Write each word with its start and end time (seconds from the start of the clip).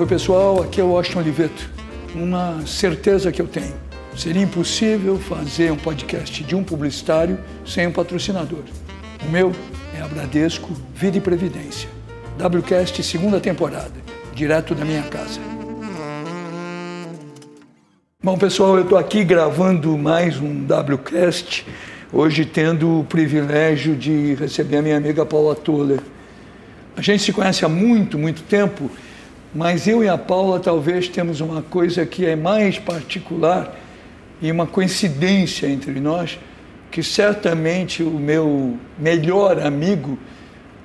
Oi, 0.00 0.06
pessoal, 0.06 0.62
aqui 0.62 0.80
é 0.80 0.82
o 0.82 0.92
Washington 0.92 1.18
Oliveto. 1.18 1.68
Uma 2.14 2.66
certeza 2.66 3.30
que 3.30 3.42
eu 3.42 3.46
tenho: 3.46 3.74
seria 4.16 4.40
impossível 4.40 5.18
fazer 5.18 5.70
um 5.70 5.76
podcast 5.76 6.42
de 6.42 6.56
um 6.56 6.64
publicitário 6.64 7.38
sem 7.66 7.86
um 7.86 7.92
patrocinador. 7.92 8.62
O 9.22 9.30
meu 9.30 9.52
é 9.94 10.00
a 10.00 10.08
Bradesco 10.08 10.72
Vida 10.94 11.18
e 11.18 11.20
Previdência. 11.20 11.86
WCast 12.38 13.02
segunda 13.02 13.38
temporada, 13.40 13.92
direto 14.34 14.74
da 14.74 14.86
minha 14.86 15.02
casa. 15.02 15.38
Bom, 18.24 18.38
pessoal, 18.38 18.78
eu 18.78 18.84
estou 18.84 18.96
aqui 18.96 19.22
gravando 19.22 19.98
mais 19.98 20.40
um 20.40 20.64
WCast, 20.64 21.66
hoje 22.10 22.46
tendo 22.46 23.00
o 23.00 23.04
privilégio 23.04 23.94
de 23.94 24.34
receber 24.36 24.78
a 24.78 24.82
minha 24.82 24.96
amiga 24.96 25.26
Paula 25.26 25.54
Toller. 25.54 26.00
A 26.96 27.02
gente 27.02 27.22
se 27.22 27.34
conhece 27.34 27.66
há 27.66 27.68
muito, 27.68 28.18
muito 28.18 28.42
tempo, 28.44 28.90
mas 29.54 29.86
eu 29.86 30.02
e 30.04 30.08
a 30.08 30.16
Paula 30.16 30.60
talvez 30.60 31.08
temos 31.08 31.40
uma 31.40 31.62
coisa 31.62 32.06
que 32.06 32.26
é 32.26 32.36
mais 32.36 32.78
particular 32.78 33.76
e 34.40 34.50
uma 34.50 34.66
coincidência 34.66 35.66
entre 35.66 35.98
nós, 36.00 36.38
que 36.90 37.02
certamente 37.02 38.02
o 38.02 38.10
meu 38.10 38.76
melhor 38.98 39.60
amigo 39.60 40.18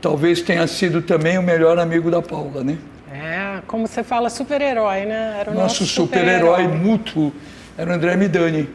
talvez 0.01 0.41
tenha 0.41 0.67
sido 0.67 1.01
também 1.01 1.37
o 1.37 1.43
melhor 1.43 1.79
amigo 1.79 2.11
da 2.11 2.21
Paula, 2.21 2.63
né? 2.63 2.77
É, 3.11 3.61
como 3.65 3.87
você 3.87 4.03
fala, 4.03 4.29
super-herói, 4.29 5.05
né? 5.05 5.37
Era 5.39 5.51
o 5.51 5.53
nosso, 5.53 5.81
nosso 5.81 5.85
super-herói 5.85 6.63
super 6.63 6.77
mútuo 6.77 7.31
era 7.77 7.91
o 7.91 7.93
André 7.93 8.15
Midani. 8.15 8.69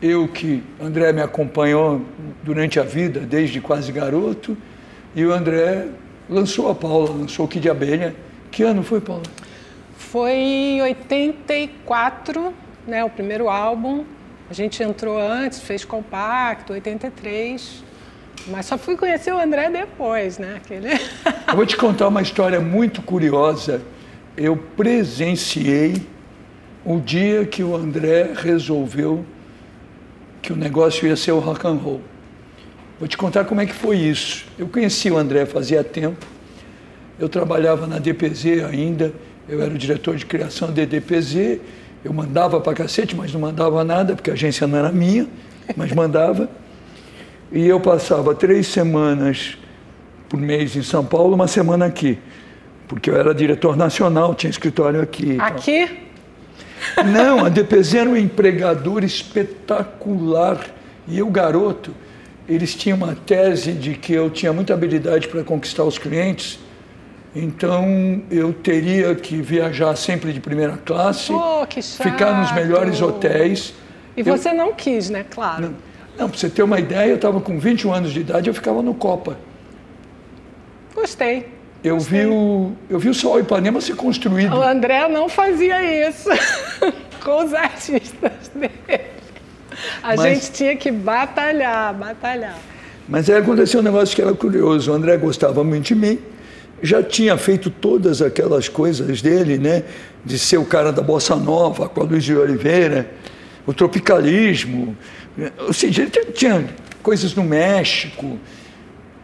Eu 0.00 0.28
que 0.28 0.62
André 0.80 1.12
me 1.12 1.20
acompanhou 1.20 2.02
durante 2.42 2.80
a 2.80 2.82
vida, 2.82 3.20
desde 3.20 3.60
quase 3.60 3.92
garoto, 3.92 4.56
e 5.14 5.24
o 5.24 5.32
André 5.32 5.86
lançou 6.28 6.70
a 6.70 6.74
Paula, 6.74 7.10
lançou 7.10 7.44
o 7.44 7.48
Kid 7.48 7.68
Abelha. 7.68 8.14
Que 8.50 8.62
ano 8.62 8.82
foi, 8.82 9.00
Paula? 9.00 9.22
Foi 9.96 10.32
em 10.32 10.82
84, 10.82 12.52
né, 12.86 13.04
o 13.04 13.10
primeiro 13.10 13.48
álbum. 13.48 14.04
A 14.50 14.52
gente 14.52 14.82
entrou 14.82 15.18
antes, 15.18 15.60
fez 15.60 15.84
compacto, 15.84 16.72
83. 16.72 17.84
Mas 18.48 18.66
só 18.66 18.76
fui 18.76 18.96
conhecer 18.96 19.32
o 19.32 19.38
André 19.38 19.70
depois, 19.70 20.38
né? 20.38 20.56
Aquele... 20.56 20.88
Eu 21.46 21.54
vou 21.54 21.66
te 21.66 21.76
contar 21.76 22.08
uma 22.08 22.22
história 22.22 22.60
muito 22.60 23.02
curiosa. 23.02 23.82
Eu 24.36 24.56
presenciei 24.56 26.06
o 26.84 26.98
dia 26.98 27.44
que 27.44 27.62
o 27.62 27.76
André 27.76 28.32
resolveu 28.34 29.24
que 30.40 30.52
o 30.52 30.56
negócio 30.56 31.06
ia 31.06 31.16
ser 31.16 31.32
o 31.32 31.38
rock 31.38 31.66
and 31.66 31.74
roll. 31.74 32.00
Vou 32.98 33.06
te 33.06 33.16
contar 33.16 33.44
como 33.44 33.60
é 33.60 33.66
que 33.66 33.74
foi 33.74 33.96
isso. 33.98 34.46
Eu 34.58 34.66
conheci 34.68 35.10
o 35.10 35.16
André 35.16 35.46
fazia 35.46 35.84
tempo. 35.84 36.26
Eu 37.20 37.28
trabalhava 37.28 37.86
na 37.86 37.98
DPZ 37.98 38.64
ainda. 38.64 39.12
Eu 39.46 39.60
era 39.62 39.72
o 39.72 39.76
diretor 39.76 40.16
de 40.16 40.24
criação 40.24 40.72
da 40.72 40.86
DPZ. 40.86 41.60
Eu 42.02 42.14
mandava 42.14 42.58
para 42.60 42.72
cacete, 42.72 43.14
mas 43.14 43.30
não 43.30 43.40
mandava 43.40 43.84
nada, 43.84 44.16
porque 44.16 44.30
a 44.30 44.32
agência 44.32 44.66
não 44.66 44.78
era 44.78 44.90
minha, 44.90 45.28
mas 45.76 45.92
mandava. 45.92 46.48
E 47.52 47.66
eu 47.66 47.78
passava 47.78 48.34
três 48.34 48.68
semanas 48.68 49.58
por 50.30 50.40
mês 50.40 50.74
em 50.76 50.82
São 50.82 51.04
Paulo, 51.04 51.34
uma 51.34 51.46
semana 51.46 51.84
aqui. 51.84 52.18
Porque 52.88 53.10
eu 53.10 53.16
era 53.16 53.34
diretor 53.34 53.76
nacional, 53.76 54.34
tinha 54.34 54.50
escritório 54.50 55.02
aqui. 55.02 55.36
Aqui? 55.38 55.90
Não, 57.04 57.44
a 57.44 57.50
DPZ 57.50 57.96
era 57.96 58.08
um 58.08 58.16
empregador 58.16 59.04
espetacular. 59.04 60.58
E 61.06 61.18
eu, 61.18 61.28
garoto, 61.28 61.94
eles 62.48 62.74
tinham 62.74 62.96
uma 62.96 63.14
tese 63.14 63.72
de 63.72 63.92
que 63.94 64.14
eu 64.14 64.30
tinha 64.30 64.54
muita 64.54 64.72
habilidade 64.72 65.28
para 65.28 65.44
conquistar 65.44 65.84
os 65.84 65.98
clientes. 65.98 66.58
Então 67.34 68.22
eu 68.30 68.52
teria 68.52 69.14
que 69.14 69.40
viajar 69.40 69.94
sempre 69.96 70.32
de 70.32 70.40
primeira 70.40 70.76
classe, 70.76 71.32
oh, 71.32 71.64
ficar 72.02 72.40
nos 72.40 72.52
melhores 72.52 73.00
hotéis. 73.00 73.72
E 74.16 74.20
eu... 74.20 74.26
você 74.26 74.52
não 74.52 74.72
quis, 74.74 75.08
né? 75.08 75.24
Claro. 75.30 75.62
Não. 75.62 75.90
Não, 76.18 76.28
para 76.28 76.38
você 76.38 76.50
ter 76.50 76.62
uma 76.62 76.78
ideia, 76.78 77.08
eu 77.08 77.16
estava 77.16 77.40
com 77.40 77.58
21 77.58 77.94
anos 77.94 78.12
de 78.12 78.20
idade, 78.20 78.50
eu 78.50 78.52
ficava 78.52 78.82
no 78.82 78.92
Copa. 78.92 79.38
Gostei. 80.94 81.48
Eu 81.82 81.94
Gostei. 81.94 82.20
vi 82.20 82.26
o 82.26 82.72
eu 82.90 82.98
vi 82.98 83.08
o 83.08 83.14
Sol 83.14 83.40
Ipanema 83.40 83.80
ser 83.80 83.96
construído. 83.96 84.54
O 84.54 84.62
André 84.62 85.08
não 85.08 85.28
fazia 85.28 86.08
isso 86.08 86.28
com 87.24 87.44
os 87.44 87.54
artistas 87.54 88.50
dele. 88.54 89.00
A 90.02 90.14
Mas, 90.14 90.20
gente 90.20 90.52
tinha 90.52 90.76
que 90.76 90.90
batalhar, 90.90 91.94
batalhar. 91.94 92.58
Mas 93.08 93.30
aí 93.30 93.38
aconteceu 93.38 93.80
um 93.80 93.82
negócio 93.82 94.14
que 94.14 94.20
era 94.20 94.34
curioso. 94.34 94.92
O 94.92 94.94
André 94.94 95.16
gostava 95.16 95.64
muito 95.64 95.86
de 95.86 95.94
mim, 95.94 96.18
já 96.82 97.02
tinha 97.02 97.36
feito 97.36 97.70
todas 97.70 98.22
aquelas 98.22 98.68
coisas 98.68 99.20
dele, 99.20 99.58
né? 99.58 99.84
De 100.24 100.38
ser 100.38 100.58
o 100.58 100.64
cara 100.64 100.92
da 100.92 101.02
bossa 101.02 101.36
nova 101.36 101.88
com 101.88 102.00
a 102.00 102.04
Luiz 102.04 102.24
de 102.24 102.34
Oliveira, 102.34 103.10
o 103.66 103.72
tropicalismo, 103.72 104.96
ou 105.58 105.72
seja, 105.72 106.02
ele 106.02 106.10
tinha 106.32 106.66
coisas 107.02 107.34
no 107.34 107.44
México, 107.44 108.38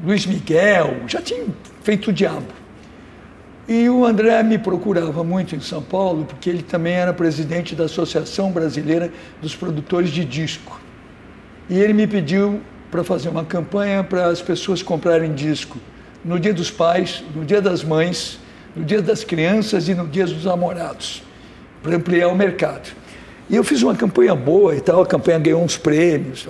Luiz 0.03 0.27
Miguel, 0.27 0.97
já 1.07 1.21
tinha 1.21 1.45
feito 1.83 2.11
o 2.11 2.13
diabo. 2.13 2.47
E 3.69 3.89
o 3.89 4.05
André 4.05 4.43
me 4.43 4.59
procurava 4.59 5.25
muito 5.25 5.57
em 5.57 5.61
São 5.61 5.83
Paulo, 5.83 6.25
porque 6.25 6.49
ele 6.49 6.63
também 6.63 6.95
era 6.95 7.13
presidente 7.13 7.75
da 7.75 7.85
Associação 7.85 8.53
Brasileira 8.53 9.13
dos 9.43 9.57
Produtores 9.57 10.11
de 10.11 10.25
Disco. 10.25 10.81
E 11.69 11.79
ele 11.79 11.93
me 11.93 12.07
pediu 12.07 12.61
para 12.91 13.03
fazer 13.03 13.29
uma 13.29 13.45
campanha 13.45 14.05
para 14.05 14.27
as 14.27 14.41
pessoas 14.41 14.83
comprarem 14.83 15.35
disco 15.35 15.79
no 16.27 16.41
Dia 16.41 16.53
dos 16.53 16.73
Pais, 16.73 17.23
no 17.35 17.45
Dia 17.45 17.63
das 17.63 17.85
Mães, 17.85 18.41
no 18.75 18.85
Dia 18.85 19.01
das 19.01 19.23
Crianças 19.23 19.89
e 19.89 19.95
no 19.95 20.09
Dia 20.09 20.27
dos 20.27 20.45
Namorados, 20.45 21.23
para 21.81 21.95
ampliar 21.97 22.27
o 22.27 22.35
mercado. 22.35 22.91
E 23.49 23.55
eu 23.55 23.63
fiz 23.63 23.81
uma 23.81 23.95
campanha 23.95 24.35
boa 24.35 24.75
e 24.75 24.81
tal, 24.81 25.03
a 25.03 25.07
campanha 25.07 25.39
ganhou 25.39 25.63
uns 25.63 25.79
prêmios. 25.79 26.49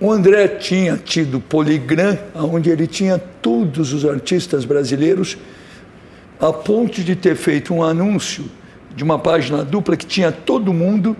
O 0.00 0.10
André 0.10 0.48
tinha 0.48 0.96
tido 0.96 1.38
Poligram, 1.40 2.16
onde 2.34 2.70
ele 2.70 2.86
tinha 2.86 3.18
todos 3.18 3.92
os 3.92 4.06
artistas 4.06 4.64
brasileiros, 4.64 5.36
a 6.40 6.50
ponto 6.50 7.04
de 7.04 7.14
ter 7.14 7.36
feito 7.36 7.74
um 7.74 7.82
anúncio 7.82 8.46
de 8.96 9.04
uma 9.04 9.18
página 9.18 9.62
dupla 9.62 9.94
que 9.94 10.06
tinha 10.06 10.32
todo 10.32 10.72
mundo 10.72 11.14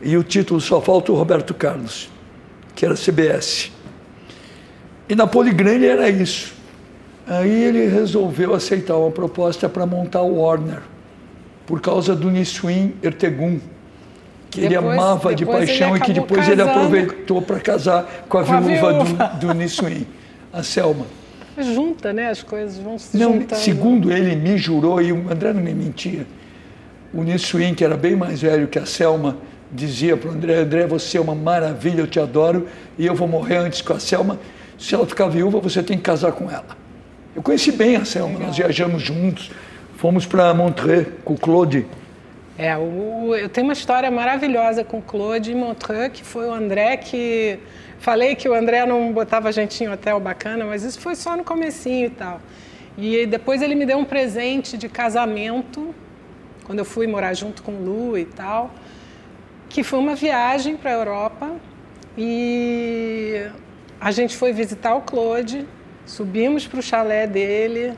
e 0.00 0.16
o 0.16 0.22
título 0.22 0.62
Só 0.62 0.80
Falta 0.80 1.12
o 1.12 1.14
Roberto 1.14 1.52
Carlos, 1.52 2.08
que 2.74 2.86
era 2.86 2.94
CBS. 2.94 3.70
E 5.10 5.14
na 5.14 5.26
Poligram 5.26 5.72
ele 5.72 5.86
era 5.86 6.08
isso. 6.08 6.61
Aí 7.26 7.64
ele 7.64 7.86
resolveu 7.86 8.54
aceitar 8.54 8.96
uma 8.96 9.10
proposta 9.10 9.68
para 9.68 9.86
montar 9.86 10.22
o 10.22 10.40
Warner, 10.40 10.80
por 11.66 11.80
causa 11.80 12.16
do 12.16 12.30
Niswin 12.30 12.94
Ertegum, 13.02 13.60
que 14.50 14.60
depois, 14.60 14.64
ele 14.64 14.76
amava 14.76 15.34
de 15.34 15.46
paixão 15.46 15.96
e 15.96 16.00
que 16.00 16.12
depois 16.12 16.48
ele 16.48 16.60
aproveitou 16.60 17.40
para 17.40 17.60
casar 17.60 18.24
com 18.28 18.38
a 18.38 18.44
com 18.44 18.60
viúva, 18.60 18.88
a 18.88 19.04
viúva. 19.04 19.26
do, 19.40 19.54
do 19.54 20.06
a 20.52 20.62
Selma. 20.62 21.06
Junta, 21.58 22.12
né? 22.12 22.28
As 22.28 22.42
coisas 22.42 22.78
vão 22.78 22.98
se 22.98 23.16
não, 23.16 23.34
juntando. 23.34 23.60
Segundo 23.60 24.12
ele 24.12 24.34
me 24.36 24.58
jurou, 24.58 25.00
e 25.00 25.12
o 25.12 25.30
André 25.30 25.52
não 25.52 25.62
me 25.62 25.72
mentia, 25.72 26.26
o 27.14 27.22
Nissuim, 27.22 27.74
que 27.74 27.84
era 27.84 27.96
bem 27.96 28.16
mais 28.16 28.42
velho 28.42 28.66
que 28.66 28.78
a 28.78 28.86
Selma, 28.86 29.36
dizia 29.70 30.16
para 30.16 30.30
o 30.30 30.32
André, 30.32 30.56
André, 30.56 30.86
você 30.86 31.18
é 31.18 31.20
uma 31.20 31.34
maravilha, 31.34 32.00
eu 32.00 32.06
te 32.06 32.20
adoro, 32.20 32.66
e 32.98 33.06
eu 33.06 33.14
vou 33.14 33.28
morrer 33.28 33.56
antes 33.56 33.80
com 33.80 33.92
a 33.92 33.98
Selma. 33.98 34.38
Se 34.78 34.94
ela 34.94 35.06
ficar 35.06 35.28
viúva, 35.28 35.60
você 35.60 35.82
tem 35.82 35.96
que 35.96 36.02
casar 36.02 36.32
com 36.32 36.50
ela. 36.50 36.81
Eu 37.34 37.42
conheci 37.42 37.72
bem 37.72 37.96
a 37.96 38.00
Legal. 38.00 38.28
nós 38.28 38.56
viajamos 38.56 39.02
juntos, 39.02 39.50
fomos 39.96 40.26
para 40.26 40.52
Montreux 40.52 41.08
com 41.24 41.34
o 41.34 41.38
Claude, 41.38 41.86
é, 42.58 42.76
o, 42.76 43.34
eu 43.34 43.48
tenho 43.48 43.66
uma 43.66 43.72
história 43.72 44.10
maravilhosa 44.10 44.84
com 44.84 45.00
Claude 45.00 45.54
Montreux, 45.54 46.12
que 46.12 46.24
foi 46.24 46.46
o 46.46 46.52
André 46.52 46.96
que... 46.96 47.58
Falei 47.98 48.34
que 48.34 48.48
o 48.48 48.54
André 48.54 48.84
não 48.84 49.12
botava 49.12 49.48
a 49.48 49.52
gente 49.52 49.82
em 49.82 49.88
hotel 49.88 50.18
bacana, 50.18 50.64
mas 50.64 50.82
isso 50.82 51.00
foi 51.00 51.14
só 51.14 51.36
no 51.36 51.44
comecinho 51.44 52.06
e 52.06 52.10
tal. 52.10 52.40
E 52.98 53.26
depois 53.26 53.62
ele 53.62 53.74
me 53.74 53.86
deu 53.86 53.96
um 53.96 54.04
presente 54.04 54.76
de 54.76 54.88
casamento, 54.88 55.94
quando 56.64 56.80
eu 56.80 56.84
fui 56.84 57.06
morar 57.06 57.32
junto 57.32 57.62
com 57.62 57.72
o 57.72 57.84
Lu 57.84 58.18
e 58.18 58.24
tal, 58.24 58.72
que 59.68 59.82
foi 59.82 59.98
uma 60.00 60.16
viagem 60.16 60.76
para 60.76 60.90
a 60.90 60.94
Europa 60.94 61.50
e 62.18 63.46
a 64.00 64.10
gente 64.10 64.36
foi 64.36 64.52
visitar 64.52 64.94
o 64.94 65.00
Claude, 65.02 65.64
subimos 66.06 66.66
para 66.66 66.80
o 66.80 66.82
chalé 66.82 67.26
dele 67.26 67.94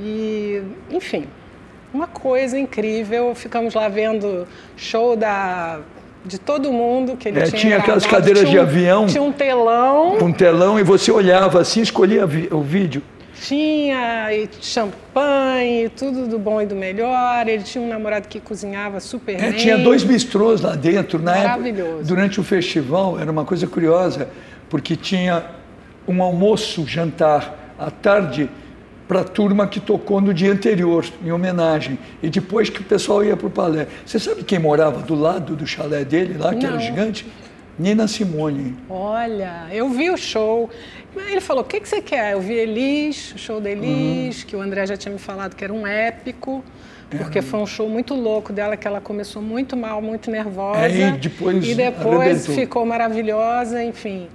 e, 0.00 0.62
enfim, 0.90 1.26
uma 1.92 2.06
coisa 2.06 2.58
incrível. 2.58 3.34
Ficamos 3.34 3.74
lá 3.74 3.88
vendo 3.88 4.46
show 4.76 5.16
da 5.16 5.80
de 6.24 6.38
todo 6.38 6.72
mundo 6.72 7.16
que 7.16 7.28
ele 7.28 7.40
é, 7.40 7.44
tinha. 7.44 7.58
Tinha 7.58 7.76
aquelas 7.78 8.06
cadeiras 8.06 8.48
tinha 8.48 8.62
um, 8.62 8.64
de 8.64 8.70
avião. 8.70 9.06
Tinha 9.06 9.22
um 9.22 9.32
telão. 9.32 10.18
Um 10.18 10.32
telão 10.32 10.78
e 10.78 10.82
você 10.82 11.10
olhava 11.10 11.60
assim, 11.60 11.80
escolhia 11.80 12.24
o 12.50 12.60
vídeo. 12.60 13.02
Tinha 13.40 14.32
e 14.32 14.48
champanhe, 14.60 15.88
tudo 15.88 16.28
do 16.28 16.38
bom 16.38 16.62
e 16.62 16.66
do 16.66 16.76
melhor. 16.76 17.48
Ele 17.48 17.64
tinha 17.64 17.82
um 17.82 17.88
namorado 17.88 18.28
que 18.28 18.38
cozinhava 18.38 19.00
super 19.00 19.34
é, 19.34 19.50
bem. 19.50 19.52
Tinha 19.54 19.78
dois 19.78 20.04
bistrôs 20.04 20.60
lá 20.60 20.76
dentro. 20.76 21.18
Na 21.18 21.34
Maravilhoso. 21.34 21.90
Época, 21.90 22.04
durante 22.04 22.40
o 22.40 22.44
festival, 22.44 23.18
era 23.18 23.30
uma 23.30 23.44
coisa 23.44 23.66
curiosa, 23.66 24.28
porque 24.70 24.94
tinha 24.94 25.44
um 26.06 26.22
almoço, 26.22 26.86
jantar 26.86 27.74
à 27.78 27.90
tarde 27.90 28.48
para 29.08 29.20
a 29.20 29.24
turma 29.24 29.66
que 29.66 29.78
tocou 29.80 30.20
no 30.20 30.32
dia 30.32 30.52
anterior, 30.52 31.04
em 31.24 31.30
homenagem. 31.32 31.98
E 32.22 32.30
depois 32.30 32.70
que 32.70 32.80
o 32.80 32.84
pessoal 32.84 33.24
ia 33.24 33.36
para 33.36 33.46
o 33.46 33.50
palé. 33.50 33.86
Você 34.06 34.18
sabe 34.18 34.42
quem 34.42 34.58
morava 34.58 35.00
do 35.02 35.14
lado 35.14 35.54
do 35.54 35.66
chalé 35.66 36.04
dele 36.04 36.36
lá, 36.38 36.54
que 36.54 36.64
Não. 36.66 36.74
era 36.74 36.78
gigante? 36.78 37.26
Nina 37.78 38.06
Simone. 38.06 38.74
Olha, 38.88 39.66
eu 39.72 39.88
vi 39.88 40.10
o 40.10 40.16
show. 40.16 40.68
Ele 41.16 41.40
falou: 41.40 41.62
o 41.62 41.66
que, 41.66 41.80
que 41.80 41.88
você 41.88 42.00
quer? 42.00 42.32
Eu 42.34 42.40
vi 42.40 42.54
Elis, 42.54 43.32
o 43.34 43.38
show 43.38 43.60
da 43.60 43.70
Elis, 43.70 44.44
que 44.44 44.54
o 44.54 44.60
André 44.60 44.86
já 44.86 44.96
tinha 44.96 45.12
me 45.12 45.18
falado 45.18 45.54
que 45.56 45.64
era 45.64 45.72
um 45.72 45.86
épico. 45.86 46.62
Porque 47.10 47.42
foi 47.42 47.60
um 47.60 47.66
show 47.66 47.90
muito 47.90 48.14
louco 48.14 48.54
dela, 48.54 48.74
que 48.74 48.86
ela 48.88 48.98
começou 48.98 49.42
muito 49.42 49.76
mal, 49.76 50.00
muito 50.00 50.30
nervosa. 50.30 50.86
É, 50.86 51.08
e 51.08 51.12
depois 51.12 51.68
E 51.68 51.74
depois 51.74 52.18
arrebentou. 52.20 52.54
ficou 52.54 52.86
maravilhosa, 52.86 53.84
enfim. 53.84 54.28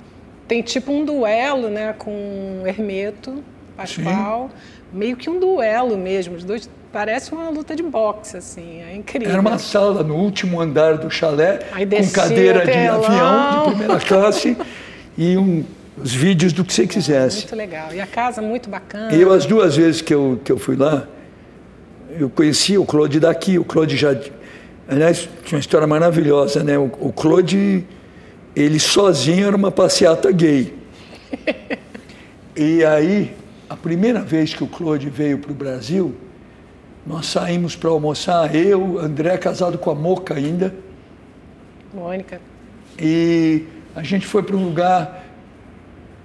Tem 0.48 0.62
tipo 0.62 0.92
um 0.92 1.04
duelo, 1.04 1.70
né, 1.70 1.94
com 1.98 2.62
o 2.64 2.68
Hermeto 2.68 3.44
Pascoal. 3.76 4.50
Meio 4.92 5.18
que 5.18 5.30
um 5.30 5.40
duelo 5.40 5.98
mesmo. 5.98 6.36
Os 6.36 6.44
dois 6.44 6.70
parece 6.92 7.32
uma 7.32 7.50
luta 7.50 7.76
de 7.76 7.84
boxe, 7.84 8.38
assim. 8.38 8.82
É 8.82 8.96
incrível. 8.96 9.30
Era 9.30 9.42
uma 9.42 9.58
sala 9.58 10.04
no 10.04 10.16
último 10.16 10.60
andar 10.62 10.98
do 10.98 11.10
chalé, 11.12 11.60
com 11.70 12.12
cadeira 12.12 12.66
de 12.66 12.72
avião 12.72 13.64
de 13.64 13.70
primeira 13.70 14.00
classe 14.00 14.58
e 15.18 15.38
um, 15.38 15.64
os 16.02 16.14
vídeos 16.14 16.54
do 16.54 16.64
que 16.64 16.74
você 16.74 16.88
quisesse. 16.88 17.40
Muito 17.40 17.56
legal. 17.56 17.94
E 17.94 18.00
a 18.00 18.08
casa 18.08 18.42
muito 18.42 18.70
bacana. 18.70 19.14
E 19.14 19.22
eu, 19.22 19.34
as 19.34 19.46
duas 19.46 19.76
vezes 19.76 20.02
que 20.02 20.14
eu, 20.14 20.40
que 20.44 20.52
eu 20.52 20.58
fui 20.58 20.76
lá, 20.76 21.08
eu 22.20 22.30
conheci 22.30 22.78
o 22.78 22.86
Claude 22.86 23.20
daqui. 23.20 23.60
O 23.60 23.66
Claude 23.66 23.98
já. 23.98 24.16
Aliás, 24.88 25.28
tinha 25.44 25.58
uma 25.58 25.60
história 25.60 25.86
maravilhosa, 25.86 26.64
né? 26.64 26.78
O, 26.78 26.90
o 27.00 27.12
Claude, 27.12 27.86
ele 28.58 28.80
sozinho 28.80 29.46
era 29.46 29.56
uma 29.56 29.72
passeata 29.72 30.32
gay. 30.32 30.74
E 32.56 32.84
aí, 32.84 33.36
a 33.70 33.76
primeira 33.76 34.22
vez 34.22 34.52
que 34.52 34.64
o 34.64 34.68
Claude 34.68 35.12
veio 35.12 35.38
para 35.38 35.52
o 35.52 35.54
Brasil, 35.54 36.16
nós 37.06 37.28
saímos 37.28 37.76
para 37.76 37.92
almoçar, 37.92 38.56
eu, 38.56 38.98
André, 39.00 39.38
casado 39.38 39.78
com 39.78 39.92
a 39.92 39.96
Moca 39.96 40.34
ainda, 40.34 40.74
Mônica. 41.94 42.42
e 43.00 43.64
a 43.96 44.02
gente 44.02 44.26
foi 44.26 44.42
para 44.42 44.56
um 44.56 44.64
lugar 44.64 45.24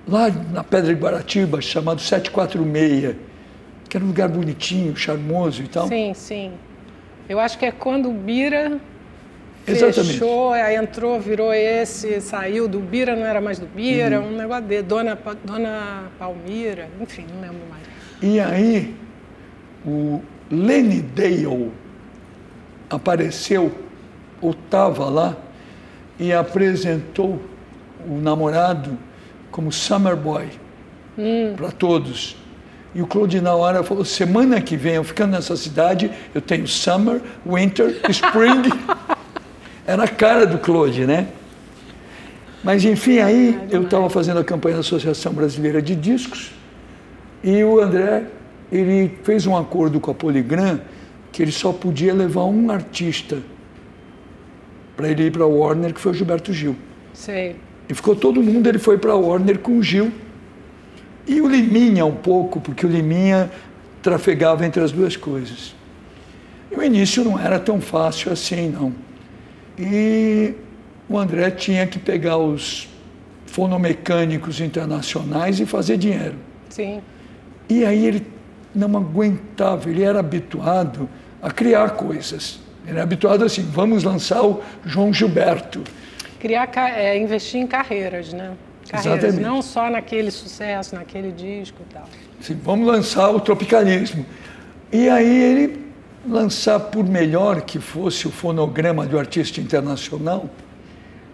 lá 0.08 0.30
na 0.30 0.64
Pedra 0.64 0.94
de 0.94 1.00
Guaratiba, 1.00 1.60
chamado 1.60 2.00
746, 2.00 3.14
que 3.90 3.96
era 3.96 4.04
um 4.04 4.08
lugar 4.08 4.30
bonitinho, 4.30 4.96
charmoso 4.96 5.62
e 5.62 5.68
tal. 5.68 5.86
Sim, 5.86 6.14
sim. 6.14 6.52
Eu 7.28 7.38
acho 7.38 7.58
que 7.58 7.66
é 7.66 7.70
quando 7.70 8.08
o 8.08 8.12
Bira 8.14 8.80
Exatamente. 9.66 10.12
fechou, 10.12 10.52
aí 10.52 10.76
entrou, 10.76 11.20
virou 11.20 11.52
esse, 11.54 12.20
saiu 12.20 12.66
do 12.66 12.80
Bira, 12.80 13.14
não 13.14 13.24
era 13.24 13.40
mais 13.40 13.58
do 13.58 13.66
Bira, 13.66 14.20
um 14.20 14.36
negócio 14.36 14.64
de 14.64 14.82
Dona, 14.82 15.18
Dona 15.44 16.10
Palmira, 16.18 16.88
enfim, 17.00 17.26
não 17.32 17.40
lembro 17.40 17.60
mais. 17.70 17.82
E 18.20 18.40
aí, 18.40 18.94
o 19.86 20.20
Lenny 20.50 21.00
Dale 21.00 21.70
apareceu, 22.90 23.72
ou 24.40 24.50
estava 24.50 25.08
lá, 25.08 25.36
e 26.18 26.32
apresentou 26.32 27.40
o 28.06 28.16
namorado 28.20 28.98
como 29.50 29.70
Summer 29.70 30.16
Boy 30.16 30.48
para 31.56 31.70
todos. 31.70 32.36
E 32.94 33.00
o 33.00 33.06
Claude, 33.06 33.40
na 33.40 33.54
hora, 33.54 33.82
falou: 33.82 34.04
semana 34.04 34.60
que 34.60 34.76
vem, 34.76 34.94
eu 34.94 35.04
ficando 35.04 35.32
nessa 35.32 35.56
cidade, 35.56 36.10
eu 36.34 36.40
tenho 36.40 36.66
Summer, 36.66 37.22
Winter, 37.46 38.00
Spring. 38.10 38.62
Era 39.86 40.04
a 40.04 40.08
cara 40.08 40.46
do 40.46 40.58
Claude, 40.58 41.06
né? 41.06 41.28
Mas, 42.62 42.84
enfim, 42.84 43.18
aí 43.18 43.58
eu 43.70 43.82
estava 43.82 44.08
fazendo 44.08 44.38
a 44.38 44.44
campanha 44.44 44.76
da 44.76 44.80
Associação 44.80 45.32
Brasileira 45.32 45.82
de 45.82 45.96
Discos. 45.96 46.52
E 47.42 47.64
o 47.64 47.80
André, 47.80 48.24
ele 48.70 49.18
fez 49.24 49.46
um 49.46 49.56
acordo 49.56 49.98
com 49.98 50.10
a 50.12 50.14
Poligram 50.14 50.80
que 51.32 51.42
ele 51.42 51.50
só 51.50 51.72
podia 51.72 52.14
levar 52.14 52.44
um 52.44 52.70
artista 52.70 53.38
para 54.96 55.08
ele 55.08 55.24
ir 55.24 55.32
para 55.32 55.42
a 55.42 55.46
Warner, 55.46 55.92
que 55.92 56.00
foi 56.00 56.12
o 56.12 56.14
Gilberto 56.14 56.52
Gil. 56.52 56.76
Sei. 57.12 57.56
E 57.88 57.94
ficou 57.94 58.14
todo 58.14 58.42
mundo, 58.42 58.68
ele 58.68 58.78
foi 58.78 58.98
para 58.98 59.12
a 59.12 59.16
Warner 59.16 59.58
com 59.58 59.78
o 59.78 59.82
Gil. 59.82 60.12
E 61.26 61.40
o 61.40 61.48
Liminha 61.48 62.04
um 62.04 62.14
pouco, 62.14 62.60
porque 62.60 62.86
o 62.86 62.88
Liminha 62.88 63.50
trafegava 64.02 64.64
entre 64.64 64.82
as 64.82 64.92
duas 64.92 65.16
coisas. 65.16 65.74
E 66.70 66.76
o 66.76 66.82
início 66.82 67.24
não 67.24 67.38
era 67.38 67.58
tão 67.58 67.80
fácil 67.80 68.32
assim, 68.32 68.68
não. 68.68 68.92
E 69.78 70.54
o 71.08 71.18
André 71.18 71.50
tinha 71.50 71.86
que 71.86 71.98
pegar 71.98 72.36
os 72.36 72.88
fonomecânicos 73.46 74.60
internacionais 74.60 75.60
e 75.60 75.66
fazer 75.66 75.96
dinheiro. 75.96 76.36
Sim. 76.68 77.02
E 77.68 77.84
aí 77.84 78.06
ele 78.06 78.26
não 78.74 78.96
aguentava, 78.96 79.90
ele 79.90 80.02
era 80.02 80.20
habituado 80.20 81.08
a 81.40 81.50
criar 81.50 81.90
coisas. 81.90 82.60
Ele 82.84 82.92
era 82.94 83.02
habituado 83.02 83.44
assim, 83.44 83.62
vamos 83.62 84.04
lançar 84.04 84.42
o 84.42 84.62
João 84.84 85.12
Gilberto. 85.12 85.82
Criar, 86.40 86.70
é, 86.76 87.18
investir 87.18 87.60
em 87.60 87.66
carreiras, 87.66 88.32
né? 88.32 88.52
Carreiras, 88.88 89.24
Exatamente. 89.24 89.42
não 89.46 89.62
só 89.62 89.88
naquele 89.88 90.30
sucesso, 90.30 90.94
naquele 90.94 91.30
disco 91.30 91.78
e 91.88 91.94
tal. 91.94 92.04
Assim, 92.40 92.58
vamos 92.62 92.86
lançar 92.86 93.30
o 93.30 93.38
tropicalismo. 93.38 94.26
E 94.90 95.08
aí 95.08 95.42
ele 95.42 95.91
lançar, 96.28 96.78
por 96.78 97.04
melhor 97.04 97.62
que 97.62 97.78
fosse 97.78 98.26
o 98.26 98.30
fonograma 98.30 99.04
do 99.06 99.18
artista 99.18 99.60
internacional, 99.60 100.48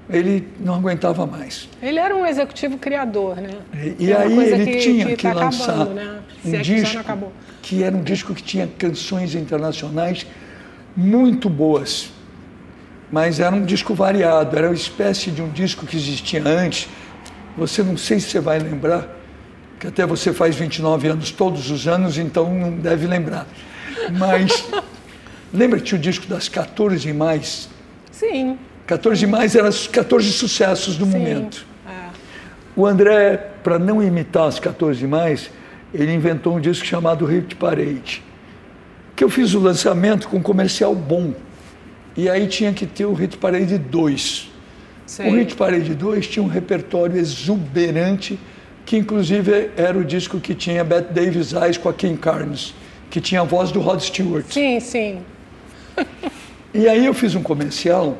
ele 0.08 0.48
não 0.58 0.74
aguentava 0.74 1.26
mais. 1.26 1.68
Ele 1.82 1.98
era 1.98 2.16
um 2.16 2.24
executivo 2.24 2.78
criador, 2.78 3.36
né? 3.36 3.50
E, 3.74 4.06
e 4.06 4.12
É 4.12 4.16
aí 4.16 4.38
ele 4.38 4.64
que- 4.72 4.78
tinha 4.78 5.06
que 5.06 5.16
que, 5.16 5.22
tá 5.28 5.34
lançar 5.34 5.72
acabando, 5.74 5.94
né? 5.94 6.18
Um 6.44 6.54
é 6.54 6.58
que 6.58 6.62
disco 6.62 6.98
acabou. 6.98 7.32
que 7.60 7.82
era 7.82 7.94
um 7.94 8.02
disco 8.02 8.34
que 8.34 8.42
tinha 8.42 8.66
canções 8.66 9.34
internacionais 9.34 10.26
muito 10.96 11.50
boas. 11.50 12.10
Mas 13.12 13.40
era 13.40 13.54
um 13.54 13.64
disco 13.64 13.94
variado, 13.94 14.56
era 14.56 14.68
uma 14.68 14.74
espécie 14.74 15.30
de 15.30 15.42
um 15.42 15.48
disco 15.50 15.86
que 15.86 15.96
existia 15.96 16.42
antes. 16.46 16.88
Você 17.56 17.82
não 17.82 17.96
sei 17.96 18.20
se 18.20 18.28
você 18.30 18.40
vai 18.40 18.58
lembrar, 18.58 19.08
que 19.80 19.86
até 19.86 20.06
você 20.06 20.32
faz 20.32 20.56
29 20.56 21.08
anos 21.08 21.30
todos 21.30 21.70
os 21.70 21.86
anos, 21.88 22.16
então 22.18 22.52
não 22.54 22.70
deve 22.72 23.06
lembrar. 23.06 23.46
Mas 24.16 24.68
lembra 25.52 25.78
que 25.78 25.84
tinha 25.84 25.98
o 25.98 26.02
disco 26.02 26.26
das 26.26 26.48
14 26.48 27.08
e 27.08 27.12
mais? 27.12 27.68
Sim. 28.10 28.58
14 28.86 29.24
e 29.24 29.26
mais 29.26 29.54
eram 29.54 29.68
os 29.68 29.86
14 29.86 30.32
sucessos 30.32 30.96
do 30.96 31.04
sim. 31.04 31.12
momento. 31.12 31.66
É. 31.86 32.08
O 32.74 32.86
André, 32.86 33.36
para 33.62 33.78
não 33.78 34.02
imitar 34.02 34.48
as 34.48 34.58
14 34.58 35.06
mais, 35.06 35.50
ele 35.92 36.12
inventou 36.12 36.56
um 36.56 36.60
disco 36.60 36.84
chamado 36.86 37.24
Hit 37.24 37.54
Parade, 37.56 38.22
que 39.14 39.24
eu 39.24 39.28
fiz 39.28 39.54
o 39.54 39.58
lançamento 39.58 40.28
com 40.28 40.38
um 40.38 40.42
comercial 40.42 40.94
bom. 40.94 41.34
E 42.16 42.28
aí 42.28 42.46
tinha 42.46 42.72
que 42.72 42.86
ter 42.86 43.04
o 43.04 43.12
Hit 43.12 43.36
Parade 43.36 43.78
2. 43.78 44.50
Sei. 45.06 45.30
O 45.30 45.36
Hit 45.36 45.54
Parade 45.54 45.94
2 45.94 46.26
tinha 46.26 46.42
um 46.42 46.48
repertório 46.48 47.16
exuberante, 47.16 48.38
que 48.84 48.96
inclusive 48.96 49.70
era 49.76 49.96
o 49.96 50.04
disco 50.04 50.40
que 50.40 50.54
tinha 50.54 50.82
Bette 50.84 51.12
Davis 51.12 51.52
Eyes 51.52 51.76
com 51.76 51.88
a 51.88 51.92
Kim 51.92 52.16
Carnes, 52.16 52.74
que 53.10 53.20
tinha 53.20 53.40
a 53.40 53.44
voz 53.44 53.70
do 53.70 53.80
Rod 53.80 54.00
Stewart. 54.00 54.46
Sim, 54.50 54.80
sim. 54.80 55.20
E 56.72 56.86
aí 56.86 57.06
eu 57.06 57.14
fiz 57.14 57.34
um 57.34 57.42
comercial 57.42 58.18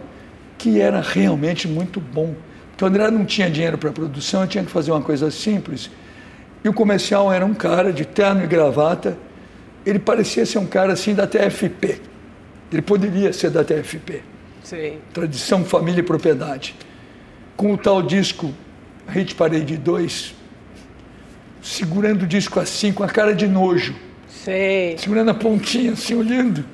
que 0.57 0.81
era 0.81 1.01
realmente 1.01 1.69
muito 1.69 2.01
bom. 2.01 2.35
Porque 2.71 2.85
o 2.85 2.89
André 2.89 3.11
não 3.11 3.25
tinha 3.25 3.51
dinheiro 3.51 3.77
para 3.77 3.93
produção, 3.93 4.43
eu 4.43 4.49
tinha 4.49 4.65
que 4.65 4.71
fazer 4.71 4.91
uma 4.91 5.03
coisa 5.03 5.31
simples. 5.31 5.91
E 6.65 6.69
o 6.69 6.73
comercial 6.73 7.33
era 7.33 7.45
um 7.45 7.55
cara 7.55 7.93
de 7.93 8.05
terno 8.05 8.43
e 8.43 8.47
gravata. 8.47 9.19
Ele 9.85 9.99
parecia 9.99 10.45
ser 10.47 10.59
um 10.59 10.67
cara 10.67 10.93
assim 10.93 11.15
da 11.15 11.27
TFP. 11.27 12.01
Ele 12.73 12.83
poderia 12.83 13.33
ser 13.33 13.51
da 13.51 13.63
TFP. 13.63 14.23
Sei. 14.63 14.99
Tradição, 15.13 15.65
Família 15.65 16.01
e 16.01 16.03
Propriedade. 16.03 16.75
Com 17.57 17.73
o 17.73 17.79
tal 17.79 18.03
disco 18.03 18.53
Hit 19.09 19.35
Parade 19.35 19.77
2, 19.77 20.35
segurando 21.63 22.23
o 22.23 22.27
disco 22.27 22.61
assim, 22.61 22.93
com 22.93 23.03
a 23.03 23.09
cara 23.09 23.35
de 23.35 23.47
nojo 23.47 24.08
Sei. 24.49 24.97
segurando 24.97 25.31
a 25.31 25.35
pontinha, 25.35 25.93
assim, 25.93 26.15
olhando. 26.15 26.65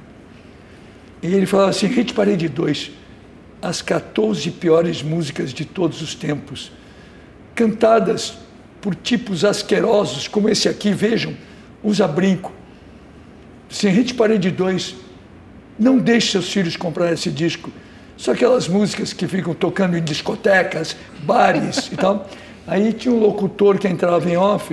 E 1.20 1.26
ele 1.26 1.44
falava 1.44 1.70
assim, 1.70 1.88
Hit 1.88 2.14
Parade 2.14 2.48
2, 2.48 2.92
as 3.60 3.82
14 3.82 4.48
piores 4.52 5.02
músicas 5.02 5.52
de 5.52 5.64
todos 5.64 6.00
os 6.00 6.14
tempos, 6.14 6.70
cantadas 7.52 8.38
por 8.80 8.94
tipos 8.94 9.44
asquerosos, 9.44 10.28
como 10.28 10.48
esse 10.48 10.68
aqui, 10.68 10.92
vejam, 10.92 11.34
usa 11.82 12.06
brinco. 12.06 12.52
Assim, 13.68 13.88
Hit 13.88 14.14
Parade 14.14 14.52
2, 14.52 14.94
não 15.76 15.98
deixe 15.98 16.30
seus 16.30 16.52
filhos 16.52 16.76
comprar 16.76 17.12
esse 17.12 17.28
disco. 17.28 17.72
Só 18.16 18.30
aquelas 18.30 18.68
músicas 18.68 19.12
que 19.12 19.26
ficam 19.26 19.52
tocando 19.52 19.96
em 19.96 20.02
discotecas, 20.04 20.96
bares 21.24 21.90
e 21.90 21.96
tal. 21.96 22.30
Aí 22.68 22.92
tinha 22.92 23.12
um 23.12 23.18
locutor 23.18 23.78
que 23.78 23.88
entrava 23.88 24.30
em 24.30 24.36
off 24.36 24.72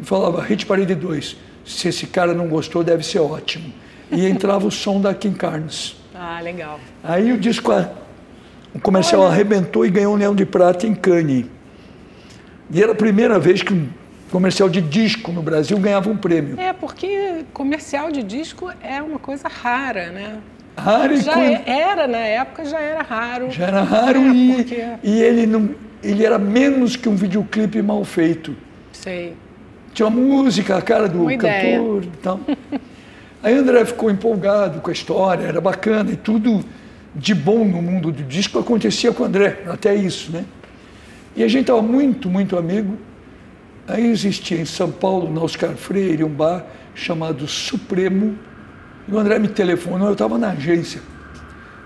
e 0.00 0.04
falava, 0.04 0.40
Hit 0.42 0.64
Parade 0.64 0.94
2, 0.94 1.49
se 1.70 1.88
esse 1.88 2.06
cara 2.06 2.34
não 2.34 2.48
gostou, 2.48 2.82
deve 2.82 3.04
ser 3.04 3.18
ótimo. 3.20 3.72
E 4.10 4.26
entrava 4.26 4.66
o 4.66 4.70
som 4.70 5.00
da 5.00 5.14
Kim 5.14 5.32
Carnes. 5.32 5.96
Ah, 6.14 6.40
legal. 6.42 6.80
Aí 7.02 7.32
o 7.32 7.38
disco, 7.38 7.72
o 8.74 8.80
comercial 8.80 9.26
arrebentou 9.26 9.86
e 9.86 9.90
ganhou 9.90 10.14
um 10.14 10.16
leão 10.16 10.34
de 10.34 10.44
prata 10.44 10.86
em 10.86 10.94
Cannes. 10.94 11.46
E 12.72 12.82
era 12.82 12.92
a 12.92 12.94
primeira 12.94 13.38
vez 13.38 13.62
que 13.62 13.72
um 13.72 13.88
comercial 14.30 14.68
de 14.68 14.80
disco 14.80 15.32
no 15.32 15.42
Brasil 15.42 15.78
ganhava 15.78 16.10
um 16.10 16.16
prêmio. 16.16 16.58
É, 16.60 16.72
porque 16.72 17.44
comercial 17.52 18.10
de 18.12 18.22
disco 18.22 18.70
é 18.82 19.00
uma 19.02 19.18
coisa 19.18 19.48
rara, 19.48 20.10
né? 20.10 20.38
Raro 20.76 21.12
e 21.14 21.16
Já 21.20 21.38
era, 21.40 22.06
na 22.06 22.18
época 22.18 22.64
já 22.64 22.80
era 22.80 23.02
raro. 23.02 23.50
já 23.50 23.66
era 23.66 23.82
raro 23.82 24.18
É, 24.20 24.28
e, 24.32 24.54
porque- 24.56 24.86
e 25.02 25.20
ele 25.22 25.46
não 25.46 25.70
ele 26.02 26.24
era 26.24 26.38
menos 26.38 26.96
que 26.96 27.08
um 27.08 27.14
videoclipe 27.14 27.82
mal 27.82 28.02
feito. 28.04 28.56
Sei. 28.92 29.34
Tinha 29.92 30.06
uma 30.06 30.20
música, 30.20 30.76
a 30.76 30.82
cara 30.82 31.08
do 31.08 31.22
Uma 31.22 31.34
ideia. 31.34 31.78
cantor 31.78 32.04
e 32.04 32.16
tal. 32.22 32.40
Aí 33.42 33.56
o 33.56 33.60
André 33.60 33.84
ficou 33.84 34.10
empolgado 34.10 34.80
com 34.80 34.90
a 34.90 34.92
história, 34.92 35.46
era 35.46 35.60
bacana 35.60 36.10
e 36.12 36.16
tudo 36.16 36.64
de 37.14 37.34
bom 37.34 37.64
no 37.64 37.82
mundo 37.82 38.12
do 38.12 38.22
disco 38.22 38.58
acontecia 38.58 39.12
com 39.12 39.22
o 39.22 39.26
André, 39.26 39.62
até 39.66 39.94
isso, 39.94 40.30
né? 40.30 40.44
E 41.34 41.42
a 41.42 41.48
gente 41.48 41.62
estava 41.62 41.82
muito, 41.82 42.28
muito 42.28 42.56
amigo. 42.56 42.96
Aí 43.88 44.06
existia 44.06 44.60
em 44.60 44.64
São 44.64 44.90
Paulo, 44.90 45.32
na 45.32 45.40
Oscar 45.40 45.70
Freire, 45.70 46.22
um 46.22 46.28
bar 46.28 46.64
chamado 46.94 47.46
Supremo. 47.48 48.38
E 49.08 49.12
o 49.12 49.18
André 49.18 49.38
me 49.38 49.48
telefonou, 49.48 50.08
eu 50.08 50.12
estava 50.12 50.38
na 50.38 50.50
agência. 50.50 51.00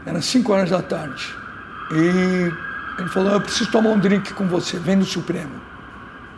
Era 0.05 0.21
5 0.21 0.53
horas 0.53 0.71
da 0.71 0.83
tarde. 0.83 1.25
E 1.93 2.51
ele 2.99 3.09
falou, 3.09 3.33
eu 3.33 3.41
preciso 3.41 3.71
tomar 3.71 3.91
um 3.91 3.99
drink 3.99 4.35
com 4.35 4.47
você, 4.47 4.79
vem 4.79 4.97
no 4.97 5.05
Supremo. 5.05 5.53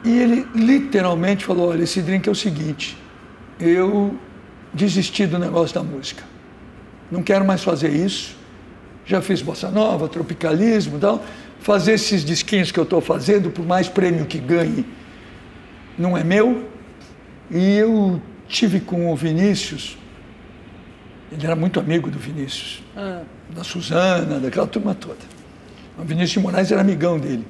E 0.05 0.19
ele 0.19 0.47
literalmente 0.55 1.45
falou, 1.45 1.71
olha, 1.71 1.83
esse 1.83 2.01
drink 2.01 2.29
é 2.29 2.33
o 2.33 2.35
seguinte, 2.35 2.97
eu 3.59 4.17
desisti 4.73 5.27
do 5.27 5.39
negócio 5.39 5.75
da 5.75 5.83
música. 5.83 6.23
Não 7.11 7.23
quero 7.23 7.45
mais 7.45 7.63
fazer 7.63 7.91
isso. 7.91 8.37
Já 9.05 9.23
fiz 9.23 9.41
bossa 9.41 9.71
nova, 9.71 10.09
tropicalismo 10.09 10.97
e 10.97 11.01
tal. 11.01 11.25
Fazer 11.61 11.93
esses 11.93 12.25
disquinhos 12.25 12.71
que 12.71 12.79
eu 12.79 12.85
estou 12.85 13.01
fazendo, 13.01 13.51
por 13.51 13.65
mais 13.65 13.89
prêmio 13.89 14.27
que 14.27 14.39
ganhe, 14.39 14.85
não 15.97 16.17
é 16.17 16.23
meu. 16.23 16.69
E 17.51 17.77
eu 17.77 18.21
tive 18.49 18.81
com 18.81 19.13
o 19.13 19.17
Vinícius, 19.17 19.97
ele 21.33 21.45
era 21.45 21.57
muito 21.57 21.81
amigo 21.81 22.11
do 22.11 22.19
Vinícius, 22.19 22.83
Ah, 22.97 23.23
da 23.51 23.65
Suzana, 23.65 24.39
daquela 24.39 24.67
turma 24.67 24.95
toda. 24.95 25.19
O 25.99 26.03
Vinícius 26.03 26.33
de 26.33 26.41
Moraes 26.41 26.71
era 26.71 26.81
amigão 26.81 27.19
dele. 27.19 27.47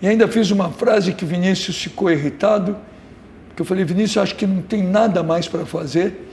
E 0.00 0.08
ainda 0.08 0.26
fiz 0.28 0.50
uma 0.50 0.70
frase 0.70 1.12
que 1.12 1.24
o 1.24 1.26
Vinícius 1.26 1.82
ficou 1.82 2.10
irritado, 2.10 2.76
que 3.54 3.62
eu 3.62 3.66
falei, 3.66 3.84
Vinícius, 3.84 4.16
eu 4.16 4.22
acho 4.22 4.34
que 4.34 4.46
não 4.46 4.62
tem 4.62 4.82
nada 4.82 5.22
mais 5.22 5.46
para 5.46 5.66
fazer, 5.66 6.28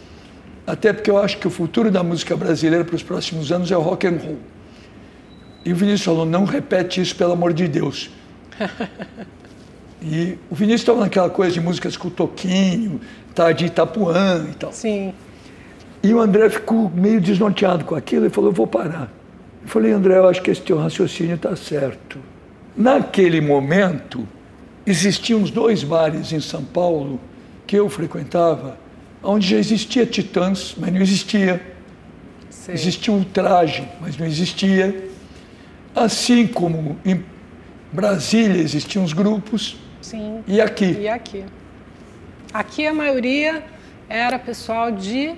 até 0.66 0.94
porque 0.94 1.10
eu 1.10 1.18
acho 1.18 1.38
que 1.38 1.48
o 1.48 1.50
futuro 1.50 1.92
da 1.92 2.02
música 2.02 2.36
brasileira 2.36 2.86
para 2.86 2.96
os 2.96 3.04
próximos 3.04 3.52
anos 3.52 3.70
é 3.72 3.78
o 3.78 3.82
rock 3.82 4.08
and 4.08 4.20
roll. 4.24 4.38
E 5.66 5.74
o 5.74 5.76
Vinícius 5.76 6.04
falou, 6.04 6.26
não 6.26 6.46
repete 6.46 7.02
isso, 7.02 7.16
pelo 7.16 7.34
amor 7.34 7.52
de 7.52 7.68
Deus. 7.68 8.10
e 10.02 10.38
o 10.50 10.56
Vinícius 10.56 10.82
estava 10.82 11.02
naquela 11.02 11.30
coisa 11.30 11.54
de 11.54 11.60
músicas 11.60 11.98
com 11.98 12.08
o 12.08 12.12
Toquinho, 12.12 13.02
tá, 13.36 13.52
de 13.52 13.66
Itapuã 13.66 14.48
e 14.50 14.56
tal. 14.56 14.72
sim. 14.72 15.14
E 16.04 16.14
o 16.14 16.22
André 16.22 16.50
ficou 16.50 16.90
meio 16.90 17.20
desnorteado 17.20 17.84
com 17.84 17.96
aquilo 17.96 18.26
e 18.26 18.30
falou: 18.30 18.52
Eu 18.52 18.54
vou 18.54 18.68
parar. 18.68 19.12
Eu 19.62 19.68
falei: 19.68 19.92
André, 19.92 20.18
eu 20.18 20.28
acho 20.28 20.42
que 20.42 20.52
esse 20.52 20.62
teu 20.62 20.78
raciocínio 20.78 21.36
está 21.36 21.56
certo. 21.56 22.20
Naquele 22.78 23.42
momento, 23.42 24.28
existiam 24.86 25.40
uns 25.40 25.50
dois 25.50 25.84
bares 25.84 26.32
em 26.32 26.40
São 26.40 26.64
Paulo 26.64 27.20
que 27.66 27.76
eu 27.76 27.90
frequentava, 27.90 28.78
onde 29.24 29.48
já 29.48 29.58
existia 29.58 30.06
Titãs, 30.06 30.76
mas 30.78 30.94
não 30.94 31.02
existia. 31.02 31.62
sei. 32.52 32.76
Existia 32.76 33.12
Ultraje, 33.12 33.88
mas 34.00 34.16
não 34.16 34.28
existia. 34.28 35.10
Assim 35.96 36.46
como 36.46 36.98
em 37.04 37.26
Brasília 37.92 38.62
existiam 38.62 39.04
os 39.04 39.12
grupos, 39.12 39.78
Sim. 40.00 40.44
e 40.48 40.62
aqui. 40.62 40.98
E 41.00 41.08
aqui? 41.08 41.44
Aqui 42.54 42.86
a 42.86 42.94
maioria 42.94 43.64
era 44.08 44.38
pessoal 44.38 44.92
de 44.92 45.34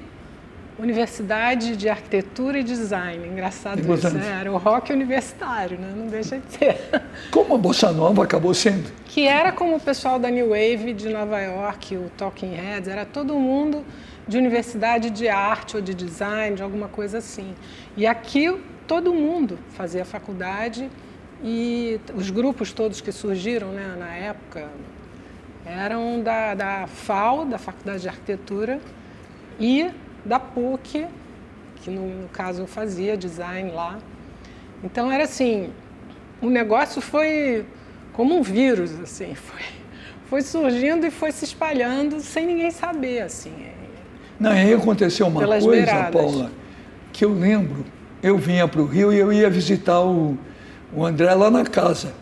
Universidade 0.79 1.75
de 1.75 1.89
Arquitetura 1.89 2.59
e 2.59 2.63
Design. 2.63 3.27
Engraçado 3.27 3.79
isso, 3.79 4.09
né? 4.11 4.39
Era 4.39 4.51
o 4.51 4.57
rock 4.57 4.93
universitário, 4.93 5.77
né? 5.77 5.93
Não 5.95 6.07
deixa 6.07 6.37
de 6.37 6.51
ser. 6.53 6.89
Como 7.31 7.55
a 7.55 7.57
Bossa 7.57 7.91
Nova 7.91 8.23
acabou 8.23 8.53
sendo. 8.53 8.89
Que 9.05 9.27
era 9.27 9.51
como 9.51 9.75
o 9.75 9.79
pessoal 9.79 10.17
da 10.17 10.29
New 10.29 10.49
Wave 10.49 10.93
de 10.93 11.09
Nova 11.09 11.39
York, 11.39 11.97
o 11.97 12.09
Talking 12.15 12.53
Heads, 12.53 12.87
era 12.87 13.05
todo 13.05 13.33
mundo 13.33 13.83
de 14.27 14.37
universidade 14.37 15.09
de 15.09 15.27
arte 15.27 15.75
ou 15.75 15.81
de 15.81 15.93
design, 15.93 16.55
de 16.55 16.63
alguma 16.63 16.87
coisa 16.87 17.17
assim. 17.17 17.53
E 17.97 18.05
aqui 18.05 18.55
todo 18.87 19.13
mundo 19.13 19.59
fazia 19.71 20.05
faculdade 20.05 20.89
e 21.43 21.99
os 22.15 22.29
grupos 22.29 22.71
todos 22.71 23.01
que 23.01 23.11
surgiram 23.11 23.69
né, 23.69 23.95
na 23.97 24.13
época 24.13 24.69
eram 25.65 26.21
da, 26.21 26.53
da 26.53 26.87
FAO, 26.87 27.45
da 27.45 27.57
Faculdade 27.57 28.01
de 28.01 28.09
Arquitetura, 28.09 28.79
e 29.59 29.89
da 30.25 30.39
PUC, 30.39 31.05
que 31.77 31.89
no, 31.89 32.21
no 32.21 32.29
caso 32.29 32.63
eu 32.63 32.67
fazia 32.67 33.17
design 33.17 33.71
lá. 33.71 33.97
Então 34.83 35.11
era 35.11 35.23
assim, 35.23 35.69
o 36.41 36.49
negócio 36.49 37.01
foi 37.01 37.65
como 38.13 38.37
um 38.37 38.41
vírus, 38.41 38.99
assim, 38.99 39.33
foi, 39.35 39.61
foi 40.29 40.41
surgindo 40.41 41.05
e 41.05 41.11
foi 41.11 41.31
se 41.31 41.45
espalhando 41.45 42.19
sem 42.19 42.45
ninguém 42.45 42.71
saber, 42.71 43.21
assim. 43.21 43.53
Não, 44.39 44.53
e 44.53 44.59
aí 44.59 44.73
aconteceu 44.73 45.27
uma 45.27 45.41
Pelas 45.41 45.63
coisa, 45.63 45.85
beiradas. 45.85 46.13
Paula, 46.13 46.51
que 47.11 47.25
eu 47.25 47.33
lembro. 47.33 47.85
Eu 48.21 48.37
vinha 48.37 48.67
para 48.67 48.81
o 48.81 48.85
Rio 48.85 49.13
e 49.13 49.17
eu 49.17 49.31
ia 49.31 49.49
visitar 49.49 50.01
o, 50.01 50.37
o 50.93 51.05
André 51.05 51.33
lá 51.33 51.49
na 51.49 51.65
casa. 51.65 52.13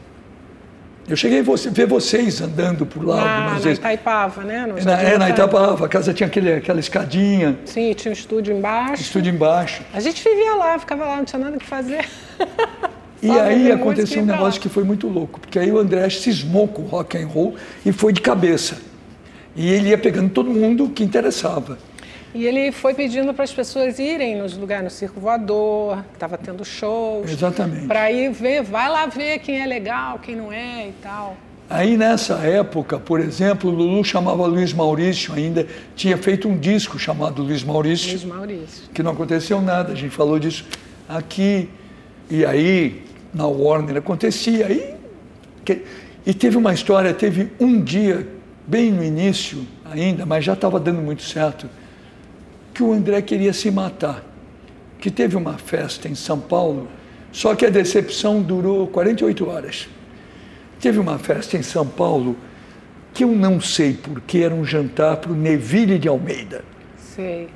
Eu 1.10 1.16
cheguei 1.16 1.40
a 1.40 1.44
ver 1.44 1.86
vocês 1.86 2.42
andando 2.42 2.86
por 2.86 3.06
lá 3.06 3.16
Na, 3.16 3.36
algumas 3.36 3.54
na 3.54 3.60
vezes. 3.60 3.78
Itaipava, 3.80 4.44
né? 4.44 4.66
No 4.66 4.78
É 4.78 4.84
na, 4.84 5.02
é, 5.02 5.18
na. 5.18 5.30
Itapava, 5.30 5.86
a 5.86 5.90
casa 5.90 6.14
tinha 6.14 6.28
aquele, 6.28 6.54
aquela 6.54 6.82
escadinha, 6.82 7.58
Sim, 7.64 7.94
tinha 7.94 8.10
um 8.10 8.14
estúdio 8.14 8.54
embaixo. 8.58 9.02
estúdio 9.02 9.34
embaixo. 9.34 9.84
A 9.94 10.02
gente 10.02 10.22
vivia 10.22 10.56
lá, 10.56 10.78
ficava 10.78 11.06
lá, 11.06 11.18
não 11.18 11.24
tinha 11.26 11.40
nada 11.40 11.58
que 11.58 11.66
fazer. 11.66 12.06
E 13.20 13.32
aí 13.32 13.72
aconteceu 13.72 14.22
um 14.22 14.26
negócio 14.26 14.62
que 14.62 14.70
foi 14.70 14.84
muito 14.84 15.08
louco, 15.08 15.40
porque 15.40 15.58
aí 15.58 15.72
o 15.72 15.80
André 15.80 16.08
cismou 16.08 16.68
com 16.68 16.84
o 16.84 16.86
rock 16.86 17.18
and 17.18 17.26
roll 17.26 17.56
e 17.84 17.92
foi 17.92 18.14
de 18.14 18.22
cabeça. 18.22 18.78
E 19.56 19.68
ele 19.72 19.90
ia 19.90 19.98
pegando 19.98 20.30
todo 20.30 20.52
mundo 20.52 20.88
que 20.90 21.04
interessava. 21.04 21.80
E 22.38 22.46
ele 22.46 22.72
foi 22.72 22.94
pedindo 22.94 23.34
para 23.34 23.44
as 23.46 23.52
pessoas 23.52 23.98
irem 23.98 24.38
nos 24.38 24.56
lugares, 24.56 24.84
no 24.84 24.90
Circo 24.92 25.20
Voador, 25.20 26.04
que 26.10 26.14
estava 26.18 26.38
tendo 26.38 26.64
shows. 26.64 27.32
Exatamente. 27.32 27.88
Para 27.88 28.12
ir 28.12 28.32
ver, 28.32 28.62
vai 28.62 28.88
lá 28.88 29.08
ver 29.08 29.40
quem 29.40 29.60
é 29.60 29.66
legal, 29.66 30.20
quem 30.20 30.36
não 30.36 30.54
é 30.54 30.90
e 30.90 30.94
tal. 31.02 31.36
Aí 31.68 31.98
nessa 31.98 32.36
época, 32.36 33.00
por 33.00 33.20
exemplo, 33.20 33.72
o 33.72 33.74
Lulu 33.74 34.04
chamava 34.06 34.46
Luiz 34.46 34.72
Maurício 34.72 35.34
ainda, 35.34 35.66
tinha 35.96 36.16
feito 36.16 36.48
um 36.48 36.56
disco 36.56 37.00
chamado 37.00 37.42
Luiz 37.42 37.64
Maurício, 37.64 38.12
Luiz 38.12 38.24
Maurício. 38.24 38.84
que 38.94 39.02
não 39.02 39.14
aconteceu 39.14 39.60
nada, 39.60 39.94
a 39.94 39.96
gente 39.96 40.12
falou 40.14 40.38
disso 40.38 40.64
aqui. 41.10 41.68
E 42.30 42.46
aí, 42.46 43.04
na 43.34 43.48
Warner 43.48 43.98
acontecia. 43.98 44.68
Que- 45.66 45.82
e 46.24 46.36
teve 46.36 46.56
uma 46.56 46.72
história, 46.72 47.12
teve 47.16 47.52
um 47.60 47.82
dia, 47.82 48.28
bem 48.68 48.92
no 48.92 49.04
início 49.04 49.66
ainda, 49.92 50.24
mas 50.24 50.46
já 50.46 50.54
estava 50.54 50.80
dando 50.80 51.02
muito 51.02 51.24
certo, 51.24 51.68
que 52.78 52.84
o 52.84 52.94
André 52.94 53.24
queria 53.24 53.54
se 53.54 53.72
matar. 53.72 54.24
Que 55.00 55.10
teve 55.10 55.36
uma 55.36 55.58
festa 55.58 56.08
em 56.08 56.14
São 56.14 56.40
Paulo, 56.40 56.88
só 57.32 57.56
que 57.56 57.66
a 57.66 57.72
decepção 57.72 58.40
durou 58.40 58.86
48 58.86 59.50
horas. 59.50 59.90
Teve 60.80 61.00
uma 61.00 61.18
festa 61.18 61.58
em 61.58 61.64
São 61.64 61.88
Paulo 61.88 62.38
que 63.16 63.24
eu 63.24 63.32
não 63.32 63.60
sei 63.60 63.94
porque 63.96 64.40
era 64.40 64.54
um 64.54 64.64
jantar 64.64 65.18
para 65.18 65.32
o 65.32 65.36
Neville 65.36 65.98
de 65.98 66.08
Almeida. 66.08 66.64
Sei. 67.00 67.50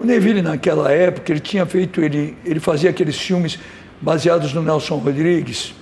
O 0.00 0.04
Neville, 0.04 0.42
naquela 0.42 0.90
época, 0.90 1.30
ele 1.30 1.38
tinha 1.38 1.64
feito, 1.64 2.00
ele, 2.00 2.36
ele 2.44 2.58
fazia 2.58 2.90
aqueles 2.90 3.16
filmes 3.16 3.60
baseados 4.00 4.52
no 4.52 4.60
Nelson 4.60 4.96
Rodrigues, 4.96 5.72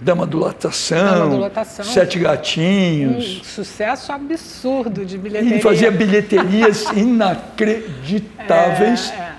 Dama 0.00 0.26
do 0.26 0.38
Latação, 0.38 1.30
Dama 1.30 1.48
do. 1.48 1.84
Sete 1.84 2.18
Um 2.18 2.22
Gatinhos. 2.22 3.40
sucesso 3.44 4.12
absurdo 4.12 5.04
de 5.04 5.16
bilheteria. 5.16 5.54
ele 5.54 5.62
fazia 5.62 5.90
bilheterias 5.90 6.84
inacreditáveis. 6.94 9.10
É, 9.10 9.14
é. 9.14 9.34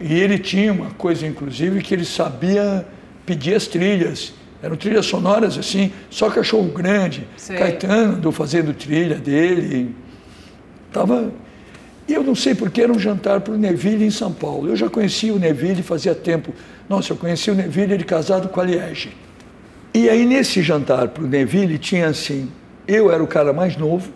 E 0.00 0.18
ele 0.18 0.38
tinha 0.38 0.72
uma 0.72 0.90
coisa, 0.92 1.26
inclusive, 1.26 1.82
que 1.82 1.94
ele 1.94 2.04
sabia 2.04 2.86
pedir 3.24 3.54
as 3.54 3.66
trilhas. 3.66 4.32
Eram 4.62 4.76
trilhas 4.76 5.06
sonoras 5.06 5.56
assim, 5.56 5.92
só 6.10 6.28
cachorro 6.30 6.68
grande. 6.68 7.26
Sei. 7.36 7.56
Caetano 7.56 8.16
andou 8.16 8.32
fazendo 8.32 8.74
trilha 8.74 9.16
dele. 9.16 9.94
Tava... 10.92 11.32
E 12.08 12.12
eu 12.12 12.22
não 12.24 12.34
sei 12.34 12.54
porque 12.54 12.82
era 12.82 12.92
um 12.92 12.98
jantar 12.98 13.40
para 13.40 13.54
o 13.54 13.56
Neville 13.56 14.04
em 14.04 14.10
São 14.10 14.32
Paulo. 14.32 14.68
Eu 14.68 14.76
já 14.76 14.90
conhecia 14.90 15.32
o 15.32 15.38
Neville 15.38 15.82
fazia 15.82 16.14
tempo. 16.14 16.52
Nossa, 16.88 17.12
eu 17.12 17.16
conheci 17.16 17.50
o 17.50 17.54
Neville, 17.54 17.94
ele 17.94 18.04
casado 18.04 18.48
com 18.48 18.60
a 18.60 18.64
Liege. 18.64 19.10
E 19.92 20.08
aí, 20.08 20.24
nesse 20.24 20.62
jantar 20.62 21.08
para 21.08 21.24
o 21.24 21.26
Neville, 21.26 21.78
tinha 21.78 22.08
assim: 22.08 22.50
eu 22.86 23.10
era 23.10 23.22
o 23.22 23.26
cara 23.26 23.52
mais 23.52 23.76
novo, 23.76 24.12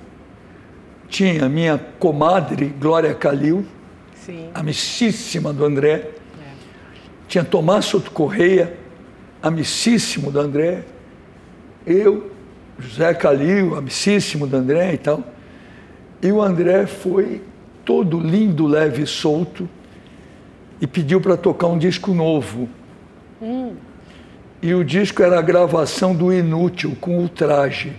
tinha 1.09 1.49
minha 1.49 1.79
comadre, 1.99 2.67
Glória 2.67 3.15
Calil, 3.15 3.65
Sim. 4.15 4.51
amicíssima 4.55 5.53
do 5.53 5.65
André. 5.65 6.11
Tinha 7.27 7.43
Tomás 7.43 7.87
Soto 7.87 8.11
Correia, 8.11 8.77
amicíssimo 9.43 10.31
do 10.31 10.39
André. 10.39 10.85
Eu, 11.87 12.31
José 12.79 13.13
Calil, 13.15 13.77
amicíssimo 13.77 14.47
do 14.47 14.57
André 14.57 14.95
e 14.95 14.99
tal. 14.99 15.23
E 16.23 16.31
o 16.31 16.41
André 16.41 16.87
foi 16.87 17.43
todo 17.85 18.19
lindo, 18.19 18.67
leve 18.67 19.03
e 19.03 19.07
solto 19.07 19.69
e 20.81 20.87
pediu 20.87 21.21
para 21.21 21.37
tocar 21.37 21.67
um 21.67 21.79
disco 21.79 22.13
novo. 22.13 22.69
Hum. 23.41 23.75
E 24.65 24.75
o 24.75 24.83
disco 24.83 25.23
era 25.23 25.39
a 25.39 25.43
gravação 25.43 26.17
do 26.17 26.33
Inútil 26.33 26.97
com 26.99 27.19
ultraje. 27.19 27.93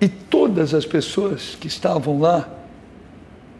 E 0.00 0.08
todas 0.08 0.72
as 0.72 0.86
pessoas 0.86 1.58
que 1.60 1.66
estavam 1.66 2.18
lá, 2.18 2.48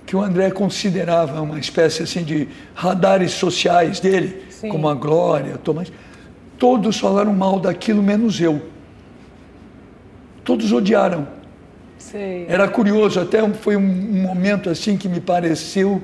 que 0.06 0.16
o 0.16 0.22
André 0.22 0.50
considerava 0.50 1.42
uma 1.42 1.58
espécie 1.58 2.02
assim 2.02 2.24
de 2.24 2.48
radares 2.74 3.32
sociais 3.32 4.00
dele, 4.00 4.42
Sim. 4.48 4.70
como 4.70 4.88
a 4.88 4.94
Glória, 4.94 5.58
Tomás, 5.58 5.92
todos 6.58 6.98
falaram 6.98 7.34
mal 7.34 7.60
daquilo 7.60 8.02
menos 8.02 8.40
eu. 8.40 8.70
Todos 10.42 10.72
odiaram. 10.72 11.28
Sei. 11.98 12.46
Era 12.48 12.66
curioso, 12.66 13.20
até 13.20 13.46
foi 13.50 13.76
um 13.76 13.82
momento 13.82 14.70
assim 14.70 14.96
que 14.96 15.10
me 15.10 15.20
pareceu 15.20 16.02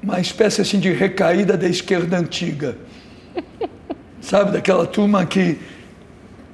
uma 0.00 0.20
espécie 0.20 0.60
assim 0.60 0.78
de 0.78 0.92
recaída 0.92 1.56
da 1.56 1.66
esquerda 1.66 2.16
antiga. 2.16 2.76
Sabe, 4.22 4.52
daquela 4.52 4.86
turma 4.86 5.26
que 5.26 5.58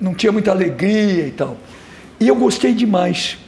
não 0.00 0.14
tinha 0.14 0.32
muita 0.32 0.50
alegria 0.50 1.26
e 1.26 1.30
tal. 1.30 1.56
E 2.18 2.26
eu 2.26 2.34
gostei 2.34 2.72
demais. 2.74 3.38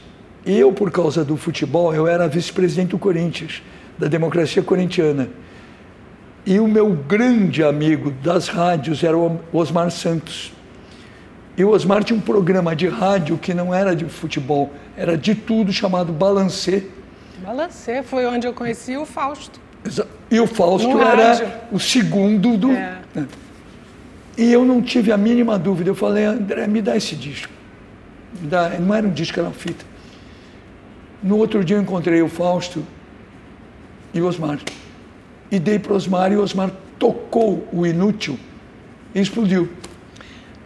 Eu, 0.45 0.71
por 0.71 0.91
causa 0.91 1.25
do 1.25 1.35
futebol, 1.35 1.93
eu 1.93 2.07
era 2.07 2.27
vice-presidente 2.27 2.91
do 2.91 2.99
Corinthians, 2.99 3.61
da 3.97 4.07
democracia 4.07 4.61
corintiana. 4.61 5.27
E 6.45 6.59
o 6.59 6.67
meu 6.67 6.91
grande 6.91 7.63
amigo 7.63 8.11
das 8.11 8.47
rádios 8.47 9.03
era 9.03 9.17
o 9.17 9.39
Osmar 9.51 9.91
Santos. 9.91 10.53
E 11.57 11.63
o 11.63 11.69
Osmar 11.69 12.03
tinha 12.03 12.17
um 12.17 12.21
programa 12.21 12.75
de 12.75 12.87
rádio 12.87 13.37
que 13.37 13.53
não 13.53 13.73
era 13.73 13.95
de 13.95 14.05
futebol, 14.05 14.71
era 14.95 15.17
de 15.17 15.35
tudo, 15.35 15.73
chamado 15.73 16.13
Balancê. 16.13 16.85
Balancê 17.43 18.01
foi 18.01 18.25
onde 18.25 18.47
eu 18.47 18.53
conheci 18.53 18.95
o 18.97 19.05
Fausto. 19.05 19.59
E 20.29 20.39
o 20.39 20.47
Fausto 20.47 20.87
no 20.87 21.01
era 21.01 21.33
rádio. 21.33 21.51
o 21.71 21.79
segundo 21.79 22.57
do. 22.57 22.71
É. 22.71 22.97
E 24.41 24.51
eu 24.51 24.65
não 24.65 24.81
tive 24.81 25.11
a 25.11 25.17
mínima 25.17 25.59
dúvida. 25.59 25.91
Eu 25.91 25.93
falei, 25.93 26.25
André, 26.25 26.65
me 26.65 26.81
dá 26.81 26.97
esse 26.97 27.15
disco. 27.15 27.53
Me 28.41 28.47
dá. 28.47 28.69
Não 28.69 28.95
era 28.95 29.05
um 29.05 29.11
disco, 29.11 29.39
era 29.39 29.47
uma 29.47 29.53
fita. 29.53 29.85
No 31.21 31.37
outro 31.37 31.63
dia 31.63 31.77
eu 31.77 31.81
encontrei 31.81 32.23
o 32.23 32.27
Fausto 32.27 32.83
e 34.11 34.19
o 34.19 34.25
Osmar. 34.25 34.57
E 35.51 35.59
dei 35.59 35.77
para 35.77 35.93
o 35.93 35.95
Osmar 35.95 36.31
e 36.31 36.37
o 36.37 36.41
Osmar 36.41 36.71
tocou 36.97 37.67
o 37.71 37.85
inútil 37.85 38.39
e 39.13 39.21
explodiu. 39.21 39.69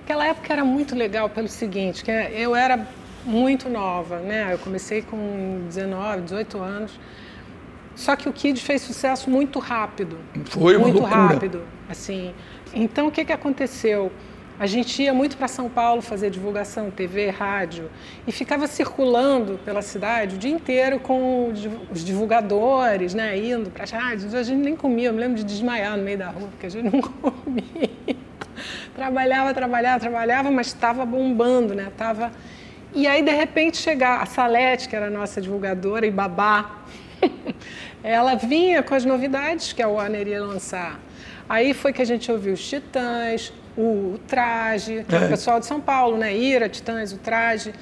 Aquela 0.06 0.26
época 0.26 0.54
era 0.54 0.64
muito 0.64 0.96
legal 0.96 1.30
pelo 1.30 1.50
seguinte, 1.50 2.02
que 2.02 2.12
eu 2.12 2.56
era 2.56 2.88
muito 3.26 3.68
nova, 3.68 4.20
né? 4.20 4.54
Eu 4.54 4.58
comecei 4.60 5.02
com 5.02 5.66
19, 5.68 6.22
18 6.22 6.58
anos. 6.60 6.98
Só 7.94 8.16
que 8.16 8.30
o 8.30 8.32
Kid 8.32 8.62
fez 8.62 8.82
sucesso 8.84 9.30
muito 9.30 9.60
rápido. 9.60 10.18
Foi 10.46 10.78
muito 10.78 11.00
loucura. 11.00 11.28
rápido, 11.28 11.64
assim. 11.90 12.34
Então 12.74 13.08
o 13.08 13.12
que 13.12 13.24
que 13.26 13.34
aconteceu? 13.34 14.12
A 14.58 14.66
gente 14.66 15.04
ia 15.04 15.14
muito 15.14 15.36
para 15.36 15.50
São 15.50 15.70
Paulo 15.70 16.02
fazer 16.02 16.30
divulgação, 16.30 16.90
TV, 16.90 17.30
rádio, 17.30 17.92
e 18.26 18.32
ficava 18.32 18.68
circulando 18.68 19.60
pela 19.66 19.82
cidade 19.82 20.36
o 20.36 20.40
dia 20.40 20.52
inteiro 20.52 20.98
com 20.98 21.52
os 21.92 22.06
divulgadores, 22.06 23.14
né, 23.14 23.38
indo 23.38 23.70
para 23.70 23.84
as 23.84 23.92
rádios. 23.92 24.34
A 24.34 24.44
gente 24.44 24.64
nem 24.64 24.74
comia, 24.74 25.10
eu 25.10 25.14
me 25.14 25.20
lembro 25.20 25.36
de 25.36 25.44
desmaiar 25.44 25.98
no 25.98 26.04
meio 26.04 26.18
da 26.18 26.30
rua, 26.30 26.48
porque 26.48 26.68
a 26.68 26.70
gente 26.70 26.86
não 26.90 27.02
comia. 27.02 27.90
trabalhava, 28.96 29.54
trabalhava, 29.54 30.00
trabalhava, 30.00 30.52
mas 30.52 30.68
estava 30.68 31.06
bombando, 31.06 31.76
né? 31.76 31.92
Tava... 31.98 32.32
E 32.94 33.08
aí, 33.08 33.22
de 33.22 33.32
repente, 33.32 33.76
chegar 33.76 34.22
a 34.22 34.26
Salete, 34.26 34.88
que 34.88 34.96
era 34.96 35.08
a 35.08 35.10
nossa 35.10 35.42
divulgadora 35.42 36.08
e 36.08 36.12
babá, 36.12 36.86
ela 38.02 38.36
vinha 38.36 38.82
com 38.82 38.96
as 38.96 39.04
novidades 39.04 39.74
que 39.74 39.84
a 39.84 39.88
Warner 39.90 40.30
ia 40.30 40.42
lançar. 40.42 40.98
Aí 41.48 41.74
foi 41.74 41.94
que 41.94 42.02
a 42.02 42.06
gente 42.06 42.32
ouviu 42.32 42.54
os 42.54 42.68
Titãs, 42.68 43.54
o 43.78 44.20
Traje, 44.28 45.06
que 45.08 45.16
é. 45.16 45.26
o 45.26 45.30
pessoal 45.30 45.60
de 45.60 45.66
São 45.66 45.80
Paulo, 45.80 46.18
né? 46.18 46.36
Ira, 46.36 46.68
Titãs, 46.68 47.12
o 47.12 47.18
Traje. 47.18 47.74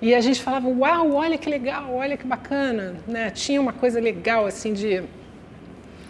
E 0.00 0.14
a 0.14 0.20
gente 0.20 0.42
falava, 0.42 0.68
uau, 0.68 1.12
olha 1.14 1.38
que 1.38 1.48
legal, 1.48 1.94
olha 1.94 2.16
que 2.16 2.26
bacana, 2.26 2.96
né? 3.06 3.30
Tinha 3.30 3.60
uma 3.60 3.72
coisa 3.72 4.00
legal, 4.00 4.46
assim, 4.46 4.72
de... 4.72 5.02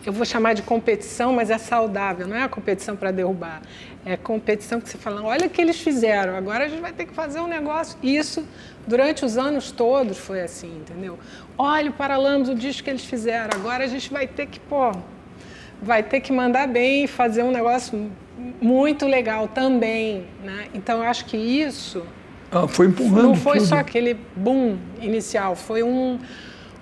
Eu 0.05 0.12
vou 0.12 0.26
chamar 0.26 0.55
de 0.55 0.62
competição, 0.62 1.33
mas 1.33 1.48
é 1.48 1.59
saudável, 1.59 2.26
não 2.26 2.37
é 2.37 2.42
a 2.42 2.48
competição 2.48 2.96
para 2.96 3.12
derrubar. 3.12 3.62
É 4.05 4.14
a 4.14 4.18
competição 4.18 4.81
que 4.81 4.88
você 4.88 4.98
fala, 4.98 5.22
olha 5.22 5.46
o 5.46 5.50
que 5.50 5.61
eles 5.61 5.81
fizeram, 5.81 6.35
agora 6.35 6.64
a 6.64 6.68
gente 6.68 6.81
vai 6.81 6.92
ter 6.92 7.07
que 7.07 7.14
fazer 7.14 7.38
um 7.38 7.46
negócio. 7.46 7.96
Isso, 8.02 8.44
durante 8.85 9.24
os 9.24 9.38
anos 9.38 9.70
todos, 9.70 10.18
foi 10.18 10.40
assim, 10.40 10.78
entendeu? 10.78 11.18
Olha 11.57 11.90
o 11.90 11.92
Paralamas, 11.92 12.48
o 12.48 12.55
disco 12.55 12.83
que 12.83 12.90
eles 12.90 13.05
fizeram, 13.05 13.50
agora 13.55 13.85
a 13.85 13.87
gente 13.87 14.11
vai 14.12 14.26
ter 14.26 14.46
que, 14.46 14.59
pô, 14.59 14.90
vai 15.83 16.03
ter 16.03 16.21
que 16.21 16.33
mandar 16.33 16.68
bem 16.68 17.05
e 17.05 17.07
fazer 17.09 17.42
um 17.42 17.51
negócio 17.51 18.11
muito 18.61 19.07
legal 19.07 19.49
também, 19.49 20.25
né? 20.45 20.66
Então 20.73 21.03
eu 21.03 21.05
acho 21.05 21.25
que 21.25 21.37
isso 21.37 22.05
ah, 22.51 22.68
foi 22.68 22.87
empurrando 22.87 23.23
não 23.23 23.35
foi 23.35 23.59
tudo. 23.59 23.66
só 23.66 23.77
aquele 23.77 24.16
boom 24.37 24.79
inicial, 25.01 25.57
foi 25.57 25.83
um, 25.83 26.21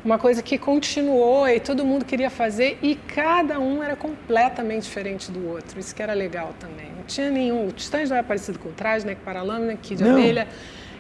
uma 0.05 0.19
coisa 0.19 0.43
que 0.43 0.59
continuou 0.59 1.49
e 1.49 1.59
todo 1.59 1.85
mundo 1.85 2.05
queria 2.05 2.29
fazer 2.29 2.79
e 2.83 2.95
cada 2.95 3.59
um 3.59 3.83
era 3.83 3.97
completamente 3.97 4.83
diferente 4.83 5.31
do 5.31 5.49
outro. 5.49 5.81
Isso 5.81 5.95
que 5.95 6.03
era 6.03 6.13
legal 6.13 6.55
também. 6.61 6.87
Não 6.97 7.05
tinha 7.05 7.31
nenhum. 7.31 7.69
O 7.69 7.73
Titãs 7.73 8.11
não 8.11 8.17
era 8.19 8.27
parecido 8.27 8.59
com 8.59 8.69
o 8.69 8.73
Traje, 8.73 9.07
né? 9.07 9.15
Com 9.15 9.23
Paralâmina, 9.23 9.75
que 9.81 9.95
de 9.95 10.05
abelha. 10.05 10.47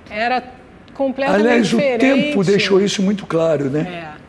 Era 0.08 0.42
completamente 0.94 1.46
Aliás, 1.46 1.68
diferente. 1.68 2.04
Aliás, 2.04 2.20
o 2.20 2.26
tempo 2.28 2.44
deixou 2.44 2.80
isso 2.80 3.02
muito 3.02 3.26
claro, 3.26 3.68
né? 3.70 4.14
É 4.16 4.19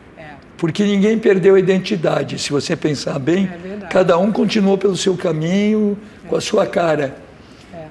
porque 0.62 0.84
ninguém 0.84 1.18
perdeu 1.18 1.56
a 1.56 1.58
identidade. 1.58 2.38
Se 2.38 2.52
você 2.52 2.76
pensar 2.76 3.18
bem, 3.18 3.50
é 3.82 3.84
cada 3.86 4.16
um 4.16 4.30
continuou 4.30 4.78
pelo 4.78 4.96
seu 4.96 5.16
caminho, 5.16 5.98
é. 6.24 6.28
com 6.28 6.36
a 6.36 6.40
sua 6.40 6.64
cara. 6.64 7.16
É. 7.74 7.86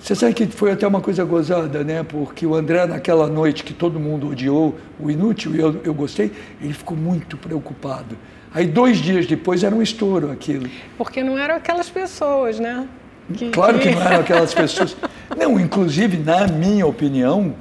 Você 0.00 0.14
sabe 0.14 0.32
que 0.32 0.46
foi 0.46 0.72
até 0.72 0.86
uma 0.86 1.02
coisa 1.02 1.22
gozada, 1.22 1.84
né? 1.84 2.02
Porque 2.02 2.46
o 2.46 2.54
André, 2.54 2.86
naquela 2.86 3.26
noite 3.26 3.62
que 3.62 3.74
todo 3.74 4.00
mundo 4.00 4.30
odiou 4.30 4.78
o 4.98 5.10
inútil, 5.10 5.54
e 5.54 5.58
eu, 5.58 5.82
eu 5.84 5.92
gostei, 5.92 6.32
ele 6.62 6.72
ficou 6.72 6.96
muito 6.96 7.36
preocupado. 7.36 8.16
Aí, 8.54 8.66
dois 8.66 8.96
dias 8.96 9.26
depois, 9.26 9.62
era 9.62 9.74
um 9.74 9.82
estouro 9.82 10.32
aquilo. 10.32 10.66
Porque 10.96 11.22
não 11.22 11.36
eram 11.36 11.56
aquelas 11.56 11.90
pessoas, 11.90 12.58
né? 12.58 12.88
Que, 13.34 13.50
claro 13.50 13.78
que... 13.78 13.90
que 13.90 13.94
não 13.94 14.00
eram 14.00 14.20
aquelas 14.20 14.54
pessoas. 14.54 14.96
Não, 15.36 15.60
inclusive, 15.60 16.16
na 16.16 16.48
minha 16.48 16.86
opinião, 16.86 17.54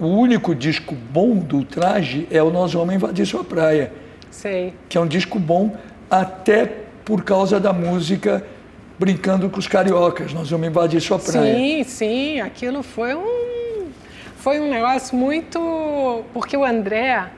o 0.00 0.06
único 0.06 0.54
disco 0.54 0.94
bom 0.94 1.36
do 1.36 1.62
traje 1.62 2.26
é 2.30 2.42
o 2.42 2.50
Nós 2.50 2.72
Vamos 2.72 2.94
Invadir 2.94 3.26
Sua 3.26 3.44
Praia. 3.44 3.92
Sei. 4.30 4.72
Que 4.88 4.96
é 4.96 5.00
um 5.00 5.06
disco 5.06 5.38
bom 5.38 5.76
até 6.10 6.64
por 7.04 7.22
causa 7.22 7.60
da 7.60 7.72
música 7.72 8.44
Brincando 8.98 9.48
com 9.50 9.58
os 9.58 9.66
Cariocas. 9.66 10.32
Nós 10.32 10.50
Vamos 10.50 10.66
Invadir 10.66 11.00
Sua 11.00 11.18
Praia. 11.18 11.54
Sim, 11.54 11.84
sim. 11.84 12.40
Aquilo 12.40 12.82
foi 12.82 13.14
um, 13.14 13.88
foi 14.36 14.58
um 14.58 14.70
negócio 14.70 15.16
muito... 15.16 16.24
Porque 16.32 16.56
o 16.56 16.64
André... 16.64 17.30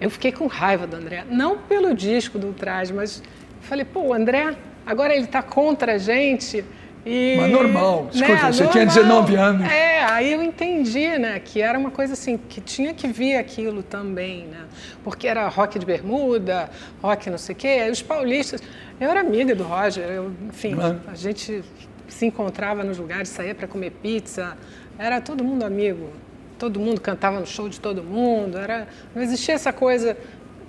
Eu 0.00 0.08
fiquei 0.08 0.32
com 0.32 0.46
raiva 0.46 0.86
do 0.86 0.96
André. 0.96 1.24
Não 1.28 1.58
pelo 1.58 1.94
disco 1.94 2.38
do 2.38 2.54
traje, 2.54 2.90
mas 2.90 3.22
falei, 3.60 3.84
pô, 3.84 4.00
o 4.00 4.14
André, 4.14 4.56
agora 4.86 5.14
ele 5.14 5.26
está 5.26 5.42
contra 5.42 5.96
a 5.96 5.98
gente 5.98 6.64
e, 7.04 7.36
Mas 7.38 7.50
normal, 7.50 8.08
escuta, 8.12 8.34
né, 8.34 8.52
você 8.52 8.64
normal, 8.64 8.72
tinha 8.72 8.86
19 8.86 9.36
anos. 9.36 9.70
É, 9.70 10.02
aí 10.04 10.32
eu 10.32 10.42
entendi, 10.42 11.18
né, 11.18 11.40
que 11.40 11.62
era 11.62 11.78
uma 11.78 11.90
coisa 11.90 12.12
assim, 12.12 12.36
que 12.36 12.60
tinha 12.60 12.92
que 12.92 13.08
vir 13.08 13.36
aquilo 13.36 13.82
também, 13.82 14.46
né? 14.46 14.64
Porque 15.02 15.26
era 15.26 15.48
rock 15.48 15.78
de 15.78 15.86
bermuda, 15.86 16.68
rock 17.02 17.30
não 17.30 17.38
sei 17.38 17.54
o 17.54 17.58
quê, 17.58 17.88
os 17.90 18.02
paulistas... 18.02 18.62
Eu 19.00 19.08
era 19.08 19.20
amiga 19.20 19.54
do 19.54 19.64
Roger, 19.64 20.04
eu, 20.04 20.30
enfim, 20.46 20.74
a 21.10 21.14
gente 21.14 21.64
se 22.06 22.26
encontrava 22.26 22.84
nos 22.84 22.98
lugares, 22.98 23.30
saía 23.30 23.54
para 23.54 23.66
comer 23.66 23.92
pizza, 23.92 24.58
era 24.98 25.22
todo 25.22 25.42
mundo 25.42 25.64
amigo, 25.64 26.10
todo 26.58 26.78
mundo 26.78 27.00
cantava 27.00 27.40
no 27.40 27.46
show 27.46 27.66
de 27.66 27.80
todo 27.80 28.04
mundo, 28.04 28.58
era, 28.58 28.86
não 29.14 29.22
existia 29.22 29.54
essa 29.54 29.72
coisa 29.72 30.14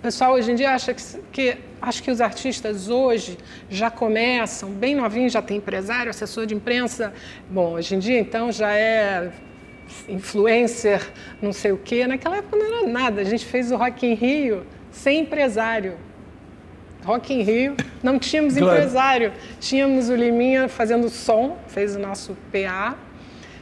o 0.02 0.10
pessoal 0.10 0.34
hoje 0.34 0.52
em 0.52 0.56
dia 0.56 0.72
acha 0.72 0.96
que, 0.96 1.04
que, 1.32 1.58
acho 1.80 2.02
que 2.02 2.10
os 2.10 2.20
artistas 2.20 2.90
hoje 2.90 3.38
já 3.70 3.92
começam 3.92 4.72
bem 4.72 4.96
novinhos, 4.96 5.32
já 5.32 5.44
tem 5.44 5.58
empresário, 5.58 6.10
assessor 6.10 6.48
de 6.48 6.56
imprensa. 6.56 7.14
Bom, 7.48 7.74
hoje 7.74 7.94
em 7.94 8.00
dia 8.00 8.20
então 8.20 8.52
já 8.52 8.74
é 8.74 9.32
influencer, 10.10 11.08
não 11.40 11.54
sei 11.54 11.72
o 11.72 11.78
quê. 11.78 12.08
Naquela 12.08 12.38
época 12.38 12.58
não 12.58 12.66
era 12.66 12.88
nada. 12.88 13.22
A 13.22 13.24
gente 13.24 13.46
fez 13.46 13.72
o 13.72 13.76
Rock 13.76 14.08
in 14.08 14.16
Rio 14.16 14.66
sem 14.90 15.20
empresário. 15.20 15.98
Rock 17.06 17.32
in 17.32 17.44
Rio, 17.44 17.76
não 18.02 18.18
tínhamos 18.18 18.58
claro. 18.58 18.74
empresário. 18.74 19.34
Tínhamos 19.60 20.10
o 20.10 20.16
Liminha 20.16 20.68
fazendo 20.68 21.10
som, 21.10 21.60
fez 21.68 21.96
o 21.96 22.00
nosso 22.00 22.36
PA. 22.52 22.98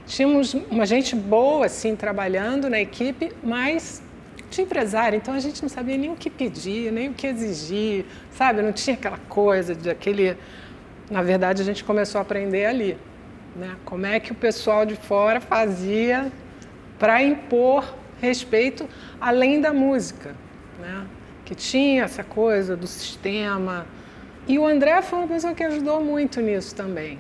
Tínhamos 0.08 0.54
uma 0.54 0.86
gente 0.86 1.18
boa 1.18 1.66
assim 1.66 1.98
trabalhando 1.98 2.70
na 2.70 2.80
equipe, 2.80 3.34
mas 3.44 4.02
de 4.50 4.62
empresário, 4.62 5.18
então 5.18 5.34
a 5.34 5.40
gente 5.40 5.62
não 5.62 5.70
sabia 5.70 5.98
nem 5.98 6.12
o 6.12 6.16
que 6.16 6.30
pedir, 6.30 6.92
nem 6.92 7.10
o 7.10 7.14
que 7.14 7.28
exigir, 7.28 8.06
sabe? 8.32 8.62
Não 8.62 8.72
tinha 8.72 8.96
aquela 8.96 9.20
coisa 9.30 9.76
de 9.76 9.90
aquele. 9.90 10.36
Na 11.10 11.22
verdade, 11.22 11.62
a 11.62 11.66
gente 11.66 11.84
começou 11.84 12.20
a 12.20 12.22
aprender 12.22 12.66
ali, 12.66 12.98
né? 13.56 13.76
Como 13.86 14.06
é 14.06 14.20
que 14.20 14.32
o 14.32 14.36
pessoal 14.36 14.86
de 14.86 14.96
fora 14.96 15.40
fazia 15.40 16.32
para 16.98 17.22
impor 17.24 17.96
respeito 18.22 18.88
além 19.20 19.62
da 19.62 19.74
música, 19.74 20.36
né? 20.80 21.06
que 21.50 21.56
tinha 21.56 22.04
essa 22.04 22.24
coisa 22.24 22.78
do 22.78 22.86
sistema. 22.86 23.88
E 24.48 24.60
o 24.60 24.68
André 24.68 25.02
foi 25.02 25.18
uma 25.18 25.28
pessoa 25.28 25.52
que 25.56 25.64
ajudou 25.64 26.00
muito 26.04 26.40
nisso 26.42 26.76
também. 26.76 27.18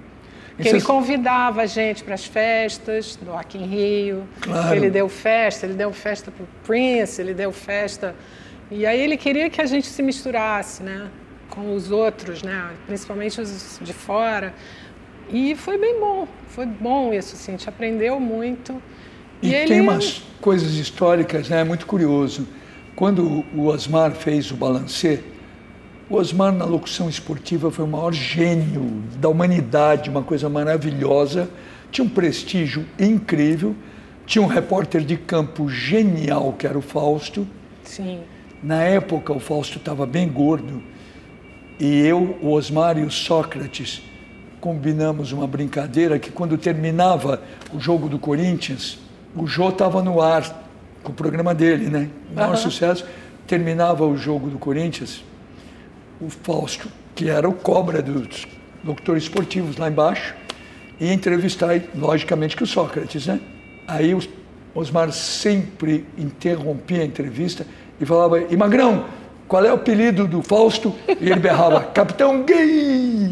Que 0.61 0.67
ele 0.67 0.81
convidava 0.81 1.61
a 1.61 1.65
gente 1.65 2.03
para 2.03 2.15
as 2.15 2.25
festas 2.25 3.15
do 3.15 3.31
Rock 3.31 3.57
in 3.57 3.65
Rio. 3.65 4.23
Claro. 4.41 4.75
Ele 4.75 4.89
deu 4.89 5.07
festa, 5.07 5.65
ele 5.65 5.75
deu 5.75 5.93
festa 5.93 6.31
para 6.31 6.43
o 6.43 6.47
Prince, 6.65 7.21
ele 7.21 7.33
deu 7.33 7.51
festa. 7.51 8.13
E 8.69 8.85
aí 8.85 8.99
ele 8.99 9.15
queria 9.15 9.49
que 9.49 9.61
a 9.61 9.65
gente 9.65 9.87
se 9.87 10.03
misturasse, 10.03 10.83
né? 10.83 11.07
Com 11.49 11.73
os 11.73 11.91
outros, 11.91 12.43
né? 12.43 12.71
Principalmente 12.85 13.39
os 13.39 13.79
de 13.81 13.93
fora. 13.93 14.53
E 15.29 15.55
foi 15.55 15.77
bem 15.77 15.99
bom, 15.99 16.27
foi 16.47 16.65
bom 16.65 17.13
isso, 17.13 17.35
assim, 17.35 17.53
a 17.53 17.57
gente 17.57 17.69
aprendeu 17.69 18.19
muito. 18.19 18.81
E, 19.41 19.49
e 19.49 19.51
tem 19.51 19.61
ele... 19.61 19.81
umas 19.81 20.23
coisas 20.41 20.73
históricas, 20.73 21.47
né? 21.49 21.61
É 21.61 21.63
muito 21.63 21.85
curioso. 21.85 22.47
Quando 22.95 23.45
o 23.55 23.67
Osmar 23.67 24.11
fez 24.11 24.51
o 24.51 24.55
balancê, 24.55 25.23
o 26.09 26.15
Osmar, 26.15 26.51
na 26.51 26.65
locução 26.65 27.07
esportiva, 27.07 27.69
foi 27.69 27.85
o 27.85 27.87
maior 27.87 28.11
gênio 28.11 29.03
da 29.17 29.29
humanidade, 29.29 30.09
uma 30.09 30.23
coisa 30.23 30.49
maravilhosa. 30.49 31.47
Tinha 31.91 32.03
um 32.03 32.09
prestígio 32.09 32.83
incrível. 32.99 33.75
Tinha 34.25 34.41
um 34.41 34.47
repórter 34.47 35.01
de 35.01 35.15
campo 35.17 35.69
genial, 35.69 36.53
que 36.53 36.65
era 36.65 36.77
o 36.77 36.81
Fausto. 36.81 37.47
Sim. 37.83 38.21
Na 38.61 38.83
época, 38.83 39.31
o 39.31 39.39
Fausto 39.39 39.77
estava 39.77 40.05
bem 40.07 40.27
gordo. 40.27 40.81
E 41.79 41.99
eu, 42.01 42.37
o 42.41 42.51
Osmar 42.51 42.97
e 42.97 43.03
o 43.03 43.11
Sócrates 43.11 44.01
combinamos 44.59 45.31
uma 45.31 45.45
brincadeira 45.45 46.17
que, 46.17 46.31
quando 46.31 46.57
terminava 46.57 47.41
o 47.71 47.79
jogo 47.79 48.09
do 48.09 48.17
Corinthians, 48.17 48.99
o 49.35 49.45
Jô 49.45 49.69
estava 49.69 50.01
no 50.01 50.19
ar 50.19 50.65
com 51.03 51.11
o 51.11 51.15
programa 51.15 51.53
dele, 51.53 51.87
né? 51.87 52.09
O 52.31 52.35
maior 52.35 52.51
uhum. 52.51 52.57
sucesso. 52.57 53.05
Terminava 53.45 54.05
o 54.05 54.17
jogo 54.17 54.49
do 54.49 54.57
Corinthians 54.57 55.23
o 56.21 56.29
Fausto, 56.29 56.89
que 57.15 57.29
era 57.29 57.47
o 57.47 57.53
cobra 57.53 58.01
dos 58.01 58.47
locutores 58.83 59.23
esportivos 59.23 59.77
lá 59.77 59.89
embaixo, 59.89 60.35
e 60.99 61.11
entrevistar, 61.11 61.81
logicamente, 61.95 62.55
que 62.55 62.63
o 62.63 62.67
Sócrates, 62.67 63.27
né? 63.27 63.39
Aí 63.87 64.13
o 64.13 64.21
Osmar 64.75 65.11
sempre 65.11 66.05
interrompia 66.17 67.01
a 67.01 67.05
entrevista 67.05 67.65
e 67.99 68.05
falava, 68.05 68.41
e 68.41 68.55
Magrão, 68.55 69.05
qual 69.47 69.65
é 69.65 69.71
o 69.71 69.75
apelido 69.75 70.27
do 70.27 70.41
Fausto? 70.41 70.93
E 71.07 71.29
ele 71.29 71.39
berrava, 71.39 71.81
Capitão 71.91 72.43
Gay! 72.43 73.31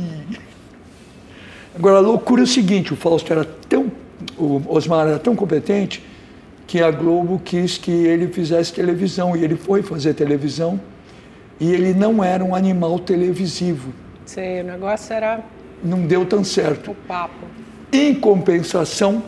Agora, 1.76 1.97
a 1.97 2.00
loucura 2.00 2.41
é 2.41 2.43
o 2.43 2.47
seguinte, 2.47 2.91
o 2.93 2.95
Fausto 2.95 3.32
era 3.32 3.45
tão, 3.45 3.91
o 4.38 4.63
Osmar 4.67 5.08
era 5.08 5.19
tão 5.19 5.36
competente 5.36 6.04
que 6.65 6.82
a 6.82 6.89
Globo 6.89 7.39
quis 7.43 7.78
que 7.78 7.91
ele 7.91 8.28
fizesse 8.30 8.73
televisão, 8.73 9.36
e 9.36 9.43
ele 9.43 9.56
foi 9.56 9.84
fazer 9.84 10.13
televisão, 10.13 10.80
e 11.60 11.72
ele 11.72 11.93
não 11.93 12.24
era 12.24 12.43
um 12.43 12.54
animal 12.54 13.00
televisivo. 13.00 13.93
Sim, 14.26 14.62
o 14.62 14.63
negócio 14.65 15.13
era. 15.13 15.39
Não 15.84 16.06
deu 16.06 16.26
tão 16.26 16.43
certo. 16.43 16.91
O 16.91 16.96
papo. 16.96 17.46
Em 17.91 18.13
compensação, 18.13 19.24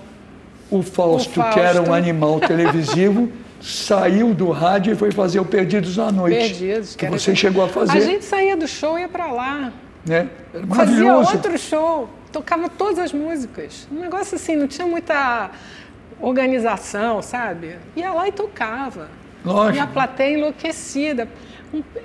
o 0.69 0.81
Fausto, 0.81 1.39
o 1.39 1.43
Fausto... 1.43 1.53
que 1.53 1.59
era 1.59 1.81
um 1.81 1.93
animal 1.93 2.39
televisivo, 2.41 3.31
saiu 3.61 4.33
do 4.33 4.51
rádio 4.51 4.93
e 4.93 4.95
foi 4.95 5.11
fazer 5.11 5.39
o 5.39 5.45
Perdidos 5.45 5.97
na 5.97 6.11
Noite. 6.11 6.37
Perdidos, 6.37 6.95
que, 6.95 7.07
você 7.07 7.35
chegou 7.35 7.63
a 7.63 7.69
fazer. 7.69 7.97
A 7.97 8.01
gente 8.01 8.25
saía 8.25 8.55
do 8.55 8.67
show 8.67 8.97
e 8.97 9.01
ia 9.01 9.07
para 9.07 9.31
lá. 9.31 9.73
Né? 10.05 10.29
Era 10.53 10.67
Fazia 10.67 11.15
outro 11.15 11.57
show, 11.57 12.09
tocava 12.31 12.69
todas 12.69 12.99
as 12.99 13.13
músicas. 13.13 13.87
Um 13.91 13.99
negócio 13.99 14.35
assim, 14.35 14.55
não 14.55 14.67
tinha 14.67 14.87
muita 14.87 15.51
organização, 16.21 17.21
sabe? 17.21 17.77
Ia 17.95 18.11
lá 18.11 18.27
e 18.27 18.31
tocava. 18.31 19.09
Lógico. 19.43 19.77
E 19.77 19.79
a 19.79 19.87
plateia 19.87 20.37
enlouquecida. 20.37 21.27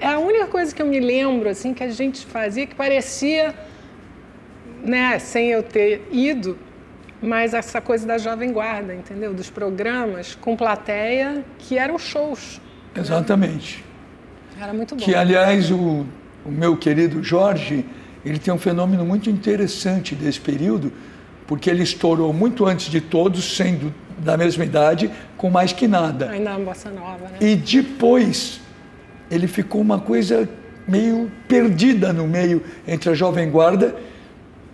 É 0.01 0.09
a 0.09 0.19
única 0.19 0.47
coisa 0.47 0.75
que 0.75 0.83
eu 0.83 0.87
me 0.87 1.01
lembro 1.01 1.49
assim 1.49 1.73
que 1.73 1.83
a 1.83 1.91
gente 1.91 2.27
fazia 2.27 2.67
que 2.67 2.75
parecia, 2.75 3.55
né, 4.85 5.19
sem 5.19 5.49
eu 5.49 5.63
ter 5.63 6.07
ido, 6.13 6.59
mas 7.21 7.55
essa 7.55 7.81
coisa 7.81 8.07
da 8.07 8.19
jovem 8.19 8.53
guarda, 8.53 8.95
entendeu? 8.95 9.33
Dos 9.33 9.49
programas 9.49 10.35
com 10.35 10.57
plateia 10.57 11.45
que 11.59 11.79
eram 11.79 11.99
shows. 11.99 12.61
Exatamente. 12.95 13.83
Era 14.61 14.73
muito 14.73 14.95
bom. 14.95 15.03
Que 15.03 15.15
aliás 15.15 15.71
o, 15.71 16.07
o 16.45 16.51
meu 16.51 16.77
querido 16.77 17.23
Jorge, 17.23 17.85
ele 18.25 18.39
tem 18.39 18.53
um 18.53 18.59
fenômeno 18.59 19.05
muito 19.05 19.31
interessante 19.31 20.15
desse 20.15 20.41
período, 20.41 20.93
porque 21.47 21.71
ele 21.71 21.83
estourou 21.83 22.33
muito 22.33 22.67
antes 22.67 22.91
de 22.91 23.01
todos, 23.01 23.57
sendo 23.57 23.93
da 24.19 24.37
mesma 24.37 24.65
idade, 24.65 25.11
com 25.37 25.51
mais 25.51 25.73
que 25.73 25.89
nada. 25.89 26.31
Ainda 26.31 26.51
na 26.51 26.59
bossa 26.59 26.91
nova, 26.91 27.25
né? 27.25 27.39
E 27.41 27.57
depois 27.57 28.61
ele 29.31 29.47
ficou 29.47 29.81
uma 29.81 30.01
coisa 30.01 30.49
meio 30.87 31.31
perdida 31.49 32.13
no 32.13 32.27
meio 32.27 32.63
entre 32.87 33.11
a 33.11 33.15
Jovem 33.15 33.51
Guarda, 33.51 33.97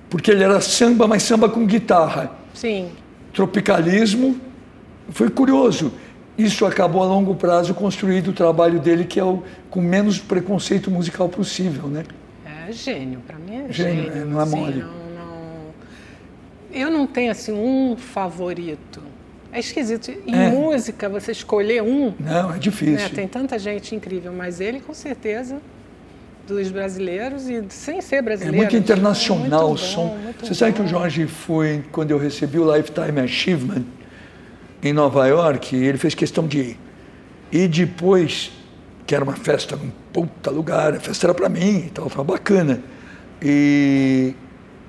porque 0.09 0.31
ele 0.31 0.43
era 0.43 0.61
samba, 0.61 1.07
mas 1.07 1.23
samba 1.23 1.49
com 1.49 1.65
guitarra. 1.67 2.33
Sim. 2.53 2.91
Tropicalismo. 3.33 4.41
Foi 5.11 5.31
curioso. 5.31 5.93
Isso 6.37 6.65
acabou 6.65 7.03
a 7.03 7.07
longo 7.07 7.35
prazo 7.35 7.75
construído 7.75 8.29
o 8.29 8.33
trabalho 8.33 8.81
dele, 8.81 9.05
que 9.05 9.21
é 9.21 9.25
o 9.25 9.43
com 9.69 9.81
menos 9.81 10.19
preconceito 10.19 10.91
musical 10.91 11.29
possível, 11.29 11.87
né? 11.87 12.05
É 12.69 12.73
gênio, 12.73 13.21
para 13.27 13.37
mim 13.37 13.67
é 13.69 13.73
gênio. 13.73 14.05
gênio. 14.05 14.27
não 14.27 14.41
é 14.41 14.45
mole. 14.47 14.73
Sim, 14.73 14.81
não, 14.81 14.89
não... 14.89 15.75
Eu 16.73 16.91
não 16.91 17.07
tenho 17.07 17.31
assim 17.31 17.53
um 17.53 17.97
favorito. 17.97 19.10
É 19.53 19.59
esquisito. 19.59 20.11
Em 20.27 20.35
é. 20.35 20.49
música, 20.51 21.09
você 21.09 21.33
escolher 21.33 21.83
um. 21.83 22.15
Não, 22.19 22.55
é 22.55 22.59
difícil. 22.59 22.95
Né? 22.95 23.09
Tem 23.09 23.27
tanta 23.27 23.59
gente 23.59 23.95
incrível, 23.95 24.33
mas 24.33 24.61
ele, 24.61 24.81
com 24.81 24.95
certeza, 24.95 25.61
dos 26.47 26.71
brasileiros 26.71 27.49
e 27.49 27.65
sem 27.69 28.01
ser 28.01 28.23
brasileiro. 28.23 28.57
É 28.57 28.61
muito 28.61 28.77
internacional 28.77 29.73
o 29.73 29.77
som. 29.77 30.17
Você 30.41 30.49
bom. 30.49 30.55
sabe 30.55 30.73
que 30.75 30.83
o 30.83 30.87
Jorge 30.87 31.27
foi, 31.27 31.83
quando 31.91 32.11
eu 32.11 32.19
recebi 32.19 32.59
o 32.59 32.77
Lifetime 32.77 33.21
Achievement 33.21 33.85
em 34.83 34.93
Nova 34.93 35.27
York, 35.27 35.75
ele 35.77 35.99
fez 35.99 36.15
questão 36.15 36.47
de 36.47 36.59
ir. 36.59 36.79
E 37.53 37.67
depois, 37.67 38.53
que 39.07 39.15
era 39.15 39.25
uma 39.25 39.35
festa 39.35 39.77
num 39.77 39.91
puta 40.13 40.51
lugar, 40.51 40.95
a 40.95 41.01
festa 41.01 41.27
era 41.27 41.35
para 41.35 41.49
mim 41.49 41.87
e 41.87 41.91
tal, 41.91 42.09
foi 42.09 42.25
bacana. 42.25 42.81
E 43.43 44.35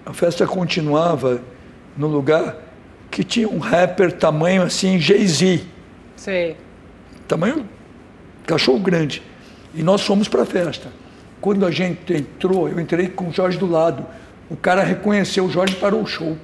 a 0.05 0.13
festa 0.13 0.45
continuava 0.45 1.41
no 1.97 2.07
lugar 2.07 2.70
que 3.11 3.23
tinha 3.23 3.47
um 3.49 3.59
rapper 3.59 4.13
tamanho 4.13 4.63
assim, 4.63 4.97
Jay-Z. 4.97 5.61
Sei. 6.15 6.55
Tamanho 7.27 7.67
cachorro 8.47 8.79
grande. 8.79 9.21
E 9.73 9.83
nós 9.83 10.01
fomos 10.01 10.27
para 10.27 10.43
a 10.43 10.45
festa. 10.45 10.89
Quando 11.39 11.65
a 11.65 11.71
gente 11.71 12.13
entrou, 12.13 12.69
eu 12.69 12.79
entrei 12.79 13.07
com 13.07 13.29
o 13.29 13.31
Jorge 13.31 13.57
do 13.57 13.69
lado. 13.69 14.05
O 14.49 14.55
cara 14.55 14.83
reconheceu 14.83 15.45
o 15.45 15.49
Jorge 15.49 15.75
e 15.75 15.79
parou 15.79 16.01
o 16.01 16.07
show. 16.07 16.37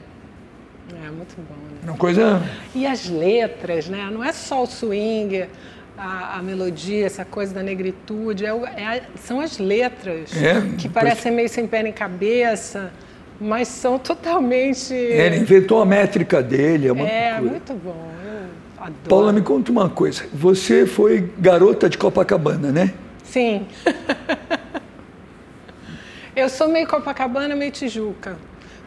É 0.90 1.10
muito 1.10 1.36
bom, 1.38 1.56
né? 1.56 1.92
Uma 1.92 1.98
coisa. 1.98 2.42
E 2.74 2.86
as 2.86 3.08
letras, 3.10 3.88
né? 3.88 4.10
Não 4.12 4.24
é 4.24 4.32
só 4.32 4.64
o 4.64 4.68
swing, 4.68 5.46
a, 5.98 6.38
a 6.38 6.42
melodia, 6.42 7.06
essa 7.06 7.26
coisa 7.26 7.54
da 7.54 7.62
negritude, 7.62 8.46
é, 8.46 8.50
é, 8.50 9.04
são 9.16 9.40
as 9.40 9.58
letras 9.58 10.36
é, 10.36 10.62
que 10.78 10.88
parecem 10.88 11.32
meio 11.32 11.50
sem 11.50 11.68
pé 11.68 11.84
nem 11.84 11.94
cabeça 11.94 12.92
mas 13.40 13.68
são 13.68 14.00
totalmente. 14.00 14.94
Ele 14.94 15.38
inventou 15.38 15.82
a 15.82 15.86
métrica 15.86 16.42
dele. 16.42 16.88
É, 16.88 16.92
uma 16.92 17.08
é 17.08 17.42
muito 17.42 17.74
bom. 17.74 18.12
Eu 18.26 18.84
adoro. 18.84 18.96
Paula, 19.08 19.34
me 19.34 19.42
conta 19.42 19.72
uma 19.72 19.90
coisa. 19.90 20.26
Você 20.34 20.86
foi 20.86 21.32
garota 21.38 21.90
de 21.90 21.98
Copacabana, 21.98 22.72
né? 22.72 22.94
Sim. 23.24 23.68
eu 26.36 26.50
sou 26.50 26.68
meio 26.68 26.88
Copacabana, 26.88 27.56
meio 27.56 27.72
Tijuca. 27.72 28.38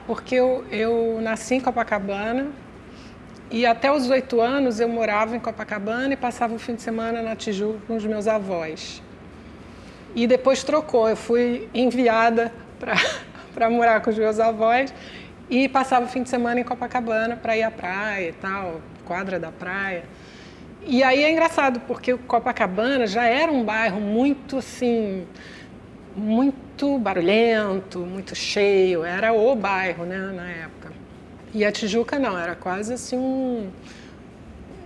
Porque 0.07 0.35
eu, 0.35 0.65
eu 0.71 1.19
nasci 1.23 1.55
em 1.55 1.61
Copacabana 1.61 2.49
e 3.51 3.67
até 3.67 3.93
os 3.93 4.09
oito 4.11 4.41
anos 4.41 4.81
eu 4.81 4.89
morava 4.89 5.37
em 5.37 5.41
Copacabana 5.41 6.15
e 6.15 6.17
passava 6.17 6.55
o 6.55 6.59
fim 6.59 6.75
de 6.75 6.83
semana 6.83 7.23
na 7.23 7.37
Tijuca 7.37 7.79
com 7.87 7.97
os 7.97 8.05
meus 8.05 8.27
avós. 8.27 9.03
E 10.15 10.27
depois 10.27 10.65
trocou, 10.65 11.09
eu 11.09 11.17
fui 11.17 11.69
enviada 11.73 12.53
para 12.81 12.97
para 13.61 13.69
morar 13.69 14.01
com 14.01 14.09
os 14.09 14.17
meus 14.17 14.41
avós 14.41 14.91
e 15.51 15.69
passava 15.69 16.07
o 16.07 16.09
fim 16.09 16.23
de 16.23 16.31
semana 16.31 16.61
em 16.61 16.65
Copacabana 16.65 17.37
para 17.37 17.55
ir 17.59 17.63
à 17.63 17.71
praia 17.71 18.31
e 18.31 18.33
tal, 18.33 18.81
quadra 19.05 19.39
da 19.39 19.53
praia. 19.53 20.05
E 20.87 21.03
aí 21.03 21.23
é 21.23 21.31
engraçado, 21.31 21.79
porque 21.81 22.17
Copacabana 22.17 23.07
já 23.07 23.27
era 23.27 23.53
um 23.53 23.63
bairro 23.63 24.01
muito 24.01 24.57
assim, 24.57 25.27
muito 26.17 26.99
barulhento, 26.99 27.99
muito 27.99 28.35
cheio, 28.35 29.05
era 29.05 29.35
o 29.35 29.55
bairro, 29.55 30.07
né, 30.07 30.33
na 30.35 30.49
época. 30.49 30.91
E 31.53 31.63
a 31.63 31.71
Tijuca 31.71 32.19
não, 32.19 32.39
era 32.39 32.55
quase 32.55 32.95
assim 32.95 33.19
um 33.19 33.69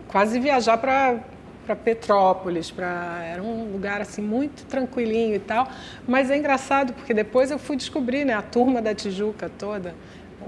quase 0.08 0.40
viajar 0.40 0.78
para 0.78 1.20
para 1.64 1.74
Petrópolis, 1.77 2.70
para 2.70 3.20
era 3.24 3.42
um 3.42 3.72
lugar 3.72 4.00
assim 4.00 4.22
muito 4.22 4.64
tranquilinho 4.66 5.35
e 5.35 5.38
tal. 5.38 5.68
Mas 6.07 6.31
é 6.31 6.37
engraçado 6.37 6.92
porque 6.92 7.12
depois 7.14 7.50
eu 7.50 7.59
fui 7.59 7.77
descobrir, 7.77 8.24
né, 8.24 8.35
a 8.35 8.42
turma 8.42 8.81
da 8.83 8.94
Tijuca 8.94 9.50
toda, 9.59 9.94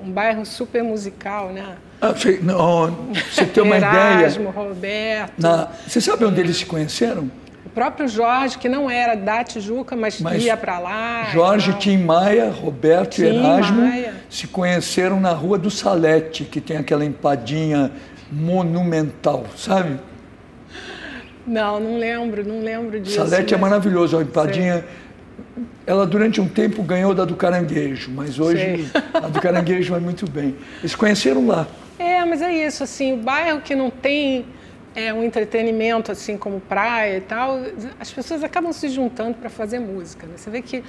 um 0.05 0.11
bairro 0.11 0.45
super 0.45 0.83
musical, 0.85 1.49
né? 1.53 1.77
Ah, 2.01 2.13
você, 2.13 2.39
não, 2.43 2.91
você 3.33 3.47
tem 3.47 3.63
uma 3.63 3.77
Erasmo, 3.77 4.51
ideia. 4.51 4.51
Roberto. 4.55 5.33
Na, 5.39 5.69
você 5.87 6.01
sabe 6.01 6.25
onde 6.27 6.39
eles 6.41 6.59
se 6.59 6.67
conheceram? 6.67 7.31
O 7.65 7.71
próprio 7.71 8.07
Jorge, 8.09 8.59
que 8.59 8.69
não 8.69 8.89
era 8.91 9.15
da 9.15 9.43
Tijuca, 9.43 9.97
mas, 9.97 10.21
Mas 10.21 10.45
ia 10.45 10.57
para 10.57 10.79
lá. 10.79 11.27
e 11.29 11.33
Jorge. 11.33 11.73
Tim 11.79 11.99
Maia, 11.99 12.51
Roberto 12.51 13.19
e 13.19 13.31
Tim 13.31 13.37
Erasmo 13.39 13.83
Maia. 13.83 14.15
se 14.31 14.47
conheceram 14.47 15.19
na 15.21 15.33
Rua 15.33 15.59
do 15.59 15.71
Salete, 15.71 16.45
que 16.45 16.61
tem 16.61 16.77
aquela 16.77 17.05
empadinha 17.05 17.91
monumental, 18.31 19.45
sabe? 19.57 19.99
Não, 21.47 21.79
não 21.79 21.99
lembro, 21.99 22.47
não 22.47 22.61
lembro 22.61 22.99
disso. 23.01 23.17
Salete 23.17 23.55
é 23.55 23.57
mas- 23.57 23.71
maravilhoso, 23.71 24.19
a 24.19 24.23
empadinha. 24.23 24.85
Ela 25.87 26.05
durante 26.07 26.41
um 26.41 26.49
tempo 26.49 26.83
ganhou 26.83 27.15
da 27.15 27.25
do 27.25 27.37
caranguejo, 27.37 28.11
mas 28.11 28.39
hoje 28.39 28.89
Sei. 28.89 29.03
a 29.15 29.29
do 29.29 29.41
caranguejo 29.41 29.93
vai 29.93 30.01
muito 30.01 30.29
bem. 30.29 30.57
Eles 30.81 30.95
conheceram 30.95 31.47
lá. 31.47 31.67
É, 31.99 32.25
mas 32.25 32.43
é 32.43 32.53
isso, 32.53 32.83
assim, 32.83 33.13
o 33.15 33.17
bairro 33.19 33.61
que 33.61 33.75
não 33.75 33.89
tem 33.91 34.45
é, 34.95 35.13
um 35.15 35.23
entretenimento, 35.23 36.11
assim, 36.11 36.37
como 36.37 36.61
praia 36.61 37.19
e 37.19 37.21
tal, 37.21 37.61
as 38.01 38.11
pessoas 38.11 38.43
acabam 38.43 38.73
se 38.73 38.89
juntando 38.89 39.35
para 39.35 39.49
fazer 39.49 39.79
música. 39.79 40.27
né? 40.27 40.33
Você 40.37 40.51
vê 40.51 40.61
que 40.61 40.83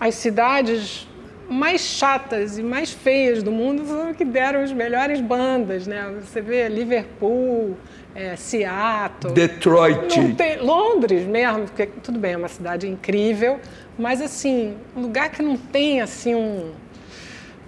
as 0.00 0.14
cidades 0.16 1.06
mais 1.48 1.80
chatas 1.80 2.58
e 2.58 2.62
mais 2.62 2.90
feias 2.90 3.42
do 3.42 3.50
mundo 3.50 3.84
foram 3.84 4.12
que 4.12 4.24
deram 4.24 4.60
as 4.60 4.72
melhores 4.72 5.20
bandas, 5.20 5.86
né? 5.86 6.12
Você 6.22 6.42
vê 6.42 6.68
Liverpool, 6.68 7.74
é, 8.18 8.34
Seattle... 8.34 9.32
Detroit. 9.32 10.34
Tem, 10.34 10.60
Londres 10.60 11.24
mesmo, 11.24 11.66
porque 11.66 11.86
tudo 12.02 12.18
bem, 12.18 12.32
é 12.32 12.36
uma 12.36 12.48
cidade 12.48 12.88
incrível, 12.88 13.60
mas 13.96 14.20
assim, 14.20 14.74
um 14.96 15.02
lugar 15.02 15.30
que 15.30 15.40
não 15.40 15.56
tem 15.56 16.00
assim 16.00 16.34
um. 16.34 16.72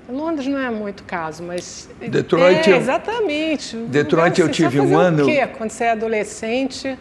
Londres 0.08 0.48
não 0.48 0.58
é 0.58 0.70
muito 0.70 1.04
caso, 1.04 1.44
mas. 1.44 1.88
Detroit 2.00 2.68
É, 2.68 2.76
exatamente. 2.76 3.76
Detroit 3.76 4.30
lugar, 4.30 4.38
eu 4.40 4.44
assim, 4.46 4.52
tive 4.54 4.80
um 4.80 4.98
ano- 4.98 5.22
O 5.22 5.26
quê? 5.26 5.46
Quando 5.46 5.70
você 5.70 5.84
é 5.84 5.92
adolescente, 5.92 6.98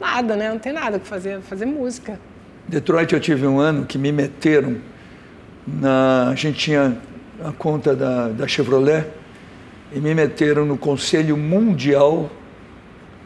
nada, 0.00 0.34
né? 0.34 0.48
Não 0.48 0.58
tem 0.58 0.72
nada 0.72 0.98
que 0.98 1.06
fazer, 1.06 1.40
fazer 1.42 1.66
música. 1.66 2.18
Detroit 2.66 3.12
eu 3.12 3.20
tive 3.20 3.46
um 3.46 3.60
ano 3.60 3.86
que 3.86 3.96
me 3.96 4.10
meteram 4.10 4.78
na. 5.64 6.30
A 6.30 6.34
gente 6.34 6.58
tinha 6.58 6.98
a 7.44 7.52
conta 7.52 7.94
da, 7.94 8.28
da 8.30 8.48
Chevrolet 8.48 9.06
e 9.92 10.00
me 10.00 10.12
meteram 10.12 10.66
no 10.66 10.76
Conselho 10.76 11.36
Mundial 11.36 12.28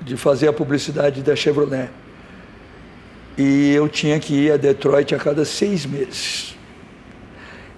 de 0.03 0.17
fazer 0.17 0.49
a 0.49 0.53
publicidade 0.53 1.23
da 1.23 1.35
Chevrolet. 1.35 1.91
E 3.37 3.73
eu 3.73 3.89
tinha 3.89 4.19
que 4.19 4.35
ir 4.35 4.53
a 4.53 4.57
Detroit 4.57 5.15
a 5.15 5.19
cada 5.19 5.45
seis 5.45 5.87
meses. 5.87 6.57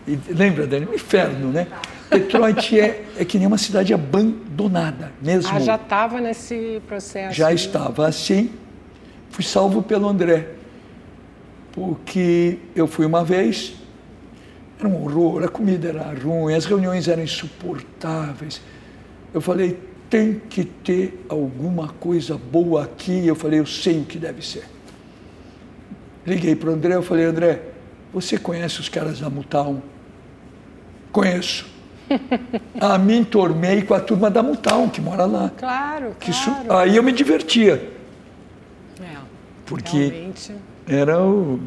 E 0.06 0.18
lembra, 0.32 0.66
Dani? 0.66 0.86
Um 0.86 0.94
inferno, 0.94 1.52
né? 1.52 1.66
Detroit 2.10 2.78
é, 2.78 3.04
é 3.18 3.24
que 3.24 3.38
nem 3.38 3.46
uma 3.46 3.58
cidade 3.58 3.94
abandonada 3.94 5.12
mesmo. 5.22 5.54
Ah, 5.54 5.60
já 5.60 5.76
estava 5.76 6.20
nesse 6.20 6.82
processo. 6.88 7.36
Já 7.36 7.48
né? 7.48 7.54
estava 7.54 8.06
assim. 8.06 8.50
Fui 9.30 9.44
salvo 9.44 9.82
pelo 9.82 10.08
André. 10.08 10.48
Porque 11.72 12.58
eu 12.74 12.88
fui 12.88 13.06
uma 13.06 13.22
vez, 13.22 13.74
era 14.78 14.88
um 14.88 15.04
horror, 15.04 15.44
a 15.44 15.48
comida 15.48 15.90
era 15.90 16.12
ruim, 16.12 16.52
as 16.52 16.64
reuniões 16.64 17.06
eram 17.06 17.22
insuportáveis. 17.22 18.60
Eu 19.32 19.40
falei, 19.40 19.78
tem 20.10 20.42
que 20.50 20.64
ter 20.64 21.24
alguma 21.28 21.88
coisa 21.88 22.36
boa 22.36 22.82
aqui. 22.84 23.26
Eu 23.26 23.36
falei, 23.36 23.60
eu 23.60 23.66
sei 23.66 24.00
o 24.00 24.04
que 24.04 24.18
deve 24.18 24.44
ser. 24.44 24.64
Liguei 26.26 26.54
para 26.56 26.70
o 26.70 26.72
André, 26.74 26.94
eu 26.96 27.02
falei, 27.02 27.24
André, 27.24 27.62
você 28.12 28.36
conhece 28.36 28.80
os 28.80 28.88
caras 28.88 29.20
da 29.20 29.30
Mutal? 29.30 29.80
Conheço. 31.12 31.66
ah, 32.80 32.98
me 32.98 33.16
entormei 33.16 33.82
com 33.82 33.94
a 33.94 34.00
turma 34.00 34.28
da 34.28 34.42
Mutal, 34.42 34.88
que 34.90 35.00
mora 35.00 35.24
lá. 35.26 35.50
Claro, 35.56 36.16
Que 36.18 36.30
isso- 36.30 36.50
claro. 36.50 36.76
aí 36.76 36.96
eu 36.96 37.02
me 37.04 37.12
divertia, 37.12 37.88
É, 39.00 39.16
porque 39.64 39.96
realmente. 40.08 40.52
era 40.88 41.22
o. 41.22 41.60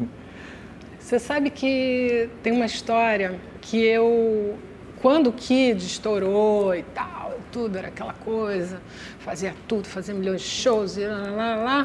Você 1.00 1.18
sabe 1.18 1.48
que 1.50 2.28
tem 2.42 2.52
uma 2.52 2.66
história 2.66 3.38
que 3.62 3.78
eu, 3.82 4.54
quando 5.00 5.28
o 5.28 5.32
Kid 5.32 5.78
estourou 5.84 6.74
e 6.74 6.82
tal, 6.82 7.13
tudo 7.54 7.78
era 7.78 7.86
aquela 7.88 8.12
coisa, 8.12 8.80
fazia 9.20 9.54
tudo, 9.68 9.86
fazia 9.86 10.12
milhões 10.12 10.40
de 10.42 10.48
shows 10.48 10.96
e 10.96 11.06
lá, 11.06 11.30
lá, 11.30 11.54
lá. 11.56 11.84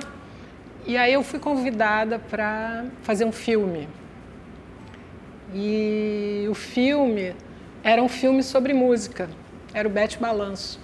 E 0.88 0.97
aí 0.97 1.13
eu 1.13 1.21
fui 1.23 1.38
convidada 1.38 2.17
para 2.17 2.86
fazer 3.03 3.23
um 3.23 3.32
filme. 3.32 3.88
E 5.53 6.47
o 6.49 6.53
filme 6.55 7.36
era 7.84 8.01
um 8.01 8.10
filme 8.10 8.41
sobre 8.41 8.73
música, 8.73 9.29
era 9.73 9.88
o 9.88 9.91
Bete 9.91 10.17
Balanço. 10.19 10.79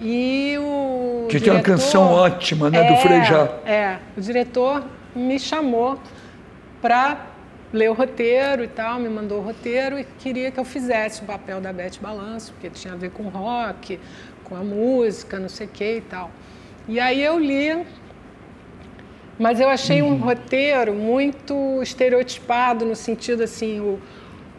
E 0.00 0.56
o 0.60 1.26
Que 1.28 1.38
tem 1.40 1.50
uma 1.52 1.60
diretor- 1.60 1.62
canção 1.62 2.12
ótima, 2.12 2.70
né, 2.70 2.82
do 2.84 2.94
É, 2.94 2.96
Frejá. 2.96 3.48
É, 3.64 3.98
o 4.16 4.20
diretor 4.20 4.84
me 5.14 5.38
chamou 5.38 5.98
para 6.82 7.26
ler 7.72 7.90
o 7.90 7.92
roteiro 7.92 8.64
e 8.64 8.68
tal, 8.68 8.98
me 8.98 9.08
mandou 9.08 9.38
o 9.38 9.42
roteiro 9.42 9.98
e 9.98 10.04
queria 10.04 10.50
que 10.50 10.58
eu 10.58 10.64
fizesse 10.64 11.22
o 11.22 11.24
papel 11.24 11.60
da 11.60 11.72
Beth 11.72 11.98
Balanço, 12.00 12.52
porque 12.52 12.70
tinha 12.70 12.94
a 12.94 12.96
ver 12.96 13.10
com 13.10 13.24
rock, 13.24 14.00
com 14.44 14.56
a 14.56 14.64
música, 14.64 15.38
não 15.38 15.48
sei 15.48 15.66
o 15.66 15.70
que 15.70 15.96
e 15.96 16.00
tal. 16.00 16.30
E 16.88 16.98
aí 16.98 17.22
eu 17.22 17.38
li, 17.38 17.84
mas 19.38 19.60
eu 19.60 19.68
achei 19.68 20.00
um 20.02 20.16
roteiro 20.16 20.94
muito 20.94 21.82
estereotipado 21.82 22.84
no 22.86 22.96
sentido 22.96 23.42
assim, 23.42 23.78
o, 23.78 24.00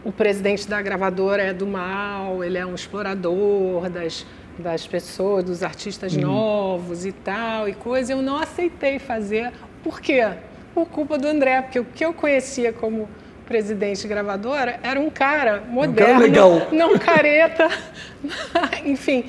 o 0.06 0.12
presidente 0.12 0.70
da 0.70 0.80
gravadora 0.82 1.42
é 1.42 1.54
do 1.54 1.66
mal, 1.66 2.44
ele 2.44 2.58
é 2.58 2.66
um 2.66 2.76
explorador 2.76 3.90
das, 3.90 4.26
das 4.60 4.86
pessoas, 4.86 5.44
dos 5.44 5.64
artistas 5.64 6.16
novos 6.16 7.06
e 7.06 7.12
tal, 7.12 7.68
e 7.68 7.74
coisa. 7.74 8.14
Eu 8.14 8.22
não 8.22 8.38
aceitei 8.38 9.00
fazer. 9.00 9.52
Por 9.84 10.00
quê? 10.00 10.28
Por 10.80 10.88
culpa 10.88 11.18
do 11.18 11.28
André, 11.28 11.62
porque 11.62 11.80
o 11.80 11.84
que 11.84 12.06
eu 12.06 12.14
conhecia 12.14 12.72
como 12.72 13.10
presidente 13.46 14.04
de 14.04 14.08
gravadora 14.08 14.80
era 14.82 14.98
um 14.98 15.10
cara 15.10 15.62
moderno, 15.68 16.22
legal. 16.22 16.68
não 16.72 16.98
careta, 16.98 17.68
enfim. 18.86 19.26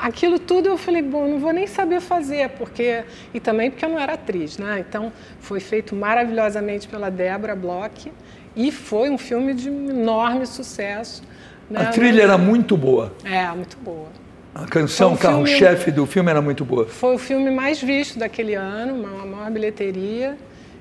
Aquilo 0.00 0.38
tudo 0.38 0.68
eu 0.68 0.78
falei, 0.78 1.02
bom, 1.02 1.26
não 1.26 1.40
vou 1.40 1.52
nem 1.52 1.66
saber 1.66 2.00
fazer, 2.00 2.50
porque 2.50 3.02
e 3.34 3.40
também 3.40 3.70
porque 3.70 3.84
eu 3.84 3.88
não 3.88 3.98
era 3.98 4.12
atriz, 4.12 4.56
né? 4.56 4.84
Então 4.86 5.12
foi 5.40 5.58
feito 5.58 5.96
maravilhosamente 5.96 6.86
pela 6.86 7.10
Débora 7.10 7.56
Bloch 7.56 8.12
e 8.54 8.70
foi 8.70 9.10
um 9.10 9.18
filme 9.18 9.54
de 9.54 9.68
enorme 9.68 10.46
sucesso. 10.46 11.24
né? 11.68 11.80
A 11.80 11.86
trilha 11.86 12.22
era 12.22 12.38
muito 12.38 12.76
boa. 12.76 13.14
É, 13.24 13.46
muito 13.48 13.76
boa. 13.78 14.08
A 14.54 14.66
canção, 14.66 15.14
um 15.14 15.16
carro-chefe 15.16 15.90
do 15.90 16.06
filme 16.06 16.30
era 16.30 16.40
muito 16.40 16.64
boa. 16.64 16.86
Foi 16.86 17.14
o 17.14 17.18
filme 17.18 17.50
mais 17.50 17.80
visto 17.82 18.18
daquele 18.18 18.54
ano, 18.54 18.94
uma 18.94 19.26
maior 19.26 19.50
bilheteria. 19.50 20.36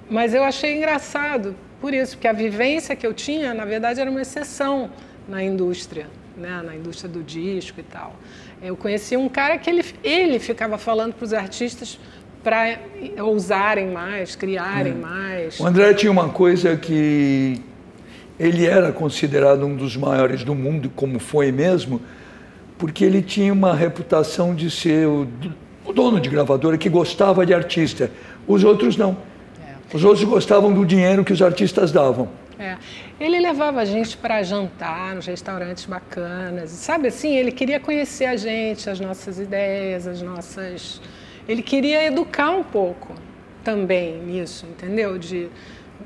Mas 0.09 0.33
eu 0.33 0.43
achei 0.43 0.77
engraçado 0.77 1.55
por 1.81 1.93
isso, 1.93 2.15
porque 2.15 2.27
a 2.27 2.33
vivência 2.33 2.95
que 2.95 3.05
eu 3.05 3.13
tinha, 3.13 3.53
na 3.53 3.65
verdade, 3.65 3.99
era 3.99 4.09
uma 4.09 4.21
exceção 4.21 4.89
na 5.27 5.43
indústria, 5.43 6.07
né? 6.35 6.61
na 6.65 6.75
indústria 6.75 7.09
do 7.09 7.21
disco 7.21 7.79
e 7.79 7.83
tal. 7.83 8.15
Eu 8.61 8.75
conhecia 8.75 9.19
um 9.19 9.29
cara 9.29 9.57
que 9.57 9.69
ele, 9.69 9.85
ele 10.03 10.39
ficava 10.39 10.77
falando 10.77 11.13
para 11.13 11.25
os 11.25 11.33
artistas 11.33 11.99
para 12.43 12.79
ousarem 13.21 13.91
mais, 13.91 14.35
criarem 14.35 14.95
mais. 14.95 15.59
O 15.59 15.65
André 15.65 15.93
tinha 15.93 16.11
uma 16.11 16.29
coisa 16.29 16.77
que 16.77 17.61
ele 18.39 18.65
era 18.65 18.91
considerado 18.91 19.65
um 19.65 19.75
dos 19.75 19.97
maiores 19.97 20.43
do 20.43 20.55
mundo, 20.55 20.89
como 20.95 21.19
foi 21.19 21.51
mesmo, 21.51 22.01
porque 22.77 23.03
ele 23.03 23.21
tinha 23.21 23.51
uma 23.51 23.75
reputação 23.75 24.55
de 24.55 24.71
ser 24.71 25.07
o, 25.07 25.27
o 25.85 25.91
dono 25.91 26.19
de 26.19 26.29
gravadora 26.29 26.77
que 26.77 26.87
gostava 26.87 27.45
de 27.45 27.53
artista. 27.53 28.09
Os 28.47 28.63
outros 28.63 28.95
não. 28.95 29.17
Os 29.93 30.03
outros 30.03 30.23
gostavam 30.23 30.73
do 30.73 30.85
dinheiro 30.85 31.23
que 31.23 31.31
os 31.31 31.41
artistas 31.41 31.91
davam. 31.91 32.29
É. 32.59 32.77
Ele 33.19 33.39
levava 33.39 33.81
a 33.81 33.85
gente 33.85 34.17
para 34.17 34.41
jantar 34.43 35.15
nos 35.15 35.25
restaurantes 35.27 35.85
bacanas, 35.85 36.71
sabe 36.71 37.07
assim? 37.07 37.35
Ele 37.35 37.51
queria 37.51 37.79
conhecer 37.79 38.25
a 38.25 38.35
gente, 38.35 38.89
as 38.89 38.99
nossas 38.99 39.39
ideias, 39.39 40.07
as 40.07 40.21
nossas. 40.21 40.99
Ele 41.47 41.61
queria 41.61 42.05
educar 42.05 42.49
um 42.49 42.63
pouco 42.63 43.13
também 43.63 44.17
nisso, 44.23 44.65
entendeu? 44.65 45.17
De 45.17 45.49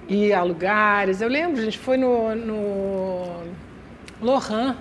ir 0.09 0.33
a 0.33 0.43
lugares. 0.43 1.21
Eu 1.21 1.29
lembro, 1.29 1.61
a 1.61 1.65
gente 1.65 1.77
foi 1.77 1.97
no, 1.97 2.35
no 2.35 3.43
Lohan, 4.21 4.75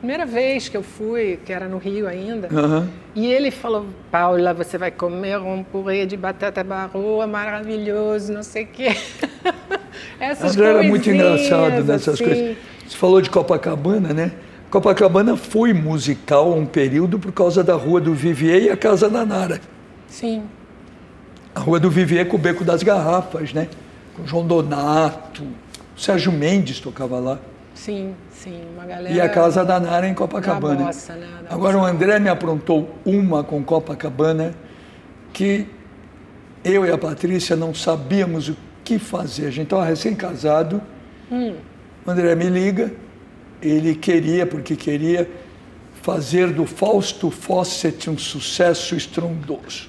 primeira 0.00 0.24
vez 0.24 0.68
que 0.68 0.76
eu 0.76 0.82
fui, 0.82 1.38
que 1.44 1.52
era 1.52 1.68
no 1.68 1.76
Rio 1.76 2.08
ainda. 2.08 2.48
Aham. 2.50 2.88
E 3.14 3.26
ele 3.26 3.50
falou, 3.50 3.86
Paula, 4.10 4.54
você 4.54 4.78
vai 4.78 4.90
comer 4.90 5.38
um 5.38 5.62
purê 5.62 6.06
de 6.06 6.16
batata 6.16 6.64
baroa 6.64 7.26
maravilhoso, 7.26 8.32
não 8.32 8.42
sei 8.42 8.64
o 8.64 8.66
quê. 8.68 8.96
Essas 10.18 10.56
André 10.56 10.70
era 10.70 10.82
muito 10.82 11.10
engraçado 11.10 11.84
nessas 11.84 12.14
assim. 12.14 12.24
coisas. 12.24 12.56
Você 12.88 12.96
falou 12.96 13.20
de 13.20 13.28
Copacabana, 13.28 14.14
né? 14.14 14.32
Copacabana 14.70 15.36
foi 15.36 15.74
musical 15.74 16.54
um 16.54 16.64
período 16.64 17.18
por 17.18 17.32
causa 17.32 17.62
da 17.62 17.74
Rua 17.74 18.00
do 18.00 18.14
Vivier 18.14 18.62
e 18.62 18.70
a 18.70 18.76
Casa 18.76 19.10
da 19.10 19.26
Nara. 19.26 19.60
Sim, 20.08 20.42
A 21.54 21.60
Rua 21.60 21.78
do 21.78 21.90
Vivier 21.90 22.26
com 22.26 22.36
o 22.36 22.38
Beco 22.38 22.64
das 22.64 22.82
Garrafas, 22.82 23.52
né? 23.52 23.68
Com 24.16 24.26
João 24.26 24.46
Donato, 24.46 25.44
Sérgio 25.96 26.32
Mendes 26.32 26.80
tocava 26.80 27.18
lá. 27.18 27.38
Sim, 27.74 28.14
sim, 28.30 28.60
uma 28.74 28.84
galera. 28.84 29.14
E 29.14 29.20
a 29.20 29.28
Casa 29.28 29.64
da 29.64 29.80
Nara 29.80 30.06
em 30.08 30.14
Copacabana. 30.14 30.84
Bossa, 30.86 31.14
né? 31.14 31.26
Da 31.48 31.54
Agora 31.54 31.78
o 31.78 31.84
André 31.84 32.18
me 32.18 32.28
aprontou 32.28 32.94
uma 33.04 33.42
com 33.42 33.62
Copacabana 33.62 34.54
que 35.32 35.66
eu 36.64 36.84
e 36.84 36.90
a 36.90 36.98
Patrícia 36.98 37.56
não 37.56 37.74
sabíamos 37.74 38.48
o 38.48 38.56
que 38.84 38.98
fazer. 38.98 39.46
A 39.46 39.50
gente 39.50 39.64
estava 39.64 39.84
recém-casado. 39.84 40.82
Hum. 41.30 41.54
O 42.04 42.10
André 42.10 42.34
me 42.34 42.48
liga, 42.48 42.92
ele 43.62 43.94
queria, 43.94 44.46
porque 44.46 44.76
queria, 44.76 45.30
fazer 46.02 46.52
do 46.52 46.66
Fausto 46.66 47.30
Fawcett 47.30 48.10
um 48.10 48.18
sucesso 48.18 48.94
estrondoso. 48.96 49.88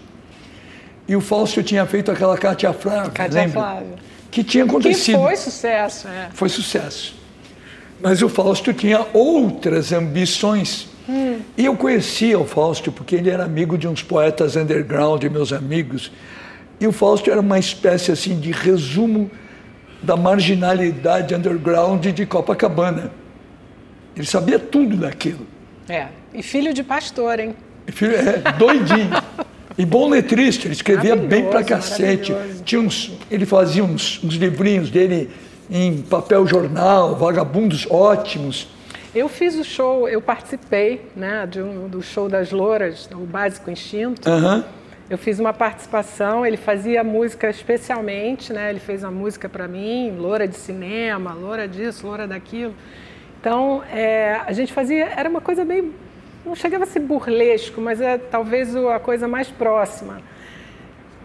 E 1.08 1.15
o 1.15 1.22
Fausto 1.22 1.63
tinha 1.63 1.86
feito 1.86 2.12
aquela 2.12 2.38
Cátia 2.38 2.72
Flávia, 2.74 3.12
Cátia 3.12 3.41
lembra? 3.41 3.60
Flávia. 3.60 3.96
Que 4.30 4.44
tinha 4.44 4.63
acontecido. 4.63 5.17
Que 5.17 5.24
foi 5.26 5.36
sucesso, 5.36 6.08
é. 6.08 6.30
Foi 6.34 6.48
sucesso. 6.48 7.20
Mas 8.01 8.21
o 8.21 8.29
Fausto 8.29 8.73
tinha 8.73 9.05
outras 9.13 9.91
ambições. 9.91 10.89
Hum. 11.07 11.39
E 11.57 11.65
eu 11.65 11.75
conhecia 11.75 12.39
o 12.39 12.45
Fausto 12.45 12.91
porque 12.91 13.15
ele 13.15 13.29
era 13.29 13.43
amigo 13.43 13.77
de 13.77 13.87
uns 13.87 14.01
poetas 14.01 14.55
underground, 14.55 15.23
meus 15.25 15.53
amigos. 15.53 16.11
E 16.79 16.87
o 16.87 16.91
Fausto 16.91 17.29
era 17.29 17.39
uma 17.39 17.59
espécie 17.59 18.11
assim 18.11 18.39
de 18.39 18.51
resumo 18.51 19.29
da 20.01 20.17
marginalidade 20.17 21.35
underground 21.35 22.05
de 22.07 22.25
Copacabana. 22.25 23.11
Ele 24.15 24.25
sabia 24.25 24.57
tudo 24.57 24.97
daquilo. 24.97 25.45
É. 25.87 26.07
E 26.33 26.41
filho 26.41 26.73
de 26.73 26.83
pastor, 26.83 27.39
hein? 27.39 27.55
E 27.87 27.91
filho 27.91 28.15
é 28.15 28.51
doidinho. 28.57 29.11
e 29.77 29.85
bom 29.85 30.09
letrista, 30.09 30.67
ele 30.67 30.73
escrevia 30.73 31.15
bem 31.15 31.45
pra 31.49 31.63
cacete. 31.63 32.33
Tinha 32.65 32.81
uns, 32.81 33.11
ele 33.29 33.45
fazia 33.45 33.83
uns, 33.83 34.19
uns 34.23 34.35
livrinhos 34.35 34.89
dele 34.89 35.29
em 35.71 36.01
papel 36.01 36.45
jornal, 36.45 37.15
vagabundos 37.15 37.88
ótimos. 37.89 38.67
Eu 39.15 39.29
fiz 39.29 39.55
o 39.55 39.63
show, 39.63 40.07
eu 40.07 40.21
participei 40.21 41.10
né, 41.15 41.47
de 41.49 41.62
um, 41.62 41.88
do 41.88 42.01
show 42.01 42.27
das 42.27 42.51
Louras, 42.51 43.10
o 43.13 43.25
Básico 43.25 43.71
Instinto. 43.71 44.29
Uhum. 44.29 44.63
Eu 45.10 45.17
fiz 45.17 45.39
uma 45.39 45.53
participação, 45.53 46.45
ele 46.45 46.57
fazia 46.57 47.03
música 47.03 47.49
especialmente, 47.49 48.53
né? 48.53 48.69
Ele 48.69 48.79
fez 48.79 49.03
uma 49.03 49.12
música 49.12 49.49
para 49.49 49.67
mim, 49.67 50.15
loura 50.17 50.47
de 50.47 50.55
cinema, 50.55 51.34
loura 51.34 51.67
disso, 51.67 52.07
loura 52.07 52.25
daquilo. 52.25 52.73
Então, 53.39 53.84
é, 53.91 54.39
a 54.45 54.53
gente 54.53 54.71
fazia, 54.71 55.12
era 55.15 55.29
uma 55.29 55.41
coisa 55.41 55.65
bem, 55.65 55.91
não 56.45 56.55
chegava 56.55 56.86
a 56.86 56.88
ser 56.88 56.99
burlesco, 56.99 57.81
mas 57.81 57.99
é 57.99 58.17
talvez 58.17 58.73
a 58.73 58.99
coisa 58.99 59.27
mais 59.27 59.49
próxima. 59.49 60.21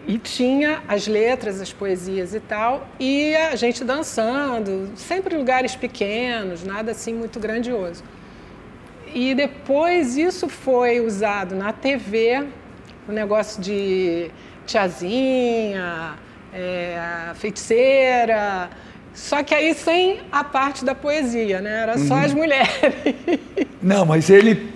E 0.07 0.17
tinha 0.17 0.81
as 0.87 1.05
letras, 1.05 1.59
as 1.59 1.73
poesias 1.73 2.33
e 2.33 2.39
tal, 2.39 2.87
e 2.97 3.35
a 3.35 3.55
gente 3.57 3.83
dançando, 3.83 4.89
sempre 4.95 5.35
em 5.35 5.37
lugares 5.37 5.75
pequenos, 5.75 6.63
nada 6.63 6.91
assim 6.91 7.13
muito 7.13 7.39
grandioso. 7.41 8.03
E 9.13 9.35
depois 9.35 10.15
isso 10.15 10.47
foi 10.47 11.01
usado 11.01 11.55
na 11.55 11.73
TV, 11.73 12.47
o 13.05 13.11
negócio 13.11 13.61
de 13.61 14.31
tiazinha, 14.65 16.15
é, 16.53 17.31
feiticeira, 17.35 18.69
só 19.13 19.41
que 19.43 19.53
aí 19.53 19.73
sem 19.73 20.21
a 20.31 20.43
parte 20.43 20.85
da 20.85 20.93
poesia, 20.93 21.59
né? 21.59 21.81
Era 21.81 21.97
só 21.97 22.13
uhum. 22.13 22.21
as 22.21 22.33
mulheres. 22.33 22.69
Não, 23.81 24.05
mas 24.05 24.29
ele, 24.29 24.71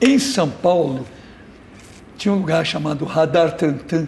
em 0.00 0.18
São 0.18 0.48
Paulo, 0.48 1.06
tinha 2.16 2.32
um 2.32 2.38
lugar 2.38 2.64
chamado 2.64 3.04
Radar 3.04 3.56
Tantan. 3.56 4.06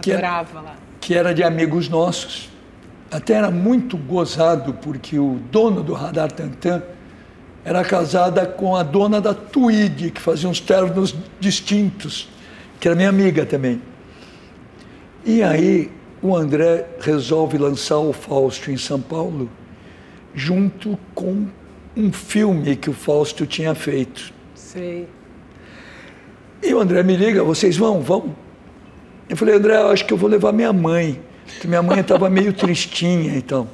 Que 0.00 0.12
Adorava 0.12 0.50
era, 0.50 0.60
lá. 0.60 0.76
Que 1.00 1.14
era 1.14 1.34
de 1.34 1.42
amigos 1.42 1.88
nossos. 1.88 2.50
Até 3.10 3.34
era 3.34 3.50
muito 3.50 3.96
gozado, 3.96 4.74
porque 4.74 5.18
o 5.18 5.40
dono 5.50 5.82
do 5.82 5.94
Radar 5.94 6.30
Tantan 6.30 6.82
era 7.64 7.84
casada 7.84 8.46
com 8.46 8.76
a 8.76 8.82
dona 8.82 9.20
da 9.20 9.34
Tweed, 9.34 10.12
que 10.12 10.20
fazia 10.20 10.48
uns 10.48 10.60
ternos 10.60 11.14
distintos, 11.38 12.28
que 12.78 12.88
era 12.88 12.96
minha 12.96 13.08
amiga 13.08 13.44
também. 13.44 13.82
E 15.24 15.42
aí 15.42 15.90
o 16.22 16.36
André 16.36 16.86
resolve 17.00 17.58
lançar 17.58 17.98
o 17.98 18.12
Fausto 18.12 18.70
em 18.70 18.76
São 18.76 19.00
Paulo, 19.00 19.50
junto 20.34 20.98
com 21.14 21.46
um 21.96 22.12
filme 22.12 22.76
que 22.76 22.88
o 22.88 22.92
Fausto 22.92 23.46
tinha 23.46 23.74
feito. 23.74 24.32
Sei. 24.54 25.08
E 26.62 26.72
o 26.72 26.80
André 26.80 27.02
me 27.02 27.16
liga, 27.16 27.42
vocês 27.42 27.76
vão? 27.76 28.00
Vão? 28.00 28.34
Eu 29.30 29.36
falei, 29.36 29.54
André, 29.54 29.76
eu 29.76 29.88
acho 29.88 30.04
que 30.04 30.12
eu 30.12 30.18
vou 30.18 30.28
levar 30.28 30.52
minha 30.52 30.72
mãe, 30.72 31.18
que 31.60 31.66
minha 31.66 31.82
mãe 31.82 32.00
estava 32.00 32.28
meio 32.28 32.52
tristinha, 32.52 33.34
então. 33.34 33.66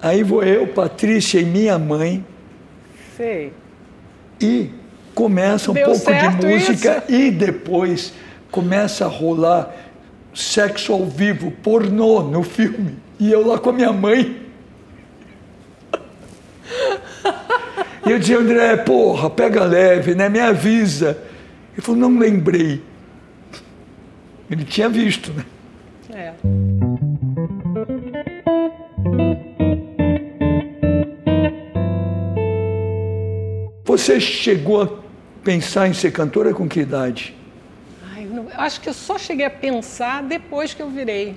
Aí 0.00 0.22
vou 0.22 0.42
eu, 0.42 0.66
Patrícia 0.68 1.38
e 1.38 1.44
minha 1.44 1.78
mãe 1.78 2.24
Sei. 3.20 3.52
E 4.40 4.70
começa 5.14 5.70
um 5.70 5.74
Deu 5.74 5.84
pouco 5.84 6.10
de 6.10 6.46
música 6.46 7.04
isso? 7.06 7.14
e 7.14 7.30
depois 7.30 8.14
começa 8.50 9.04
a 9.04 9.08
rolar 9.08 9.76
sexo 10.32 10.94
ao 10.94 11.04
vivo, 11.04 11.50
pornô 11.62 12.22
no 12.22 12.42
filme. 12.42 12.96
E 13.18 13.30
eu 13.30 13.46
lá 13.46 13.58
com 13.58 13.68
a 13.68 13.72
minha 13.74 13.92
mãe. 13.92 14.40
E 18.06 18.10
eu 18.10 18.18
dizia, 18.18 18.38
André, 18.38 18.78
porra, 18.78 19.28
pega 19.28 19.64
leve, 19.64 20.14
né? 20.14 20.30
Me 20.30 20.40
avisa. 20.40 21.18
Ele 21.74 21.82
falou, 21.82 22.00
não 22.00 22.18
lembrei. 22.18 22.82
Ele 24.50 24.64
tinha 24.64 24.88
visto, 24.88 25.32
né? 25.32 25.44
É. 26.12 26.34
Você 33.84 34.18
chegou 34.18 34.82
a 34.82 34.88
pensar 35.44 35.86
em 35.86 35.92
ser 35.92 36.10
cantora 36.10 36.52
com 36.52 36.68
que 36.68 36.80
idade? 36.80 37.36
Ai, 38.12 38.24
eu, 38.24 38.30
não, 38.30 38.50
eu 38.50 38.60
acho 38.60 38.80
que 38.80 38.88
eu 38.88 38.92
só 38.92 39.16
cheguei 39.16 39.46
a 39.46 39.50
pensar 39.50 40.24
depois 40.24 40.74
que 40.74 40.82
eu 40.82 40.90
virei. 40.90 41.36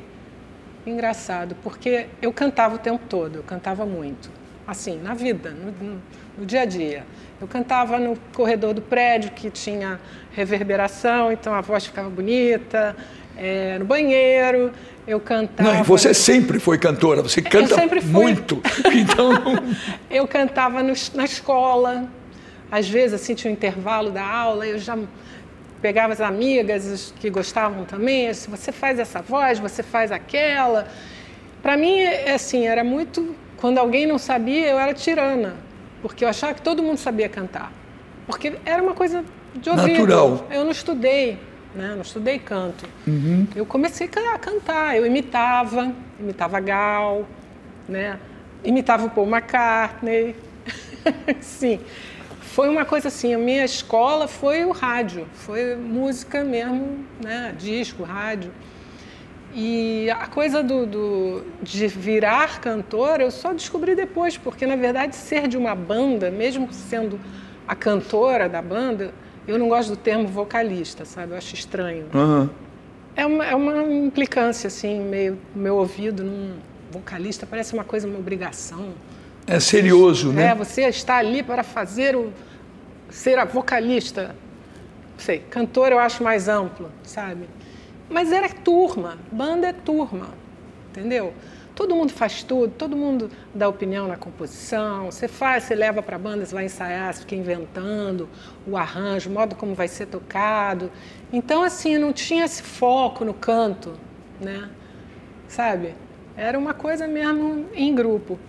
Engraçado, 0.85 1.55
porque 1.61 2.07
eu 2.19 2.33
cantava 2.33 2.75
o 2.75 2.77
tempo 2.79 3.03
todo, 3.07 3.37
eu 3.37 3.43
cantava 3.43 3.85
muito. 3.85 4.31
Assim, 4.65 4.99
na 4.99 5.13
vida, 5.13 5.51
no, 5.51 5.71
no, 5.71 6.01
no 6.37 6.45
dia 6.45 6.61
a 6.61 6.65
dia. 6.65 7.05
Eu 7.39 7.47
cantava 7.47 7.99
no 7.99 8.17
corredor 8.33 8.73
do 8.73 8.81
prédio 8.81 9.31
que 9.31 9.49
tinha 9.49 9.99
reverberação, 10.33 11.31
então 11.31 11.53
a 11.53 11.61
voz 11.61 11.85
ficava 11.85 12.09
bonita. 12.09 12.95
É, 13.35 13.79
no 13.79 13.85
banheiro, 13.85 14.71
eu 15.07 15.19
cantava. 15.19 15.73
Não, 15.73 15.83
você 15.83 16.13
sempre 16.13 16.59
foi 16.59 16.77
cantora, 16.77 17.21
você 17.21 17.41
canta 17.41 17.75
muito. 18.03 18.61
Então... 18.93 19.31
eu 20.09 20.27
cantava 20.27 20.83
no, 20.83 20.93
na 21.15 21.25
escola, 21.25 22.07
às 22.71 22.87
vezes, 22.87 23.13
assim, 23.13 23.33
tinha 23.33 23.49
um 23.49 23.53
intervalo 23.53 24.11
da 24.11 24.23
aula, 24.23 24.67
eu 24.67 24.77
já 24.77 24.97
pegava 25.81 26.13
as 26.13 26.21
amigas 26.21 27.13
que 27.19 27.29
gostavam 27.29 27.85
também, 27.85 28.33
se 28.33 28.49
você 28.49 28.71
faz 28.71 28.99
essa 28.99 29.21
voz, 29.21 29.59
você 29.59 29.81
faz 29.81 30.11
aquela. 30.11 30.87
Para 31.61 31.75
mim, 31.75 31.99
é 31.99 32.33
assim, 32.33 32.67
era 32.67 32.83
muito. 32.83 33.35
Quando 33.57 33.79
alguém 33.79 34.05
não 34.05 34.17
sabia, 34.17 34.69
eu 34.69 34.77
era 34.77 34.93
tirana, 34.93 35.55
porque 36.01 36.23
eu 36.23 36.29
achava 36.29 36.53
que 36.53 36.61
todo 36.61 36.83
mundo 36.83 36.97
sabia 36.97 37.27
cantar. 37.27 37.71
Porque 38.27 38.53
era 38.65 38.81
uma 38.81 38.93
coisa 38.93 39.23
de 39.55 39.69
ouvido. 39.69 39.99
Natural. 39.99 40.47
Eu 40.49 40.63
não 40.63 40.71
estudei, 40.71 41.39
né? 41.75 41.93
não 41.95 42.01
estudei 42.01 42.39
canto. 42.39 42.85
Uhum. 43.07 43.47
Eu 43.55 43.65
comecei 43.65 44.09
a 44.33 44.37
cantar, 44.37 44.95
eu 44.97 45.05
imitava, 45.05 45.93
imitava 46.19 46.59
Gal, 46.59 47.27
né? 47.87 48.19
imitava 48.63 49.05
o 49.05 49.09
Paul 49.09 49.27
McCartney. 49.27 50.35
Sim 51.41 51.79
foi 52.53 52.69
uma 52.69 52.85
coisa 52.85 53.07
assim, 53.07 53.33
a 53.33 53.37
minha 53.39 53.65
escola 53.65 54.27
foi 54.27 54.63
o 54.63 54.71
rádio, 54.71 55.27
foi 55.33 55.75
música 55.75 56.43
mesmo, 56.43 57.03
né, 57.19 57.51
disco, 57.57 58.03
rádio. 58.03 58.51
E 59.55 60.07
a 60.11 60.27
coisa 60.27 60.61
do, 60.61 60.85
do, 60.85 61.43
de 61.63 61.87
virar 61.87 62.61
cantora 62.61 63.23
eu 63.23 63.31
só 63.31 63.53
descobri 63.53 63.95
depois, 63.95 64.37
porque 64.37 64.67
na 64.67 64.75
verdade 64.75 65.15
ser 65.15 65.47
de 65.47 65.57
uma 65.57 65.73
banda, 65.73 66.29
mesmo 66.29 66.71
sendo 66.71 67.19
a 67.67 67.73
cantora 67.73 68.47
da 68.47 68.61
banda, 68.61 69.11
eu 69.47 69.57
não 69.57 69.67
gosto 69.67 69.89
do 69.89 69.97
termo 69.97 70.27
vocalista, 70.27 71.05
sabe? 71.05 71.33
Eu 71.33 71.37
acho 71.37 71.53
estranho. 71.53 72.05
Uhum. 72.13 72.49
É, 73.15 73.25
uma, 73.25 73.45
é 73.45 73.55
uma 73.55 73.83
implicância, 73.83 74.67
assim, 74.67 74.99
meio 75.01 75.37
meu 75.55 75.77
ouvido 75.77 76.23
num 76.23 76.55
vocalista, 76.91 77.45
parece 77.45 77.73
uma 77.73 77.83
coisa, 77.83 78.07
uma 78.07 78.17
obrigação. 78.17 78.93
É 79.45 79.59
serioso, 79.59 80.31
né? 80.31 80.47
É, 80.47 80.55
você 80.55 80.83
está 80.83 81.17
ali 81.17 81.43
para 81.43 81.63
fazer 81.63 82.15
o. 82.15 82.31
ser 83.09 83.37
a 83.37 83.45
vocalista. 83.45 84.35
Sei, 85.17 85.39
cantor 85.49 85.91
eu 85.91 85.99
acho 85.99 86.23
mais 86.23 86.47
amplo, 86.47 86.89
sabe? 87.03 87.47
Mas 88.09 88.31
era 88.31 88.49
turma, 88.49 89.17
banda 89.31 89.67
é 89.67 89.73
turma, 89.73 90.29
entendeu? 90.89 91.33
Todo 91.83 91.97
mundo 91.97 92.13
faz 92.13 92.43
tudo, 92.43 92.73
todo 92.73 92.95
mundo 92.95 93.29
dá 93.53 93.67
opinião 93.67 94.07
na 94.07 94.15
composição. 94.15 95.11
Você 95.11 95.27
faz, 95.27 95.65
você 95.65 95.75
leva 95.75 96.01
para 96.01 96.15
a 96.15 96.19
banda, 96.19 96.45
você 96.45 96.55
vai 96.55 96.63
ensaiar, 96.63 97.13
você 97.13 97.19
fica 97.19 97.35
inventando 97.35 98.29
o 98.65 98.77
arranjo, 98.77 99.29
o 99.29 99.33
modo 99.33 99.53
como 99.53 99.75
vai 99.75 99.89
ser 99.89 100.05
tocado. 100.05 100.89
Então, 101.33 101.61
assim, 101.61 101.97
não 101.97 102.13
tinha 102.13 102.45
esse 102.45 102.63
foco 102.63 103.25
no 103.25 103.33
canto, 103.33 103.99
né? 104.39 104.69
Sabe? 105.49 105.93
Era 106.37 106.57
uma 106.57 106.73
coisa 106.73 107.05
mesmo 107.05 107.65
em 107.73 107.93
grupo. 107.93 108.39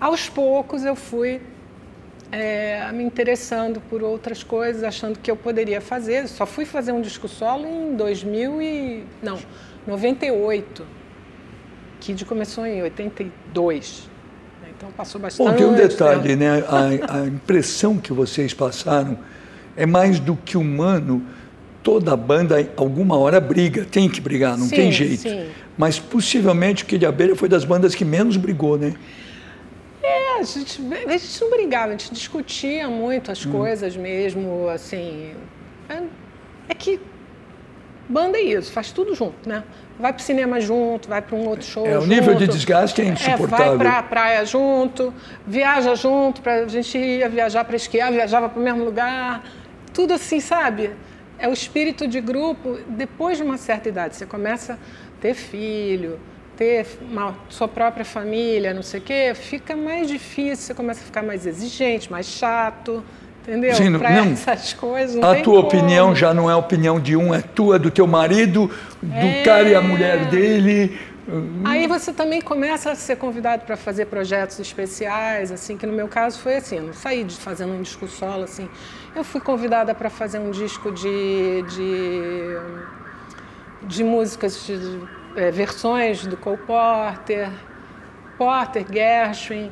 aos 0.00 0.28
poucos 0.28 0.84
eu 0.84 0.96
fui 0.96 1.40
é, 2.32 2.90
me 2.90 3.04
interessando 3.04 3.80
por 3.88 4.02
outras 4.02 4.42
coisas, 4.42 4.82
achando 4.82 5.16
que 5.20 5.30
eu 5.30 5.36
poderia 5.36 5.80
fazer. 5.80 6.26
Só 6.26 6.44
fui 6.44 6.64
fazer 6.64 6.90
um 6.90 7.00
disco 7.00 7.28
solo 7.28 7.68
em 7.68 7.94
2000 7.94 8.60
e 8.60 9.04
não, 9.22 9.38
98. 9.86 11.03
Kid 12.04 12.22
começou 12.26 12.66
em 12.66 12.82
82. 12.82 14.10
Então 14.76 14.90
passou 14.92 15.18
bastante. 15.18 15.48
Bom, 15.48 15.56
tem 15.56 15.66
um 15.66 15.72
detalhe, 15.74 16.36
né? 16.36 16.62
A, 16.68 17.20
a 17.20 17.26
impressão 17.26 17.96
que 17.96 18.12
vocês 18.12 18.52
passaram 18.52 19.18
é 19.74 19.86
mais 19.86 20.20
do 20.20 20.36
que 20.36 20.58
humano. 20.58 21.24
Toda 21.82 22.14
banda, 22.16 22.56
alguma 22.76 23.16
hora, 23.16 23.40
briga, 23.40 23.84
tem 23.84 24.08
que 24.08 24.20
brigar, 24.20 24.56
não 24.56 24.66
Sim, 24.66 24.76
tem 24.76 24.92
jeito. 24.92 25.22
sim. 25.22 25.48
Mas 25.76 25.98
possivelmente 25.98 26.82
o 26.82 26.86
Kid 26.86 27.00
de 27.00 27.06
Abelha 27.06 27.34
foi 27.36 27.48
das 27.48 27.64
bandas 27.64 27.94
que 27.94 28.04
menos 28.04 28.36
brigou, 28.36 28.78
né? 28.78 28.94
É, 30.02 30.38
a 30.38 30.42
gente, 30.42 30.80
a 31.06 31.16
gente 31.16 31.40
não 31.40 31.50
brigava, 31.50 31.88
a 31.88 31.90
gente 31.92 32.12
discutia 32.12 32.88
muito 32.88 33.28
Hum. 33.28 33.32
as 33.32 33.44
coisas 33.44 33.96
mesmo, 33.96 34.68
assim. 34.68 35.32
É, 35.88 36.02
é 36.68 36.74
que 36.74 37.00
banda 38.08 38.38
é 38.38 38.42
isso, 38.42 38.70
faz 38.72 38.92
tudo 38.92 39.14
junto, 39.14 39.48
né? 39.48 39.62
Vai 39.98 40.12
pro 40.12 40.22
cinema 40.22 40.60
junto, 40.60 41.08
vai 41.08 41.22
para 41.22 41.36
um 41.36 41.46
outro 41.46 41.64
show 41.64 41.86
É, 41.86 41.96
o 41.96 42.00
junto. 42.00 42.06
nível 42.14 42.34
de 42.34 42.48
desgaste 42.48 43.00
é 43.00 43.04
É, 43.04 43.08
insuportável. 43.08 43.78
vai 43.78 43.78
pra 43.78 44.02
praia 44.02 44.44
junto, 44.44 45.14
viaja 45.46 45.94
junto, 45.94 46.42
pra, 46.42 46.64
a 46.64 46.68
gente 46.68 46.98
ia 46.98 47.28
viajar 47.28 47.64
para 47.64 47.76
esquiar, 47.76 48.10
viajava 48.10 48.48
para 48.48 48.60
o 48.60 48.62
mesmo 48.62 48.84
lugar, 48.84 49.44
tudo 49.92 50.12
assim, 50.14 50.40
sabe? 50.40 50.90
É 51.38 51.48
o 51.48 51.52
espírito 51.52 52.08
de 52.08 52.20
grupo, 52.20 52.78
depois 52.88 53.36
de 53.38 53.44
uma 53.44 53.56
certa 53.56 53.88
idade, 53.88 54.16
você 54.16 54.26
começa 54.26 54.72
a 54.74 54.76
ter 55.20 55.34
filho, 55.34 56.18
ter 56.56 56.86
uma, 57.00 57.36
sua 57.48 57.68
própria 57.68 58.04
família, 58.04 58.74
não 58.74 58.82
sei 58.82 58.98
o 59.00 59.02
quê, 59.02 59.32
fica 59.34 59.76
mais 59.76 60.08
difícil, 60.08 60.56
você 60.66 60.74
começa 60.74 61.02
a 61.02 61.04
ficar 61.04 61.22
mais 61.22 61.46
exigente, 61.46 62.10
mais 62.10 62.26
chato, 62.26 63.02
entendeu? 63.46 63.74
Sim, 63.74 63.88
não- 63.90 63.98
Pra 64.00 64.10
não. 64.10 64.32
essas 64.32 64.72
coisas 64.72 65.16
não 65.16 65.30
A 65.30 65.34
tua 65.36 65.42
como. 65.42 65.58
opinião 65.66 66.14
já 66.14 66.32
não 66.34 66.48
é 66.50 66.54
a 66.54 66.56
opinião 66.56 66.98
de 66.98 67.16
um, 67.16 67.34
é 67.34 67.40
tua, 67.40 67.78
do 67.78 67.90
teu 67.90 68.06
marido, 68.06 68.70
do 69.02 69.14
É. 69.26 69.42
cara 69.42 69.68
e 69.68 69.74
a 69.74 69.80
mulher 69.80 70.26
dele. 70.26 70.98
Aí 71.64 71.86
você 71.86 72.12
também 72.12 72.42
começa 72.42 72.90
a 72.90 72.94
ser 72.94 73.16
convidado 73.16 73.64
para 73.64 73.78
fazer 73.78 74.04
projetos 74.06 74.58
especiais, 74.60 75.50
assim, 75.50 75.74
que 75.74 75.86
no 75.86 75.92
meu 75.94 76.06
caso 76.06 76.38
foi 76.38 76.56
assim, 76.56 76.76
eu 76.76 76.82
não 76.82 76.92
saí 76.92 77.24
de 77.24 77.34
fazendo 77.36 77.72
um 77.72 77.80
disco 77.80 78.06
solo, 78.06 78.44
assim. 78.44 78.68
Eu 79.16 79.24
fui 79.24 79.40
convidada 79.40 79.94
para 79.94 80.10
fazer 80.10 80.38
um 80.38 80.50
disco 80.50 80.92
de, 80.92 81.62
de, 81.74 82.58
de 83.86 84.04
músicas, 84.04 84.66
de, 84.66 84.78
eh, 85.36 85.50
versões 85.50 86.26
do 86.26 86.36
Cole 86.36 86.58
Porter, 86.58 87.48
Porter, 88.36 88.84
Gershwin. 88.92 89.70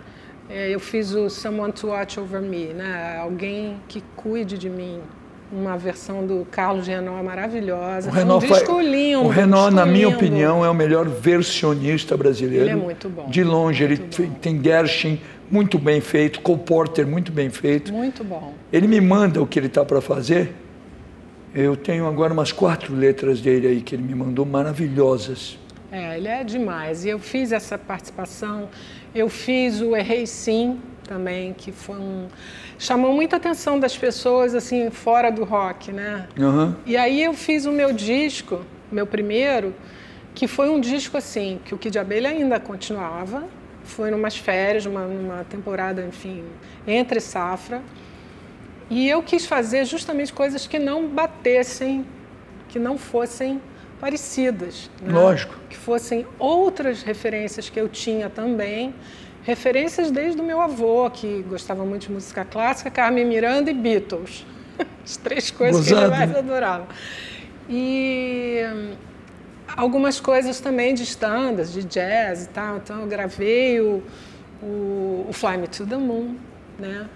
Eh, 0.52 0.68
eu 0.70 0.78
fiz 0.78 1.14
o 1.14 1.30
Someone 1.30 1.72
to 1.72 1.88
Watch 1.88 2.20
Over 2.20 2.42
Me, 2.42 2.66
né? 2.74 3.16
Alguém 3.18 3.76
que 3.88 4.02
cuide 4.14 4.58
de 4.58 4.68
mim. 4.68 5.00
Uma 5.50 5.76
versão 5.76 6.26
do 6.26 6.46
Carlos 6.50 6.86
Renault 6.86 7.22
maravilhosa. 7.24 8.08
O 8.08 8.12
Foi 8.12 8.20
Renault, 8.20 8.46
um 8.46 8.48
disco 8.48 8.80
lindo. 8.80 9.18
o 9.20 9.24
um 9.24 9.28
Renault, 9.28 9.70
disco 9.70 9.76
na 9.76 9.86
minha 9.86 10.06
lindo. 10.06 10.16
opinião, 10.16 10.64
é 10.64 10.68
o 10.68 10.74
melhor 10.74 11.06
versionista 11.08 12.16
brasileiro. 12.16 12.64
Ele 12.64 12.70
é 12.70 12.74
muito 12.74 13.08
bom, 13.08 13.28
De 13.28 13.44
longe, 13.44 13.84
ele 13.84 13.96
bom. 13.96 14.30
tem 14.40 14.62
Gershwin 14.62 15.20
muito 15.50 15.78
bem 15.78 16.00
feito, 16.00 16.40
Cole 16.40 16.60
Porter 16.60 17.06
muito 17.06 17.30
bem 17.32 17.50
feito. 17.50 17.92
Muito 17.92 18.24
bom. 18.24 18.54
Ele 18.72 18.86
me 18.86 19.00
manda 19.00 19.42
o 19.42 19.46
que 19.46 19.58
ele 19.58 19.66
está 19.66 19.84
para 19.84 20.00
fazer. 20.00 20.54
Eu 21.54 21.76
tenho 21.76 22.06
agora 22.06 22.32
umas 22.32 22.50
quatro 22.50 22.94
letras 22.94 23.40
dele 23.40 23.66
aí 23.66 23.80
que 23.82 23.94
ele 23.94 24.02
me 24.02 24.14
mandou 24.14 24.46
maravilhosas. 24.46 25.58
É, 25.90 26.16
ele 26.16 26.28
é 26.28 26.42
demais. 26.42 27.04
E 27.04 27.10
eu 27.10 27.18
fiz 27.18 27.52
essa 27.52 27.76
participação. 27.76 28.70
Eu 29.14 29.28
fiz 29.28 29.80
o 29.80 29.94
Errei 29.94 30.26
Sim 30.26 30.80
também, 31.06 31.52
que 31.52 31.70
foi 31.70 31.96
um. 31.96 32.28
chamou 32.78 33.12
muita 33.12 33.36
atenção 33.36 33.78
das 33.78 33.96
pessoas, 33.96 34.54
assim, 34.54 34.90
fora 34.90 35.30
do 35.30 35.44
rock, 35.44 35.92
né? 35.92 36.26
Aham. 36.38 36.76
E 36.86 36.96
aí 36.96 37.22
eu 37.22 37.34
fiz 37.34 37.66
o 37.66 37.72
meu 37.72 37.92
disco, 37.92 38.62
meu 38.90 39.06
primeiro, 39.06 39.74
que 40.34 40.46
foi 40.46 40.70
um 40.70 40.80
disco 40.80 41.16
assim, 41.16 41.60
que 41.64 41.74
o 41.74 41.78
Kid 41.78 41.98
Abelha 41.98 42.30
ainda 42.30 42.58
continuava. 42.58 43.44
Foi 43.84 44.10
numas 44.10 44.36
férias, 44.36 44.86
numa, 44.86 45.06
numa 45.06 45.44
temporada, 45.44 46.02
enfim, 46.02 46.44
entre 46.86 47.20
safra. 47.20 47.82
E 48.88 49.08
eu 49.08 49.22
quis 49.22 49.44
fazer 49.44 49.84
justamente 49.84 50.32
coisas 50.32 50.66
que 50.66 50.78
não 50.78 51.08
batessem, 51.08 52.06
que 52.68 52.78
não 52.78 52.96
fossem 52.96 53.60
parecidas. 54.02 54.90
né? 55.00 55.12
Lógico. 55.12 55.54
Que 55.70 55.76
fossem 55.76 56.26
outras 56.36 57.04
referências 57.04 57.70
que 57.70 57.78
eu 57.78 57.88
tinha 57.88 58.28
também. 58.28 58.92
Referências 59.44 60.10
desde 60.10 60.40
o 60.40 60.44
meu 60.44 60.60
avô, 60.60 61.08
que 61.08 61.44
gostava 61.48 61.84
muito 61.84 62.08
de 62.08 62.12
música 62.12 62.44
clássica, 62.44 62.90
Carmen 62.90 63.24
Miranda 63.24 63.70
e 63.70 63.74
Beatles. 63.74 64.44
As 65.04 65.16
três 65.16 65.52
coisas 65.52 65.86
que 65.86 65.92
ele 65.92 66.00
Gozado, 66.00 66.16
mais 66.16 66.30
né? 66.30 66.38
adorava. 66.40 66.88
E 67.70 68.58
algumas 69.76 70.18
coisas 70.18 70.58
também 70.58 70.94
de 70.94 71.04
standards, 71.04 71.72
de 71.72 71.84
jazz 71.84 72.46
e 72.46 72.48
tal. 72.48 72.78
Então 72.78 73.02
eu 73.02 73.06
gravei 73.06 73.80
o, 73.80 74.02
o, 74.60 75.26
o 75.28 75.32
Fly 75.32 75.58
Me 75.58 75.68
to 75.68 75.86
the 75.86 75.96
Moon, 75.96 76.34
né? 76.76 77.08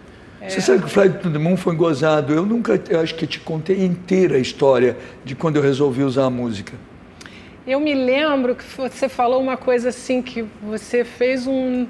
Você 0.49 0.61
sabe 0.61 0.83
que 1.19 1.27
o 1.29 1.33
the 1.33 1.39
Moon 1.39 1.57
foi 1.57 1.75
gozado. 1.75 2.33
Eu 2.33 2.45
nunca, 2.47 2.81
eu 2.89 3.01
acho 3.01 3.15
que 3.15 3.27
te 3.27 3.41
contei 3.41 3.85
inteira 3.85 4.37
a 4.37 4.39
história 4.39 4.97
de 5.25 5.35
quando 5.35 5.57
eu 5.57 5.63
resolvi 5.63 6.03
usar 6.03 6.25
a 6.27 6.31
música. 6.31 6.75
Eu 7.67 7.81
me 7.81 7.95
lembro 7.95 8.55
que 8.55 8.65
você 8.77 9.09
falou 9.09 9.41
uma 9.43 9.57
coisa 9.57 9.89
assim, 9.89 10.23
que 10.23 10.45
você 10.63 11.05
fez 11.05 11.47
um- 11.47 11.87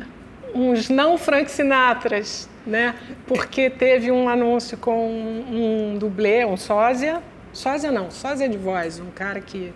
uns 0.54 0.88
não 0.88 1.18
Frank 1.18 1.50
Sinatras, 1.50 2.48
né? 2.66 2.94
Porque 3.26 3.68
teve 3.68 4.10
um 4.10 4.28
anúncio 4.28 4.78
com 4.78 5.06
um, 5.10 5.92
um 5.94 5.98
dublê, 5.98 6.44
um 6.46 6.56
sósia. 6.56 7.22
Sósia 7.52 7.90
não, 7.90 8.10
sósia 8.10 8.48
de 8.48 8.56
voz, 8.58 9.00
um 9.00 9.10
cara 9.14 9.40
que, 9.40 9.72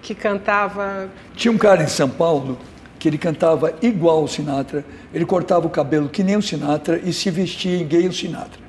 que 0.00 0.12
cantava. 0.14 1.08
Tinha 1.36 1.52
um 1.52 1.58
cara 1.58 1.82
em 1.82 1.86
São 1.88 2.08
Paulo 2.08 2.58
que 3.02 3.08
ele 3.08 3.18
cantava 3.18 3.74
igual 3.82 4.22
o 4.22 4.28
Sinatra, 4.28 4.84
ele 5.12 5.26
cortava 5.26 5.66
o 5.66 5.70
cabelo 5.70 6.08
que 6.08 6.22
nem 6.22 6.36
o 6.36 6.40
Sinatra 6.40 7.00
e 7.02 7.12
se 7.12 7.32
vestia 7.32 7.76
em 7.76 7.84
gay 7.84 8.06
o 8.06 8.12
Sinatra. 8.12 8.60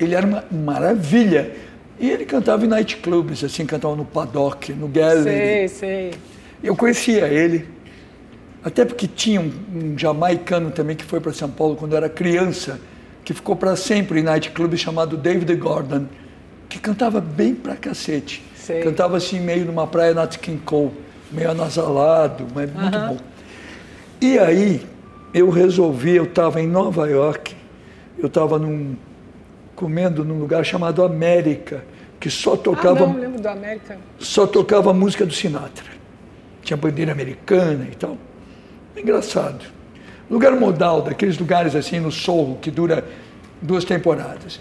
Ele 0.00 0.14
era 0.14 0.26
uma 0.26 0.42
maravilha. 0.50 1.54
E 2.00 2.08
ele 2.08 2.24
cantava 2.24 2.64
em 2.64 2.68
nightclubs, 2.68 3.44
assim, 3.44 3.66
cantava 3.66 3.94
no 3.94 4.06
Paddock, 4.06 4.72
no 4.72 4.86
Sei, 4.86 5.02
Gallery. 5.02 5.68
sei. 5.68 6.14
Eu 6.62 6.74
conhecia 6.74 7.28
ele, 7.28 7.68
até 8.64 8.86
porque 8.86 9.06
tinha 9.06 9.38
um, 9.38 9.52
um 9.74 9.98
jamaicano 9.98 10.70
também 10.70 10.96
que 10.96 11.04
foi 11.04 11.20
para 11.20 11.34
São 11.34 11.50
Paulo 11.50 11.76
quando 11.76 11.92
eu 11.92 11.98
era 11.98 12.08
criança, 12.08 12.80
que 13.22 13.34
ficou 13.34 13.54
para 13.54 13.76
sempre 13.76 14.20
em 14.20 14.22
nightclub 14.22 14.74
chamado 14.78 15.14
David 15.14 15.54
Gordon, 15.56 16.06
que 16.70 16.78
cantava 16.78 17.20
bem 17.20 17.54
pra 17.54 17.76
cacete. 17.76 18.42
Sei. 18.56 18.80
Cantava 18.80 19.18
assim 19.18 19.40
meio 19.40 19.66
numa 19.66 19.86
praia 19.86 20.14
Nat 20.14 20.38
King 20.38 20.62
Cole, 20.64 21.04
meio 21.30 21.50
anasalado, 21.50 22.46
mas 22.54 22.72
muito 22.72 22.98
bom. 22.98 23.16
E 24.20 24.38
aí 24.38 24.86
eu 25.34 25.50
resolvi, 25.50 26.16
eu 26.16 26.24
estava 26.24 26.60
em 26.60 26.66
Nova 26.66 27.08
York, 27.08 27.54
eu 28.18 28.26
estava 28.26 28.58
num, 28.58 28.96
comendo 29.74 30.24
num 30.24 30.38
lugar 30.38 30.64
chamado 30.64 31.04
América, 31.04 31.84
que 32.18 32.30
só 32.30 32.54
Ah, 32.54 32.56
tocava 32.58 33.06
não, 33.06 33.16
lembro 33.18 33.40
do 33.40 33.48
América. 33.48 33.98
só 34.18 34.46
tocava 34.46 34.90
a 34.90 34.94
música 34.94 35.26
do 35.26 35.32
Sinatra. 35.34 35.84
Tinha 36.62 36.76
bandeira 36.76 37.12
americana 37.12 37.86
e 37.90 37.94
tal. 37.94 38.16
Engraçado. 38.96 39.64
Lugar 40.30 40.52
modal, 40.52 41.02
daqueles 41.02 41.38
lugares 41.38 41.74
assim 41.76 42.00
no 42.00 42.10
Sorro, 42.10 42.58
que 42.60 42.70
dura 42.70 43.04
duas 43.62 43.84
temporadas. 43.84 44.58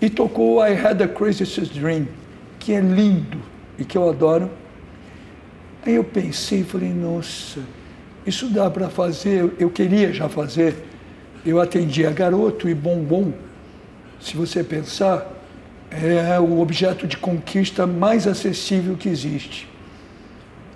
E 0.00 0.10
tocou 0.10 0.66
I 0.66 0.72
Had 0.74 1.00
a 1.02 1.08
Crazy 1.08 1.44
Dream, 1.72 2.08
que 2.58 2.72
é 2.74 2.80
lindo 2.80 3.38
e 3.78 3.84
que 3.84 3.96
eu 3.96 4.08
adoro. 4.08 4.50
Aí 5.84 5.94
eu 5.94 6.04
pensei, 6.04 6.62
falei, 6.62 6.90
nossa, 6.90 7.60
isso 8.26 8.48
dá 8.48 8.70
para 8.70 8.90
fazer, 8.90 9.52
eu 9.58 9.70
queria 9.70 10.12
já 10.12 10.28
fazer. 10.28 10.74
Eu 11.44 11.60
atendia 11.60 12.10
garoto 12.10 12.68
e 12.68 12.74
bombom. 12.74 13.32
Se 14.20 14.36
você 14.36 14.62
pensar, 14.62 15.26
é 15.90 16.38
o 16.38 16.60
objeto 16.60 17.06
de 17.06 17.16
conquista 17.16 17.86
mais 17.86 18.26
acessível 18.26 18.94
que 18.96 19.08
existe. 19.08 19.66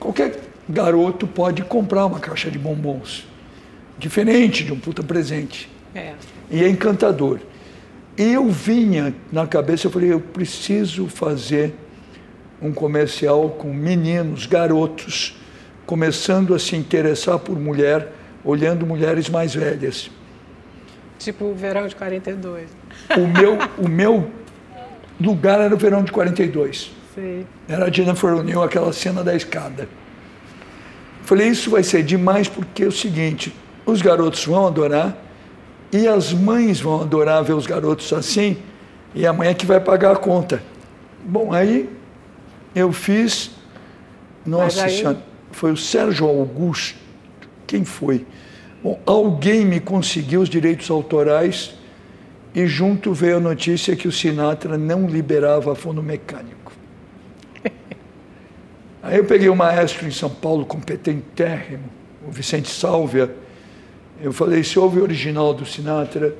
Qualquer 0.01 0.41
garoto 0.69 1.27
pode 1.27 1.63
comprar 1.63 2.07
uma 2.07 2.19
caixa 2.19 2.51
de 2.51 2.59
bombons, 2.59 3.27
diferente 3.99 4.65
de 4.65 4.73
um 4.73 4.79
puta 4.79 5.03
presente. 5.03 5.69
É. 5.95 6.15
E 6.51 6.65
é 6.65 6.69
encantador. 6.69 7.41
E 8.17 8.23
eu 8.23 8.49
vinha 8.49 9.15
na 9.31 9.47
cabeça, 9.47 9.87
eu 9.87 9.91
falei, 9.91 10.13
eu 10.13 10.21
preciso 10.21 11.07
fazer 11.09 11.75
um 12.65 12.73
comercial 12.73 13.51
com 13.51 13.75
meninos, 13.75 14.47
garotos, 14.47 15.37
começando 15.85 16.55
a 16.55 16.59
se 16.59 16.75
interessar 16.75 17.39
por 17.39 17.61
mulher, 17.61 18.11
olhando 18.43 18.87
mulheres 18.87 19.29
mais 19.29 19.55
velhas. 19.55 20.11
Tipo 21.19 21.45
o 21.45 21.55
verão 21.55 21.87
de 21.87 21.95
42. 21.95 22.71
O 23.19 23.27
meu, 23.27 23.59
o 23.77 23.87
meu 23.87 24.31
lugar 25.21 25.61
era 25.61 25.75
o 25.75 25.77
verão 25.77 26.03
de 26.03 26.11
42. 26.11 26.91
Sei. 27.15 27.47
Era 27.69 27.85
a 27.85 27.91
Jennifer 27.91 28.33
O'Neill, 28.35 28.63
aquela 28.63 28.95
cena 28.95 29.23
da 29.23 29.37
escada. 29.37 29.87
Falei, 31.23 31.49
isso 31.49 31.71
vai 31.71 31.83
ser 31.83 32.03
demais 32.03 32.49
porque 32.49 32.85
é 32.85 32.87
o 32.87 32.93
seguinte, 32.93 33.55
os 33.85 34.01
garotos 34.01 34.45
vão 34.47 34.67
adorar 34.67 35.15
e 35.93 36.09
as 36.09 36.33
mães 36.33 36.81
vão 36.81 37.03
adorar 37.03 37.45
ver 37.45 37.53
os 37.53 37.67
garotos 37.67 38.11
assim 38.15 38.57
e 39.15 39.27
a 39.27 39.35
mãe 39.35 39.49
é 39.49 39.55
que 39.55 39.67
vai 39.67 39.81
pagar 39.81 40.13
a 40.13 40.17
conta. 40.17 40.63
Bom, 41.23 41.53
aí 41.53 41.89
eu 42.75 42.93
fiz, 42.93 43.51
nossa 44.45 44.85
aí... 44.85 44.97
senhora, 44.97 45.23
foi 45.53 45.73
o 45.73 45.77
Sérgio 45.77 46.27
Augusto, 46.27 46.99
quem 47.67 47.85
foi? 47.85 48.27
Bom, 48.83 49.01
alguém 49.07 49.65
me 49.65 49.81
conseguiu 49.81 50.41
os 50.41 50.49
direitos 50.49 50.91
autorais 50.91 51.75
e 52.55 52.67
junto 52.67 53.15
veio 53.15 53.39
a 53.39 53.41
notícia 53.41 53.97
que 53.97 54.07
o 54.07 54.13
Sinatra 54.13 54.77
não 54.77 55.07
liberava 55.07 55.75
fundo 55.75 56.03
mecânico. 56.03 56.73
Aí 59.03 59.17
eu 59.17 59.25
peguei 59.25 59.49
o 59.49 59.57
maestro 59.57 60.07
em 60.07 60.11
São 60.11 60.31
Paulo, 60.31 60.67
competentérrimo, 60.67 61.85
o 62.27 62.31
Vicente 62.31 62.69
Sálvia. 62.69 63.35
Eu 64.21 64.33
falei, 64.33 64.63
se 64.63 64.79
houve 64.79 65.01
o 65.01 65.03
original 65.03 65.55
do 65.55 65.65
Sinatra, 65.65 66.35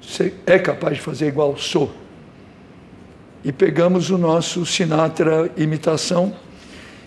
você 0.00 0.34
é 0.46 0.58
capaz 0.58 0.96
de 0.96 1.02
fazer 1.02 1.28
igual 1.28 1.56
sou? 1.56 1.99
E 3.44 3.52
pegamos 3.52 4.10
o 4.10 4.18
nosso 4.18 4.66
Sinatra 4.66 5.50
imitação. 5.56 6.34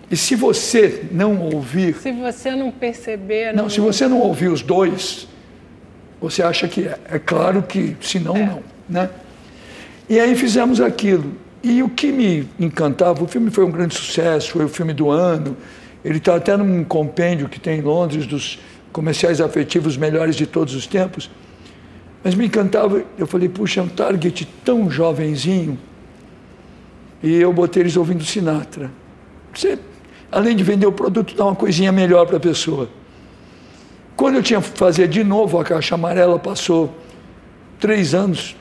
E 0.10 0.18
se 0.18 0.36
você 0.36 1.06
não 1.12 1.40
ouvir. 1.40 1.96
Se 1.96 2.12
você 2.12 2.56
não 2.56 2.72
perceber. 2.72 3.54
Não, 3.54 3.64
não 3.64 3.70
se 3.70 3.80
você 3.80 4.08
não 4.08 4.20
ouvir 4.20 4.48
os 4.48 4.62
dois, 4.62 5.28
você 6.20 6.42
acha 6.42 6.68
que 6.68 6.88
é. 6.88 6.98
É 7.06 7.20
claro 7.20 7.64
que, 7.64 7.96
se 8.02 8.20
não, 8.20 8.36
é. 8.36 8.46
não. 8.46 8.64
Né? 8.90 9.10
E 10.10 10.20
aí 10.20 10.36
fizemos 10.36 10.82
aquilo. 10.82 11.34
E 11.64 11.82
o 11.82 11.90
que 11.90 12.12
me 12.12 12.48
encantava, 12.60 13.24
o 13.24 13.28
filme 13.28 13.50
foi 13.50 13.64
um 13.64 13.72
grande 13.72 13.96
sucesso, 13.96 14.52
foi 14.52 14.66
o 14.66 14.70
filme 14.70 14.94
do 14.94 15.10
ano. 15.10 15.56
Ele 16.04 16.18
está 16.18 16.36
até 16.36 16.58
num 16.58 16.84
compêndio 16.84 17.48
que 17.48 17.60
tem 17.60 17.80
em 17.80 17.82
Londres 17.82 18.26
dos 18.26 18.60
comerciais 18.92 19.40
afetivos 19.40 19.96
melhores 19.96 20.36
de 20.36 20.46
todos 20.46 20.76
os 20.76 20.86
tempos. 20.86 21.30
Mas 22.24 22.36
me 22.36 22.46
encantava, 22.46 23.04
eu 23.18 23.26
falei, 23.26 23.50
puxa, 23.50 23.80
é 23.80 23.84
um 23.84 23.88
target 23.88 24.48
tão 24.64 24.90
jovenzinho. 24.90 25.78
E 27.24 27.34
eu 27.40 27.54
botei 27.54 27.84
eles 27.84 27.96
ouvindo 27.96 28.24
Sinatra. 28.26 28.92
Você, 29.54 29.80
além 30.30 30.58
de 30.58 30.64
vender 30.64 30.86
o 30.86 30.92
produto, 30.92 31.34
dá 31.34 31.46
uma 31.46 31.56
coisinha 31.56 31.90
melhor 31.90 32.28
para 32.28 32.36
a 32.36 32.40
pessoa. 32.40 32.90
Quando 34.18 34.36
eu 34.36 34.44
tinha 34.44 34.62
que 34.62 34.78
fazer 34.78 35.08
de 35.08 35.24
novo 35.24 35.58
a 35.58 35.64
caixa 35.64 35.96
amarela, 35.96 36.38
passou 36.38 36.94
três 37.80 38.14
anos, 38.14 38.58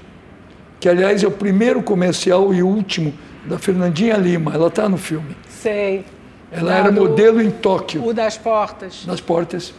que 0.78 0.88
aliás 0.88 1.24
é 1.24 1.26
o 1.26 1.30
primeiro 1.30 1.82
comercial 1.82 2.54
e 2.54 2.62
último 2.62 3.12
da 3.44 3.58
Fernandinha 3.58 4.16
Lima, 4.16 4.54
ela 4.54 4.68
está 4.68 4.88
no 4.88 4.96
filme. 4.96 5.36
Sei. 5.48 6.04
Ela 6.50 6.74
era 6.74 6.92
modelo 6.92 7.42
em 7.42 7.50
Tóquio. 7.50 8.06
O 8.06 8.14
das 8.14 8.38
portas. 8.38 9.04
Das 9.04 9.20
portas. 9.20 9.74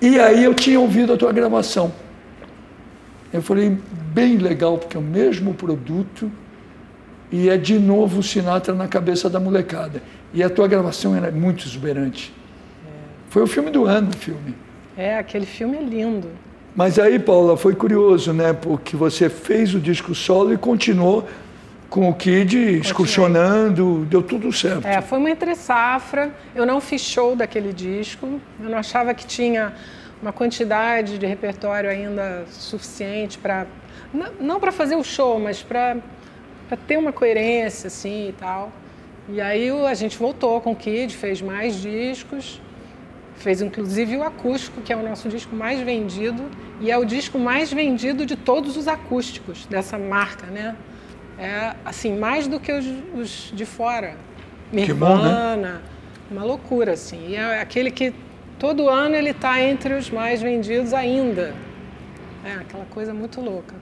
E 0.00 0.18
aí 0.18 0.44
eu 0.44 0.54
tinha 0.54 0.80
ouvido 0.80 1.12
a 1.12 1.16
tua 1.16 1.32
gravação. 1.32 1.92
Eu 3.32 3.42
falei, 3.42 3.76
bem 4.12 4.38
legal, 4.38 4.78
porque 4.78 4.96
é 4.96 5.00
o 5.00 5.02
mesmo 5.02 5.54
produto 5.54 6.30
e 7.32 7.48
é 7.48 7.56
de 7.56 7.78
novo 7.78 8.20
o 8.20 8.22
Sinatra 8.22 8.74
na 8.74 8.86
cabeça 8.86 9.30
da 9.30 9.40
molecada. 9.40 10.02
E 10.34 10.42
a 10.42 10.50
tua 10.50 10.68
gravação 10.68 11.16
era 11.16 11.32
muito 11.32 11.66
exuberante. 11.66 12.32
É. 12.86 12.90
Foi 13.30 13.42
o 13.42 13.46
filme 13.46 13.70
do 13.70 13.86
ano, 13.86 14.10
o 14.10 14.16
filme. 14.16 14.54
É, 14.96 15.16
aquele 15.16 15.46
filme 15.46 15.78
é 15.78 15.82
lindo. 15.82 16.28
Mas 16.76 16.98
aí, 16.98 17.18
Paula, 17.18 17.56
foi 17.56 17.74
curioso, 17.74 18.32
né? 18.34 18.52
Porque 18.52 18.96
você 18.96 19.30
fez 19.30 19.74
o 19.74 19.80
disco 19.80 20.14
solo 20.14 20.52
e 20.52 20.58
continuou 20.58 21.26
com 21.88 22.08
o 22.08 22.14
Kid 22.14 22.56
excursionando, 22.56 24.06
deu 24.08 24.22
tudo 24.22 24.50
certo. 24.52 24.86
É, 24.86 25.00
foi 25.00 25.18
uma 25.18 25.30
entre 25.30 25.54
safra. 25.54 26.30
Eu 26.54 26.64
não 26.64 26.80
fiz 26.80 27.00
show 27.00 27.34
daquele 27.34 27.72
disco. 27.72 28.40
Eu 28.60 28.70
não 28.70 28.78
achava 28.78 29.12
que 29.14 29.26
tinha 29.26 29.74
uma 30.20 30.32
quantidade 30.32 31.18
de 31.18 31.26
repertório 31.26 31.90
ainda 31.90 32.44
suficiente 32.50 33.38
para 33.38 33.66
não, 34.12 34.26
não 34.40 34.60
para 34.60 34.70
fazer 34.70 34.96
o 34.96 35.02
show, 35.02 35.38
mas 35.38 35.62
para 35.62 35.96
ter 36.76 36.96
uma 36.96 37.12
coerência 37.12 37.88
assim 37.88 38.28
e 38.28 38.32
tal. 38.32 38.72
E 39.28 39.40
aí 39.40 39.70
a 39.70 39.94
gente 39.94 40.18
voltou 40.18 40.60
com 40.60 40.72
o 40.72 40.76
Kid, 40.76 41.16
fez 41.16 41.40
mais 41.40 41.80
discos. 41.80 42.60
Fez 43.36 43.60
inclusive 43.60 44.16
o 44.16 44.22
acústico, 44.22 44.80
que 44.82 44.92
é 44.92 44.96
o 44.96 45.02
nosso 45.02 45.28
disco 45.28 45.56
mais 45.56 45.80
vendido 45.80 46.44
e 46.80 46.90
é 46.90 46.98
o 46.98 47.04
disco 47.04 47.38
mais 47.38 47.72
vendido 47.72 48.24
de 48.24 48.36
todos 48.36 48.76
os 48.76 48.86
acústicos 48.86 49.66
dessa 49.66 49.98
marca, 49.98 50.46
né? 50.46 50.76
É 51.38 51.74
assim, 51.84 52.16
mais 52.16 52.46
do 52.46 52.60
que 52.60 52.72
os, 52.72 52.86
os 53.14 53.52
de 53.54 53.64
fora. 53.64 54.16
Nirvana, 54.70 55.56
bom, 55.56 55.62
né? 55.62 55.80
uma 56.30 56.44
loucura 56.44 56.92
assim. 56.92 57.30
E 57.30 57.36
é 57.36 57.60
aquele 57.60 57.90
que 57.90 58.14
todo 58.58 58.88
ano 58.88 59.14
ele 59.14 59.30
está 59.30 59.60
entre 59.60 59.94
os 59.94 60.08
mais 60.10 60.40
vendidos 60.40 60.94
ainda. 60.94 61.54
É 62.44 62.52
aquela 62.52 62.84
coisa 62.84 63.12
muito 63.12 63.40
louca. 63.40 63.74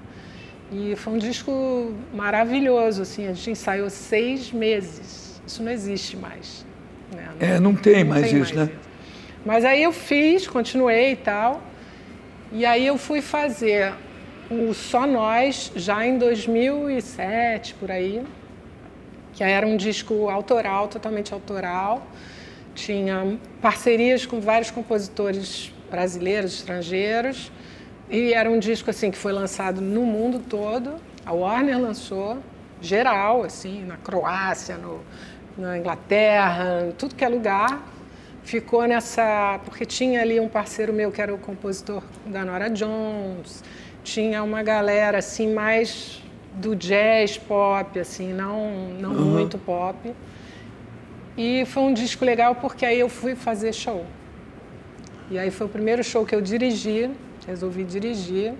E 0.72 0.94
foi 0.96 1.14
um 1.14 1.18
disco 1.18 1.92
maravilhoso, 2.14 3.02
assim. 3.02 3.26
A 3.26 3.32
gente 3.32 3.50
ensaiou 3.50 3.90
seis 3.90 4.52
meses. 4.52 5.42
Isso 5.46 5.62
não 5.62 5.72
existe 5.72 6.16
mais. 6.16 6.64
Né? 7.14 7.28
Não, 7.40 7.48
é, 7.48 7.60
não 7.60 7.74
tem, 7.74 8.04
não 8.04 8.10
mais, 8.10 8.28
tem 8.28 8.40
isso, 8.40 8.54
mais 8.54 8.68
né? 8.68 8.74
Isso. 8.74 8.90
Mas 9.44 9.64
aí 9.64 9.82
eu 9.82 9.92
fiz, 9.92 10.46
continuei 10.46 11.12
e 11.12 11.16
tal. 11.16 11.62
E 12.52 12.64
aí 12.64 12.86
eu 12.86 12.96
fui 12.96 13.20
fazer 13.20 13.94
o 14.50 14.74
Só 14.74 15.06
Nós 15.06 15.72
já 15.74 16.04
em 16.04 16.18
2007, 16.18 17.74
por 17.74 17.90
aí, 17.90 18.22
que 19.32 19.42
era 19.42 19.66
um 19.66 19.76
disco 19.76 20.28
autoral, 20.28 20.88
totalmente 20.88 21.32
autoral. 21.32 22.06
Tinha 22.74 23.38
parcerias 23.60 24.26
com 24.26 24.40
vários 24.40 24.70
compositores 24.70 25.72
brasileiros, 25.90 26.54
estrangeiros. 26.54 27.50
E 28.10 28.34
era 28.34 28.50
um 28.50 28.58
disco 28.58 28.90
assim 28.90 29.10
que 29.10 29.16
foi 29.16 29.32
lançado 29.32 29.80
no 29.80 30.02
mundo 30.02 30.42
todo. 30.48 30.96
A 31.24 31.32
Warner 31.32 31.78
lançou, 31.78 32.38
geral, 32.80 33.44
assim, 33.44 33.84
na 33.84 33.96
Croácia, 33.96 34.76
no, 34.76 35.00
na 35.56 35.78
Inglaterra, 35.78 36.92
tudo 36.98 37.14
que 37.14 37.24
é 37.24 37.28
lugar 37.28 37.80
ficou 38.42 38.86
nessa. 38.86 39.60
Porque 39.64 39.84
tinha 39.86 40.20
ali 40.20 40.40
um 40.40 40.48
parceiro 40.48 40.92
meu 40.92 41.12
que 41.12 41.22
era 41.22 41.34
o 41.34 41.38
compositor 41.38 42.02
da 42.26 42.44
Nora 42.44 42.68
Jones, 42.68 43.62
tinha 44.02 44.42
uma 44.42 44.62
galera 44.62 45.18
assim 45.18 45.52
mais 45.52 46.22
do 46.54 46.74
jazz 46.74 47.38
pop, 47.38 47.98
assim, 47.98 48.32
não, 48.32 48.88
não 49.00 49.12
uhum. 49.12 49.24
muito 49.24 49.56
pop. 49.58 50.12
E 51.36 51.64
foi 51.66 51.82
um 51.84 51.94
disco 51.94 52.24
legal 52.24 52.56
porque 52.56 52.84
aí 52.84 52.98
eu 52.98 53.08
fui 53.08 53.34
fazer 53.34 53.72
show. 53.72 54.04
E 55.30 55.38
aí 55.38 55.50
foi 55.50 55.66
o 55.68 55.70
primeiro 55.70 56.02
show 56.02 56.26
que 56.26 56.34
eu 56.34 56.40
dirigi, 56.40 57.08
resolvi 57.50 57.84
dirigir. 57.84 58.54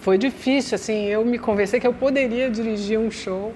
Foi 0.00 0.16
difícil, 0.16 0.74
assim, 0.74 1.06
eu 1.06 1.24
me 1.24 1.38
conversei 1.38 1.80
que 1.80 1.86
eu 1.86 1.92
poderia 1.92 2.50
dirigir 2.50 2.98
um 2.98 3.10
show, 3.10 3.52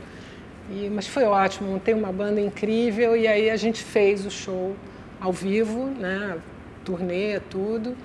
e, 0.70 0.88
mas 0.88 1.06
foi 1.06 1.24
ótimo, 1.24 1.70
montei 1.72 1.94
uma 1.94 2.12
banda 2.12 2.40
incrível 2.40 3.16
e 3.16 3.26
aí 3.26 3.50
a 3.50 3.56
gente 3.56 3.82
fez 3.82 4.26
o 4.26 4.30
show 4.30 4.74
ao 5.20 5.32
vivo, 5.32 5.86
né? 5.86 6.38
Turnê, 6.84 7.40
tudo. 7.40 7.96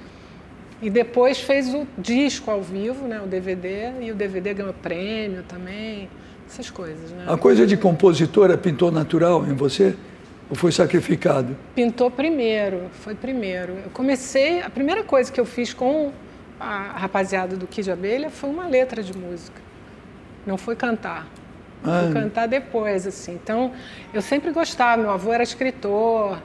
E 0.81 0.89
depois 0.89 1.39
fez 1.39 1.73
o 1.73 1.87
disco 1.97 2.51
ao 2.51 2.61
vivo, 2.61 3.07
né? 3.07 3.21
O 3.21 3.27
DVD, 3.27 3.91
e 4.01 4.11
o 4.11 4.15
DVD 4.15 4.53
ganhou 4.53 4.73
prêmio 4.73 5.43
também, 5.47 6.09
essas 6.47 6.69
coisas, 6.69 7.11
né? 7.11 7.25
A 7.27 7.37
coisa 7.37 7.65
de 7.65 7.77
compositora 7.77 8.57
pintou 8.57 8.91
natural 8.91 9.45
em 9.45 9.53
você? 9.53 9.95
Ou 10.49 10.55
foi 10.55 10.71
sacrificado? 10.71 11.55
Pintou 11.73 12.11
primeiro, 12.11 12.81
foi 12.91 13.15
primeiro. 13.15 13.73
Eu 13.83 13.89
comecei, 13.91 14.61
a 14.61 14.69
primeira 14.69 15.03
coisa 15.03 15.31
que 15.31 15.39
eu 15.39 15.45
fiz 15.45 15.73
com 15.73 16.11
a 16.59 16.97
rapaziada 16.97 17.55
do 17.55 17.67
Kid 17.67 17.91
Abelha 17.91 18.29
foi 18.29 18.49
uma 18.49 18.67
letra 18.67 19.03
de 19.03 19.17
música. 19.17 19.61
Não 20.45 20.57
foi 20.57 20.75
cantar. 20.75 21.27
Ah. 21.83 22.03
Fui 22.03 22.13
cantar 22.13 22.47
depois, 22.47 23.05
assim. 23.05 23.33
Então, 23.33 23.73
eu 24.13 24.21
sempre 24.21 24.51
gostava. 24.51 25.01
Meu 25.01 25.11
avô 25.11 25.33
era 25.33 25.43
escritor, 25.43 26.37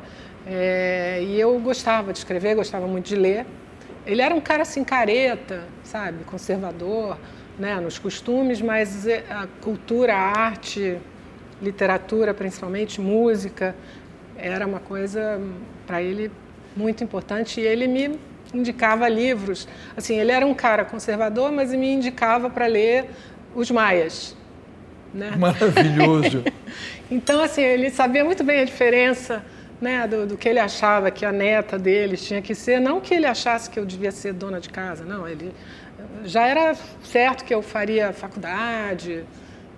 é, 0.46 1.22
e 1.22 1.38
eu 1.38 1.58
gostava 1.60 2.12
de 2.12 2.18
escrever, 2.18 2.54
gostava 2.54 2.86
muito 2.86 3.06
de 3.06 3.16
ler. 3.16 3.46
Ele 4.06 4.22
era 4.22 4.34
um 4.34 4.40
cara 4.40 4.62
assim, 4.62 4.82
careta, 4.82 5.64
sabe, 5.84 6.24
conservador, 6.24 7.18
né, 7.58 7.78
nos 7.78 7.98
costumes, 7.98 8.60
mas 8.60 9.06
é, 9.06 9.24
a 9.28 9.46
cultura, 9.60 10.14
a 10.14 10.18
arte, 10.18 10.98
literatura, 11.60 12.32
principalmente 12.32 13.00
música, 13.00 13.76
era 14.36 14.66
uma 14.66 14.80
coisa 14.80 15.38
para 15.86 16.02
ele 16.02 16.32
muito 16.74 17.04
importante 17.04 17.60
e 17.60 17.64
ele 17.64 17.86
me 17.86 18.18
indicava 18.52 19.08
livros. 19.08 19.66
Assim, 19.96 20.18
ele 20.18 20.32
era 20.32 20.46
um 20.46 20.54
cara 20.54 20.84
conservador, 20.84 21.52
mas 21.52 21.72
me 21.72 21.92
indicava 21.92 22.50
para 22.50 22.66
ler 22.66 23.10
os 23.54 23.70
maias. 23.70 24.36
Né? 25.12 25.32
Maravilhoso. 25.36 26.44
então, 27.10 27.42
assim, 27.42 27.62
ele 27.62 27.90
sabia 27.90 28.24
muito 28.24 28.44
bem 28.44 28.60
a 28.60 28.64
diferença 28.64 29.44
né, 29.80 30.06
do, 30.06 30.26
do, 30.26 30.36
que 30.36 30.48
ele 30.48 30.58
achava 30.58 31.10
que 31.10 31.24
a 31.24 31.32
neta 31.32 31.78
deles 31.78 32.24
tinha 32.24 32.42
que 32.42 32.54
ser. 32.54 32.80
Não 32.80 33.00
que 33.00 33.14
ele 33.14 33.26
achasse 33.26 33.68
que 33.68 33.78
eu 33.78 33.86
devia 33.86 34.12
ser 34.12 34.32
dona 34.32 34.60
de 34.60 34.68
casa, 34.68 35.04
não. 35.04 35.26
Ele 35.26 35.52
já 36.24 36.46
era 36.46 36.74
certo 37.02 37.44
que 37.44 37.54
eu 37.54 37.62
faria 37.62 38.12
faculdade, 38.12 39.24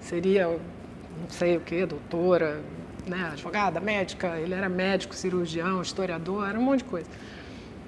seria 0.00 0.46
não 0.46 1.30
sei 1.30 1.56
o 1.56 1.60
que, 1.60 1.86
doutora, 1.86 2.60
né, 3.06 3.30
advogada, 3.32 3.80
médica. 3.80 4.38
Ele 4.38 4.54
era 4.54 4.68
médico, 4.68 5.14
cirurgião, 5.14 5.80
historiador, 5.80 6.48
era 6.48 6.58
um 6.58 6.62
monte 6.62 6.78
de 6.78 6.84
coisa. 6.84 7.08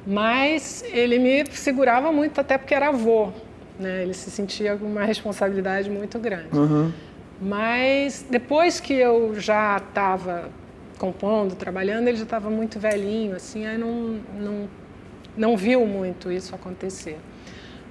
Mas 0.07 0.85
ele 0.93 1.19
me 1.19 1.45
segurava 1.53 2.13
muito, 2.13 2.41
até 2.41 2.59
porque 2.59 2.75
era 2.75 2.89
avô. 2.89 3.31
Né? 3.79 4.03
Ele 4.03 4.15
se 4.15 4.31
sentia 4.31 4.77
com 4.77 4.87
uma 4.87 5.05
responsabilidade 5.05 5.89
muito 5.91 6.19
grande. 6.19 6.57
Uhum. 6.57 6.93
Mas 7.41 8.25
depois 8.29 8.81
que 8.81 8.95
eu 8.95 9.35
já 9.39 9.77
estava 9.77 10.49
compondo, 10.99 11.55
trabalhando, 11.55 12.09
ele 12.09 12.17
já 12.17 12.25
estava 12.25 12.49
muito 12.49 12.79
velhinho, 12.79 13.35
assim, 13.35 13.67
aí 13.67 13.77
não, 13.77 14.21
não, 14.39 14.69
não 15.37 15.57
viu 15.57 15.85
muito 15.87 16.31
isso 16.31 16.55
acontecer. 16.55 17.19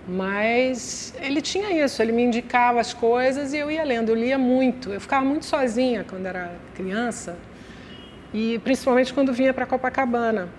Mas 0.07 1.13
ele 1.21 1.41
tinha 1.41 1.83
isso, 1.83 2.01
ele 2.01 2.11
me 2.11 2.23
indicava 2.23 2.79
as 2.79 2.93
coisas 2.93 3.53
e 3.53 3.57
eu 3.57 3.71
ia 3.71 3.83
lendo. 3.83 4.09
Eu 4.09 4.15
lia 4.15 4.37
muito, 4.37 4.91
eu 4.91 4.99
ficava 4.99 5.25
muito 5.25 5.45
sozinha 5.45 6.05
quando 6.07 6.25
era 6.25 6.51
criança, 6.75 7.37
e 8.33 8.59
principalmente 8.59 9.13
quando 9.13 9.31
vinha 9.31 9.53
para 9.53 9.65
Copacabana, 9.65 10.49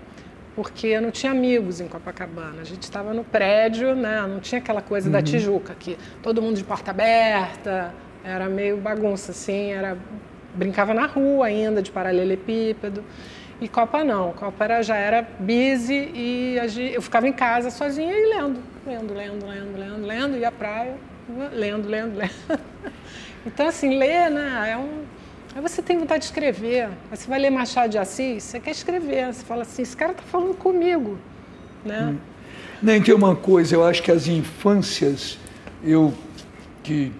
porque 0.54 0.88
eu 0.88 1.02
não 1.02 1.10
tinha 1.10 1.32
amigos 1.32 1.80
em 1.80 1.88
Copacabana. 1.88 2.60
A 2.60 2.64
gente 2.64 2.82
estava 2.82 3.12
no 3.12 3.24
prédio, 3.24 3.94
né? 3.94 4.24
não 4.26 4.40
tinha 4.40 4.60
aquela 4.60 4.80
coisa 4.80 5.08
uhum. 5.08 5.12
da 5.12 5.22
Tijuca, 5.22 5.74
que 5.74 5.98
todo 6.22 6.40
mundo 6.40 6.56
de 6.56 6.64
porta 6.64 6.90
aberta, 6.90 7.92
era 8.24 8.48
meio 8.48 8.76
bagunça, 8.78 9.32
assim, 9.32 9.72
era 9.72 9.96
brincava 10.54 10.94
na 10.94 11.06
rua 11.06 11.46
ainda, 11.46 11.82
de 11.82 11.90
paralelepípedo. 11.90 13.04
E 13.60 13.68
Copa 13.68 14.02
não, 14.02 14.32
Copa 14.32 14.64
era, 14.64 14.82
já 14.82 14.96
era 14.96 15.26
busy 15.38 16.10
e 16.14 16.56
eu 16.92 17.02
ficava 17.02 17.28
em 17.28 17.32
casa 17.32 17.70
sozinha 17.70 18.12
e 18.12 18.26
lendo, 18.34 18.60
lendo, 18.86 19.14
lendo, 19.14 19.46
lendo, 19.46 19.78
lendo, 19.78 20.06
lendo, 20.06 20.36
ia 20.36 20.48
à 20.48 20.52
praia, 20.52 20.96
lendo, 21.52 21.88
lendo, 21.88 22.16
lendo. 22.16 22.30
Então, 23.46 23.68
assim, 23.68 23.98
ler, 23.98 24.30
né, 24.30 24.70
é 24.70 24.76
um... 24.78 25.04
Aí 25.54 25.62
você 25.62 25.80
tem 25.80 25.96
vontade 25.96 26.20
de 26.20 26.24
escrever, 26.26 26.88
aí 27.10 27.16
você 27.16 27.28
vai 27.28 27.38
ler 27.38 27.50
Machado 27.50 27.88
de 27.88 27.96
Assis, 27.96 28.42
você 28.42 28.58
quer 28.58 28.72
escrever, 28.72 29.32
você 29.32 29.44
fala 29.44 29.62
assim, 29.62 29.82
esse 29.82 29.96
cara 29.96 30.10
está 30.10 30.24
falando 30.24 30.56
comigo, 30.56 31.16
né? 31.84 32.12
Hum. 32.12 32.18
Nem 32.82 33.00
tem 33.00 33.14
uma 33.14 33.36
coisa, 33.36 33.76
eu 33.76 33.86
acho 33.86 34.02
que 34.02 34.10
as 34.10 34.26
infâncias, 34.26 35.38
eu 35.84 36.12
que 36.82 37.12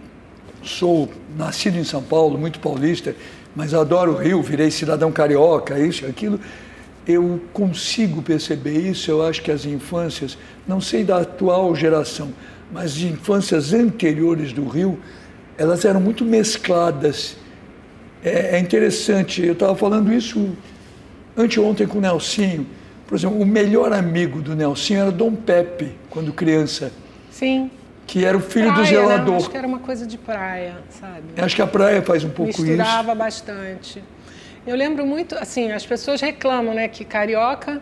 sou 0.65 1.09
nascido 1.37 1.79
em 1.79 1.85
São 1.85 2.03
Paulo, 2.03 2.37
muito 2.37 2.59
paulista, 2.59 3.15
mas 3.55 3.73
adoro 3.73 4.15
o 4.15 4.17
Rio, 4.17 4.43
virei 4.43 4.69
cidadão 4.69 5.13
carioca, 5.13 5.79
isso, 5.79 6.05
aquilo. 6.05 6.41
Eu 7.07 7.41
consigo 7.53 8.21
perceber 8.21 8.79
isso, 8.79 9.13
eu 9.13 9.25
acho 9.25 9.43
que 9.43 9.53
as 9.53 9.65
infâncias, 9.65 10.37
não 10.67 10.81
sei 10.81 11.05
da 11.05 11.19
atual 11.19 11.75
geração, 11.77 12.33
mas 12.73 12.93
as 12.93 12.99
infâncias 12.99 13.73
anteriores 13.73 14.53
do 14.53 14.67
Rio, 14.67 14.99
elas 15.57 15.85
eram 15.85 16.01
muito 16.01 16.25
mescladas. 16.25 17.37
É, 18.25 18.57
é 18.57 18.59
interessante, 18.59 19.45
eu 19.45 19.53
estava 19.53 19.77
falando 19.77 20.13
isso 20.13 20.57
anteontem 21.37 21.87
com 21.87 21.99
o 21.99 22.01
Nelsinho. 22.01 22.67
Por 23.07 23.17
exemplo, 23.17 23.39
o 23.39 23.47
melhor 23.47 23.93
amigo 23.93 24.41
do 24.41 24.57
Nelsinho 24.57 25.01
era 25.01 25.13
Dom 25.13 25.35
Pepe, 25.35 25.93
quando 26.09 26.33
criança. 26.33 26.91
Sim 27.31 27.71
que 28.07 28.25
era 28.25 28.37
o 28.37 28.41
filho 28.41 28.73
praia, 28.73 28.83
do 28.83 28.89
zelador. 28.89 29.31
Né? 29.31 29.37
Acho 29.37 29.51
que 29.51 29.57
era 29.57 29.67
uma 29.67 29.79
coisa 29.79 30.07
de 30.07 30.19
praia, 30.19 30.77
sabe? 30.91 31.23
Acho 31.37 31.57
que 31.57 31.63
a 31.63 31.67
praia 31.67 32.03
faz 32.03 32.25
um 32.25 32.29
pouco 32.29 32.49
Misturava 32.49 32.73
isso. 32.73 32.83
Misturava 32.83 33.15
bastante. 33.15 34.05
Eu 34.67 34.77
lembro 34.77 35.07
muito, 35.07 35.37
assim, 35.37 35.73
as 35.73 35.85
pessoas 35.85 36.21
reclamam, 36.21 36.75
né, 36.75 36.89
que 36.89 37.05
carioca 37.05 37.81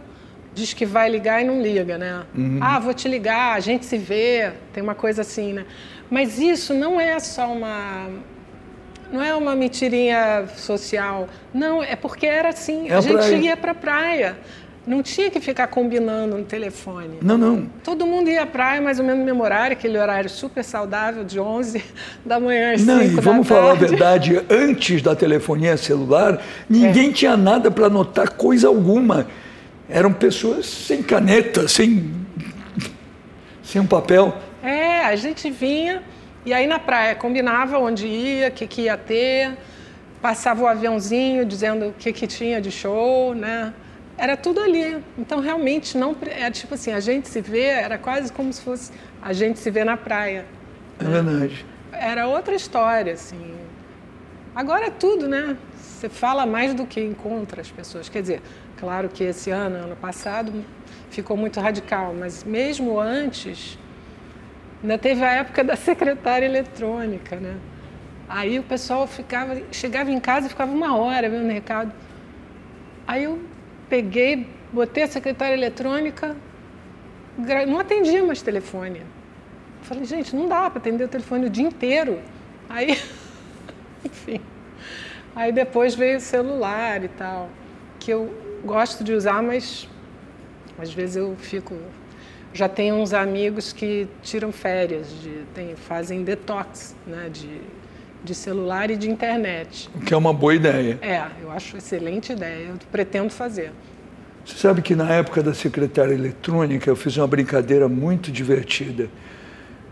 diz 0.55 0.75
que 0.75 0.85
vai 0.85 1.09
ligar 1.09 1.41
e 1.41 1.45
não 1.45 1.63
liga, 1.63 1.97
né? 1.97 2.25
Uhum. 2.37 2.59
Ah, 2.61 2.79
vou 2.79 2.93
te 2.93 3.09
ligar, 3.09 3.57
a 3.57 3.61
gente 3.61 3.87
se 3.87 3.97
vê, 3.97 4.53
tem 4.73 4.83
uma 4.83 4.95
coisa 4.95 5.23
assim, 5.23 5.55
né? 5.55 5.65
Mas 6.11 6.39
isso 6.39 6.75
não 6.75 7.01
é 7.01 7.19
só 7.19 7.51
uma 7.51 8.09
não 9.13 9.23
é 9.23 9.35
uma 9.35 9.55
mentirinha 9.55 10.47
social, 10.57 11.29
não, 11.53 11.83
é 11.83 11.95
porque 11.95 12.27
era 12.27 12.49
assim, 12.49 12.89
é 12.89 12.95
a, 12.95 12.99
a 12.99 13.01
gente 13.03 13.17
praia. 13.17 13.37
ia 13.37 13.57
para 13.57 13.75
praia. 13.75 14.37
Não 14.85 15.01
tinha 15.01 15.31
que 15.31 15.39
ficar 15.39 15.69
combinando 15.69 16.37
no 16.37 16.45
telefone. 16.45 17.19
Não, 17.23 17.39
não. 17.39 17.67
Todo 17.85 18.05
mundo 18.05 18.29
ia 18.29 18.43
à 18.43 18.47
praia 18.47 18.81
mais 18.81 18.99
ou 18.99 19.05
menos 19.05 19.21
no 19.21 19.25
mesmo 19.25 19.41
horário, 19.45 19.75
aquele 19.75 19.97
horário 19.97 20.29
super 20.29 20.65
saudável, 20.65 21.23
de 21.23 21.39
11 21.39 21.85
da 22.27 22.41
manhã 22.41 22.73
às 22.73 22.85
não, 22.85 22.99
5 22.99 23.13
e 23.13 23.21
vamos 23.21 23.47
falar 23.47 23.73
a 23.73 23.75
verdade, 23.75 24.43
antes 24.51 25.01
da 25.01 25.15
telefonia 25.15 25.77
celular, 25.77 26.43
ninguém 26.69 27.11
é. 27.11 27.13
tinha 27.13 27.37
nada 27.37 27.71
para 27.71 27.87
anotar 27.87 28.33
coisa 28.33 28.67
alguma. 28.67 29.29
Eram 29.89 30.13
pessoas 30.13 30.67
sem 30.67 31.01
caneta, 31.01 31.69
sem, 31.69 32.11
sem 33.63 33.81
um 33.81 33.87
papel. 33.87 34.35
É, 34.65 35.05
a 35.05 35.15
gente 35.15 35.49
vinha 35.49 36.03
e 36.45 36.53
aí 36.53 36.67
na 36.67 36.79
praia 36.79 37.15
combinava 37.15 37.79
onde 37.79 38.07
ia, 38.07 38.49
o 38.49 38.51
que, 38.53 38.67
que 38.67 38.83
ia 38.83 38.97
ter, 38.97 39.57
passava 40.21 40.63
o 40.63 40.67
aviãozinho 40.67 41.45
dizendo 41.45 41.89
o 41.89 41.93
que, 41.93 42.13
que 42.13 42.27
tinha 42.27 42.61
de 42.61 42.71
show, 42.71 43.35
né? 43.35 43.73
era 44.17 44.37
tudo 44.37 44.61
ali. 44.61 45.03
Então, 45.19 45.41
realmente, 45.41 45.97
não 45.97 46.17
é 46.25 46.51
tipo 46.51 46.75
assim, 46.75 46.93
a 46.93 47.01
gente 47.01 47.29
se 47.29 47.41
vê, 47.41 47.65
era 47.65 47.99
quase 47.99 48.33
como 48.33 48.53
se 48.53 48.63
fosse 48.63 48.93
a 49.21 49.33
gente 49.33 49.59
se 49.59 49.71
vê 49.71 49.85
na 49.85 49.97
praia. 49.97 50.45
É 51.01 51.05
verdade. 51.05 51.67
Era 51.93 52.27
outra 52.27 52.55
história, 52.55 53.15
assim. 53.15 53.55
Agora 54.55 54.87
é 54.87 54.91
tudo, 54.91 55.29
né? 55.29 55.57
Você 55.77 56.09
fala 56.09 56.45
mais 56.45 56.75
do 56.75 56.87
que 56.87 57.01
encontra 57.01 57.61
as 57.61 57.71
pessoas. 57.71 58.09
Quer 58.09 58.23
dizer, 58.23 58.43
claro 58.79 59.09
que 59.09 59.25
esse 59.25 59.51
ano, 59.51 59.77
ano 59.77 59.97
passado, 59.97 60.53
ficou 61.11 61.37
muito 61.37 61.61
radical, 61.61 62.15
mas 62.17 62.45
mesmo 62.45 63.01
antes, 63.01 63.79
ainda 64.83 64.99
teve 64.99 65.25
a 65.25 65.33
época 65.33 65.63
da 65.63 65.77
secretária 65.77 66.47
eletrônica, 66.47 67.37
né? 67.37 67.57
Aí 68.29 68.59
o 68.59 68.63
pessoal 68.63 69.07
ficava, 69.07 69.61
chegava 69.71 70.11
em 70.11 70.19
casa 70.19 70.47
e 70.47 70.49
ficava 70.49 70.73
uma 70.73 70.97
hora 70.97 71.29
vendo 71.29 71.47
o 71.47 71.53
recado. 71.53 71.93
Aí 73.07 73.25
eu 73.25 73.41
peguei, 73.89 74.47
botei 74.73 75.03
a 75.05 75.07
secretária 75.07 75.55
eletrônica, 75.55 76.35
não 77.69 77.79
atendia 77.79 78.25
mais 78.25 78.41
telefone. 78.41 79.03
Falei, 79.83 80.05
gente, 80.05 80.35
não 80.35 80.49
dá 80.49 80.71
para 80.71 80.79
atender 80.79 81.05
o 81.05 81.09
telefone 81.09 81.47
o 81.47 81.51
dia 81.51 81.67
inteiro. 81.67 82.21
Aí, 82.69 82.99
enfim. 84.05 84.41
Aí 85.35 85.53
depois 85.53 85.95
veio 85.95 86.19
o 86.19 86.21
celular 86.21 87.03
e 87.05 87.09
tal, 87.09 87.51
que 87.99 88.11
eu 88.11 88.33
gosto 88.65 89.03
de 89.03 89.13
usar, 89.13 89.43
mas 89.43 89.89
às 90.79 90.93
vezes 90.93 91.17
eu 91.17 91.37
fico. 91.37 91.77
Já 92.55 92.69
tenho 92.69 92.97
uns 92.97 93.13
amigos 93.13 93.73
que 93.73 94.07
tiram 94.23 94.53
férias, 94.53 95.09
de, 95.23 95.45
tem, 95.55 95.75
fazem 95.75 96.23
detox 96.23 96.95
né, 97.07 97.31
de, 97.33 97.61
de 98.23 98.35
celular 98.35 98.91
e 98.91 98.97
de 98.97 99.11
internet. 99.11 99.89
O 99.95 100.01
que 100.01 100.13
é 100.13 100.17
uma 100.17 100.33
boa 100.33 100.55
ideia. 100.55 100.99
É, 101.01 101.23
eu 101.43 101.51
acho 101.51 101.77
excelente 101.77 102.33
ideia, 102.33 102.67
eu 102.67 102.75
pretendo 102.91 103.31
fazer. 103.31 103.73
Você 104.45 104.57
sabe 104.57 104.83
que 104.83 104.95
na 104.95 105.09
época 105.11 105.43
da 105.43 105.55
secretária 105.55 106.13
eletrônica 106.13 106.91
eu 106.91 106.97
fiz 106.97 107.17
uma 107.17 107.27
brincadeira 107.27 107.89
muito 107.89 108.31
divertida. 108.31 109.09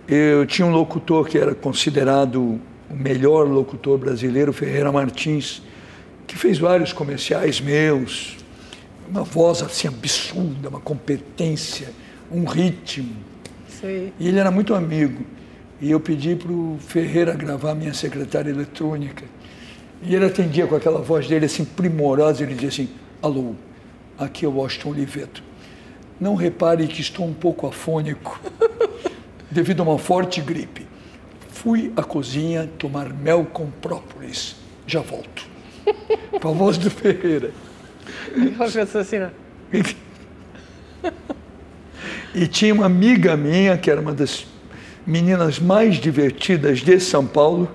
Eu 0.08 0.44
tinha 0.44 0.66
um 0.66 0.72
locutor 0.72 1.28
que 1.28 1.38
era 1.38 1.54
considerado 1.54 2.60
o 2.90 2.94
melhor 2.94 3.46
locutor 3.48 3.96
brasileiro, 3.96 4.52
Ferreira 4.52 4.90
Martins, 4.90 5.62
que 6.26 6.36
fez 6.36 6.58
vários 6.58 6.92
comerciais 6.92 7.60
meus, 7.60 8.36
uma 9.08 9.22
voz 9.22 9.62
assim 9.62 9.86
absurda, 9.86 10.68
uma 10.68 10.80
competência, 10.80 11.88
um 12.30 12.44
ritmo. 12.44 13.16
Sei. 13.68 14.12
E 14.18 14.28
ele 14.28 14.38
era 14.38 14.50
muito 14.50 14.74
amigo. 14.74 15.24
E 15.80 15.90
eu 15.90 15.98
pedi 15.98 16.36
para 16.36 16.52
o 16.52 16.78
Ferreira 16.78 17.34
gravar 17.34 17.74
minha 17.74 17.94
secretária 17.94 18.50
eletrônica. 18.50 19.24
E 20.02 20.14
ele 20.14 20.26
atendia 20.26 20.66
com 20.66 20.74
aquela 20.74 21.00
voz 21.00 21.26
dele 21.26 21.46
assim 21.46 21.64
primorosa, 21.64 22.42
ele 22.42 22.54
dizia 22.54 22.68
assim: 22.68 22.88
"Alô, 23.22 23.54
aqui 24.18 24.44
é 24.44 24.48
o 24.48 24.52
Washington 24.52 24.90
Oliveto. 24.90 25.42
Não 26.20 26.34
repare 26.34 26.86
que 26.86 27.00
estou 27.00 27.26
um 27.26 27.32
pouco 27.32 27.66
afônico 27.66 28.40
devido 29.50 29.80
a 29.80 29.82
uma 29.84 29.98
forte 29.98 30.40
gripe. 30.40 30.86
Fui 31.50 31.92
à 31.96 32.02
cozinha 32.02 32.68
tomar 32.78 33.12
mel 33.12 33.46
com 33.46 33.70
própolis. 33.70 34.56
Já 34.86 35.00
volto. 35.00 35.48
Com 36.40 36.48
a 36.48 36.52
voz 36.52 36.78
do 36.78 36.90
Ferreira. 36.90 37.52
assim, 38.98 39.18
né? 39.18 39.30
E 42.34 42.46
tinha 42.46 42.72
uma 42.72 42.86
amiga 42.86 43.36
minha, 43.36 43.76
que 43.76 43.90
era 43.90 44.00
uma 44.00 44.12
das 44.12 44.46
meninas 45.06 45.58
mais 45.58 45.96
divertidas 45.96 46.80
de 46.80 47.00
São 47.00 47.26
Paulo, 47.26 47.68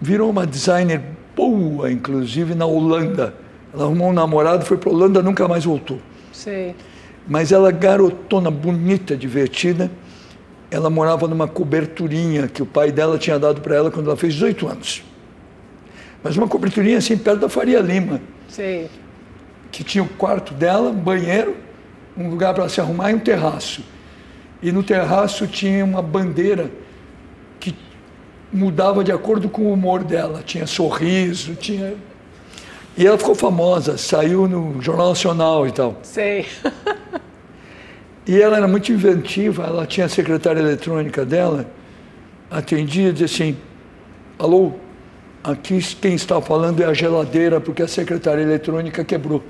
virou 0.00 0.30
uma 0.30 0.46
designer 0.46 1.00
boa, 1.36 1.90
inclusive, 1.90 2.54
na 2.54 2.66
Holanda. 2.66 3.34
Ela 3.72 3.84
arrumou 3.84 4.08
um 4.08 4.12
namorado, 4.12 4.64
foi 4.64 4.76
para 4.76 4.90
a 4.90 4.92
Holanda, 4.92 5.22
nunca 5.22 5.46
mais 5.46 5.64
voltou. 5.64 5.98
Sei. 6.32 6.74
Mas 7.28 7.52
ela, 7.52 7.70
garotona, 7.70 8.50
bonita, 8.50 9.16
divertida, 9.16 9.90
ela 10.70 10.90
morava 10.90 11.28
numa 11.28 11.46
coberturinha 11.46 12.48
que 12.48 12.62
o 12.62 12.66
pai 12.66 12.90
dela 12.90 13.18
tinha 13.18 13.38
dado 13.38 13.60
para 13.60 13.76
ela 13.76 13.90
quando 13.90 14.06
ela 14.06 14.16
fez 14.16 14.34
18 14.34 14.68
anos. 14.68 15.04
Mas 16.22 16.36
uma 16.36 16.48
coberturinha 16.48 16.98
assim, 16.98 17.16
perto 17.16 17.40
da 17.40 17.48
Faria 17.48 17.80
Lima. 17.80 18.20
Sei. 18.48 18.88
Que 19.70 19.84
tinha 19.84 20.02
o 20.02 20.08
quarto 20.08 20.52
dela, 20.54 20.92
banheiro, 20.92 21.54
um 22.18 22.28
lugar 22.28 22.52
para 22.52 22.68
se 22.68 22.80
arrumar 22.80 23.12
e 23.12 23.14
um 23.14 23.18
terraço. 23.18 23.82
E 24.60 24.72
no 24.72 24.82
terraço 24.82 25.46
tinha 25.46 25.84
uma 25.84 26.02
bandeira 26.02 26.70
que 27.60 27.74
mudava 28.52 29.04
de 29.04 29.12
acordo 29.12 29.48
com 29.48 29.62
o 29.62 29.72
humor 29.72 30.02
dela. 30.02 30.42
Tinha 30.44 30.66
sorriso, 30.66 31.54
tinha. 31.54 31.94
E 32.96 33.06
ela 33.06 33.16
ficou 33.16 33.36
famosa, 33.36 33.96
saiu 33.96 34.48
no 34.48 34.82
Jornal 34.82 35.10
Nacional 35.10 35.66
e 35.68 35.70
tal. 35.70 35.96
Sei. 36.02 36.44
E 38.26 38.42
ela 38.42 38.58
era 38.58 38.68
muito 38.68 38.92
inventiva, 38.92 39.64
ela 39.64 39.86
tinha 39.86 40.04
a 40.04 40.08
secretária 40.08 40.60
eletrônica 40.60 41.24
dela, 41.24 41.64
atendia 42.50 43.08
e 43.08 43.12
dizia 43.12 43.24
assim, 43.24 43.56
alô, 44.38 44.72
aqui 45.42 45.78
quem 45.98 46.14
está 46.14 46.38
falando 46.42 46.82
é 46.82 46.84
a 46.84 46.92
geladeira, 46.92 47.58
porque 47.58 47.82
a 47.82 47.88
secretária 47.88 48.42
eletrônica 48.42 49.02
quebrou. 49.02 49.42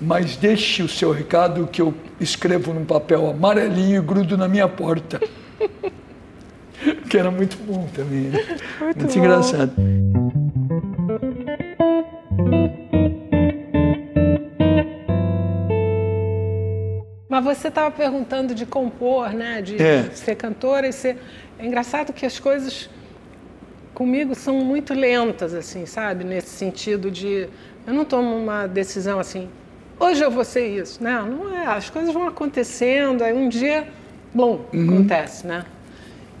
Mas 0.00 0.36
deixe 0.36 0.82
o 0.82 0.88
seu 0.88 1.12
recado 1.12 1.66
que 1.66 1.80
eu 1.80 1.94
escrevo 2.20 2.72
num 2.72 2.84
papel 2.84 3.30
amarelinho 3.30 4.02
e 4.02 4.04
grudo 4.04 4.36
na 4.36 4.48
minha 4.48 4.68
porta. 4.68 5.20
que 7.08 7.16
era 7.16 7.30
muito 7.30 7.56
bom 7.58 7.86
também. 7.94 8.22
Né? 8.22 8.44
Muito, 8.80 8.98
muito 8.98 9.18
engraçado. 9.18 9.72
Mas 17.28 17.44
você 17.44 17.68
estava 17.68 17.90
perguntando 17.90 18.54
de 18.54 18.64
compor, 18.64 19.32
né? 19.32 19.60
De, 19.60 19.80
é. 19.82 20.04
ser 20.12 20.36
cantora 20.36 20.86
e 20.86 20.92
ser. 20.92 21.18
É 21.58 21.66
engraçado 21.66 22.12
que 22.12 22.24
as 22.24 22.38
coisas 22.38 22.88
comigo 23.92 24.34
são 24.34 24.56
muito 24.64 24.94
lentas, 24.94 25.54
assim, 25.54 25.86
sabe? 25.86 26.22
Nesse 26.22 26.50
sentido 26.50 27.10
de. 27.10 27.48
Eu 27.86 27.92
não 27.92 28.04
tomo 28.04 28.36
uma 28.36 28.66
decisão 28.66 29.18
assim, 29.18 29.48
hoje 29.98 30.22
eu 30.22 30.30
vou 30.30 30.44
ser 30.44 30.66
isso, 30.66 31.02
né? 31.02 31.22
Não 31.22 31.54
é. 31.54 31.66
As 31.66 31.90
coisas 31.90 32.12
vão 32.12 32.26
acontecendo, 32.26 33.22
aí 33.22 33.32
um 33.32 33.48
dia, 33.48 33.88
bom, 34.32 34.66
uhum. 34.72 34.94
acontece, 34.94 35.46
né? 35.46 35.64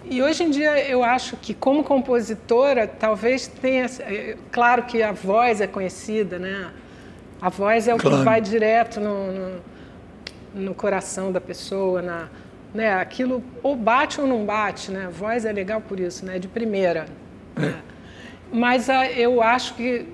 E 0.04 0.22
hoje 0.22 0.44
em 0.44 0.50
dia 0.50 0.86
eu 0.86 1.02
acho 1.02 1.36
que 1.36 1.54
como 1.54 1.82
compositora 1.82 2.86
talvez 2.86 3.46
tenha, 3.46 3.86
claro 4.52 4.82
que 4.82 5.02
a 5.02 5.12
voz 5.12 5.60
é 5.60 5.66
conhecida, 5.66 6.38
né? 6.38 6.70
A 7.40 7.48
voz 7.48 7.88
é 7.88 7.94
o 7.94 7.98
claro. 7.98 8.18
que 8.18 8.24
vai 8.24 8.40
direto 8.40 9.00
no, 9.00 9.32
no 9.32 9.60
no 10.54 10.74
coração 10.74 11.32
da 11.32 11.40
pessoa, 11.40 12.00
na, 12.00 12.28
né? 12.72 12.94
Aquilo 12.94 13.42
ou 13.62 13.74
bate 13.74 14.20
ou 14.20 14.26
não 14.26 14.44
bate, 14.44 14.90
né? 14.90 15.06
A 15.06 15.10
voz 15.10 15.44
é 15.44 15.52
legal 15.52 15.80
por 15.80 15.98
isso, 15.98 16.24
né? 16.24 16.38
De 16.38 16.48
primeira. 16.48 17.06
É. 17.56 17.60
Né? 17.60 17.82
Mas 18.52 18.88
a, 18.88 19.10
eu 19.10 19.42
acho 19.42 19.74
que 19.74 20.06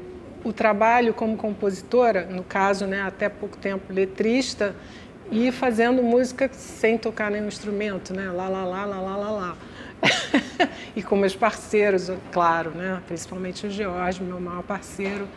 o 0.45 0.53
trabalho 0.53 1.13
como 1.13 1.37
compositora, 1.37 2.25
no 2.25 2.43
caso, 2.43 2.87
né, 2.87 3.03
até 3.03 3.29
pouco 3.29 3.57
tempo 3.57 3.93
letrista, 3.93 4.75
e 5.31 5.53
fazendo 5.53 6.03
música 6.03 6.51
sem 6.53 6.99
tocar 6.99 7.31
nenhum 7.31 7.47
instrumento, 7.47 8.13
né? 8.13 8.31
Lá, 8.31 8.49
lá, 8.49 8.65
lá, 8.65 8.85
lá, 8.85 9.01
lá, 9.01 9.17
lá, 9.17 9.31
lá. 9.31 9.57
e 10.97 11.03
com 11.03 11.15
meus 11.15 11.37
parceiros, 11.37 12.11
claro, 12.33 12.71
né? 12.71 13.01
Principalmente 13.07 13.67
o 13.67 13.71
George, 13.71 14.23
meu 14.23 14.41
maior 14.41 14.63
parceiro 14.63 15.29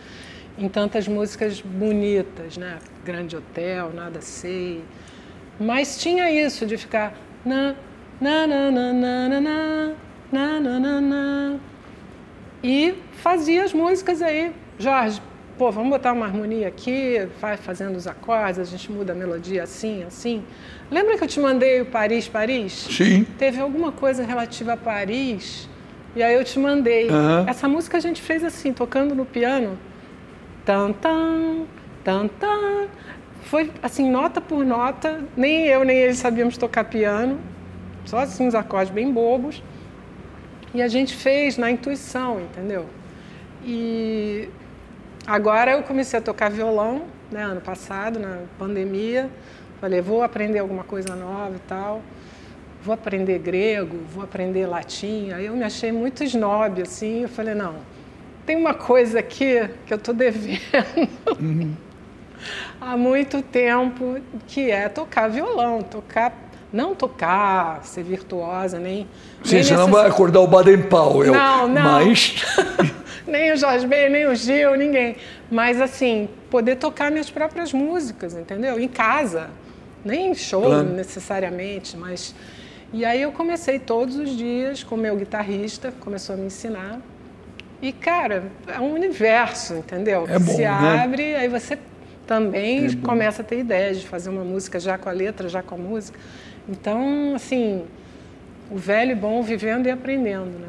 em 0.57 0.69
tantas 0.69 1.07
músicas 1.07 1.61
bonitas, 1.61 2.57
né? 2.57 2.79
Grande 3.03 3.35
Hotel, 3.35 3.91
Nada 3.93 4.21
Sei. 4.21 4.83
Mas 5.59 5.97
tinha 5.99 6.31
isso 6.31 6.65
de 6.65 6.77
ficar 6.77 7.13
na 7.45 7.75
na 8.19 8.47
na 8.47 8.71
na 8.71 8.93
na 8.93 9.29
na 9.29 9.39
na 10.31 10.59
na 10.59 10.79
na 10.79 11.01
na 11.01 11.59
e 12.63 12.95
fazia 13.17 13.63
as 13.63 13.73
músicas 13.73 14.21
aí, 14.21 14.53
Jorge, 14.77 15.21
pô, 15.57 15.71
vamos 15.71 15.89
botar 15.89 16.13
uma 16.13 16.25
harmonia 16.25 16.67
aqui, 16.67 17.27
vai 17.39 17.57
fazendo 17.57 17.95
os 17.95 18.07
acordes, 18.07 18.59
a 18.59 18.63
gente 18.63 18.91
muda 18.91 19.13
a 19.13 19.15
melodia 19.15 19.63
assim, 19.63 20.03
assim. 20.03 20.43
Lembra 20.89 21.17
que 21.17 21.23
eu 21.23 21.27
te 21.27 21.39
mandei 21.39 21.81
o 21.81 21.85
Paris, 21.85 22.27
Paris? 22.27 22.71
Sim. 22.73 23.25
Teve 23.37 23.59
alguma 23.59 23.91
coisa 23.91 24.23
relativa 24.23 24.73
a 24.73 24.77
Paris, 24.77 25.69
e 26.15 26.21
aí 26.21 26.35
eu 26.35 26.43
te 26.43 26.59
mandei. 26.59 27.09
Uhum. 27.09 27.47
Essa 27.47 27.67
música 27.67 27.97
a 27.97 27.99
gente 27.99 28.21
fez 28.21 28.43
assim, 28.43 28.71
tocando 28.71 29.15
no 29.15 29.25
piano. 29.25 29.77
Tan, 30.63 30.91
tan, 30.93 31.65
tan, 32.03 32.27
tan. 32.27 32.87
Foi 33.45 33.71
assim, 33.81 34.09
nota 34.09 34.39
por 34.39 34.63
nota. 34.63 35.21
Nem 35.35 35.65
eu 35.65 35.83
nem 35.83 35.97
ele 35.97 36.13
sabíamos 36.13 36.55
tocar 36.57 36.83
piano. 36.83 37.39
Só 38.05 38.19
assim, 38.19 38.47
uns 38.47 38.53
acordes 38.53 38.93
bem 38.93 39.11
bobos. 39.11 39.63
E 40.73 40.81
a 40.81 40.87
gente 40.87 41.15
fez 41.15 41.57
na 41.57 41.71
intuição, 41.71 42.41
entendeu? 42.41 42.85
E 43.65 44.49
agora 45.25 45.71
eu 45.71 45.83
comecei 45.83 46.19
a 46.19 46.21
tocar 46.21 46.49
violão, 46.49 47.03
né, 47.31 47.43
ano 47.43 47.61
passado, 47.61 48.19
na 48.19 48.41
pandemia. 48.57 49.29
Falei, 49.79 50.01
vou 50.01 50.23
aprender 50.23 50.59
alguma 50.59 50.83
coisa 50.83 51.15
nova 51.15 51.55
e 51.55 51.59
tal. 51.67 52.01
Vou 52.81 52.93
aprender 52.93 53.39
grego, 53.39 53.97
vou 54.13 54.23
aprender 54.23 54.65
latim. 54.65 55.31
Aí 55.31 55.45
eu 55.45 55.55
me 55.55 55.63
achei 55.63 55.91
muito 55.91 56.23
snob, 56.23 56.81
assim. 56.81 57.23
Eu 57.23 57.29
falei, 57.29 57.53
não, 57.53 57.75
tem 58.45 58.55
uma 58.55 58.73
coisa 58.73 59.19
aqui 59.19 59.69
que 59.85 59.93
eu 59.93 59.97
estou 59.97 60.13
devendo 60.13 60.59
uhum. 61.39 61.75
há 62.79 62.97
muito 62.97 63.41
tempo, 63.41 64.19
que 64.47 64.69
é 64.69 64.89
tocar 64.89 65.29
violão, 65.29 65.81
tocar 65.81 66.33
não 66.73 66.95
tocar, 66.95 67.85
ser 67.85 68.03
virtuosa, 68.03 68.79
nem. 68.79 69.07
Sim, 69.43 69.55
nem 69.55 69.63
você 69.63 69.75
não 69.75 69.91
vai 69.91 70.07
acordar 70.07 70.39
o 70.39 70.47
Baden 70.47 70.81
Powell. 70.81 71.31
Não, 71.31 71.67
não. 71.67 71.83
Mas. 71.83 72.43
nem 73.27 73.53
o 73.53 73.55
Jorge 73.55 73.85
Ben, 73.85 74.09
nem 74.09 74.25
o 74.25 74.35
Gil, 74.35 74.75
ninguém. 74.75 75.15
Mas, 75.51 75.79
assim, 75.79 76.27
poder 76.49 76.77
tocar 76.77 77.11
minhas 77.11 77.29
próprias 77.29 77.71
músicas, 77.71 78.33
entendeu? 78.33 78.79
Em 78.79 78.87
casa. 78.87 79.51
Nem 80.03 80.31
em 80.31 80.33
show 80.33 80.63
claro. 80.63 80.83
necessariamente, 80.83 81.95
mas. 81.95 82.33
E 82.91 83.05
aí 83.05 83.21
eu 83.21 83.31
comecei 83.31 83.79
todos 83.79 84.15
os 84.15 84.31
dias 84.31 84.83
com 84.83 84.95
o 84.95 84.97
meu 84.97 85.15
guitarrista, 85.15 85.93
começou 85.99 86.35
a 86.35 86.37
me 86.37 86.47
ensinar. 86.47 86.99
E, 87.81 87.91
cara, 87.91 88.45
é 88.67 88.79
um 88.79 88.93
universo, 88.93 89.75
entendeu? 89.75 90.25
É 90.27 90.39
bom, 90.39 90.53
Se 90.53 90.61
né? 90.61 90.67
abre, 90.67 91.35
aí 91.35 91.47
você 91.47 91.77
também 92.25 92.85
é 92.85 92.95
começa 92.95 93.41
a 93.41 93.45
ter 93.45 93.59
ideias 93.59 93.99
de 93.99 94.07
fazer 94.07 94.29
uma 94.29 94.43
música 94.43 94.79
já 94.79 94.97
com 94.97 95.09
a 95.09 95.11
letra, 95.11 95.49
já 95.49 95.61
com 95.61 95.75
a 95.75 95.77
música. 95.77 96.17
Então, 96.67 97.33
assim, 97.35 97.83
o 98.71 98.77
velho 98.77 99.15
bom 99.15 99.41
vivendo 99.41 99.87
e 99.87 99.91
aprendendo, 99.91 100.59
né? 100.59 100.67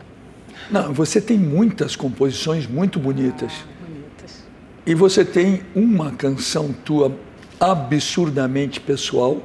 Não, 0.70 0.92
você 0.92 1.20
tem 1.20 1.38
muitas 1.38 1.97
composições 1.97 2.66
muito 2.66 2.99
bonitas. 2.99 3.53
Ah, 3.53 3.86
bonitas. 3.86 4.45
E 4.86 4.95
você 4.95 5.24
tem 5.24 5.62
uma 5.74 6.11
canção 6.12 6.72
tua 6.84 7.12
absurdamente 7.61 8.80
pessoal, 8.80 9.42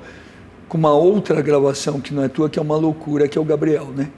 com 0.68 0.78
uma 0.78 0.94
outra 0.94 1.42
gravação 1.42 2.00
que 2.00 2.14
não 2.14 2.24
é 2.24 2.28
tua, 2.28 2.50
que 2.50 2.60
é 2.60 2.62
uma 2.62 2.76
loucura, 2.76 3.28
que 3.28 3.38
é 3.38 3.42
o 3.42 3.46
Gabriel, 3.46 3.88
né? 3.88 4.10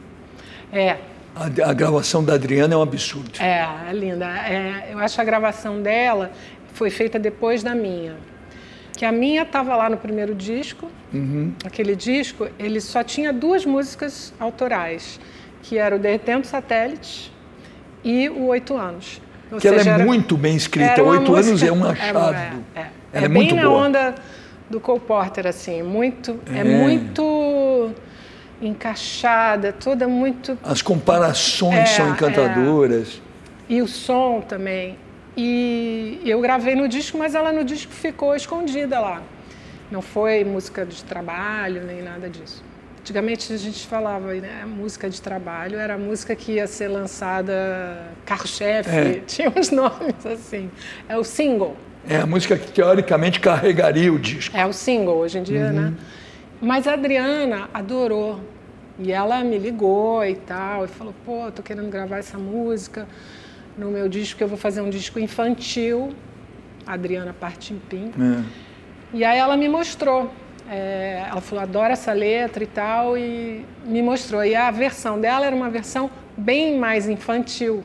É, 0.72 0.98
a, 1.36 1.70
a, 1.70 1.74
gravação 1.74 2.24
da 2.24 2.34
Adriana 2.34 2.74
é 2.74 2.78
um 2.78 2.82
absurdo. 2.82 3.32
É, 3.40 3.90
é 3.90 3.94
linda. 3.94 4.26
É, 4.26 4.90
eu 4.92 5.00
acho 5.00 5.20
a 5.20 5.24
gravação 5.24 5.82
dela 5.82 6.32
foi 6.74 6.90
feita 6.90 7.20
depois 7.20 7.64
da 7.64 7.76
minha. 7.76 8.16
Que 8.96 9.06
a 9.06 9.12
minha 9.12 9.44
estava 9.44 9.76
lá 9.76 9.90
no 9.90 9.98
primeiro 9.98 10.36
disco. 10.36 10.90
Uhum. 11.14 11.54
Aquele 11.66 11.96
disco, 11.96 12.48
ele 12.58 12.80
só 12.80 13.04
tinha 13.04 13.34
duas 13.34 13.66
músicas 13.66 14.34
autorais, 14.40 15.20
que 15.64 15.78
era 15.78 15.96
o 15.96 16.00
Derretendo 16.00 16.46
Satélite 16.48 17.32
e 18.04 18.30
o 18.30 18.48
Oito 18.48 18.76
Anos. 18.76 19.22
Ou 19.52 19.58
que 19.58 19.68
seja, 19.68 19.82
ela 19.82 19.90
é 19.90 19.94
era, 20.02 20.06
muito 20.06 20.38
bem 20.38 20.56
escrita. 20.56 21.04
Oito 21.04 21.36
Anos 21.36 21.62
é 21.62 21.72
um 21.72 21.84
achado. 21.84 22.36
É, 22.36 22.54
é, 22.76 22.82
é, 22.82 22.90
ela 23.14 23.24
é, 23.24 23.26
é 23.26 23.28
bem 23.28 23.54
na 23.54 23.64
boa. 23.64 23.86
onda 23.86 24.16
do 24.70 24.80
Cole 24.80 25.02
Porter, 25.02 25.46
assim. 25.46 25.84
Muito, 25.84 26.40
é, 26.54 26.60
é 26.60 26.64
muito 26.64 27.92
encaixada, 28.62 29.74
toda 29.74 30.08
muito. 30.08 30.58
As 30.64 30.82
comparações 30.82 31.80
é, 31.80 31.86
são 31.86 32.10
encantadoras. 32.10 33.22
É. 33.70 33.74
E 33.74 33.82
o 33.82 33.88
som 33.88 34.42
também. 34.42 34.98
E 35.36 36.22
eu 36.26 36.42
gravei 36.42 36.76
no 36.76 36.88
disco, 36.88 37.18
mas 37.18 37.36
ela 37.36 37.52
no 37.52 37.64
disco 37.64 37.92
ficou 37.92 38.36
escondida 38.36 39.00
lá. 39.00 39.22
Não 39.90 40.02
foi 40.02 40.44
música 40.44 40.86
de 40.86 41.04
trabalho, 41.04 41.84
nem 41.84 42.02
nada 42.02 42.30
disso. 42.30 42.64
Antigamente 43.00 43.52
a 43.52 43.58
gente 43.58 43.88
falava, 43.88 44.34
né, 44.34 44.64
música 44.66 45.10
de 45.10 45.22
trabalho 45.22 45.80
era 45.80 45.96
a 45.96 45.98
música 45.98 46.36
que 46.36 46.54
ia 46.54 46.68
ser 46.68 46.88
lançada 46.88 48.08
carro-chefe, 48.26 48.90
é. 48.90 49.14
tinha 49.26 49.52
uns 49.56 49.72
nomes 49.72 50.26
assim. 50.26 50.70
É 51.10 51.18
o 51.18 51.24
single. 51.24 51.76
É 52.08 52.18
a 52.18 52.26
música 52.26 52.58
que 52.58 52.72
teoricamente 52.72 53.40
carregaria 53.40 54.14
o 54.14 54.20
disco. 54.20 54.56
É 54.56 54.66
o 54.66 54.74
single 54.74 55.18
hoje 55.18 55.40
em 55.40 55.44
dia, 55.44 55.72
né? 55.72 55.82
uhum. 55.82 55.90
né? 55.90 55.94
Mas 56.62 56.88
a 56.88 56.94
Adriana 56.94 57.70
adorou. 57.74 58.40
E 59.00 59.12
ela 59.12 59.44
me 59.44 59.58
ligou 59.58 60.24
e 60.24 60.36
tal, 60.36 60.86
e 60.86 60.88
falou: 60.88 61.14
pô, 61.26 61.52
tô 61.52 61.64
querendo 61.64 61.90
gravar 61.90 62.18
essa 62.18 62.38
música 62.38 63.08
no 63.82 63.90
meu 63.90 64.08
disco, 64.08 64.42
eu 64.42 64.48
vou 64.48 64.58
fazer 64.58 64.80
um 64.82 64.92
disco 64.92 65.20
infantil, 65.20 66.14
Adriana 66.86 67.34
Partimpim. 67.34 68.12
É. 68.16 68.44
E 69.12 69.26
aí 69.26 69.40
ela 69.40 69.58
me 69.58 69.68
mostrou. 69.68 70.32
É, 70.70 71.26
ela 71.28 71.42
falou: 71.42 71.64
adora 71.64 71.94
essa 71.94 72.14
letra 72.14 72.64
e 72.64 72.68
tal, 72.68 73.18
e 73.18 73.66
me 73.84 74.04
mostrou. 74.04 74.46
E 74.46 74.56
a 74.56 74.70
versão 74.70 75.20
dela 75.20 75.48
era 75.48 75.56
uma 75.56 75.70
versão 75.70 76.12
bem 76.38 76.78
mais 76.78 77.10
infantil. 77.10 77.84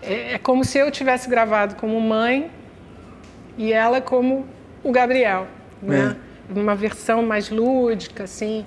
É, 0.00 0.34
é 0.34 0.38
como 0.38 0.64
se 0.64 0.78
eu 0.78 0.88
tivesse 0.90 1.28
gravado 1.28 1.74
como 1.74 2.00
mãe 2.00 2.48
e 3.58 3.72
ela 3.72 4.00
como 4.00 4.46
o 4.84 4.92
Gabriel, 4.92 5.48
né? 5.82 6.16
É 6.48 6.58
uma 6.58 6.76
versão 6.76 7.22
mais 7.22 7.50
lúdica, 7.50 8.24
assim, 8.24 8.64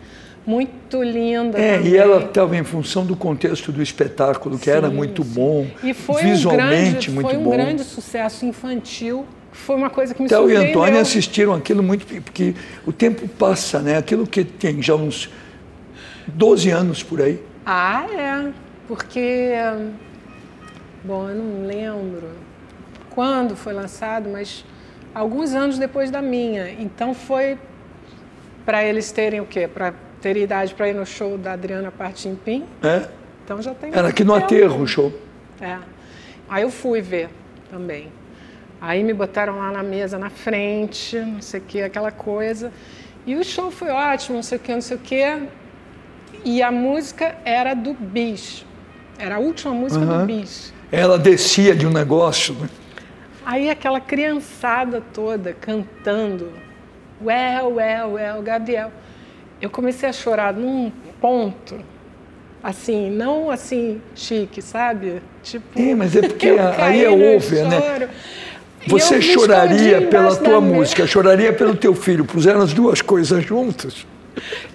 muito 0.48 1.04
linda. 1.04 1.60
É, 1.60 1.78
também. 1.78 1.92
e 1.92 1.98
ela 1.98 2.24
estava 2.24 2.56
em 2.56 2.64
função 2.64 3.06
do 3.06 3.16
contexto 3.16 3.72
do 3.72 3.84
espetáculo, 3.84 4.58
que 4.58 4.66
sim, 4.66 4.72
era 4.72 4.90
muito 4.90 5.24
sim. 5.24 5.34
bom, 5.34 5.68
e 5.84 5.94
foi 5.94 6.24
visualmente 6.24 6.72
um 6.72 6.90
grande, 6.92 7.12
muito 7.12 7.30
foi 7.30 7.38
um 7.38 7.44
bom. 7.44 7.52
grande 7.52 7.84
sucesso 7.84 8.46
infantil 8.46 9.26
foi 9.52 9.76
uma 9.76 9.90
coisa 9.90 10.14
que 10.14 10.22
me 10.22 10.30
Théo 10.30 10.50
e 10.50 10.54
surpreendeu. 10.54 10.82
Antônio 10.82 11.02
assistiram 11.02 11.54
aquilo 11.54 11.84
muito, 11.84 12.06
porque 12.22 12.54
o 12.86 12.94
tempo 12.94 13.28
passa, 13.28 13.80
né? 13.80 13.98
Aquilo 13.98 14.26
que 14.26 14.44
tem 14.44 14.82
já 14.82 14.96
uns 14.96 15.30
12 16.28 16.70
anos 16.70 17.04
por 17.04 17.22
aí. 17.22 17.42
Ah, 17.66 18.06
é. 18.10 18.52
Porque. 18.88 19.52
Bom, 21.04 21.28
eu 21.30 21.36
não 21.36 21.68
lembro 21.68 22.30
quando 23.10 23.56
foi 23.56 23.74
lançado, 23.74 24.30
mas 24.30 24.64
alguns 25.14 25.54
anos 25.54 25.78
depois 25.78 26.12
da 26.12 26.22
minha. 26.22 26.70
Então 26.70 27.14
foi 27.14 27.58
para 28.66 28.84
eles 28.84 29.12
terem 29.12 29.42
o 29.42 29.46
quê? 29.46 29.68
Para 29.68 29.94
ter 30.28 30.36
idade 30.36 30.74
para 30.76 30.90
ir 30.90 30.94
no 30.94 31.06
show 31.06 31.38
da 31.38 31.54
Adriana 31.54 31.90
Partimpim. 31.90 32.66
É? 32.84 33.08
Então 33.46 33.62
já 33.62 33.74
tem. 33.74 33.94
Era 33.94 34.10
aqui 34.10 34.26
no 34.26 34.36
aterro 34.36 34.82
o 34.82 34.88
show. 34.88 35.14
É. 35.62 35.78
Aí 36.50 36.64
eu 36.64 36.70
fui 36.70 37.00
ver 37.02 37.30
também. 37.72 38.10
Aí 38.82 39.04
me 39.04 39.14
botaram 39.14 39.58
lá 39.58 39.72
na 39.72 39.82
mesa 39.82 40.18
na 40.20 40.30
frente, 40.30 41.18
não 41.18 41.42
sei 41.42 41.62
o 41.62 41.64
que, 41.64 41.82
aquela 41.82 42.12
coisa. 42.12 42.74
E 43.26 43.36
o 43.36 43.44
show 43.44 43.72
foi 43.72 43.90
ótimo, 43.90 44.36
não 44.36 44.44
sei 44.44 44.58
o 44.58 44.62
que, 44.62 44.72
não 44.74 44.82
sei 44.82 44.98
o 44.98 45.00
que. 45.00 45.24
E 46.44 46.62
a 46.62 46.72
música 46.72 47.36
era 47.46 47.74
do 47.74 47.94
Bis. 47.94 48.66
Era 49.18 49.36
a 49.36 49.40
última 49.40 49.74
música 49.74 50.04
Aham. 50.04 50.20
do 50.20 50.26
Bis. 50.26 50.74
Ela 50.92 51.18
descia 51.18 51.74
de 51.74 51.88
um 51.88 51.92
negócio. 51.92 52.54
né? 52.56 52.70
Aí 53.46 53.70
aquela 53.70 54.02
criançada 54.02 55.02
toda 55.14 55.54
cantando. 55.54 56.52
Well, 57.22 57.76
well, 57.76 58.12
well, 58.14 58.42
Gabriel. 58.44 58.92
Eu 59.62 59.70
comecei 59.70 60.08
a 60.08 60.14
chorar 60.14 60.54
num 60.54 60.92
ponto, 61.20 61.76
assim, 62.64 63.10
não 63.10 63.50
assim 63.50 64.02
chique, 64.16 64.62
sabe? 64.62 65.22
Tipo, 65.44 65.80
É, 65.80 65.96
mas 65.96 66.16
é 66.16 66.22
porque 66.22 66.48
eu 66.50 66.60
aí 66.78 67.04
é 67.04 67.10
over, 67.10 67.68
né? 67.68 68.10
Você 68.88 69.22
choraria 69.22 70.08
pela 70.08 70.36
tua 70.36 70.62
mesa. 70.62 70.76
música, 70.76 71.08
choraria 71.08 71.52
pelo 71.52 71.76
teu 71.76 71.94
filho. 71.94 72.24
Puseram 72.24 72.62
as 72.62 72.74
duas 72.74 73.02
coisas 73.02 73.44
juntas. 73.44 74.06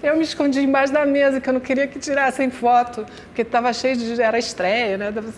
Eu 0.03 0.17
me 0.17 0.25
escondi 0.25 0.61
embaixo 0.61 0.93
da 0.93 1.07
mesa, 1.07 1.41
que 1.41 1.49
eu 1.49 1.55
não 1.55 1.61
queria 1.61 1.87
que 1.87 1.99
tirassem 1.99 2.51
foto, 2.51 3.07
porque 3.29 3.43
estava 3.43 3.73
cheio 3.73 3.97
de. 3.97 4.21
Era 4.21 4.39
estreia, 4.39 4.99
né? 4.99 5.13
Tava- 5.13 5.29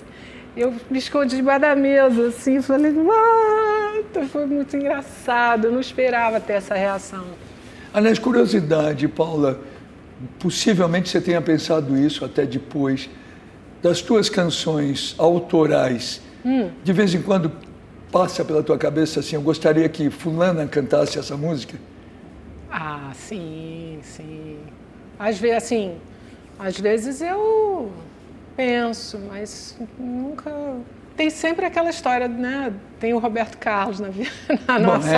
Eu 0.57 0.75
me 0.91 0.99
escondi 0.99 1.37
embaixo 1.37 1.61
da 1.61 1.77
mesa, 1.77 2.29
assim, 2.29 2.61
falei, 2.63 2.91
what? 2.93 4.27
Foi 4.29 4.47
muito 4.47 4.75
engraçado, 4.77 5.67
eu 5.67 5.73
não 5.73 5.81
esperava 5.81 6.41
ter 6.41 6.55
essa 6.55 6.75
reação. 6.75 7.25
Aliás, 7.95 8.19
curiosidade, 8.19 9.07
Paula, 9.07 9.61
possivelmente 10.41 11.09
você 11.09 11.21
tenha 11.21 11.41
pensado 11.41 11.97
isso 11.97 12.25
até 12.25 12.45
depois, 12.45 13.09
das 13.81 14.03
tuas 14.03 14.29
canções 14.29 15.15
autorais, 15.17 16.21
Hum. 16.45 16.71
de 16.83 16.93
vez 16.93 17.15
em 17.15 17.23
quando 17.23 17.51
passa 18.11 18.45
pela 18.45 18.63
tua 18.63 18.77
cabeça 18.77 19.21
assim, 19.21 19.37
eu 19.37 19.43
gostaria 19.43 19.89
que 19.89 20.11
fulana 20.11 20.67
cantasse 20.67 21.19
essa 21.19 21.37
música? 21.37 21.79
Ah, 22.71 23.13
sim, 23.15 23.99
sim. 24.03 24.57
Às 25.19 25.39
vezes, 25.39 25.57
assim, 25.57 25.95
às 26.59 26.79
vezes 26.79 27.21
eu 27.21 27.93
penso, 28.57 29.19
mas 29.29 29.79
nunca. 29.99 30.51
Tem 31.17 31.31
sempre 31.31 31.65
aquela 31.65 31.91
história, 31.91 32.27
né? 32.27 32.73
Tem 32.99 33.15
o 33.15 33.19
Roberto 33.19 33.57
Carlos 33.59 34.01
na, 34.01 34.09
vida, 34.09 34.31
na 34.67 34.79
Bom, 34.79 34.85
nossa. 34.87 35.09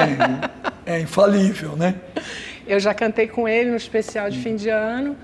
é, 0.84 0.96
é 0.96 1.00
infalível, 1.00 1.74
né? 1.76 1.94
Eu 2.66 2.80
já 2.80 2.92
cantei 2.92 3.28
com 3.28 3.48
ele 3.48 3.70
no 3.70 3.76
especial 3.76 4.28
de 4.28 4.38
fim 4.38 4.56
de 4.56 4.68
ano, 4.68 5.16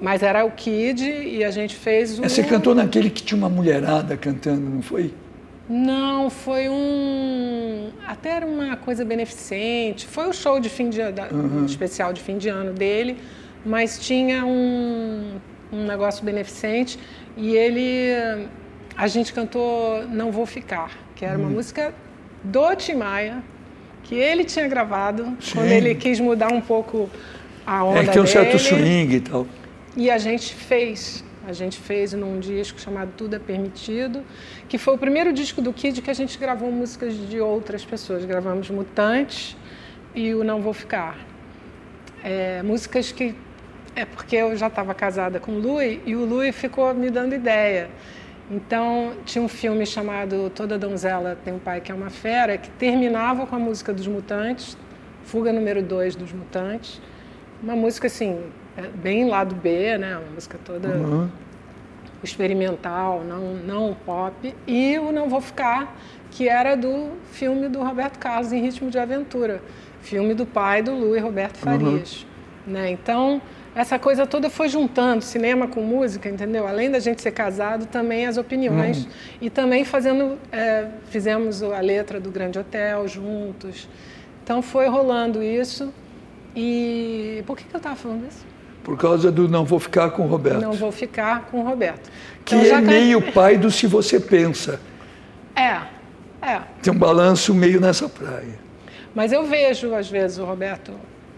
mas 0.00 0.22
era 0.22 0.44
o 0.44 0.50
Kid 0.50 1.02
e 1.02 1.42
a 1.42 1.50
gente 1.50 1.74
fez 1.74 2.18
o. 2.18 2.24
É, 2.24 2.28
Você 2.28 2.42
cantou 2.42 2.74
naquele 2.74 3.08
que 3.10 3.22
tinha 3.22 3.38
uma 3.38 3.48
mulherada 3.48 4.16
cantando, 4.16 4.68
não 4.68 4.82
foi? 4.82 5.14
Não, 5.68 6.28
foi 6.28 6.68
um. 6.68 7.90
Até 8.06 8.30
era 8.30 8.46
uma 8.46 8.76
coisa 8.76 9.04
beneficente. 9.04 10.06
Foi 10.06 10.28
o 10.28 10.32
show 10.32 10.60
de 10.60 10.68
fim 10.68 10.90
de 10.90 11.00
da, 11.10 11.28
um 11.32 11.64
especial 11.64 12.12
de 12.12 12.20
fim 12.20 12.36
de 12.36 12.50
ano 12.50 12.74
dele, 12.74 13.16
mas 13.64 13.98
tinha 13.98 14.44
um, 14.44 15.38
um 15.72 15.86
negócio 15.86 16.24
beneficente 16.24 16.98
e 17.36 17.56
ele. 17.56 18.46
A 18.96 19.08
gente 19.08 19.32
cantou 19.32 20.06
Não 20.08 20.30
Vou 20.30 20.46
Ficar, 20.46 20.90
que 21.16 21.24
era 21.24 21.36
uma 21.38 21.48
música 21.48 21.94
do 22.44 22.76
Tim 22.76 22.94
Maia, 22.94 23.42
que 24.04 24.14
ele 24.14 24.44
tinha 24.44 24.68
gravado 24.68 25.24
quando 25.52 25.68
Sim. 25.68 25.74
ele 25.74 25.94
quis 25.94 26.20
mudar 26.20 26.52
um 26.52 26.60
pouco 26.60 27.10
a 27.66 27.82
onda 27.84 28.00
É 28.00 28.04
que 28.04 28.12
tem 28.12 28.22
um 28.22 28.26
certo 28.26 28.56
dele. 28.56 28.58
swing 28.58 29.16
e 29.16 29.20
tal. 29.20 29.46
E 29.96 30.10
a 30.10 30.18
gente 30.18 30.54
fez. 30.54 31.24
A 31.46 31.52
gente 31.52 31.78
fez 31.78 32.14
num 32.14 32.40
disco 32.40 32.80
chamado 32.80 33.10
Tudo 33.16 33.36
é 33.36 33.38
Permitido, 33.38 34.22
que 34.66 34.78
foi 34.78 34.94
o 34.94 34.98
primeiro 34.98 35.30
disco 35.30 35.60
do 35.60 35.74
Kid 35.74 36.00
que 36.00 36.10
a 36.10 36.14
gente 36.14 36.38
gravou 36.38 36.72
músicas 36.72 37.14
de 37.28 37.38
outras 37.38 37.84
pessoas. 37.84 38.24
Gravamos 38.24 38.70
Mutantes 38.70 39.54
e 40.14 40.34
o 40.34 40.42
Não 40.42 40.62
Vou 40.62 40.72
Ficar. 40.72 41.18
É, 42.22 42.62
músicas 42.62 43.12
que. 43.12 43.34
É 43.96 44.04
porque 44.04 44.36
eu 44.36 44.56
já 44.56 44.66
estava 44.68 44.92
casada 44.94 45.38
com 45.38 45.52
o 45.52 45.58
Lui 45.60 46.00
e 46.04 46.16
o 46.16 46.24
Lui 46.24 46.50
ficou 46.50 46.92
me 46.94 47.10
dando 47.10 47.34
ideia. 47.34 47.90
Então, 48.50 49.12
tinha 49.24 49.42
um 49.42 49.48
filme 49.48 49.86
chamado 49.86 50.50
Toda 50.54 50.78
Donzela 50.78 51.36
Tem 51.44 51.54
um 51.54 51.58
Pai 51.58 51.80
que 51.80 51.90
é 51.90 51.94
uma 51.94 52.10
Fera, 52.10 52.58
que 52.58 52.68
terminava 52.70 53.46
com 53.46 53.56
a 53.56 53.58
música 53.58 53.92
dos 53.92 54.06
Mutantes, 54.06 54.76
Fuga 55.24 55.52
número 55.52 55.82
2 55.82 56.14
dos 56.16 56.32
Mutantes. 56.32 57.00
Uma 57.62 57.74
música 57.74 58.06
assim, 58.06 58.42
é, 58.76 58.82
bem 58.82 59.26
lado 59.28 59.54
B, 59.54 59.96
né? 59.96 60.18
Uma 60.18 60.30
música 60.34 60.58
toda 60.62 60.88
Uhum. 60.88 61.28
experimental, 62.22 63.22
não, 63.24 63.54
não 63.54 63.96
pop. 64.04 64.54
E 64.66 64.98
o 64.98 65.10
Não 65.12 65.28
Vou 65.28 65.40
Ficar, 65.40 65.96
que 66.30 66.48
era 66.48 66.76
do 66.76 67.12
filme 67.32 67.68
do 67.68 67.82
Roberto 67.82 68.18
Carlos, 68.18 68.52
Em 68.52 68.60
Ritmo 68.60 68.90
de 68.90 68.98
Aventura. 68.98 69.62
Filme 70.02 70.34
do 70.34 70.44
pai 70.44 70.82
do 70.82 70.94
Lu 70.94 71.16
e 71.16 71.18
Roberto 71.20 71.56
Farias. 71.56 72.26
Né? 72.66 72.90
Então, 72.90 73.40
essa 73.74 73.98
coisa 73.98 74.26
toda 74.26 74.48
foi 74.48 74.68
juntando 74.68 75.22
cinema 75.24 75.66
com 75.66 75.80
música, 75.82 76.28
entendeu? 76.28 76.66
Além 76.66 76.90
da 76.90 76.98
gente 77.00 77.20
ser 77.20 77.32
casado, 77.32 77.86
também 77.86 78.26
as 78.26 78.36
opiniões. 78.36 79.08
E 79.40 79.50
também 79.50 79.84
fazendo, 79.84 80.38
é, 80.52 80.86
fizemos 81.10 81.62
a 81.62 81.80
letra 81.80 82.20
do 82.20 82.30
Grande 82.30 82.58
Hotel 82.58 83.06
juntos. 83.08 83.88
Então, 84.42 84.62
foi 84.62 84.86
rolando 84.88 85.42
isso. 85.42 85.92
E 86.54 87.42
por 87.46 87.56
que, 87.56 87.64
que 87.64 87.74
eu 87.74 87.78
estava 87.78 87.96
falando 87.96 88.26
isso? 88.28 88.44
Por 88.84 88.96
causa 88.98 89.32
do 89.32 89.48
Não 89.48 89.64
Vou 89.64 89.80
Ficar 89.80 90.10
com 90.10 90.24
o 90.24 90.26
Roberto. 90.28 90.60
Não 90.60 90.72
vou 90.72 90.92
ficar 90.92 91.46
com 91.50 91.60
o 91.60 91.64
Roberto. 91.64 92.10
que 92.44 92.54
Então, 92.54 92.66
é 92.78 92.80
can- 92.80 92.80
meio 92.82 93.32
pai 93.32 93.56
do 93.56 93.70
Se 93.70 93.86
Você 93.86 94.20
Pensa. 94.20 94.78
É, 95.56 95.78
é. 96.46 96.60
Tem 96.82 96.92
um 96.92 96.98
balanço 96.98 97.54
meio 97.54 97.80
nessa 97.80 98.08
praia. 98.08 98.58
Mas 99.14 99.32
eu 99.32 99.44
vejo, 99.46 99.94
às 99.94 100.08
vezes, 100.10 100.38
o 100.38 100.44
Roberto. 100.44 100.92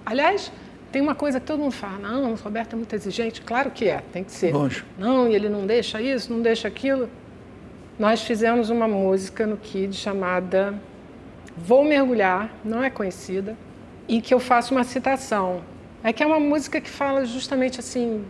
Aliás, 0.05 0.51
tem 0.97 1.03
uma 1.03 1.15
coisa 1.15 1.39
que 1.39 1.45
todo 1.45 1.61
mundo 1.61 1.73
fala: 1.73 1.99
não, 1.99 2.33
o 2.33 2.35
Roberto 2.37 2.73
é 2.73 2.77
muito 2.77 2.95
exigente. 2.95 3.43
Claro 3.43 3.71
que 3.71 3.87
é, 3.87 4.03
tem 4.15 4.25
que 4.25 4.33
ser. 4.33 4.51
Lógico. 4.51 4.89
Não, 4.97 5.29
e 5.29 5.35
ele 5.35 5.47
não 5.47 5.67
deixa 5.67 6.01
isso, 6.01 6.33
não 6.33 6.41
deixa 6.41 6.67
aquilo. 6.67 7.11
Nós 7.99 8.23
fizemos 8.23 8.71
uma 8.71 8.89
música 8.89 9.47
no 9.47 9.59
Kid 9.59 9.95
chamada 9.95 10.73
Vou 11.55 11.85
Mergulhar, 11.85 12.51
não 12.65 12.83
é 12.83 12.89
conhecida, 12.89 13.55
e 14.09 14.23
que 14.23 14.33
eu 14.33 14.41
faço 14.41 14.73
uma 14.73 14.85
citação. 14.85 15.61
É 16.03 16.15
que 16.15 16.23
é 16.23 16.27
uma 16.27 16.41
música 16.41 16.81
que 16.81 16.89
fala 16.89 17.27
justamente 17.27 17.79
assim: 17.79 18.25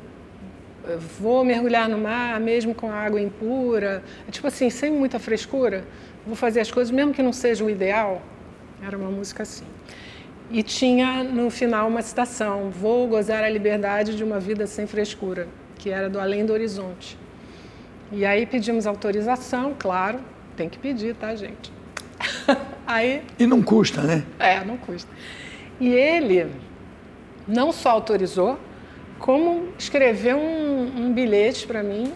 vou 1.20 1.44
mergulhar 1.44 1.88
no 1.88 1.98
mar 1.98 2.40
mesmo 2.40 2.74
com 2.74 2.90
a 2.90 2.94
água 2.94 3.20
impura. 3.20 4.02
É 4.26 4.30
tipo 4.32 4.48
assim, 4.48 4.70
sem 4.70 4.90
muita 4.90 5.20
frescura. 5.20 5.84
Vou 6.26 6.34
fazer 6.34 6.58
as 6.58 6.70
coisas 6.72 6.90
mesmo 6.90 7.14
que 7.14 7.22
não 7.22 7.32
seja 7.32 7.64
o 7.64 7.70
ideal. 7.70 8.20
Era 8.84 8.98
uma 8.98 9.12
música 9.12 9.44
assim. 9.44 9.66
E 10.50 10.62
tinha 10.62 11.24
no 11.24 11.50
final 11.50 11.88
uma 11.88 12.02
citação: 12.02 12.70
Vou 12.70 13.08
gozar 13.08 13.42
a 13.42 13.48
liberdade 13.48 14.16
de 14.16 14.22
uma 14.22 14.38
vida 14.38 14.66
sem 14.66 14.86
frescura, 14.86 15.48
que 15.76 15.90
era 15.90 16.08
do 16.08 16.20
Além 16.20 16.46
do 16.46 16.52
Horizonte. 16.52 17.18
E 18.12 18.24
aí 18.24 18.46
pedimos 18.46 18.86
autorização, 18.86 19.74
claro, 19.76 20.20
tem 20.56 20.68
que 20.68 20.78
pedir, 20.78 21.16
tá, 21.16 21.34
gente? 21.34 21.72
aí 22.86 23.22
E 23.38 23.46
não 23.46 23.60
custa, 23.62 24.02
né? 24.02 24.24
é, 24.38 24.64
não 24.64 24.76
custa. 24.76 25.10
E 25.80 25.88
ele 25.92 26.46
não 27.46 27.72
só 27.72 27.90
autorizou, 27.90 28.58
como 29.18 29.68
escreveu 29.78 30.36
um, 30.36 31.06
um 31.06 31.12
bilhete 31.12 31.66
para 31.66 31.82
mim, 31.82 32.12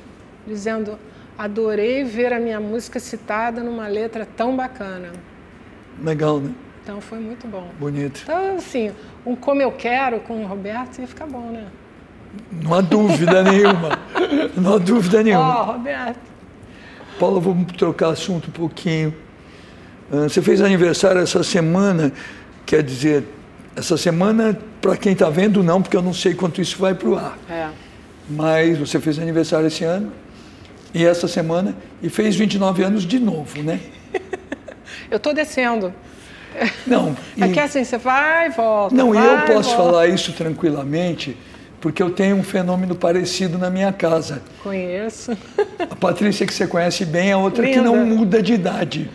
dizendo: 0.47 0.97
adorei 1.37 2.05
ver 2.05 2.33
a 2.33 2.39
minha 2.39 2.61
música 2.61 3.01
citada 3.01 3.63
numa 3.63 3.89
letra 3.89 4.25
tão 4.25 4.55
bacana. 4.55 5.11
Legal, 6.01 6.39
né? 6.39 6.55
Então 6.91 7.01
foi 7.01 7.21
muito 7.21 7.47
bom. 7.47 7.71
Bonito. 7.79 8.23
Então, 8.25 8.57
assim, 8.57 8.91
um 9.25 9.37
Como 9.37 9.63
Eu 9.63 9.71
Quero 9.71 10.19
com 10.19 10.43
o 10.43 10.47
Roberto 10.49 11.01
ia 11.01 11.07
ficar 11.07 11.25
bom, 11.25 11.49
né? 11.53 11.67
Não 12.51 12.75
há 12.75 12.81
dúvida 12.81 13.45
nenhuma. 13.49 13.97
Não 14.57 14.75
há 14.75 14.79
dúvida 14.79 15.21
Ó, 15.21 15.23
nenhuma. 15.23 15.63
Roberto. 15.63 16.19
Paula, 17.17 17.39
vamos 17.39 17.73
trocar 17.75 18.09
assunto 18.09 18.49
um 18.49 18.51
pouquinho. 18.51 19.15
Ah, 20.11 20.25
Você 20.29 20.43
fez 20.43 20.61
aniversário 20.61 21.21
essa 21.21 21.45
semana, 21.45 22.13
quer 22.67 22.83
dizer, 22.83 23.25
essa 23.77 23.97
semana, 23.97 24.59
para 24.81 24.97
quem 24.97 25.13
está 25.13 25.31
vendo, 25.31 25.63
não, 25.63 25.81
porque 25.81 25.97
eu 25.97 26.03
não 26.03 26.13
sei 26.13 26.35
quanto 26.35 26.61
isso 26.61 26.77
vai 26.77 26.93
para 26.93 27.09
o 27.09 27.17
ar. 27.17 27.39
É. 27.49 27.69
Mas 28.29 28.79
você 28.79 28.99
fez 28.99 29.17
aniversário 29.17 29.69
esse 29.69 29.85
ano 29.85 30.13
e 30.93 31.07
essa 31.07 31.29
semana 31.29 31.73
e 32.03 32.11
fez 32.11 32.35
29 32.35 32.83
anos 32.83 33.05
de 33.07 33.21
novo, 33.21 33.63
né? 33.63 33.79
Eu 35.09 35.21
tô 35.21 35.33
descendo. 35.33 35.95
Não. 36.87 37.17
É 37.41 37.49
que 37.49 37.61
assim, 37.61 37.85
você 37.85 37.99
vai 37.99 38.47
e 38.47 38.51
volta. 38.51 38.95
Não, 38.95 39.13
vai, 39.13 39.23
e 39.23 39.27
eu 39.27 39.55
posso 39.57 39.71
volta. 39.77 39.85
falar 39.93 40.07
isso 40.09 40.33
tranquilamente, 40.33 41.37
porque 41.81 42.03
eu 42.03 42.11
tenho 42.11 42.37
um 42.37 42.43
fenômeno 42.43 42.95
parecido 42.95 43.57
na 43.59 43.71
minha 43.71 43.93
casa. 43.93 44.43
Conheço. 44.63 45.37
A 45.91 45.95
Patrícia, 45.97 46.47
que 46.47 46.53
você 46.55 46.67
conhece 46.67 47.05
bem, 47.05 47.33
a 47.33 47.39
outra 47.39 47.65
que 47.65 47.71
Linda. 47.77 47.85
não 47.85 48.05
muda 48.05 48.43
de 48.43 48.55
idade. 48.55 49.11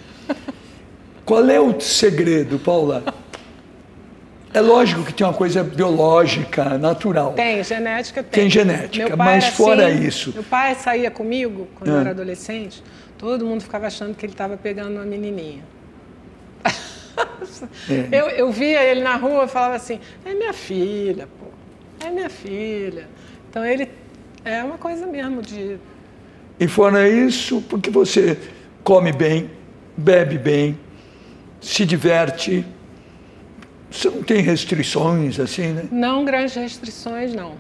Qual 1.26 1.48
é 1.50 1.60
o 1.60 1.80
segredo, 1.80 2.60
Paula? 2.60 3.04
É 4.54 4.62
lógico 4.62 5.04
que 5.04 5.14
tem 5.14 5.28
uma 5.28 5.34
coisa 5.34 5.64
biológica, 5.64 6.78
natural. 6.78 7.34
Tem, 7.34 7.62
genética 7.64 8.24
tem. 8.24 8.44
Tem 8.44 8.50
genética, 8.50 9.10
Meu 9.10 9.18
pai 9.18 9.36
mas 9.36 9.46
fora 9.48 9.88
assim, 9.88 10.04
isso. 10.08 10.32
Meu 10.34 10.44
pai 10.44 10.76
saía 10.76 11.12
comigo 11.12 11.68
quando 11.76 11.90
eu 11.90 11.98
Ah. 11.98 12.02
era 12.02 12.10
adolescente, 12.12 12.82
todo 13.18 13.46
mundo 13.46 13.62
ficava 13.64 13.88
achando 13.88 14.16
que 14.16 14.26
ele 14.26 14.32
estava 14.34 14.56
pegando 14.56 14.92
uma 14.96 15.04
menininha. 15.06 15.64
É. 17.90 18.20
Eu, 18.20 18.28
eu 18.30 18.52
via 18.52 18.84
ele 18.84 19.02
na 19.02 19.16
rua 19.16 19.46
e 19.46 19.48
falava 19.48 19.76
assim: 19.76 20.00
é 20.26 20.34
minha 20.34 20.54
filha, 20.54 21.28
pô, 21.40 22.06
é 22.06 22.10
minha 22.10 22.30
filha. 22.30 23.08
Então 23.50 23.66
ele 23.66 23.90
é 24.44 24.64
uma 24.64 24.78
coisa 24.78 25.06
mesmo 25.06 25.42
de. 25.42 25.78
E 26.60 26.68
fora 26.68 27.08
isso, 27.08 27.62
porque 27.70 27.90
você 27.90 28.38
come 28.84 29.12
bem, 29.12 29.50
bebe 29.98 30.38
bem, 30.38 30.78
se 31.62 31.86
diverte, 31.86 32.66
você 33.90 34.10
não 34.10 34.24
tem 34.24 34.42
restrições 34.42 35.40
assim, 35.40 35.68
né? 35.74 35.86
Não 35.92 36.24
grandes 36.24 36.56
restrições, 36.56 37.34
não. 37.34 37.56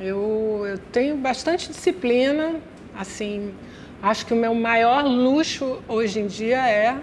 Eu, 0.00 0.64
eu 0.66 0.78
tenho 0.92 1.16
bastante 1.16 1.68
disciplina, 1.68 2.56
assim. 2.96 3.52
Acho 4.00 4.24
que 4.26 4.32
o 4.32 4.36
meu 4.36 4.54
maior 4.54 5.04
luxo 5.04 5.78
hoje 5.88 6.20
em 6.20 6.26
dia 6.26 6.68
é 6.68 6.96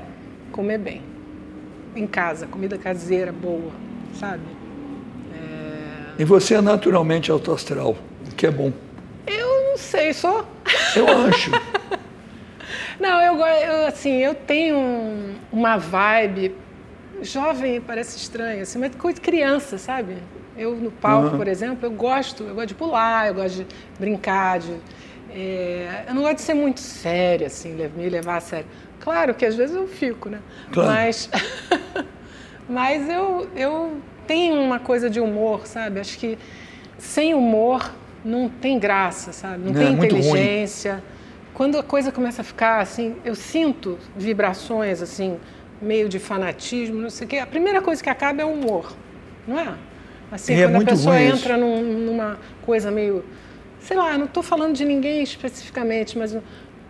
comer 0.51 0.78
bem. 0.78 1.14
Em 1.96 2.06
casa, 2.06 2.46
comida 2.46 2.78
caseira 2.78 3.32
boa, 3.32 3.72
sabe? 4.20 4.41
E 6.18 6.24
você 6.24 6.56
é 6.56 6.62
naturalmente 6.62 7.30
autoastral, 7.32 7.96
o 8.32 8.36
que 8.36 8.48
é 8.48 8.52
bom. 8.52 8.72
Eu 9.28 9.70
não 9.72 9.78
sei, 9.78 10.14
sou. 10.14 10.46
Eu 10.96 11.08
acho. 11.28 11.52
Não, 13.00 13.22
eu, 13.22 13.36
eu 13.46 13.88
assim, 13.88 14.12
eu 14.20 14.34
tenho 14.34 14.78
um- 14.78 15.36
uma 15.52 15.76
vibe 15.78 16.56
jovem, 17.22 17.82
parece 17.82 18.18
estranho, 18.18 18.62
assim, 18.64 18.80
mas 18.80 18.96
coisa 18.96 19.16
de 19.16 19.22
criança, 19.22 19.78
sabe? 19.78 20.16
Eu 20.58 20.76
no 20.76 20.89
palco, 20.91 21.32
Uhum. 21.32 21.38
por 21.38 21.48
exemplo, 21.50 21.86
eu 21.86 21.91
gosto, 21.91 22.43
eu 22.43 22.56
gosto 22.56 22.68
de 22.70 22.76
pular, 22.76 23.28
eu 23.28 23.34
gosto 23.34 23.56
de 23.58 23.68
brincar, 24.00 24.60
de, 24.60 24.74
é, 25.30 26.06
eu 26.08 26.14
não 26.16 26.22
gosto 26.22 26.36
de 26.38 26.41
ser 26.43 26.54
muito 26.54 26.80
séria, 26.80 27.48
assim, 27.48 27.74
me 27.98 28.08
levar 28.08 28.38
a 28.38 28.41
sério. 28.41 28.66
Claro 29.06 29.34
que 29.36 29.45
às 29.45 29.56
vezes 29.56 29.76
eu 29.76 29.88
fico, 29.88 30.28
né? 30.30 30.39
Claro. 30.74 30.89
Mas, 30.91 31.30
mas 32.68 33.10
eu, 33.10 33.47
eu 33.56 33.97
tenho 34.28 34.60
uma 34.60 34.80
coisa 34.80 35.10
de 35.10 35.20
humor, 35.20 35.66
sabe? 35.68 35.99
Acho 35.99 36.18
que 36.18 36.38
sem 36.97 37.34
humor 37.34 37.91
não 38.24 38.49
tem 38.49 38.80
graça, 38.80 39.32
sabe? 39.32 39.60
Não 39.64 39.72
Não, 39.74 39.80
tem 39.80 39.88
é 39.88 39.91
muito 39.91 40.16
ruim. 40.16 40.24
inteligência. 40.24 41.03
Quando 41.53 41.78
a 41.78 41.84
coisa 41.84 42.12
começa 42.12 42.41
a 42.41 42.43
ficar 42.43 42.82
assim, 42.82 43.16
eu 43.24 43.36
sinto 43.36 43.97
vibrações 44.18 45.01
assim, 45.01 45.38
meio 45.82 46.10
de 46.10 46.18
fanatismo, 46.20 46.99
não 46.99 47.10
sei 47.10 47.26
o 47.26 47.30
quê. 47.30 47.38
A 47.38 47.45
primeira 47.47 47.82
coisa 47.82 48.03
que 48.03 48.10
acaba 48.10 48.41
é 48.41 48.45
o 48.45 48.51
humor, 48.51 48.91
não 49.47 49.60
é? 49.60 49.74
Assim, 50.32 50.53
E 50.53 50.56
é 50.56 50.64
quando 50.64 50.74
a 50.74 50.78
muito 50.78 50.89
pessoa 50.89 51.22
entra 51.22 51.56
num- 51.56 51.84
numa 51.84 52.39
coisa 52.66 52.89
meio, 52.89 53.24
sei 53.80 53.95
lá, 53.95 54.18
não 54.18 54.26
estou 54.26 54.41
falando 54.41 54.74
de 54.74 54.84
ninguém 54.84 55.22
especificamente, 55.22 56.18
mas 56.18 56.36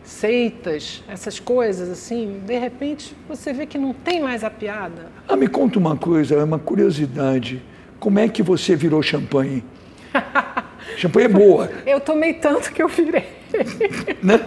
seitas, 0.05 1.03
essas 1.07 1.39
coisas 1.39 1.89
assim, 1.89 2.41
de 2.45 2.57
repente 2.57 3.15
você 3.27 3.51
vê 3.51 3.65
que 3.65 3.77
não 3.77 3.93
tem 3.93 4.21
mais 4.21 4.43
a 4.43 4.49
piada. 4.49 5.07
Ah, 5.27 5.35
me 5.35 5.47
conta 5.47 5.79
uma 5.79 5.97
coisa, 5.97 6.35
é 6.35 6.43
uma 6.43 6.59
curiosidade. 6.59 7.61
Como 7.99 8.19
é 8.19 8.29
que 8.29 8.43
você 8.43 8.75
virou 8.75 9.01
champanhe? 9.01 9.63
champanhe 10.95 11.25
é 11.25 11.29
boa, 11.29 11.69
Eu 11.85 11.99
tomei 11.99 12.33
tanto 12.35 12.71
que 12.71 12.81
eu 12.81 12.87
virei. 12.87 13.27
né? 14.21 14.39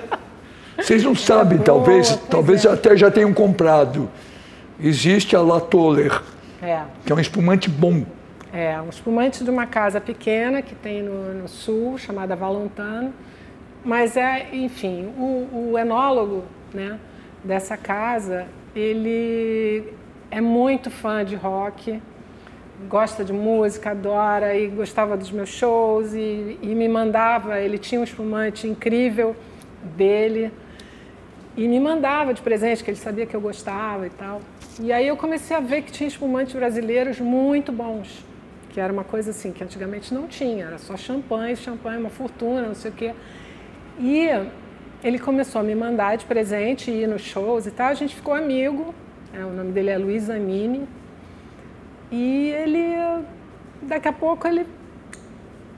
Vocês 0.79 1.03
não 1.03 1.15
sabem, 1.15 1.59
boa, 1.59 1.67
talvez, 1.67 2.13
pois 2.13 2.29
talvez 2.31 2.65
é. 2.65 2.71
até 2.71 2.97
já 2.97 3.11
tenham 3.11 3.35
comprado. 3.35 4.09
Existe 4.81 5.35
a 5.35 5.41
Latoller, 5.41 6.23
É. 6.63 6.83
que 7.05 7.13
é 7.13 7.15
um 7.15 7.21
espumante 7.21 7.69
bom. 7.69 8.05
É, 8.53 8.81
um 8.81 8.89
espumante 8.89 9.43
de 9.43 9.51
uma 9.51 9.67
casa 9.67 10.01
pequena 10.01 10.63
que 10.63 10.75
tem 10.75 11.03
no, 11.03 11.35
no 11.35 11.49
sul, 11.49 11.99
chamada 11.99 12.37
Valontano. 12.37 13.13
Mas 13.85 14.17
é, 14.17 14.49
enfim, 14.53 15.13
o, 15.17 15.71
o 15.73 15.79
enólogo 15.79 16.45
né, 16.75 16.99
dessa 17.45 17.77
casa, 17.77 18.47
ele 18.75 19.93
é 20.31 20.41
muito 20.41 20.91
fã 20.91 21.25
de 21.25 21.35
rock, 21.35 22.01
gosta 22.89 23.25
de 23.25 23.33
música, 23.33 23.91
adora 23.91 24.55
e 24.55 24.69
gostava 24.69 25.17
dos 25.17 25.31
meus 25.31 25.49
shows 25.49 26.13
e, 26.15 26.59
e 26.63 26.75
me 26.75 26.89
mandava, 26.89 27.61
ele 27.61 27.79
tinha 27.79 28.01
um 28.01 28.05
espumante 28.05 28.67
incrível 28.67 29.35
dele 29.97 30.53
e 31.57 31.67
me 31.67 31.81
mandava 31.81 32.33
de 32.33 32.41
presente, 32.41 32.85
que 32.85 32.91
ele 32.91 32.99
sabia 32.99 33.27
que 33.27 33.35
eu 33.35 33.41
gostava 33.41 34.07
e 34.07 34.11
tal. 34.11 34.41
E 34.81 34.93
aí 34.93 35.09
eu 35.09 35.17
comecei 35.17 35.57
a 35.57 35.61
ver 35.61 35.83
que 35.83 35.91
tinha 35.91 36.07
espumantes 36.07 36.55
brasileiros 36.55 37.19
muito 37.19 37.73
bons, 37.73 38.25
que 38.71 38.79
era 38.79 38.93
uma 38.93 39.03
coisa 39.03 39.31
assim 39.31 39.51
que 39.51 39.65
antigamente 39.65 40.15
não 40.15 40.29
tinha, 40.29 40.67
era 40.67 40.79
só 40.79 40.97
champanhe, 40.97 41.57
champanhe, 41.57 41.99
uma 41.99 42.11
fortuna, 42.11 42.63
não 42.63 42.77
sei 42.77 42.91
o 42.93 42.95
quê. 42.95 43.15
E 43.99 44.29
ele 45.03 45.19
começou 45.19 45.61
a 45.61 45.65
me 45.65 45.75
mandar 45.75 46.17
de 46.17 46.25
presente, 46.25 46.91
ir 46.91 47.09
nos 47.09 47.23
shows 47.23 47.67
e 47.67 47.71
tal, 47.71 47.89
a 47.89 47.95
gente 47.95 48.15
ficou 48.15 48.35
amigo, 48.35 48.95
é, 49.33 49.45
o 49.45 49.51
nome 49.51 49.73
dele 49.73 49.91
é 49.91 49.99
Luiz 49.99 50.31
Amini, 50.31 50.89
e 52.11 52.51
ele, 52.51 53.25
daqui 53.83 54.09
a 54.09 54.13
pouco, 54.13 54.47
ele 54.47 54.67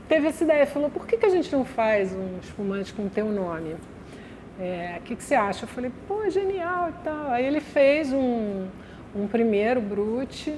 teve 0.08 0.28
essa 0.28 0.44
ideia, 0.44 0.66
falou, 0.66 0.90
por 0.90 1.06
que, 1.06 1.16
que 1.16 1.26
a 1.26 1.30
gente 1.30 1.52
não 1.52 1.64
faz 1.64 2.12
um 2.14 2.38
espumante 2.42 2.92
com 2.92 3.06
o 3.06 3.10
teu 3.10 3.26
nome? 3.26 3.76
É, 4.60 4.98
O 4.98 5.02
que, 5.02 5.16
que 5.16 5.24
você 5.24 5.34
acha? 5.34 5.64
Eu 5.64 5.68
falei, 5.68 5.90
pô, 6.06 6.28
genial 6.28 6.90
e 6.90 7.04
tal. 7.04 7.30
Aí 7.30 7.46
ele 7.46 7.60
fez 7.60 8.12
um, 8.12 8.66
um 9.16 9.26
primeiro 9.26 9.80
brute 9.80 10.54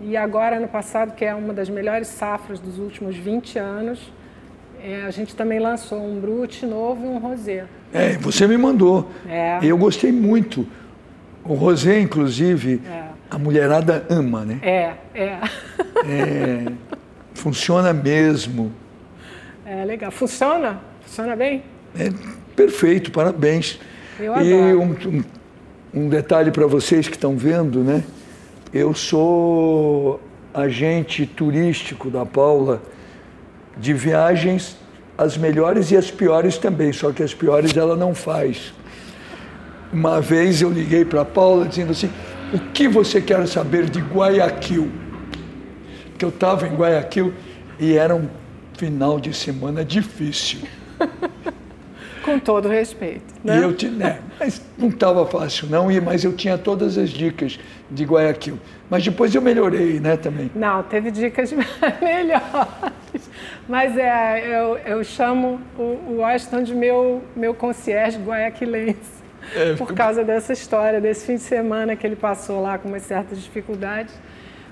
e 0.00 0.16
agora, 0.16 0.56
ano 0.56 0.68
passado, 0.68 1.14
que 1.14 1.24
é 1.24 1.34
uma 1.34 1.52
das 1.52 1.68
melhores 1.68 2.08
safras 2.08 2.58
dos 2.58 2.78
últimos 2.78 3.16
20 3.16 3.58
anos, 3.58 4.12
é, 4.84 5.04
a 5.06 5.10
gente 5.10 5.34
também 5.34 5.58
lançou 5.58 5.98
um 6.04 6.20
brute 6.20 6.66
novo 6.66 7.04
e 7.04 7.08
um 7.08 7.18
rosé. 7.18 7.64
É, 7.92 8.10
você 8.18 8.46
me 8.46 8.56
mandou. 8.58 9.10
É. 9.28 9.58
Eu 9.62 9.78
gostei 9.78 10.12
muito. 10.12 10.66
O 11.44 11.54
Rosé, 11.54 12.00
inclusive, 12.00 12.80
É. 12.90 13.04
a 13.30 13.38
mulherada 13.38 14.04
ama, 14.08 14.44
né? 14.44 14.58
É, 14.62 14.92
é. 15.14 15.38
É, 16.06 16.72
funciona 17.34 17.92
mesmo. 17.92 18.72
É 19.66 19.84
legal. 19.84 20.10
Funciona? 20.10 20.80
Funciona 21.02 21.36
bem? 21.36 21.62
É 21.98 22.10
perfeito, 22.56 23.10
parabéns. 23.10 23.78
Eu 24.18 24.34
e 24.40 24.52
adoro. 24.54 24.80
um- 24.82 25.24
um 25.94 26.08
detalhe 26.08 26.50
para 26.50 26.66
vocês 26.66 27.06
que 27.08 27.14
estão 27.16 27.36
vendo, 27.36 27.80
né? 27.84 28.02
Eu 28.72 28.94
sou 28.94 30.20
agente 30.52 31.26
turístico 31.26 32.10
da 32.10 32.24
Paula 32.26 32.82
de 33.76 33.92
viagens, 33.92 34.76
as 35.16 35.36
melhores 35.36 35.90
e 35.90 35.96
as 35.96 36.10
piores 36.10 36.58
também, 36.58 36.92
só 36.92 37.12
que 37.12 37.22
as 37.22 37.34
piores 37.34 37.76
ela 37.76 37.96
não 37.96 38.14
faz. 38.14 38.72
Uma 39.92 40.20
vez 40.20 40.60
eu 40.60 40.70
liguei 40.70 41.04
para 41.04 41.20
a 41.20 41.24
Paula 41.24 41.66
dizendo 41.66 41.92
assim: 41.92 42.10
o 42.52 42.58
que 42.58 42.88
você 42.88 43.20
quer 43.20 43.46
saber 43.46 43.88
de 43.88 44.00
Guayaquil? 44.00 44.90
Porque 46.10 46.24
eu 46.24 46.30
estava 46.30 46.66
em 46.66 46.74
Guayaquil 46.74 47.32
e 47.78 47.96
era 47.96 48.14
um 48.14 48.28
final 48.76 49.20
de 49.20 49.32
semana 49.32 49.84
difícil. 49.84 50.60
Com 52.24 52.38
todo 52.38 52.68
respeito. 52.68 53.34
Né? 53.44 53.58
E 53.58 53.62
eu 53.62 53.74
tinha, 53.74 53.92
né, 53.92 54.20
mas 54.40 54.62
não 54.78 54.88
estava 54.88 55.26
fácil 55.26 55.68
não, 55.68 55.92
e, 55.92 56.00
mas 56.00 56.24
eu 56.24 56.32
tinha 56.32 56.56
todas 56.56 56.96
as 56.96 57.10
dicas 57.10 57.58
de 57.90 58.04
Guayaquil. 58.04 58.58
Mas 58.88 59.04
depois 59.04 59.34
eu 59.34 59.42
melhorei, 59.42 60.00
né, 60.00 60.16
também. 60.16 60.50
Não, 60.54 60.82
teve 60.82 61.10
dicas 61.10 61.52
melhores. 62.00 63.03
Mas 63.68 63.96
é, 63.96 64.46
eu, 64.46 64.76
eu 64.78 65.04
chamo 65.04 65.60
o, 65.78 66.16
Washington 66.18 66.62
de 66.62 66.74
meu, 66.74 67.22
meu 67.34 67.54
concierge 67.54 68.18
guayaquilense. 68.18 69.24
É, 69.54 69.74
por 69.74 69.92
causa 69.94 70.24
dessa 70.24 70.52
história, 70.52 71.00
desse 71.00 71.26
fim 71.26 71.34
de 71.34 71.42
semana 71.42 71.94
que 71.94 72.06
ele 72.06 72.16
passou 72.16 72.62
lá 72.62 72.78
com 72.78 72.88
umas 72.88 73.02
certas 73.02 73.42
dificuldades. 73.42 74.14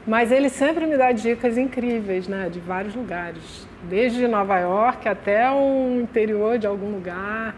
Mas 0.07 0.32
ele 0.32 0.49
sempre 0.49 0.86
me 0.86 0.97
dá 0.97 1.12
dicas 1.12 1.57
incríveis, 1.57 2.26
né, 2.26 2.49
de 2.51 2.59
vários 2.59 2.95
lugares. 2.95 3.66
Desde 3.84 4.26
Nova 4.26 4.59
York 4.59 5.09
até 5.09 5.51
o 5.51 6.01
interior 6.01 6.59
de 6.59 6.66
algum 6.66 6.90
lugar. 6.90 7.55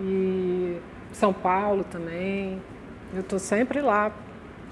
E 0.00 0.76
São 1.12 1.32
Paulo 1.32 1.84
também. 1.84 2.60
Eu 3.12 3.20
estou 3.20 3.38
sempre 3.38 3.80
lá. 3.80 4.10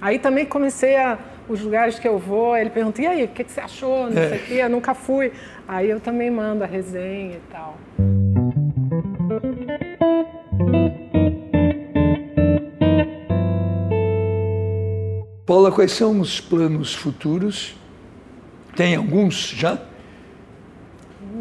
Aí 0.01 0.19
também 0.19 0.45
comecei 0.45 0.97
a. 0.97 1.19
Os 1.49 1.61
lugares 1.61 1.99
que 1.99 2.07
eu 2.07 2.19
vou, 2.19 2.57
ele 2.57 2.71
pergunta, 2.71 3.03
e 3.03 3.07
aí, 3.07 3.25
o 3.25 3.29
que, 3.29 3.43
que 3.43 3.51
você 3.51 3.61
achou? 3.61 4.05
Não 4.05 4.13
sei 4.13 4.39
o 4.39 4.43
quê, 4.43 4.55
eu 4.55 4.71
nunca 4.71 4.95
fui. 4.95 5.33
Aí 5.67 5.89
eu 5.89 6.01
também 6.01 6.31
mando 6.31 6.65
a 6.65 6.67
resenha 6.67 7.37
e 7.37 7.53
tal. 7.53 7.79
Paula, 15.47 15.71
quais 15.71 15.93
são 15.93 16.21
os 16.21 16.41
planos 16.41 16.95
futuros? 16.95 17.77
Tem 18.75 18.97
alguns 18.97 19.49
já? 19.49 19.79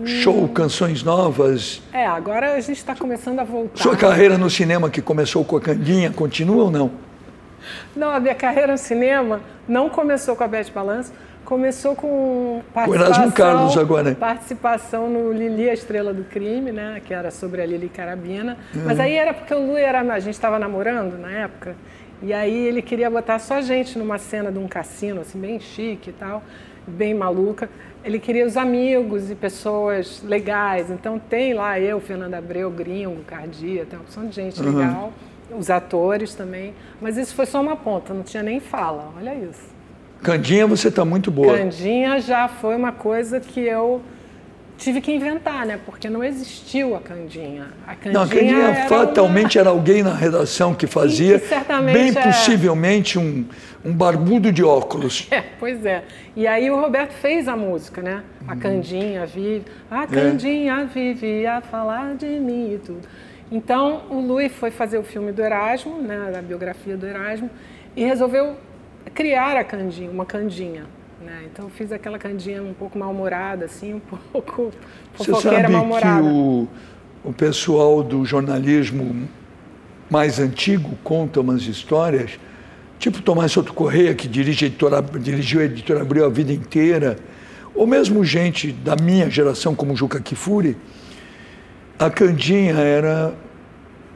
Show, 0.04 0.48
canções 0.50 1.04
novas? 1.04 1.82
É, 1.94 2.06
agora 2.08 2.56
a 2.56 2.60
gente 2.60 2.78
está 2.78 2.96
começando 2.96 3.40
a 3.40 3.44
voltar. 3.44 3.82
Sua 3.82 3.96
carreira 3.96 4.38
no 4.38 4.50
cinema 4.50 4.90
que 4.90 5.02
começou 5.02 5.46
com 5.46 5.58
a 5.58 5.62
Candinha 5.62 6.12
continua 6.12 6.64
ou 6.64 6.72
não? 6.72 6.92
Não, 7.96 8.10
a 8.10 8.20
minha 8.20 8.34
carreira 8.36 8.72
no 8.72 8.78
cinema 8.78 9.42
não 9.68 9.90
começou 9.90 10.36
com 10.36 10.44
a 10.44 10.48
Beth 10.48 10.72
Balanço, 10.74 11.14
começou 11.52 11.98
com 11.98 12.62
participação, 12.74 13.06
com 13.06 13.14
Erasmo 13.14 13.32
Carlos 13.34 13.78
agora. 13.78 14.16
participação 14.16 15.10
no 15.10 15.34
Lili, 15.34 15.70
a 15.70 15.74
Estrela 15.74 16.14
do 16.14 16.24
Crime, 16.24 16.72
né, 16.72 17.02
que 17.04 17.14
era 17.14 17.30
sobre 17.30 17.62
a 17.62 17.66
Lili 17.66 17.90
Carabina. 17.90 18.58
Uhum. 18.74 18.84
Mas 18.86 18.98
aí 19.02 19.16
era 19.16 19.34
porque 19.34 19.54
o 19.54 19.60
Lu 19.60 19.76
era, 19.76 20.00
a 20.00 20.20
gente 20.20 20.34
estava 20.34 20.58
namorando 20.58 21.20
na 21.20 21.30
época, 21.30 21.76
e 22.22 22.32
aí 22.32 22.56
ele 22.68 22.82
queria 22.82 23.10
botar 23.10 23.38
só 23.38 23.56
a 23.56 23.62
gente 23.62 24.00
numa 24.00 24.18
cena 24.18 24.50
de 24.50 24.60
um 24.60 24.66
cassino, 24.66 25.20
assim, 25.20 25.38
bem 25.38 25.60
chique 25.60 26.12
e 26.12 26.14
tal, 26.14 26.42
bem 26.88 27.14
maluca. 27.14 27.70
Ele 28.02 28.18
queria 28.18 28.46
os 28.46 28.56
amigos 28.56 29.30
e 29.30 29.36
pessoas 29.36 30.24
legais. 30.24 30.90
Então 30.90 31.20
tem 31.20 31.54
lá 31.54 31.78
eu, 31.78 32.00
Fernanda 32.00 32.38
Abreu, 32.38 32.72
Gringo, 32.72 33.24
Cardia, 33.26 33.86
tem 33.86 34.00
uma 34.00 34.06
opção 34.06 34.26
de 34.26 34.34
gente 34.34 34.62
uhum. 34.62 34.78
legal 34.78 35.14
os 35.54 35.70
atores 35.70 36.34
também. 36.34 36.74
Mas 37.02 37.18
isso 37.18 37.36
foi 37.36 37.46
só 37.46 37.60
uma 37.60 37.76
ponta, 37.76 38.14
não 38.14 38.24
tinha 38.24 38.42
nem 38.42 38.62
fala, 38.62 39.12
olha 39.18 39.36
isso. 39.36 39.71
Candinha, 40.22 40.68
você 40.68 40.90
está 40.90 41.04
muito 41.04 41.32
boa. 41.32 41.58
Candinha 41.58 42.20
já 42.22 42.48
foi 42.48 42.76
uma 42.76 42.92
coisa 42.92 43.40
que 43.40 43.60
eu 43.60 44.02
tive 44.78 45.00
que 45.00 45.12
inventar, 45.12 45.66
né? 45.66 45.80
Porque 45.86 46.10
não 46.10 46.24
existiu 46.24 46.96
a 46.96 47.00
Candinha. 47.00 47.68
A 47.88 47.96
Candinha 47.96 48.14
não, 48.14 48.22
a 48.24 48.28
Candinha 48.28 48.58
era 48.58 48.88
fatalmente 48.88 49.58
uma... 49.58 49.62
era 49.62 49.70
alguém 49.70 50.02
na 50.02 50.14
redação 50.14 50.74
que 50.74 50.88
fazia, 50.88 51.38
e, 51.38 51.94
bem 51.94 52.10
é... 52.10 52.14
possivelmente 52.14 53.20
um, 53.20 53.46
um 53.86 53.94
barbudo 53.94 54.52
de 54.52 54.64
óculos. 54.64 55.28
É, 55.32 55.44
pois 55.60 55.86
é. 55.86 56.04
E 56.36 56.46
aí 56.46 56.70
o 56.70 56.80
Roberto 56.80 57.14
fez 57.14 57.48
a 57.48 57.56
música, 57.56 58.02
né? 58.02 58.24
A 58.48 58.56
Candinha 58.56 59.26
vive, 59.26 59.66
a 59.90 60.06
Candinha 60.06 60.82
é. 60.82 60.86
vive 60.86 61.46
a 61.46 61.62
falar 61.62 62.16
de 62.16 62.26
mim 62.26 62.74
e 62.74 62.78
tudo. 62.80 63.08
Então, 63.52 64.04
o 64.10 64.20
Lui 64.20 64.50
foi 64.50 64.72
fazer 64.72 64.98
o 64.98 65.04
filme 65.04 65.32
do 65.32 65.42
Erasmo, 65.42 66.02
né, 66.02 66.34
a 66.38 66.42
biografia 66.42 66.96
do 66.96 67.06
Erasmo, 67.06 67.50
e 67.96 68.04
resolveu 68.06 68.56
criar 69.14 69.58
a 69.58 69.64
Candinha, 69.64 70.10
uma 70.10 70.26
Candinha. 70.26 70.86
Né? 71.24 71.44
Então, 71.52 71.66
eu 71.66 71.72
fiz 71.72 71.92
aquela 71.92 72.18
Candinha 72.18 72.64
um 72.64 72.74
pouco 72.74 72.98
mal-humorada, 72.98 73.66
assim, 73.66 73.94
um 73.94 74.00
pouco 74.32 74.72
fofoqueira 75.14 75.70
mal-humorada. 75.70 76.22
que 76.22 76.28
o, 76.28 76.68
o 77.24 77.34
pessoal 77.34 78.02
do 78.04 78.26
jornalismo 78.26 79.28
mais 80.10 80.40
antigo 80.40 80.98
conta 81.04 81.40
umas 81.40 81.62
histórias, 81.64 82.40
tipo 83.00 83.22
Tomás 83.22 83.52
Soto 83.52 83.74
Correia, 83.74 84.14
que 84.14 84.28
dirige 84.28 84.66
a 84.66 84.68
editora, 84.68 85.02
dirigiu 85.02 85.62
a 85.62 85.64
editora 85.64 86.02
Abril 86.02 86.26
a 86.26 86.30
vida 86.30 86.52
inteira, 86.52 87.18
ou 87.74 87.88
mesmo 87.88 88.24
gente 88.26 88.72
da 88.72 88.96
minha 88.96 89.30
geração, 89.30 89.74
como 89.74 89.96
Juca 89.96 90.20
Kifuri, 90.20 90.76
a 91.98 92.10
Candinha 92.10 92.74
era 92.74 93.34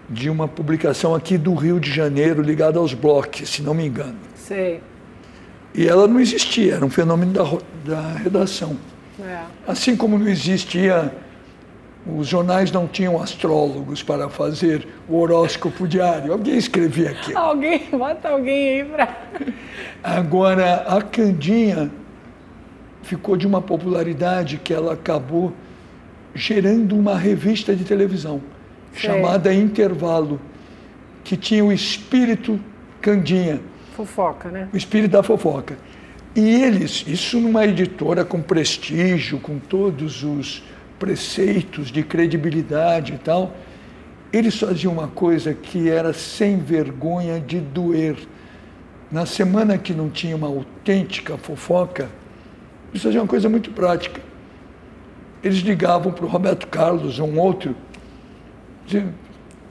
de 0.10 0.30
uma 0.30 0.48
publicação 0.48 1.16
aqui 1.16 1.38
do 1.38 1.54
Rio 1.54 1.80
de 1.80 1.92
Janeiro 1.92 2.42
ligada 2.42 2.80
aos 2.80 2.94
blocos, 2.94 3.50
se 3.50 3.62
não 3.62 3.74
me 3.74 3.86
engano. 3.86 4.18
Sei. 4.46 4.80
E 5.74 5.88
ela 5.88 6.08
não 6.08 6.20
existia, 6.20 6.76
era 6.76 6.86
um 6.86 6.90
fenômeno 6.90 7.34
da, 7.34 7.44
da 7.84 8.12
redação. 8.14 8.78
É. 9.20 9.42
Assim 9.68 9.96
como 9.96 10.20
não 10.20 10.28
existia, 10.28 11.12
os 12.06 12.28
jornais 12.28 12.72
não 12.72 12.88
tinham 12.88 13.20
astrólogos 13.20 14.04
para 14.04 14.30
fazer 14.30 14.88
o 15.10 15.18
horóscopo 15.18 15.88
diário. 15.88 16.32
Alguém 16.32 16.58
escrevia 16.58 17.10
aqui. 17.10 17.36
Alguém, 17.36 17.90
bota 17.90 18.30
alguém 18.30 18.82
aí 18.82 18.86
para. 18.86 19.18
Agora, 20.04 20.76
a 20.88 21.02
Candinha 21.02 21.92
ficou 23.02 23.36
de 23.36 23.48
uma 23.48 23.62
popularidade 23.62 24.58
que 24.64 24.72
ela 24.72 24.94
acabou 24.94 25.52
gerando 26.36 26.96
uma 26.96 27.18
revista 27.18 27.76
de 27.76 27.84
televisão 27.84 28.42
chamada 28.94 29.52
Intervalo, 29.52 30.40
que 31.24 31.36
tinha 31.36 31.66
o 31.66 31.72
espírito 31.72 32.60
Candinha. 33.02 33.60
Fofoca, 33.96 34.50
né? 34.50 34.70
O 34.74 34.78
espírito 34.78 35.12
da 35.12 35.24
fofoca. 35.24 35.78
E 36.36 36.64
eles, 36.64 37.06
isso 37.08 37.40
numa 37.40 37.66
editora 37.66 38.26
com 38.26 38.42
prestígio, 38.42 39.40
com 39.40 39.58
todos 39.58 40.24
os 40.24 40.64
preceitos 41.00 41.92
de 41.92 42.04
credibilidade 42.04 43.14
e 43.14 43.18
tal, 43.18 43.56
eles 44.34 44.60
faziam 44.60 44.94
uma 44.94 45.08
coisa 45.08 45.54
que 45.54 45.90
era 45.90 46.14
sem 46.14 46.58
vergonha 46.58 47.40
de 47.40 47.60
doer. 47.60 48.18
Na 49.12 49.26
semana 49.26 49.78
que 49.78 49.94
não 49.94 50.10
tinha 50.10 50.36
uma 50.36 50.48
autêntica 50.48 51.38
fofoca, 51.38 52.10
eles 52.92 53.02
faziam 53.02 53.24
uma 53.24 53.30
coisa 53.30 53.48
muito 53.48 53.72
prática 53.72 54.20
eles 55.46 55.60
ligavam 55.60 56.12
para 56.12 56.26
o 56.26 56.28
Roberto 56.28 56.66
Carlos, 56.66 57.20
um 57.20 57.40
outro, 57.40 57.76
diziam, 58.84 59.14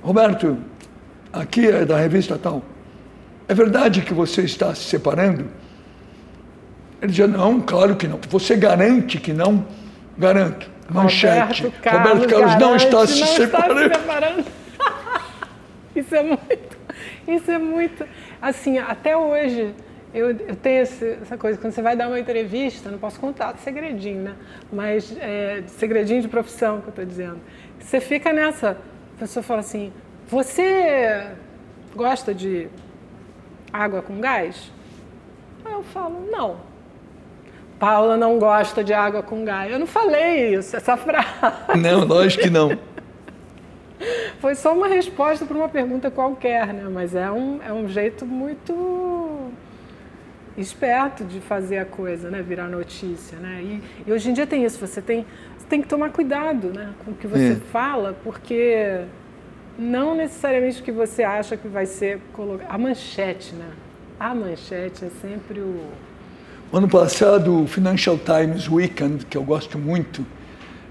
Roberto, 0.00 0.56
aqui 1.32 1.66
é 1.66 1.84
da 1.84 1.98
revista 1.98 2.38
tal, 2.38 2.62
é 3.48 3.54
verdade 3.54 4.02
que 4.02 4.14
você 4.14 4.42
está 4.42 4.74
se 4.74 4.84
separando? 4.84 5.46
Ele 7.00 7.10
dizia, 7.10 7.26
não, 7.26 7.60
claro 7.60 7.96
que 7.96 8.08
não. 8.08 8.18
Você 8.30 8.56
garante 8.56 9.18
que 9.18 9.32
não? 9.32 9.66
Garanto. 10.16 10.70
Manchete. 10.88 11.64
Roberto 11.64 11.82
Carlos, 11.82 12.08
Roberto 12.12 12.30
Carlos 12.30 12.54
não 12.56 12.76
está 12.76 13.06
se 13.06 13.20
não 13.20 13.26
separando. 13.26 13.80
Está 13.80 13.94
se 13.94 14.00
separando. 14.00 14.44
isso 15.96 16.14
é 16.14 16.22
muito, 16.22 16.78
isso 17.28 17.50
é 17.50 17.58
muito, 17.58 18.06
assim, 18.40 18.78
até 18.78 19.16
hoje 19.16 19.74
eu, 20.14 20.30
eu 20.30 20.54
tenho 20.54 20.82
essa 20.82 21.36
coisa, 21.36 21.58
quando 21.58 21.72
você 21.72 21.82
vai 21.82 21.96
dar 21.96 22.06
uma 22.06 22.20
entrevista, 22.20 22.88
não 22.88 22.98
posso 22.98 23.18
contar 23.18 23.56
segredinho, 23.58 24.22
né? 24.22 24.34
Mas 24.72 25.16
é, 25.18 25.64
segredinho 25.66 26.22
de 26.22 26.28
profissão 26.28 26.80
que 26.80 26.86
eu 26.86 26.90
estou 26.90 27.04
dizendo. 27.04 27.40
Você 27.80 28.00
fica 28.00 28.32
nessa, 28.32 28.78
a 29.16 29.18
pessoa 29.18 29.42
fala 29.42 29.60
assim, 29.60 29.92
você 30.28 31.26
gosta 31.96 32.32
de 32.32 32.68
água 33.74 34.00
com 34.00 34.20
gás? 34.20 34.70
Aí 35.64 35.72
eu 35.72 35.82
falo, 35.82 36.28
não. 36.30 36.58
Paula 37.78 38.16
não 38.16 38.38
gosta 38.38 38.84
de 38.84 38.92
água 38.92 39.20
com 39.20 39.44
gás. 39.44 39.72
Eu 39.72 39.80
não 39.80 39.86
falei 39.86 40.54
isso, 40.54 40.76
essa 40.76 40.96
frase. 40.96 41.76
Não, 41.76 42.04
lógico 42.04 42.44
que 42.44 42.50
não. 42.50 42.78
Foi 44.38 44.54
só 44.54 44.72
uma 44.72 44.86
resposta 44.86 45.44
para 45.44 45.56
uma 45.56 45.68
pergunta 45.68 46.10
qualquer, 46.10 46.68
né? 46.72 46.84
Mas 46.92 47.14
é 47.14 47.30
um, 47.30 47.60
é 47.62 47.72
um 47.72 47.88
jeito 47.88 48.24
muito 48.24 49.50
esperto 50.56 51.24
de 51.24 51.40
fazer 51.40 51.78
a 51.78 51.84
coisa, 51.84 52.30
né? 52.30 52.42
Virar 52.42 52.68
notícia, 52.68 53.38
né? 53.38 53.60
E, 53.60 53.82
e, 54.06 54.12
hoje 54.12 54.30
em 54.30 54.32
dia 54.32 54.46
tem 54.46 54.64
isso, 54.64 54.78
você 54.78 55.02
tem, 55.02 55.26
você 55.58 55.66
tem 55.66 55.82
que 55.82 55.88
tomar 55.88 56.10
cuidado, 56.10 56.68
né? 56.68 56.92
Com 57.04 57.10
o 57.10 57.14
que 57.14 57.26
você 57.26 57.52
é. 57.52 57.56
fala, 57.72 58.16
porque 58.22 59.00
não 59.78 60.14
necessariamente 60.14 60.80
o 60.80 60.84
que 60.84 60.92
você 60.92 61.22
acha 61.22 61.56
que 61.56 61.68
vai 61.68 61.86
ser 61.86 62.20
colocado. 62.32 62.68
A 62.70 62.78
manchete, 62.78 63.54
né? 63.54 63.70
A 64.18 64.34
manchete 64.34 65.04
é 65.04 65.10
sempre 65.20 65.60
o... 65.60 65.80
Ano 66.72 66.88
passado, 66.88 67.62
o 67.62 67.66
Financial 67.66 68.18
Times 68.18 68.68
Weekend, 68.68 69.26
que 69.26 69.36
eu 69.36 69.44
gosto 69.44 69.78
muito, 69.78 70.24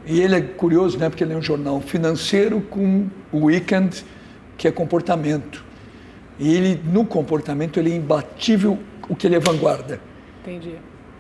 e 0.05 0.21
ele 0.21 0.35
é 0.35 0.41
curioso, 0.41 0.97
né? 0.97 1.09
Porque 1.09 1.23
ele 1.23 1.33
é 1.33 1.37
um 1.37 1.41
jornal 1.41 1.79
financeiro 1.81 2.61
com 2.61 3.07
o 3.31 3.45
weekend, 3.45 4.05
que 4.57 4.67
é 4.67 4.71
comportamento. 4.71 5.63
E 6.39 6.53
ele, 6.53 6.81
no 6.83 7.05
comportamento, 7.05 7.79
ele 7.79 7.91
é 7.91 7.95
imbatível 7.95 8.79
o 9.07 9.15
que 9.15 9.27
ele 9.27 9.35
é 9.35 9.39
vanguarda. 9.39 9.99
Entendi. 10.41 10.75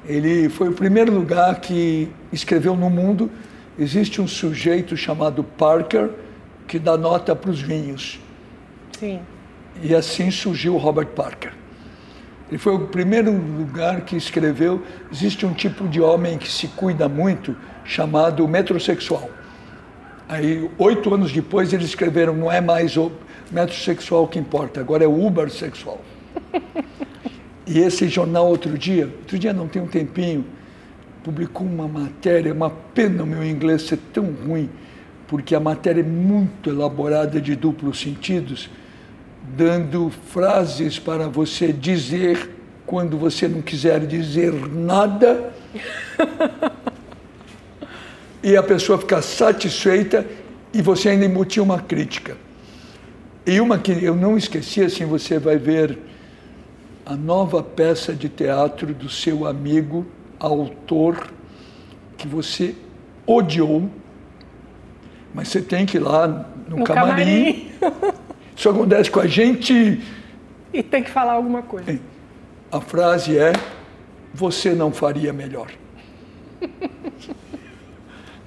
Ele 0.05 0.49
foi 0.49 0.69
o 0.69 0.73
primeiro 0.73 1.13
lugar 1.13 1.61
que 1.61 2.09
escreveu 2.31 2.75
no 2.75 2.89
mundo. 2.89 3.31
Existe 3.79 4.21
um 4.21 4.27
sujeito 4.27 4.97
chamado 4.97 5.43
Parker 5.43 6.09
que 6.67 6.79
dá 6.79 6.97
nota 6.97 7.35
para 7.35 7.49
os 7.49 7.61
vinhos. 7.61 8.19
Sim. 8.97 9.19
E 9.81 9.93
assim 9.93 10.31
surgiu 10.31 10.75
o 10.75 10.77
Robert 10.77 11.07
Parker. 11.07 11.53
Ele 12.49 12.57
foi 12.57 12.75
o 12.75 12.87
primeiro 12.87 13.31
lugar 13.31 14.01
que 14.01 14.15
escreveu. 14.15 14.83
Existe 15.11 15.45
um 15.45 15.53
tipo 15.53 15.87
de 15.87 15.99
homem 15.99 16.37
que 16.37 16.51
se 16.51 16.67
cuida 16.67 17.09
muito, 17.09 17.55
chamado 17.83 18.47
metrosexual. 18.47 19.29
Aí, 20.29 20.69
oito 20.77 21.13
anos 21.13 21.31
depois, 21.31 21.73
eles 21.73 21.87
escreveram: 21.87 22.35
não 22.35 22.51
é 22.51 22.61
mais 22.61 22.95
o 22.97 23.11
metrosexual 23.51 24.27
que 24.27 24.39
importa, 24.39 24.79
agora 24.79 25.03
é 25.03 25.07
o 25.07 25.25
ubersexual. 25.25 26.01
E 27.65 27.79
esse 27.79 28.09
jornal, 28.09 28.47
outro 28.47 28.77
dia, 28.77 29.05
outro 29.05 29.39
dia 29.39 29.53
não 29.53 29.69
tem 29.69 29.81
um 29.81 29.87
tempinho, 29.87 30.45
publicou 31.23 31.65
uma 31.65 31.87
matéria, 31.87 32.53
uma 32.53 32.69
pena 32.69 33.23
o 33.23 33.25
meu 33.25 33.41
inglês 33.41 33.83
ser 33.83 33.97
tão 34.11 34.33
ruim, 34.45 34.69
porque 35.33 35.55
a 35.55 35.59
matéria 35.59 36.01
é 36.01 36.03
muito 36.03 36.69
elaborada 36.69 37.41
de 37.41 37.55
duplos 37.55 37.99
sentidos, 37.99 38.69
dando 39.57 40.11
frases 40.27 40.99
para 40.99 41.27
você 41.27 41.73
dizer 41.73 42.51
quando 42.85 43.17
você 43.17 43.47
não 43.47 43.59
quiser 43.59 44.05
dizer 44.05 44.53
nada. 44.53 45.51
e 48.43 48.55
a 48.55 48.61
pessoa 48.61 48.99
ficar 48.99 49.23
satisfeita 49.23 50.23
e 50.71 50.83
você 50.83 51.09
ainda 51.09 51.25
embutir 51.25 51.63
uma 51.63 51.79
crítica. 51.79 52.37
E 53.43 53.59
uma 53.59 53.79
que 53.79 53.91
eu 53.91 54.15
não 54.15 54.37
esqueci, 54.37 54.83
assim, 54.83 55.03
você 55.03 55.39
vai 55.39 55.57
ver 55.57 55.97
a 57.07 57.15
nova 57.15 57.63
peça 57.63 58.13
de 58.13 58.29
teatro 58.29 58.93
do 58.93 59.09
seu 59.09 59.47
amigo, 59.47 60.05
autor, 60.39 61.27
que 62.19 62.27
você 62.27 62.75
odiou, 63.25 63.89
mas 65.33 65.47
você 65.47 65.61
tem 65.61 65.85
que 65.85 65.97
ir 65.97 66.01
lá 66.01 66.27
no, 66.27 66.77
No 66.77 66.83
camarim. 66.83 67.69
camarim. 67.79 68.13
Isso 68.55 68.69
acontece 68.69 69.09
com 69.09 69.19
a 69.19 69.27
gente. 69.27 70.01
E 70.71 70.83
tem 70.83 71.03
que 71.03 71.09
falar 71.09 71.33
alguma 71.33 71.61
coisa. 71.63 71.99
A 72.71 72.79
frase 72.79 73.37
é: 73.37 73.53
Você 74.33 74.73
não 74.73 74.91
faria 74.91 75.33
melhor. 75.33 75.67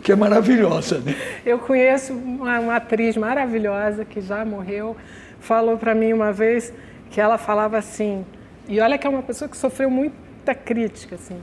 que 0.02 0.12
é 0.12 0.16
maravilhosa, 0.16 1.00
né? 1.00 1.16
Eu 1.44 1.58
conheço 1.58 2.12
uma, 2.12 2.60
uma 2.60 2.76
atriz 2.76 3.16
maravilhosa 3.16 4.04
que 4.04 4.20
já 4.20 4.44
morreu, 4.44 4.96
falou 5.40 5.76
para 5.76 5.96
mim 5.96 6.12
uma 6.12 6.32
vez 6.32 6.72
que 7.10 7.20
ela 7.20 7.36
falava 7.36 7.76
assim, 7.76 8.24
e 8.68 8.80
olha 8.80 8.96
que 8.98 9.06
é 9.06 9.10
uma 9.10 9.22
pessoa 9.22 9.48
que 9.48 9.56
sofreu 9.56 9.90
muita 9.90 10.54
crítica, 10.54 11.16
assim. 11.16 11.40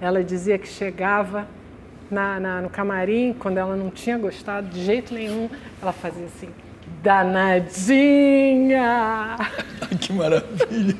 Ela 0.00 0.22
dizia 0.22 0.56
que 0.58 0.68
chegava 0.68 1.48
na, 2.14 2.38
na- 2.40 2.62
no 2.62 2.70
camarim, 2.70 3.34
quando 3.38 3.58
ela 3.58 3.74
não 3.76 3.90
tinha 3.90 4.16
gostado 4.16 4.68
de 4.68 4.82
jeito 4.84 5.12
nenhum, 5.12 5.50
ela 5.82 5.92
fazia 5.92 6.24
assim, 6.26 6.48
danadinha! 8.04 9.36
Que 10.00 10.12
maravilha. 10.12 10.96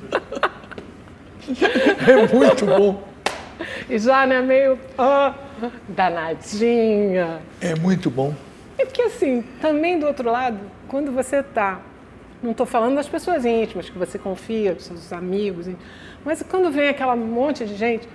É 2.06 2.34
muito 2.34 2.64
bom. 2.66 3.02
E 3.88 3.98
já, 3.98 4.24
né, 4.26 4.40
meio, 4.40 4.78
ó, 4.96 5.32
danadinha! 5.88 7.40
É 7.60 7.74
muito 7.74 8.08
bom. 8.10 8.32
É 8.78 8.84
porque 8.84 9.02
assim, 9.02 9.42
também 9.60 9.98
do 9.98 10.06
outro 10.06 10.30
lado, 10.30 10.58
quando 10.88 11.10
você 11.12 11.42
tá, 11.42 11.80
não 12.42 12.50
estou 12.52 12.66
falando 12.66 12.94
das 12.96 13.08
pessoas 13.08 13.44
íntimas 13.44 13.88
que 13.90 13.98
você 13.98 14.18
confia, 14.18 14.74
dos 14.74 14.84
seus 14.84 15.12
amigos, 15.12 15.66
mas 16.24 16.42
quando 16.42 16.70
vem 16.70 16.88
aquela 16.88 17.16
monte 17.16 17.64
de 17.64 17.74
gente, 17.74 18.08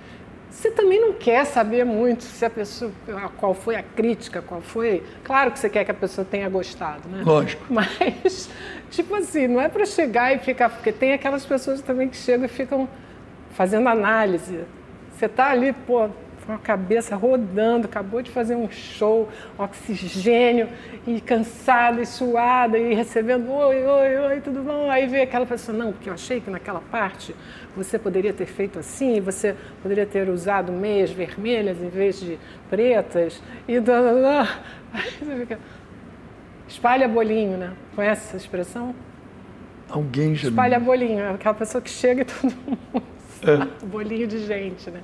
você 0.50 0.70
também 0.70 1.00
não 1.00 1.12
quer 1.12 1.46
saber 1.46 1.84
muito 1.84 2.24
se 2.24 2.44
a 2.44 2.50
pessoa, 2.50 2.90
qual 3.38 3.54
foi 3.54 3.76
a 3.76 3.82
crítica, 3.82 4.42
qual 4.42 4.60
foi. 4.60 5.02
Claro 5.22 5.52
que 5.52 5.58
você 5.58 5.70
quer 5.70 5.84
que 5.84 5.90
a 5.90 5.94
pessoa 5.94 6.26
tenha 6.28 6.48
gostado, 6.48 7.08
né? 7.08 7.22
Lógico. 7.24 7.64
Mas, 7.72 8.50
tipo 8.90 9.14
assim, 9.14 9.46
não 9.46 9.60
é 9.60 9.68
para 9.68 9.86
chegar 9.86 10.34
e 10.34 10.38
ficar, 10.38 10.68
porque 10.68 10.90
tem 10.92 11.12
aquelas 11.12 11.46
pessoas 11.46 11.80
também 11.80 12.08
que 12.08 12.16
chegam 12.16 12.46
e 12.46 12.48
ficam 12.48 12.88
fazendo 13.52 13.88
análise. 13.88 14.64
Você 15.16 15.28
tá 15.28 15.50
ali, 15.50 15.72
pô, 15.72 16.08
com 16.50 16.52
a 16.54 16.58
cabeça 16.58 17.14
rodando, 17.14 17.86
acabou 17.86 18.20
de 18.20 18.30
fazer 18.30 18.56
um 18.56 18.68
show, 18.68 19.28
oxigênio, 19.56 20.68
e 21.06 21.20
cansada, 21.20 22.00
e 22.02 22.06
suada, 22.06 22.76
e 22.76 22.92
recebendo 22.92 23.48
oi, 23.52 23.86
oi, 23.86 24.18
oi, 24.18 24.40
tudo 24.40 24.62
bom? 24.62 24.90
Aí 24.90 25.06
vem 25.06 25.22
aquela 25.22 25.46
pessoa, 25.46 25.76
não, 25.76 25.92
porque 25.92 26.08
eu 26.08 26.14
achei 26.14 26.40
que 26.40 26.50
naquela 26.50 26.80
parte 26.80 27.34
você 27.76 27.98
poderia 27.98 28.32
ter 28.32 28.46
feito 28.46 28.78
assim, 28.78 29.20
você 29.20 29.54
poderia 29.82 30.06
ter 30.06 30.28
usado 30.28 30.72
meias 30.72 31.10
vermelhas 31.10 31.80
em 31.80 31.88
vez 31.88 32.20
de 32.20 32.38
pretas, 32.68 33.42
e 33.68 33.78
blá, 33.80 34.00
blá, 34.00 34.12
blá. 34.12 34.58
Aí 34.92 35.10
você 35.20 35.36
fica, 35.40 35.58
espalha 36.68 37.06
bolinho, 37.08 37.56
né? 37.56 37.72
Conhece 37.94 38.28
essa 38.28 38.36
expressão? 38.36 38.94
Alguém 39.88 40.34
já. 40.34 40.48
Espalha 40.48 40.78
bolinho, 40.78 41.20
é 41.20 41.30
aquela 41.30 41.54
pessoa 41.54 41.80
que 41.82 41.90
chega 41.90 42.22
e 42.22 42.24
todo 42.24 42.52
mundo 42.66 43.02
É. 43.42 43.86
bolinho 43.86 44.26
de 44.26 44.44
gente, 44.44 44.90
né? 44.90 45.00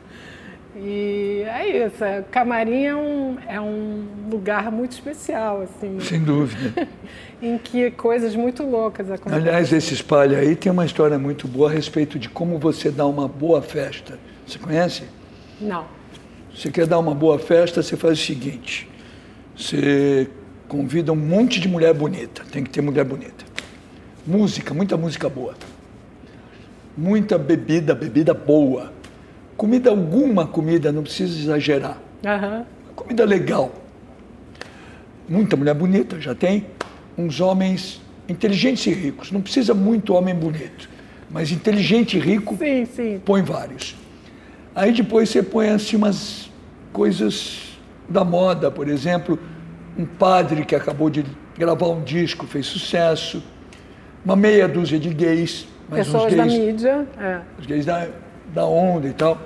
E 0.79 1.43
é 1.47 1.87
isso, 1.87 2.05
é, 2.05 2.23
camarim 2.31 2.85
é 2.85 2.95
um, 2.95 3.37
é 3.49 3.61
um 3.61 4.05
lugar 4.31 4.71
muito 4.71 4.93
especial, 4.93 5.63
assim, 5.63 5.99
Sem 6.01 6.23
dúvida. 6.23 6.87
em 7.41 7.57
que 7.57 7.91
coisas 7.93 8.37
muito 8.37 8.63
loucas 8.63 9.11
acontecem. 9.11 9.39
Aliás, 9.39 9.73
esse 9.73 9.95
espalha 9.95 10.39
aí 10.39 10.55
tem 10.55 10.71
uma 10.71 10.85
história 10.85 11.19
muito 11.19 11.49
boa 11.49 11.71
a 11.71 11.73
respeito 11.73 12.19
de 12.19 12.29
como 12.29 12.59
você 12.59 12.91
dá 12.91 13.07
uma 13.07 13.27
boa 13.27 13.63
festa. 13.63 14.19
Você 14.47 14.59
conhece? 14.59 15.05
Não. 15.61 15.87
Você 16.55 16.71
quer 16.71 16.87
dar 16.87 16.99
uma 16.99 17.15
boa 17.15 17.39
festa, 17.39 17.83
você 17.83 17.97
faz 17.97 18.19
o 18.19 18.23
seguinte: 18.23 18.89
você 19.57 20.29
convida 20.69 21.13
um 21.13 21.17
monte 21.17 21.59
de 21.59 21.69
mulher 21.69 21.95
bonita, 21.95 22.43
tem 22.51 22.63
que 22.63 22.71
ter 22.71 22.83
mulher 22.83 23.05
bonita. 23.05 23.45
Música, 24.27 24.75
muita 24.75 24.97
música 24.97 25.29
boa. 25.29 25.55
Muita 26.97 27.39
bebida, 27.39 27.95
bebida 27.95 28.35
boa. 28.35 28.93
Comida 29.57 29.91
alguma 29.91 30.47
comida, 30.47 30.93
não 30.93 31.03
precisa 31.03 31.39
exagerar. 31.39 31.99
Aham. 32.25 32.65
Comida 32.95 33.25
legal. 33.25 33.73
Muita 35.29 35.57
mulher 35.57 35.75
bonita, 35.75 36.21
já 36.21 36.35
tem. 36.35 36.67
Uns 37.17 37.41
homens 37.41 38.01
inteligentes 38.29 38.87
e 38.87 38.91
ricos. 38.91 39.33
Não 39.33 39.41
precisa 39.41 39.73
muito 39.75 40.15
homem 40.15 40.35
bonito, 40.35 40.89
mas 41.31 41.51
inteligente 41.51 42.17
e 42.17 42.21
rico 42.21 42.57
Sim, 42.57 42.85
sim. 42.85 43.21
põe 43.25 43.43
vários. 43.43 43.97
Aí 44.75 44.93
depois 44.93 45.31
você 45.31 45.43
põe 45.43 45.71
assim 45.71 45.97
umas 45.97 46.51
coisas 46.93 47.79
da 48.09 48.25
moda, 48.25 48.71
por 48.71 48.89
exemplo, 48.89 49.39
um 49.99 50.05
padre 50.05 50.65
que 50.65 50.75
acabou 50.75 51.09
de 51.09 51.25
gravar 51.57 51.89
um 51.89 52.03
disco, 52.03 52.47
fez 52.47 52.67
sucesso, 52.67 53.43
uma 54.25 54.37
meia 54.37 54.69
dúzia 54.69 54.99
de 54.99 55.09
gays, 55.15 55.67
Pessoas 55.91 56.25
uns 56.33 56.37
da 56.37 56.45
gays, 56.47 56.59
mídia. 56.59 57.07
É. 57.19 57.41
os 57.59 57.65
gays 57.65 57.87
da, 57.87 58.09
da 58.55 58.65
onda 58.65 59.09
e 59.09 59.13
tal. 59.13 59.39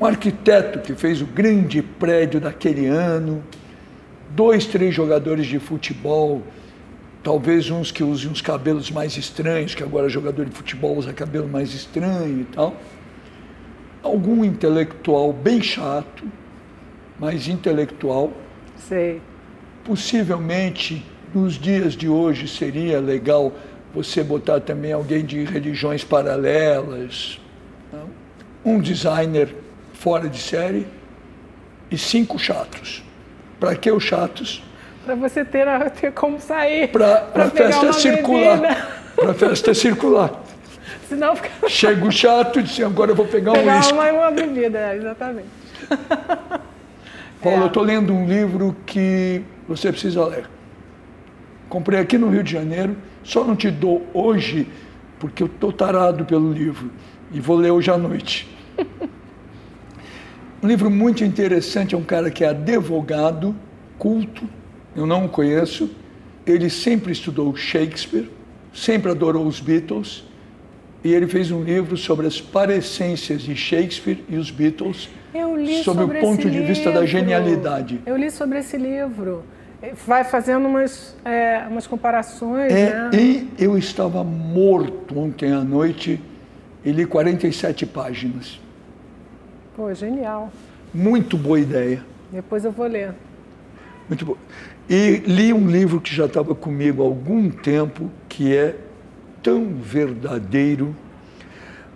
Um 0.00 0.06
arquiteto 0.06 0.78
que 0.80 0.94
fez 0.94 1.20
o 1.20 1.26
grande 1.26 1.82
prédio 1.82 2.40
daquele 2.40 2.86
ano, 2.86 3.42
dois, 4.30 4.66
três 4.66 4.94
jogadores 4.94 5.46
de 5.46 5.58
futebol, 5.58 6.42
talvez 7.22 7.70
uns 7.70 7.90
que 7.90 8.04
usem 8.04 8.30
uns 8.30 8.40
cabelos 8.40 8.90
mais 8.90 9.16
estranhos, 9.16 9.74
que 9.74 9.82
agora 9.82 10.08
jogador 10.08 10.44
de 10.44 10.52
futebol 10.52 10.96
usa 10.96 11.12
cabelo 11.12 11.48
mais 11.48 11.74
estranho 11.74 12.42
e 12.42 12.44
tal. 12.44 12.76
Algum 14.02 14.44
intelectual 14.44 15.32
bem 15.32 15.60
chato, 15.60 16.24
mas 17.18 17.48
intelectual. 17.48 18.32
Sei. 18.76 19.20
Possivelmente, 19.84 21.04
nos 21.34 21.54
dias 21.54 21.94
de 21.94 22.08
hoje, 22.08 22.46
seria 22.46 23.00
legal 23.00 23.52
você 23.92 24.22
botar 24.22 24.60
também 24.60 24.92
alguém 24.92 25.24
de 25.24 25.44
religiões 25.44 26.04
paralelas? 26.04 27.40
Um 28.64 28.78
designer 28.80 29.54
fora 29.94 30.28
de 30.28 30.38
série 30.38 30.86
e 31.90 31.96
cinco 31.98 32.38
chatos. 32.38 33.02
Para 33.58 33.74
que 33.74 33.90
os 33.90 34.02
chatos? 34.04 34.62
Para 35.04 35.14
você 35.14 35.44
ter, 35.44 35.66
a- 35.66 35.90
ter 35.90 36.12
como 36.12 36.38
sair. 36.40 36.88
Para 36.88 37.16
a 37.18 37.22
pegar 37.50 37.50
festa 37.80 37.92
circular. 37.94 38.60
Para 39.16 39.30
a 39.30 39.34
festa 39.34 39.74
circular. 39.74 40.42
Senão 41.08 41.34
fica. 41.34 41.50
Chega 41.68 42.04
o 42.04 42.12
chato 42.12 42.60
e 42.60 42.62
diz, 42.62 42.78
agora 42.80 43.10
eu 43.12 43.14
vou 43.16 43.26
pegar 43.26 43.52
um 43.52 43.54
Pegar 43.54 43.76
uísque. 43.78 43.92
uma, 43.94 44.12
uma 44.12 44.30
bebida, 44.30 44.78
é, 44.78 44.96
exatamente. 44.96 45.48
Paulo, 47.42 47.58
É. 47.58 47.62
eu 47.62 47.66
estou 47.68 47.82
lendo 47.82 48.12
um 48.12 48.26
livro 48.26 48.76
que 48.84 49.42
você 49.66 49.90
precisa 49.90 50.24
ler. 50.26 50.44
Comprei 51.68 52.00
aqui 52.00 52.18
no 52.18 52.28
Rio 52.28 52.42
de 52.42 52.52
Janeiro, 52.52 52.96
só 53.22 53.44
não 53.44 53.54
te 53.56 53.70
dou 53.70 54.06
hoje, 54.12 54.66
porque 55.18 55.42
eu 55.42 55.46
estou 55.46 55.72
tarado 55.72 56.24
pelo 56.24 56.52
livro 56.52 56.90
e 57.32 57.40
vou 57.40 57.56
ler 57.56 57.70
hoje 57.70 57.90
à 57.90 57.98
noite. 57.98 58.48
Um 60.62 60.66
livro 60.66 60.90
muito 60.90 61.22
interessante, 61.24 61.94
é 61.94 61.98
um 61.98 62.02
cara 62.02 62.30
que 62.30 62.42
é 62.42 62.48
advogado, 62.48 63.54
culto, 63.98 64.48
eu 64.96 65.06
não 65.06 65.26
o 65.26 65.28
conheço. 65.28 65.90
Ele 66.44 66.68
sempre 66.68 67.12
estudou 67.12 67.54
Shakespeare, 67.54 68.28
sempre 68.72 69.10
adorou 69.10 69.46
os 69.46 69.60
Beatles, 69.60 70.24
e 71.04 71.12
ele 71.14 71.28
fez 71.28 71.50
um 71.52 71.62
livro 71.62 71.96
sobre 71.96 72.26
as 72.26 72.40
parecências 72.40 73.42
de 73.42 73.54
Shakespeare 73.54 74.24
e 74.28 74.36
os 74.36 74.50
Beatles, 74.50 75.08
Eu 75.32 75.56
li 75.56 75.82
Sob 75.84 75.98
o 75.98 76.02
sobre 76.02 76.20
ponto 76.20 76.50
de 76.50 76.60
vista 76.60 76.90
da 76.90 77.04
genialidade. 77.04 78.00
Eu 78.06 78.16
li 78.16 78.30
sobre 78.30 78.58
esse 78.58 78.76
livro. 78.76 79.44
Vai 80.06 80.24
fazendo 80.24 80.66
umas, 80.66 81.14
é, 81.24 81.64
umas 81.70 81.86
comparações, 81.86 82.72
É, 82.72 82.92
né? 82.92 83.10
e 83.12 83.48
eu 83.58 83.78
estava 83.78 84.24
morto 84.24 85.16
ontem 85.16 85.52
à 85.52 85.62
noite 85.62 86.20
e 86.88 86.92
li 86.92 87.04
47 87.04 87.84
páginas. 87.84 88.58
Pô, 89.76 89.92
genial. 89.92 90.50
Muito 90.94 91.36
boa 91.36 91.60
ideia. 91.60 92.02
Depois 92.32 92.64
eu 92.64 92.72
vou 92.72 92.86
ler. 92.86 93.12
Muito 94.08 94.24
boa. 94.24 94.38
E 94.88 95.22
li 95.26 95.52
um 95.52 95.68
livro 95.68 96.00
que 96.00 96.14
já 96.14 96.24
estava 96.24 96.54
comigo 96.54 97.02
há 97.02 97.04
algum 97.04 97.50
tempo, 97.50 98.10
que 98.26 98.56
é 98.56 98.74
tão 99.42 99.74
verdadeiro. 99.74 100.96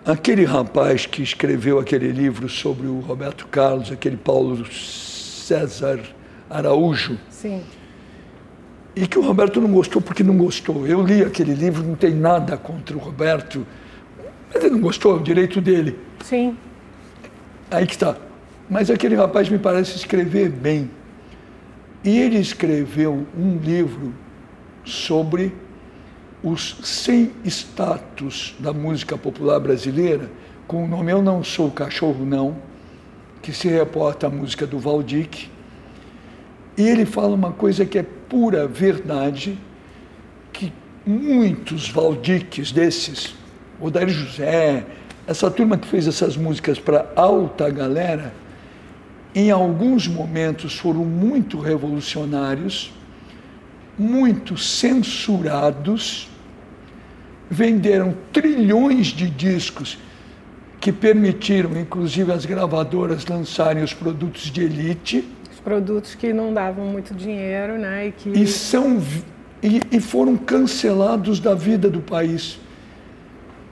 Aquele 0.05 0.45
rapaz 0.45 1.07
que 1.07 1.23
escreveu 1.23 1.79
aquele 1.79 2.13
livro 2.13 2.47
sobre 2.51 2.87
o 2.87 3.01
Roberto 3.01 3.47
Carlos, 3.47 3.91
aquele 3.91 4.19
Paulo 4.19 4.71
César 4.71 6.01
Araújo, 6.51 7.19
Sim. 7.31 7.63
e 8.95 9.07
que 9.07 9.19
o 9.19 9.23
Roberto 9.23 9.59
não 9.59 9.73
gostou 9.73 10.03
porque 10.03 10.23
não 10.23 10.37
gostou. 10.37 10.87
Eu 10.87 11.01
li 11.01 11.23
aquele 11.23 11.55
livro, 11.55 11.83
não 11.83 11.95
tem 11.95 12.13
nada 12.13 12.59
contra 12.59 12.95
o 12.95 13.01
Roberto, 13.01 13.67
mas 14.53 14.65
ele 14.65 14.75
não 14.75 14.81
gostou, 14.81 15.17
é 15.17 15.21
o 15.21 15.23
direito 15.23 15.61
dele. 15.61 15.99
Sim. 16.25 16.57
Aí 17.71 17.87
que 17.87 17.95
está. 17.95 18.17
Mas 18.69 18.91
aquele 18.91 19.15
rapaz 19.15 19.49
me 19.49 19.59
parece 19.59 19.97
escrever 19.97 20.49
bem. 20.51 20.91
E 22.05 22.19
ele 22.19 22.39
escreveu 22.39 23.27
um 23.37 23.57
livro 23.59 24.13
sobre 24.85 25.55
os 26.43 26.77
100 26.83 27.31
status 27.45 28.55
da 28.59 28.73
música 28.73 29.17
popular 29.17 29.61
brasileira, 29.61 30.29
com 30.67 30.85
o 30.85 30.89
nome 30.89 31.13
Eu 31.13 31.23
Não 31.23 31.45
Sou 31.45 31.71
Cachorro 31.71 32.25
Não, 32.25 32.57
que 33.41 33.53
se 33.53 33.69
reporta 33.69 34.27
à 34.27 34.31
música 34.31 34.67
do 34.67 34.79
Valdic. 34.79 35.49
E 36.77 36.83
ele 36.83 37.05
fala 37.05 37.35
uma 37.35 37.53
coisa 37.53 37.85
que 37.85 37.99
é 37.99 38.03
pura 38.03 38.67
verdade, 38.67 39.59
que 40.53 40.73
muitos 41.07 41.89
Valdiques 41.89 42.73
desses, 42.73 43.35
o 43.83 43.91
Dario 43.91 44.15
José, 44.15 44.87
essa 45.27 45.51
turma 45.51 45.77
que 45.77 45.89
fez 45.89 46.07
essas 46.07 46.37
músicas 46.37 46.79
para 46.79 47.11
alta 47.17 47.69
galera, 47.69 48.33
em 49.35 49.51
alguns 49.51 50.07
momentos 50.07 50.79
foram 50.79 51.05
muito 51.05 51.59
revolucionários, 51.59 52.93
muito 53.99 54.57
censurados, 54.57 56.31
venderam 57.51 58.15
trilhões 58.33 59.09
de 59.09 59.29
discos 59.29 59.99
que 60.81 60.93
permitiram, 60.93 61.77
inclusive, 61.79 62.33
as 62.33 62.47
gravadoras 62.47 63.27
lançarem 63.27 63.83
os 63.83 63.93
produtos 63.93 64.43
de 64.43 64.63
elite. 64.63 65.29
Os 65.53 65.61
produtos 65.61 66.15
que 66.15 66.33
não 66.33 66.55
davam 66.55 66.87
muito 66.87 67.15
dinheiro, 67.15 67.79
né? 67.79 68.09
E, 68.09 68.13
que... 68.13 68.29
e 68.31 68.47
são, 68.47 69.01
e, 69.63 69.83
e 69.91 70.01
foram 70.01 70.37
cancelados 70.37 71.41
da 71.41 71.55
vida 71.55 71.91
do 71.91 72.01
país. 72.01 72.59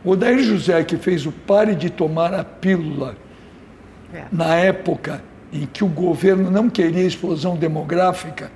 O 0.05 0.13
Odair 0.13 0.43
José, 0.43 0.83
que 0.83 0.97
fez 0.97 1.27
o 1.27 1.33
Pare 1.33 1.75
de 1.75 1.91
Tomar 1.91 2.33
a 2.33 2.43
Pílula, 2.43 3.17
é. 4.15 4.25
na 4.33 4.57
época 4.57 5.23
em 5.53 5.67
que 5.67 5.85
o 5.85 5.89
governo 5.89 6.51
não 6.51 6.71
queria 6.71 7.05
explosão 7.05 7.57
demográfica, 7.57 8.51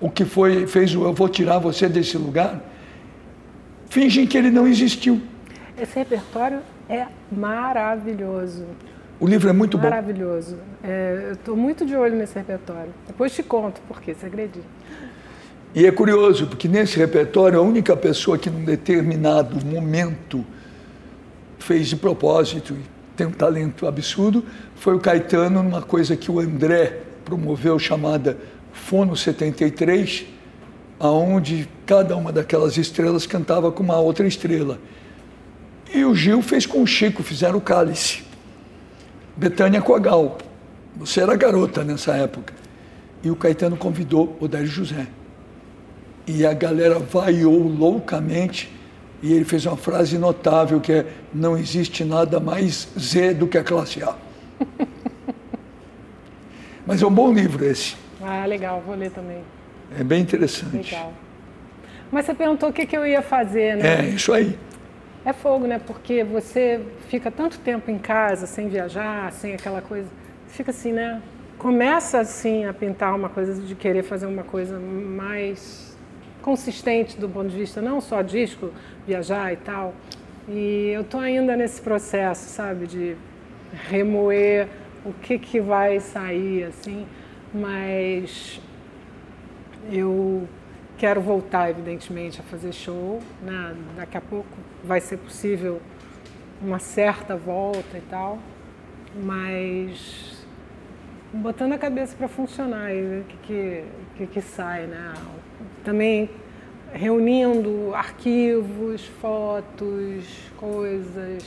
o 0.00 0.10
que 0.10 0.24
foi, 0.24 0.66
fez 0.66 0.94
o 0.94 1.04
Eu 1.04 1.12
Vou 1.12 1.28
Tirar 1.28 1.58
Você 1.58 1.88
Desse 1.88 2.16
Lugar, 2.16 2.60
fingem 3.88 4.26
que 4.26 4.36
ele 4.36 4.50
não 4.50 4.66
existiu. 4.66 5.20
Esse 5.78 5.98
repertório 5.98 6.60
é 6.88 7.06
maravilhoso. 7.32 8.64
O 9.18 9.26
livro 9.26 9.48
é 9.48 9.52
muito 9.52 9.78
maravilhoso. 9.78 10.56
bom. 10.56 10.62
Maravilhoso. 10.84 11.22
É, 11.22 11.28
eu 11.28 11.32
estou 11.32 11.56
muito 11.56 11.86
de 11.86 11.96
olho 11.96 12.14
nesse 12.16 12.34
repertório. 12.34 12.92
Depois 13.06 13.32
te 13.32 13.42
conto 13.42 13.80
por 13.88 14.00
você 14.00 14.26
acredita? 14.26 14.66
E 15.74 15.86
é 15.86 15.90
curioso, 15.90 16.46
porque 16.46 16.68
nesse 16.68 16.98
repertório, 16.98 17.58
a 17.58 17.62
única 17.62 17.96
pessoa 17.96 18.38
que 18.38 18.48
num 18.48 18.64
determinado 18.64 19.64
momento 19.64 20.44
fez 21.66 21.88
de 21.88 21.96
propósito 21.96 22.74
e 22.74 22.96
tem 23.16 23.26
um 23.26 23.32
talento 23.32 23.86
absurdo 23.86 24.44
foi 24.76 24.94
o 24.94 25.00
Caetano 25.00 25.62
numa 25.62 25.82
coisa 25.82 26.16
que 26.16 26.30
o 26.30 26.38
André 26.38 27.00
promoveu 27.24 27.76
chamada 27.76 28.38
Fono 28.72 29.16
73, 29.16 30.26
aonde 31.00 31.68
cada 31.84 32.16
uma 32.16 32.30
daquelas 32.30 32.76
estrelas 32.76 33.26
cantava 33.26 33.72
com 33.72 33.82
uma 33.82 33.96
outra 33.98 34.28
estrela. 34.28 34.78
E 35.92 36.04
o 36.04 36.14
Gil 36.14 36.40
fez 36.40 36.66
com 36.66 36.82
o 36.82 36.86
Chico, 36.86 37.22
fizeram 37.22 37.58
o 37.58 37.60
Cálice. 37.60 38.22
Betânia 39.36 39.80
com 39.80 39.94
a 39.94 39.98
Gal. 39.98 40.38
Você 40.96 41.20
era 41.20 41.34
garota 41.34 41.82
nessa 41.82 42.14
época. 42.14 42.54
E 43.24 43.30
o 43.30 43.34
Caetano 43.36 43.76
convidou 43.76 44.36
o 44.40 44.46
Dário 44.46 44.68
José. 44.68 45.06
E 46.26 46.46
a 46.46 46.52
galera 46.52 46.98
vaiou 46.98 47.66
loucamente 47.66 48.75
e 49.26 49.32
ele 49.32 49.44
fez 49.44 49.66
uma 49.66 49.76
frase 49.76 50.16
notável 50.16 50.80
que 50.80 50.92
é 50.92 51.06
não 51.34 51.58
existe 51.58 52.04
nada 52.04 52.38
mais 52.38 52.88
Z 52.96 53.34
do 53.34 53.48
que 53.48 53.58
a 53.58 53.64
classe 53.64 54.00
A. 54.02 54.14
Mas 56.86 57.02
é 57.02 57.06
um 57.06 57.10
bom 57.10 57.32
livro 57.32 57.64
esse. 57.64 57.96
Ah, 58.22 58.46
legal, 58.46 58.80
vou 58.86 58.94
ler 58.94 59.10
também. 59.10 59.42
É 59.98 60.04
bem 60.04 60.22
interessante. 60.22 60.94
Legal. 60.94 61.12
Mas 62.12 62.24
você 62.24 62.34
perguntou 62.34 62.68
o 62.68 62.72
que, 62.72 62.86
que 62.86 62.96
eu 62.96 63.04
ia 63.04 63.20
fazer, 63.20 63.76
né? 63.76 64.06
É, 64.06 64.08
isso 64.10 64.32
aí. 64.32 64.56
É 65.24 65.32
fogo, 65.32 65.66
né? 65.66 65.80
Porque 65.84 66.22
você 66.22 66.80
fica 67.08 67.28
tanto 67.28 67.58
tempo 67.58 67.90
em 67.90 67.98
casa, 67.98 68.46
sem 68.46 68.68
viajar, 68.68 69.32
sem 69.32 69.54
aquela 69.54 69.82
coisa. 69.82 70.08
Fica 70.46 70.70
assim, 70.70 70.92
né? 70.92 71.20
Começa 71.58 72.20
assim 72.20 72.64
a 72.64 72.72
pintar 72.72 73.12
uma 73.12 73.28
coisa 73.28 73.60
de 73.60 73.74
querer 73.74 74.04
fazer 74.04 74.26
uma 74.26 74.44
coisa 74.44 74.78
mais 74.78 75.85
consistente 76.46 77.18
do 77.18 77.28
ponto 77.28 77.48
de 77.48 77.56
vista 77.56 77.82
não 77.82 78.00
só 78.00 78.22
disco, 78.22 78.70
viajar 79.04 79.52
e 79.52 79.56
tal. 79.56 79.92
E 80.48 80.92
eu 80.94 81.02
tô 81.02 81.18
ainda 81.18 81.56
nesse 81.56 81.82
processo, 81.82 82.48
sabe, 82.48 82.86
de 82.86 83.16
remoer 83.90 84.68
o 85.04 85.12
que 85.12 85.40
que 85.40 85.60
vai 85.60 85.98
sair 85.98 86.62
assim, 86.62 87.04
mas 87.52 88.60
eu 89.90 90.48
quero 90.96 91.20
voltar, 91.20 91.68
evidentemente, 91.70 92.40
a 92.40 92.44
fazer 92.44 92.72
show. 92.72 93.20
Né? 93.42 93.74
Daqui 93.96 94.16
a 94.16 94.20
pouco 94.20 94.56
vai 94.84 95.00
ser 95.00 95.16
possível 95.16 95.82
uma 96.62 96.78
certa 96.78 97.36
volta 97.36 97.98
e 97.98 98.02
tal, 98.02 98.38
mas 99.20 100.46
botando 101.32 101.72
a 101.72 101.78
cabeça 101.78 102.16
para 102.16 102.28
funcionar 102.28 102.94
e 102.94 103.02
ver 103.02 103.20
o 103.22 103.24
que, 103.24 103.36
que, 103.38 103.84
que, 104.16 104.26
que 104.28 104.40
sai. 104.40 104.86
Né? 104.86 105.12
Também 105.86 106.28
reunindo 106.92 107.94
arquivos, 107.94 109.04
fotos, 109.20 110.24
coisas, 110.56 111.44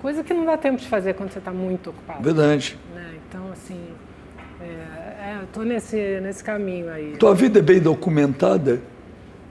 coisa 0.00 0.24
que 0.24 0.32
não 0.32 0.46
dá 0.46 0.56
tempo 0.56 0.78
de 0.78 0.88
fazer 0.88 1.12
quando 1.12 1.30
você 1.30 1.40
está 1.40 1.50
muito 1.50 1.90
ocupado. 1.90 2.22
Verdade. 2.22 2.78
Né? 2.94 3.16
Então, 3.28 3.52
assim, 3.52 3.78
é, 4.62 4.64
é, 4.64 5.36
eu 5.40 5.44
estou 5.44 5.62
nesse, 5.62 6.20
nesse 6.22 6.42
caminho 6.42 6.90
aí. 6.90 7.18
Tua 7.18 7.34
vida 7.34 7.58
é 7.58 7.62
bem 7.62 7.78
documentada? 7.78 8.80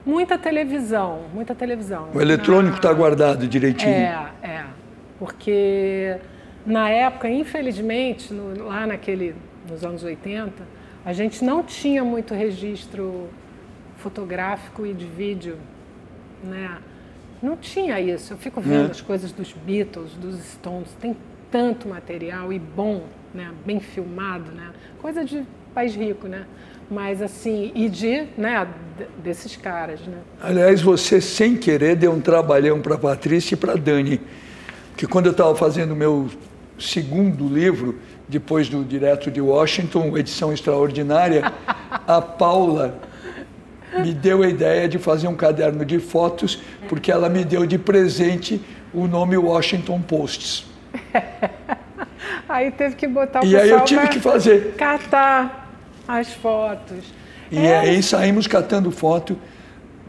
Muita 0.03 0.39
televisão, 0.39 1.25
muita 1.31 1.53
televisão. 1.53 2.09
O 2.11 2.19
eletrônico 2.19 2.77
está 2.77 2.89
na... 2.89 2.95
guardado 2.95 3.47
direitinho? 3.47 3.91
É, 3.91 4.31
é. 4.41 4.63
Porque 5.19 6.17
na 6.65 6.89
época, 6.89 7.29
infelizmente, 7.29 8.33
no, 8.33 8.65
lá 8.65 8.87
naquele, 8.87 9.35
nos 9.69 9.83
anos 9.83 10.03
80, 10.03 10.63
a 11.05 11.13
gente 11.13 11.45
não 11.45 11.61
tinha 11.61 12.03
muito 12.03 12.33
registro 12.33 13.29
fotográfico 14.05 14.85
e 14.85 14.93
de 14.93 15.07
vídeo, 15.07 15.57
né? 16.43 16.77
Não 17.41 17.57
tinha 17.57 17.99
isso. 17.99 18.33
Eu 18.33 18.37
fico 18.37 18.61
vendo 18.61 18.89
é. 18.89 18.91
as 18.91 19.01
coisas 19.01 19.31
dos 19.31 19.51
Beatles, 19.51 20.11
dos 20.13 20.35
Stones, 20.53 20.89
tem 21.01 21.17
tanto 21.49 21.89
material 21.89 22.53
e 22.53 22.59
bom, 22.59 23.05
né? 23.33 23.51
Bem 23.65 23.79
filmado, 23.79 24.51
né? 24.51 24.69
Coisa 25.01 25.25
de 25.25 25.43
país 25.73 25.95
rico, 25.95 26.27
né? 26.27 26.45
Mas 26.89 27.19
assim, 27.19 27.71
e 27.73 27.89
de, 27.89 28.27
né, 28.37 28.67
desses 29.23 29.55
caras, 29.55 29.99
né? 30.01 30.19
Aliás, 30.39 30.83
você 30.83 31.19
sem 31.19 31.57
querer 31.57 31.95
deu 31.95 32.11
um 32.11 32.21
trabalhão 32.21 32.79
para 32.81 32.99
Patrícia 32.99 33.55
e 33.55 33.57
para 33.57 33.73
Dani, 33.73 34.21
que 34.95 35.07
quando 35.07 35.25
eu 35.25 35.31
estava 35.31 35.55
fazendo 35.55 35.93
o 35.93 35.95
meu 35.95 36.29
segundo 36.77 37.47
livro, 37.47 37.97
depois 38.29 38.69
do 38.69 38.83
Direto 38.83 39.31
de 39.31 39.41
Washington, 39.41 40.15
edição 40.15 40.53
extraordinária, 40.53 41.51
a 42.07 42.21
Paula 42.21 42.99
me 44.01 44.13
deu 44.13 44.43
a 44.43 44.47
ideia 44.47 44.87
de 44.87 44.97
fazer 44.97 45.27
um 45.27 45.35
caderno 45.35 45.85
de 45.85 45.99
fotos, 45.99 46.61
porque 46.87 47.11
ela 47.11 47.29
me 47.29 47.43
deu 47.43 47.65
de 47.65 47.77
presente 47.77 48.61
o 48.93 49.07
nome 49.07 49.37
Washington 49.37 50.01
Posts. 50.01 50.65
aí 52.47 52.71
teve 52.71 52.95
que 52.95 53.07
botar 53.07 53.43
o 53.43 53.45
E 53.45 53.55
aí 53.55 53.69
eu 53.69 53.81
tive 53.81 54.07
que 54.07 54.19
fazer. 54.19 54.73
Catar 54.75 55.69
as 56.07 56.31
fotos. 56.33 57.03
E 57.51 57.59
é. 57.59 57.79
aí 57.79 58.03
saímos 58.03 58.47
catando 58.47 58.91
foto. 58.91 59.37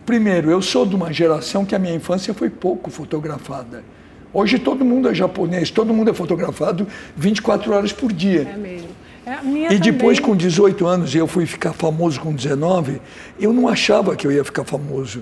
Primeiro, 0.04 0.50
eu 0.50 0.62
sou 0.62 0.86
de 0.86 0.94
uma 0.94 1.12
geração 1.12 1.64
que 1.64 1.74
a 1.74 1.78
minha 1.78 1.94
infância 1.94 2.32
foi 2.32 2.48
pouco 2.48 2.90
fotografada. 2.90 3.82
Hoje 4.32 4.58
todo 4.58 4.84
mundo 4.84 5.08
é 5.08 5.14
japonês, 5.14 5.70
todo 5.70 5.92
mundo 5.94 6.10
é 6.10 6.14
fotografado 6.14 6.86
24 7.16 7.72
horas 7.72 7.92
por 7.92 8.12
dia. 8.12 8.42
É 8.42 8.56
mesmo. 8.56 8.88
É, 9.26 9.74
e 9.74 9.78
depois, 9.80 10.20
com 10.20 10.36
18 10.36 10.86
anos, 10.86 11.12
eu 11.12 11.26
fui 11.26 11.46
ficar 11.46 11.72
famoso 11.72 12.20
com 12.20 12.32
19, 12.32 13.02
eu 13.40 13.52
não 13.52 13.66
achava 13.66 14.14
que 14.14 14.24
eu 14.24 14.30
ia 14.30 14.44
ficar 14.44 14.62
famoso. 14.62 15.20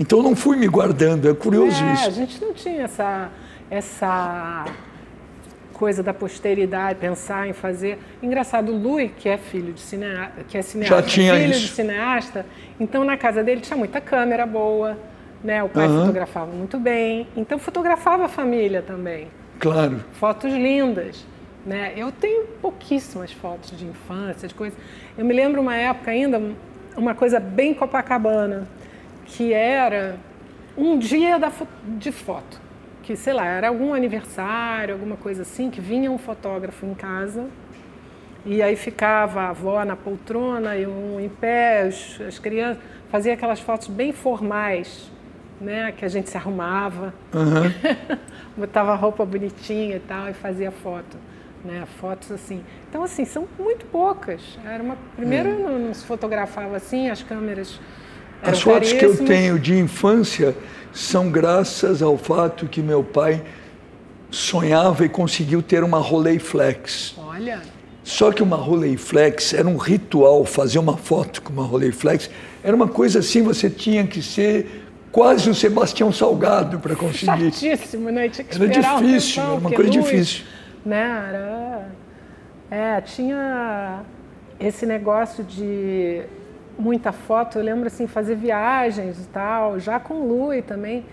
Então, 0.00 0.20
eu 0.20 0.24
não 0.24 0.34
fui 0.34 0.56
me 0.56 0.66
guardando. 0.66 1.28
É 1.28 1.34
curioso 1.34 1.84
é, 1.84 1.92
isso. 1.92 2.06
A 2.06 2.10
gente 2.10 2.40
não 2.40 2.54
tinha 2.54 2.84
essa, 2.84 3.30
essa 3.70 4.64
coisa 5.74 6.02
da 6.02 6.14
posteridade, 6.14 6.98
pensar 6.98 7.46
em 7.46 7.52
fazer. 7.52 7.98
Engraçado, 8.22 8.72
o 8.72 8.76
Lui, 8.76 9.08
que 9.08 9.28
é 9.28 9.36
filho 9.36 9.72
de 9.74 9.80
cineasta, 9.80 10.44
que 10.48 10.56
é 10.56 10.62
cineasta, 10.62 10.96
Já 10.96 11.02
tinha 11.02 11.34
filho 11.34 11.50
isso. 11.50 11.60
de 11.60 11.68
cineasta, 11.68 12.46
então 12.78 13.04
na 13.04 13.16
casa 13.16 13.42
dele 13.42 13.60
tinha 13.60 13.76
muita 13.76 14.00
câmera 14.00 14.46
boa, 14.46 14.96
né? 15.42 15.62
O 15.62 15.68
pai 15.68 15.88
uhum. 15.88 16.00
fotografava 16.00 16.52
muito 16.52 16.78
bem, 16.78 17.26
então 17.36 17.58
fotografava 17.58 18.26
a 18.26 18.28
família 18.28 18.80
também. 18.80 19.28
Claro. 19.58 20.04
Fotos 20.12 20.52
lindas. 20.52 21.26
Né? 21.64 21.92
Eu 21.96 22.10
tenho 22.10 22.46
pouquíssimas 22.60 23.32
fotos 23.32 23.76
de 23.76 23.86
infância, 23.86 24.48
de 24.48 24.54
coisas. 24.54 24.78
Eu 25.16 25.24
me 25.24 25.32
lembro 25.32 25.60
uma 25.60 25.76
época 25.76 26.10
ainda, 26.10 26.40
uma 26.96 27.14
coisa 27.14 27.38
bem 27.38 27.72
Copacabana, 27.72 28.66
que 29.24 29.52
era 29.52 30.16
um 30.76 30.98
dia 30.98 31.38
da, 31.38 31.52
de 31.98 32.10
foto. 32.10 32.60
Que, 33.02 33.16
sei 33.16 33.32
lá, 33.32 33.46
era 33.46 33.68
algum 33.68 33.94
aniversário, 33.94 34.94
alguma 34.94 35.16
coisa 35.16 35.42
assim, 35.42 35.70
que 35.70 35.80
vinha 35.80 36.10
um 36.10 36.18
fotógrafo 36.18 36.86
em 36.86 36.94
casa 36.94 37.48
e 38.44 38.60
aí 38.60 38.74
ficava 38.74 39.42
a 39.42 39.48
avó 39.50 39.84
na 39.84 39.94
poltrona 39.94 40.76
e 40.76 40.86
um 40.86 41.20
em 41.20 41.28
pé, 41.28 41.82
as, 41.82 42.20
as 42.26 42.38
crianças, 42.38 42.82
fazia 43.10 43.34
aquelas 43.34 43.60
fotos 43.60 43.86
bem 43.86 44.12
formais, 44.12 45.10
né? 45.60 45.92
Que 45.92 46.04
a 46.04 46.08
gente 46.08 46.28
se 46.28 46.36
arrumava, 46.36 47.14
Aham. 47.32 47.72
botava 48.56 48.94
roupa 48.94 49.24
bonitinha 49.24 49.96
e 49.96 50.00
tal 50.00 50.28
e 50.28 50.32
fazia 50.32 50.72
foto, 50.72 51.16
né? 51.64 51.84
Fotos 52.00 52.30
assim. 52.32 52.62
Então 52.88 53.02
assim 53.02 53.24
são 53.24 53.46
muito 53.58 53.84
poucas. 53.86 54.40
Era 54.64 54.82
uma 54.82 54.96
primeiro 55.16 55.50
Hum. 55.50 55.62
não, 55.62 55.78
não 55.78 55.94
se 55.94 56.04
fotografava 56.04 56.76
assim, 56.76 57.08
as 57.10 57.22
câmeras 57.22 57.78
As 58.42 58.60
fotos 58.60 58.90
que 58.92 59.04
eu 59.04 59.10
caríssimas. 59.14 59.28
tenho 59.28 59.58
de 59.58 59.78
infância 59.78 60.54
são 60.92 61.30
graças 61.30 62.02
ao 62.02 62.18
fato 62.18 62.66
que 62.66 62.82
meu 62.82 63.02
pai 63.04 63.42
sonhava 64.30 65.04
e 65.04 65.08
conseguiu 65.08 65.62
ter 65.62 65.84
uma 65.84 65.98
Rolleiflex. 65.98 67.14
Olha, 67.18 67.60
Só 68.04 68.32
que 68.32 68.42
uma 68.42 68.56
Rolleiflex 68.56 69.52
era 69.54 69.68
um 69.68 69.76
ritual, 69.76 70.44
fazer 70.44 70.78
uma 70.78 70.96
foto 70.96 71.40
com 71.42 71.52
uma 71.52 71.64
Rolleiflex 71.64 72.28
era 72.64 72.74
uma 72.74 72.88
coisa 72.88 73.20
assim, 73.20 73.42
você 73.42 73.70
tinha 73.70 74.04
que 74.06 74.20
ser 74.22 74.84
quase 75.12 75.48
o 75.48 75.54
Sebastião 75.54 76.10
Salgado 76.12 76.78
para 76.80 76.96
conseguir. 76.96 77.52
chatíssimo, 77.52 78.10
né? 78.10 78.28
Tinha 78.28 78.44
que 78.44 78.54
Era 78.54 78.64
esperar 78.66 78.96
um 78.96 79.02
difícil, 79.06 79.34
tempão, 79.42 79.50
era 79.52 79.60
uma 79.60 79.70
coisa 79.72 79.90
luz, 79.92 80.04
difícil. 80.04 80.44
Né? 80.84 81.28
Era... 81.28 81.88
É, 82.70 83.00
tinha 83.00 84.02
esse 84.58 84.86
negócio 84.86 85.44
de 85.44 86.22
muita 86.78 87.12
foto. 87.12 87.58
Eu 87.58 87.64
lembro 87.64 87.86
assim, 87.86 88.06
fazer 88.06 88.34
viagens 88.34 89.22
e 89.22 89.28
tal, 89.28 89.78
já 89.78 90.00
com 90.00 90.14
o 90.14 90.26
Lui 90.26 90.62
também. 90.62 91.04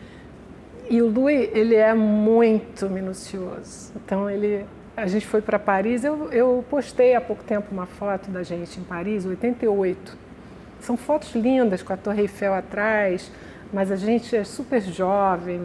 E 0.89 1.01
o 1.01 1.07
Lui, 1.07 1.51
ele 1.53 1.75
é 1.75 1.93
muito 1.93 2.89
minucioso. 2.89 3.91
Então, 3.95 4.29
ele, 4.29 4.65
a 4.97 5.05
gente 5.05 5.27
foi 5.27 5.41
para 5.41 5.59
Paris. 5.59 6.03
Eu, 6.03 6.31
eu 6.31 6.65
postei 6.69 7.13
há 7.13 7.21
pouco 7.21 7.43
tempo 7.43 7.67
uma 7.71 7.85
foto 7.85 8.31
da 8.31 8.41
gente 8.41 8.79
em 8.79 8.83
Paris, 8.83 9.25
88. 9.25 10.17
São 10.79 10.97
fotos 10.97 11.35
lindas, 11.35 11.83
com 11.83 11.93
a 11.93 11.97
Torre 11.97 12.21
Eiffel 12.21 12.53
atrás, 12.53 13.31
mas 13.71 13.91
a 13.91 13.95
gente 13.95 14.35
é 14.35 14.43
super 14.43 14.81
jovem, 14.81 15.59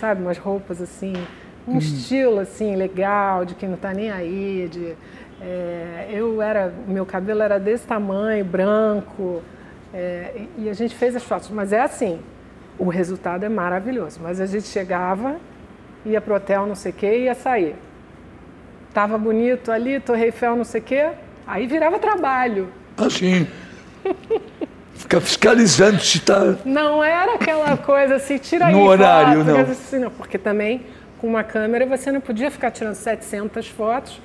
sabe? 0.00 0.22
Umas 0.22 0.38
roupas 0.38 0.80
assim, 0.80 1.12
um 1.66 1.78
estilo 1.78 2.40
assim 2.40 2.76
legal, 2.76 3.44
de 3.44 3.54
quem 3.54 3.68
não 3.68 3.76
está 3.76 3.92
nem 3.92 4.10
aí. 4.10 4.68
De, 4.70 4.94
é, 5.40 6.08
eu 6.12 6.40
era, 6.40 6.72
meu 6.86 7.04
cabelo 7.06 7.42
era 7.42 7.58
desse 7.58 7.86
tamanho, 7.86 8.44
branco, 8.44 9.42
é, 9.92 10.42
e 10.58 10.68
a 10.68 10.72
gente 10.72 10.94
fez 10.94 11.14
as 11.16 11.22
fotos. 11.22 11.50
Mas 11.50 11.72
é 11.72 11.80
assim, 11.80 12.20
o 12.78 12.88
resultado 12.88 13.44
é 13.44 13.48
maravilhoso. 13.48 14.20
Mas 14.22 14.40
a 14.40 14.46
gente 14.46 14.66
chegava, 14.66 15.36
ia 16.04 16.20
pro 16.20 16.34
hotel, 16.34 16.66
não 16.66 16.74
sei 16.74 16.92
o 16.92 16.94
quê, 16.94 17.18
ia 17.18 17.34
sair. 17.34 17.76
Tava 18.92 19.18
bonito 19.18 19.72
ali, 19.72 19.98
Torre 19.98 20.26
Eiffel, 20.26 20.56
não 20.56 20.64
sei 20.64 20.80
o 20.80 20.84
quê, 20.84 21.10
aí 21.46 21.66
virava 21.66 21.98
trabalho. 21.98 22.68
Assim. 22.96 23.46
Ficar 24.94 25.20
fiscalizando 25.20 26.00
se 26.00 26.18
está. 26.18 26.56
Não 26.64 27.02
era 27.02 27.34
aquela 27.34 27.76
coisa 27.76 28.14
assim, 28.14 28.38
tira 28.38 28.66
aí 28.66 28.72
No 28.72 28.84
horário, 28.84 29.44
foto, 29.44 29.52
não. 29.52 29.60
assim, 29.60 29.98
não. 29.98 30.10
Porque 30.10 30.38
também, 30.38 30.86
com 31.24 31.28
uma 31.28 31.42
câmera, 31.42 31.86
você 31.86 32.12
não 32.12 32.20
podia 32.20 32.50
ficar 32.50 32.70
tirando 32.70 32.96
700 32.96 33.66
fotos 33.68 34.20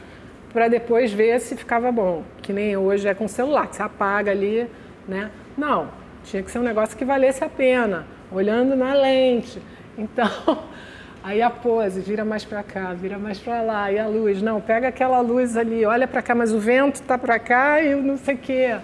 para 0.51 0.67
depois 0.67 1.13
ver 1.13 1.39
se 1.39 1.55
ficava 1.55 1.89
bom. 1.93 2.25
Que 2.41 2.51
nem 2.51 2.75
hoje 2.75 3.07
é 3.07 3.13
com 3.13 3.25
celular, 3.25 3.67
que 3.67 3.77
você 3.77 3.83
apaga 3.83 4.31
ali, 4.31 4.67
né? 5.07 5.31
Não, 5.57 5.87
tinha 6.25 6.43
que 6.43 6.51
ser 6.51 6.59
um 6.59 6.63
negócio 6.63 6.97
que 6.97 7.05
valesse 7.05 7.41
a 7.41 7.47
pena, 7.47 8.05
olhando 8.29 8.75
na 8.75 8.93
lente. 8.93 9.61
Então, 9.97 10.29
aí 11.23 11.41
a 11.41 11.49
pose, 11.49 12.01
vira 12.01 12.25
mais 12.25 12.43
para 12.43 12.61
cá, 12.63 12.93
vira 12.93 13.17
mais 13.17 13.39
para 13.39 13.61
lá, 13.61 13.89
e 13.89 13.97
a 13.97 14.05
luz, 14.05 14.41
não, 14.41 14.59
pega 14.59 14.89
aquela 14.89 15.21
luz 15.21 15.55
ali, 15.55 15.85
olha 15.85 16.05
para 16.05 16.21
cá, 16.21 16.35
mas 16.35 16.51
o 16.51 16.59
vento 16.59 17.01
tá 17.03 17.17
para 17.17 17.39
cá 17.39 17.81
e 17.81 17.95
não 17.95 18.17
sei 18.17 18.35
o 18.35 18.37
quê. 18.37 18.75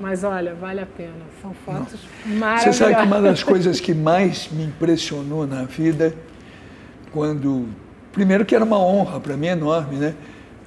Mas 0.00 0.24
olha, 0.24 0.54
vale 0.54 0.80
a 0.80 0.86
pena. 0.86 1.12
São 1.40 1.54
fotos 1.54 2.00
Você 2.00 2.34
maravilhosas. 2.34 2.76
sabe 2.76 2.96
que 2.96 3.02
uma 3.02 3.20
das 3.20 3.44
coisas 3.44 3.78
que 3.78 3.94
mais 3.94 4.48
me 4.50 4.64
impressionou 4.64 5.46
na 5.46 5.62
vida, 5.62 6.12
quando. 7.14 7.68
Primeiro 8.12 8.44
que 8.44 8.54
era 8.54 8.64
uma 8.64 8.78
honra 8.78 9.18
para 9.20 9.36
mim 9.36 9.46
enorme, 9.46 9.96
né? 9.96 10.14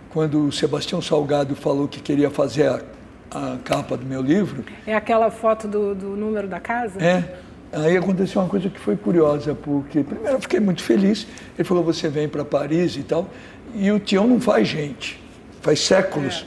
Quando 0.10 0.46
o 0.46 0.52
Sebastião 0.52 1.02
Salgado 1.02 1.56
falou 1.56 1.88
que 1.88 2.00
queria 2.00 2.30
fazer 2.30 2.68
a, 2.68 2.82
a 3.30 3.58
capa 3.64 3.96
do 3.98 4.06
meu 4.06 4.22
livro, 4.22 4.64
É 4.86 4.96
aquela 4.96 5.30
foto 5.30 5.68
do, 5.68 5.94
do 5.94 6.08
número 6.16 6.48
da 6.48 6.60
casa? 6.60 7.04
é. 7.04 7.36
Aí 7.70 7.98
aconteceu 7.98 8.42
uma 8.42 8.48
coisa 8.48 8.70
que 8.70 8.80
foi 8.80 8.96
curiosa, 8.96 9.54
porque 9.54 10.02
primeiro 10.02 10.38
eu 10.38 10.40
fiquei 10.40 10.58
muito 10.58 10.82
feliz. 10.82 11.28
Ele 11.58 11.68
falou: 11.68 11.84
você 11.84 12.08
vem 12.08 12.30
para 12.30 12.46
Paris 12.46 12.96
e 12.96 13.04
tal. 13.04 13.28
E 13.76 13.92
o 13.92 14.00
Tião 14.00 14.26
não 14.26 14.40
faz 14.40 14.70
gente, 14.70 15.22
faz 15.62 15.82
séculos. 15.82 16.46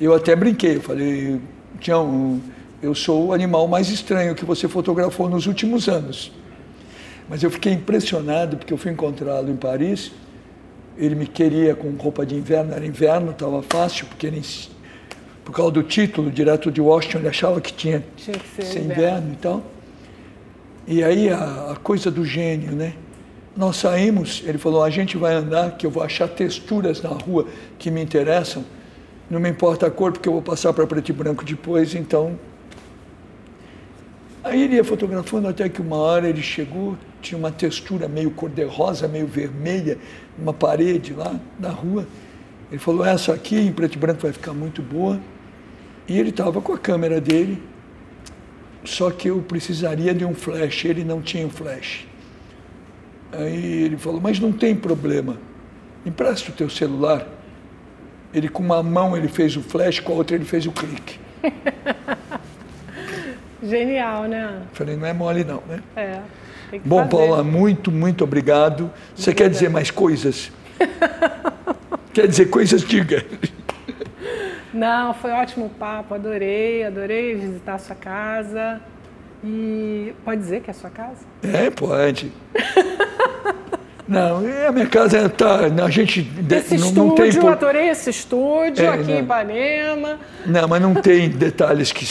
Eu 0.00 0.14
até 0.14 0.34
brinquei, 0.34 0.76
eu 0.76 0.80
falei: 0.80 1.38
Tião, 1.78 2.40
eu 2.82 2.94
sou 2.94 3.26
o 3.26 3.32
animal 3.34 3.68
mais 3.68 3.90
estranho 3.90 4.34
que 4.34 4.46
você 4.46 4.66
fotografou 4.66 5.28
nos 5.28 5.46
últimos 5.46 5.88
anos. 5.90 6.32
Mas 7.28 7.42
eu 7.42 7.50
fiquei 7.50 7.72
impressionado 7.72 8.56
porque 8.56 8.72
eu 8.72 8.78
fui 8.78 8.90
encontrá-lo 8.90 9.50
em 9.50 9.56
Paris. 9.56 10.12
Ele 10.96 11.14
me 11.14 11.26
queria 11.26 11.74
com 11.74 11.90
roupa 11.90 12.24
de 12.24 12.34
inverno, 12.34 12.72
era 12.72 12.84
inverno, 12.84 13.30
estava 13.30 13.62
fácil, 13.62 14.06
porque 14.06 14.26
ele, 14.26 14.42
por 15.44 15.52
causa 15.52 15.70
do 15.72 15.82
título, 15.82 16.30
direto 16.30 16.72
de 16.72 16.80
Washington, 16.80 17.18
ele 17.18 17.28
achava 17.28 17.60
que 17.60 17.72
tinha 17.72 18.02
Tinha 18.16 18.36
que 18.36 18.48
ser 18.48 18.62
ser 18.62 18.78
inverno. 18.80 18.92
inverno 18.92 19.32
e 19.32 19.36
tal. 19.36 19.62
E 20.86 21.04
aí 21.04 21.28
a, 21.28 21.72
a 21.72 21.76
coisa 21.76 22.10
do 22.10 22.24
gênio, 22.24 22.72
né? 22.72 22.94
Nós 23.54 23.76
saímos, 23.76 24.42
ele 24.46 24.56
falou, 24.56 24.82
a 24.82 24.90
gente 24.90 25.16
vai 25.16 25.34
andar, 25.34 25.76
que 25.76 25.84
eu 25.84 25.90
vou 25.90 26.02
achar 26.02 26.28
texturas 26.28 27.02
na 27.02 27.10
rua 27.10 27.46
que 27.78 27.90
me 27.90 28.02
interessam. 28.02 28.64
Não 29.28 29.38
me 29.38 29.50
importa 29.50 29.86
a 29.86 29.90
cor, 29.90 30.12
porque 30.12 30.28
eu 30.28 30.32
vou 30.32 30.42
passar 30.42 30.72
para 30.72 30.86
preto 30.86 31.10
e 31.10 31.12
branco 31.12 31.44
depois, 31.44 31.94
então... 31.94 32.38
Aí 34.48 34.62
ele 34.62 34.76
ia 34.76 34.84
fotografando 34.84 35.46
até 35.46 35.68
que 35.68 35.82
uma 35.82 35.96
hora 35.96 36.26
ele 36.26 36.40
chegou, 36.40 36.96
tinha 37.20 37.38
uma 37.38 37.52
textura 37.52 38.08
meio 38.08 38.30
cor-de-rosa, 38.30 39.06
meio 39.06 39.26
vermelha, 39.26 39.98
uma 40.38 40.54
parede 40.54 41.12
lá 41.12 41.38
na 41.60 41.68
rua. 41.68 42.06
Ele 42.70 42.78
falou, 42.78 43.04
essa 43.04 43.34
aqui 43.34 43.56
em 43.58 43.70
preto 43.70 43.96
e 43.96 43.98
branco 43.98 44.22
vai 44.22 44.32
ficar 44.32 44.54
muito 44.54 44.80
boa. 44.80 45.20
E 46.08 46.18
ele 46.18 46.30
estava 46.30 46.62
com 46.62 46.72
a 46.72 46.78
câmera 46.78 47.20
dele, 47.20 47.62
só 48.84 49.10
que 49.10 49.28
eu 49.28 49.38
precisaria 49.42 50.14
de 50.14 50.24
um 50.24 50.34
flash, 50.34 50.86
ele 50.86 51.04
não 51.04 51.20
tinha 51.20 51.46
um 51.46 51.50
flash. 51.50 52.06
Aí 53.30 53.82
ele 53.82 53.98
falou, 53.98 54.18
mas 54.18 54.40
não 54.40 54.50
tem 54.50 54.74
problema, 54.74 55.36
empresta 56.06 56.50
o 56.50 56.54
teu 56.54 56.70
celular. 56.70 57.28
Ele 58.32 58.48
com 58.48 58.62
uma 58.62 58.82
mão 58.82 59.14
ele 59.14 59.28
fez 59.28 59.54
o 59.58 59.60
flash, 59.60 60.00
com 60.00 60.14
a 60.14 60.16
outra 60.16 60.36
ele 60.36 60.46
fez 60.46 60.64
o 60.64 60.72
clique. 60.72 61.20
Genial, 63.62 64.24
né? 64.24 64.62
Falei, 64.72 64.96
não 64.96 65.06
é 65.06 65.12
mole 65.12 65.44
não, 65.44 65.62
né? 65.68 65.80
É. 65.96 66.18
Bom, 66.84 66.98
fazer. 66.98 67.10
Paula, 67.10 67.42
muito, 67.42 67.90
muito 67.90 68.22
obrigado. 68.24 68.90
Você 69.16 69.32
quer 69.34 69.48
dizer 69.48 69.68
mais 69.70 69.90
coisas? 69.90 70.52
quer 72.12 72.28
dizer 72.28 72.46
coisas, 72.46 72.82
diga. 72.82 73.24
Não, 74.72 75.14
foi 75.14 75.30
ótimo 75.32 75.66
o 75.66 75.70
papo, 75.70 76.14
adorei, 76.14 76.84
adorei 76.84 77.34
visitar 77.34 77.74
a 77.74 77.78
sua 77.78 77.96
casa. 77.96 78.80
E 79.42 80.12
pode 80.24 80.40
dizer 80.40 80.60
que 80.60 80.70
é 80.70 80.72
a 80.72 80.74
sua 80.74 80.90
casa? 80.90 81.20
É, 81.42 81.70
pode. 81.70 82.32
Não, 84.06 84.46
é, 84.48 84.66
a 84.68 84.72
minha 84.72 84.86
casa 84.86 85.26
está. 85.26 85.66
A 85.84 85.90
gente 85.90 86.20
Esse 86.50 86.78
não, 86.78 86.86
estúdio, 86.86 87.04
não 87.04 87.14
tem. 87.14 87.32
por- 87.34 87.52
adorei 87.52 87.90
esse 87.90 88.08
estúdio 88.08 88.82
É, 88.86 88.88
aqui 88.88 89.04
não. 89.04 89.18
em 89.18 89.22
Ipanema. 89.22 90.18
Não, 90.46 90.66
mas 90.66 90.80
não 90.80 90.94
tem 90.94 91.28
detalhes 91.28 91.92
que 91.92 92.06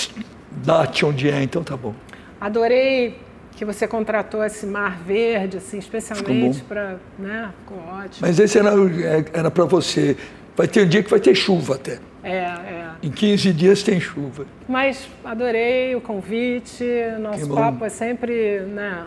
date 0.64 1.06
onde 1.06 1.30
é, 1.30 1.42
então 1.42 1.64
tá 1.64 1.76
bom. 1.76 1.94
Adorei 2.40 3.20
que 3.58 3.66
você 3.66 3.88
contratou 3.88 4.44
esse 4.44 4.66
mar 4.68 5.00
verde, 5.00 5.58
assim, 5.58 5.80
especialmente 5.80 6.62
para, 6.62 6.98
né? 7.18 7.52
Ficou 7.60 7.84
ótimo. 7.88 8.20
Mas 8.22 8.40
esse 8.40 8.60
era, 8.60 8.72
era 9.34 9.50
para 9.50 9.66
você. 9.66 10.16
Vai 10.56 10.68
ter 10.68 10.86
um 10.86 10.88
dia 10.88 11.02
que 11.02 11.10
vai 11.10 11.20
ter 11.20 11.34
chuva 11.34 11.76
até. 11.76 12.00
É, 12.24 12.38
é. 12.38 12.90
Em 13.02 13.10
15 13.10 13.54
dias 13.54 13.82
tem 13.82 14.00
chuva. 14.00 14.46
Mas 14.68 15.08
adorei 15.24 15.96
o 15.96 16.02
convite, 16.02 16.84
nosso 17.20 17.48
papo 17.50 17.86
é 17.86 17.90
sempre, 17.90 18.62
né? 18.62 19.06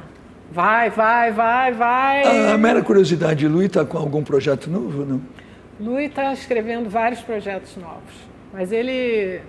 Vai, 0.50 0.90
vai, 0.90 1.30
vai, 1.30 1.72
vai. 1.72 2.22
A, 2.50 2.54
a 2.54 2.58
mera 2.58 2.82
curiosidade, 2.82 3.46
Lu 3.46 3.62
está 3.62 3.84
com 3.84 3.98
algum 3.98 4.24
projeto 4.24 4.68
novo? 4.68 5.04
Não? 5.04 5.20
Lui 5.78 6.06
está 6.06 6.32
escrevendo 6.32 6.90
vários 6.90 7.20
projetos 7.20 7.76
novos, 7.76 8.14
mas 8.52 8.72
ele 8.72 9.40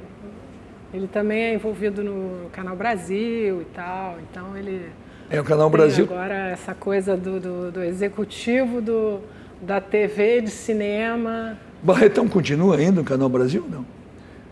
ele 0.93 1.07
também 1.07 1.43
é 1.43 1.53
envolvido 1.53 2.03
no 2.03 2.49
Canal 2.51 2.75
Brasil 2.75 3.61
e 3.61 3.65
tal, 3.73 4.17
então 4.29 4.57
ele 4.57 4.89
É 5.29 5.39
o 5.39 5.43
Canal 5.43 5.69
Brasil. 5.69 6.05
agora 6.05 6.49
essa 6.49 6.73
coisa 6.73 7.15
do, 7.15 7.39
do, 7.39 7.71
do 7.71 7.83
executivo 7.83 8.81
do, 8.81 9.19
da 9.61 9.79
TV, 9.79 10.41
de 10.41 10.49
cinema. 10.49 11.57
Barretão 11.81 12.27
continua 12.27 12.77
ainda 12.77 13.01
no 13.01 13.03
Canal 13.03 13.29
Brasil? 13.29 13.65
Não. 13.69 13.85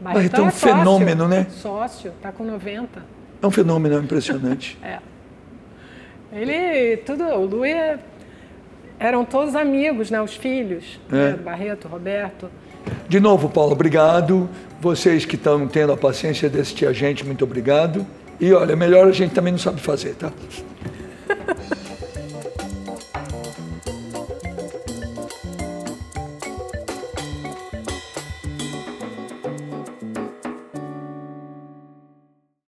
Barretão 0.02 0.46
é 0.46 0.48
um 0.48 0.52
sócio, 0.52 0.78
fenômeno, 0.78 1.28
né? 1.28 1.48
Sócio, 1.50 2.12
está 2.12 2.32
com 2.32 2.44
90. 2.46 3.04
É 3.42 3.46
um 3.48 3.52
fenômeno 3.52 4.00
impressionante. 4.02 4.78
É. 4.84 5.00
Ele, 6.32 6.98
tudo, 6.98 7.24
o 7.24 7.46
Lui 7.46 7.72
é- 7.72 7.98
eram 9.00 9.26
todos 9.26 9.56
amigos, 9.56 10.12
né? 10.12 10.22
Os 10.22 10.36
filhos, 10.36 11.00
É. 11.12 11.16
né? 11.32 11.32
Barreto, 11.34 11.88
Roberto. 11.88 12.50
De 13.08 13.20
novo, 13.20 13.50
Paulo, 13.50 13.74
obrigado. 13.74 14.50
Vocês 14.82 15.26
que 15.26 15.36
estão 15.36 15.68
tendo 15.68 15.92
a 15.92 15.98
paciência 15.98 16.50
de 16.50 16.60
assistir 16.60 16.86
a 16.86 16.94
gente, 16.94 17.26
muito 17.26 17.44
obrigado. 17.44 18.06
E 18.40 18.54
olha, 18.54 18.76
melhor 18.76 19.08
a 19.08 19.12
gente 19.12 19.34
também 19.34 19.52
não 19.52 19.60
sabe 19.60 19.82
fazer, 19.82 20.16
tá? 20.16 20.32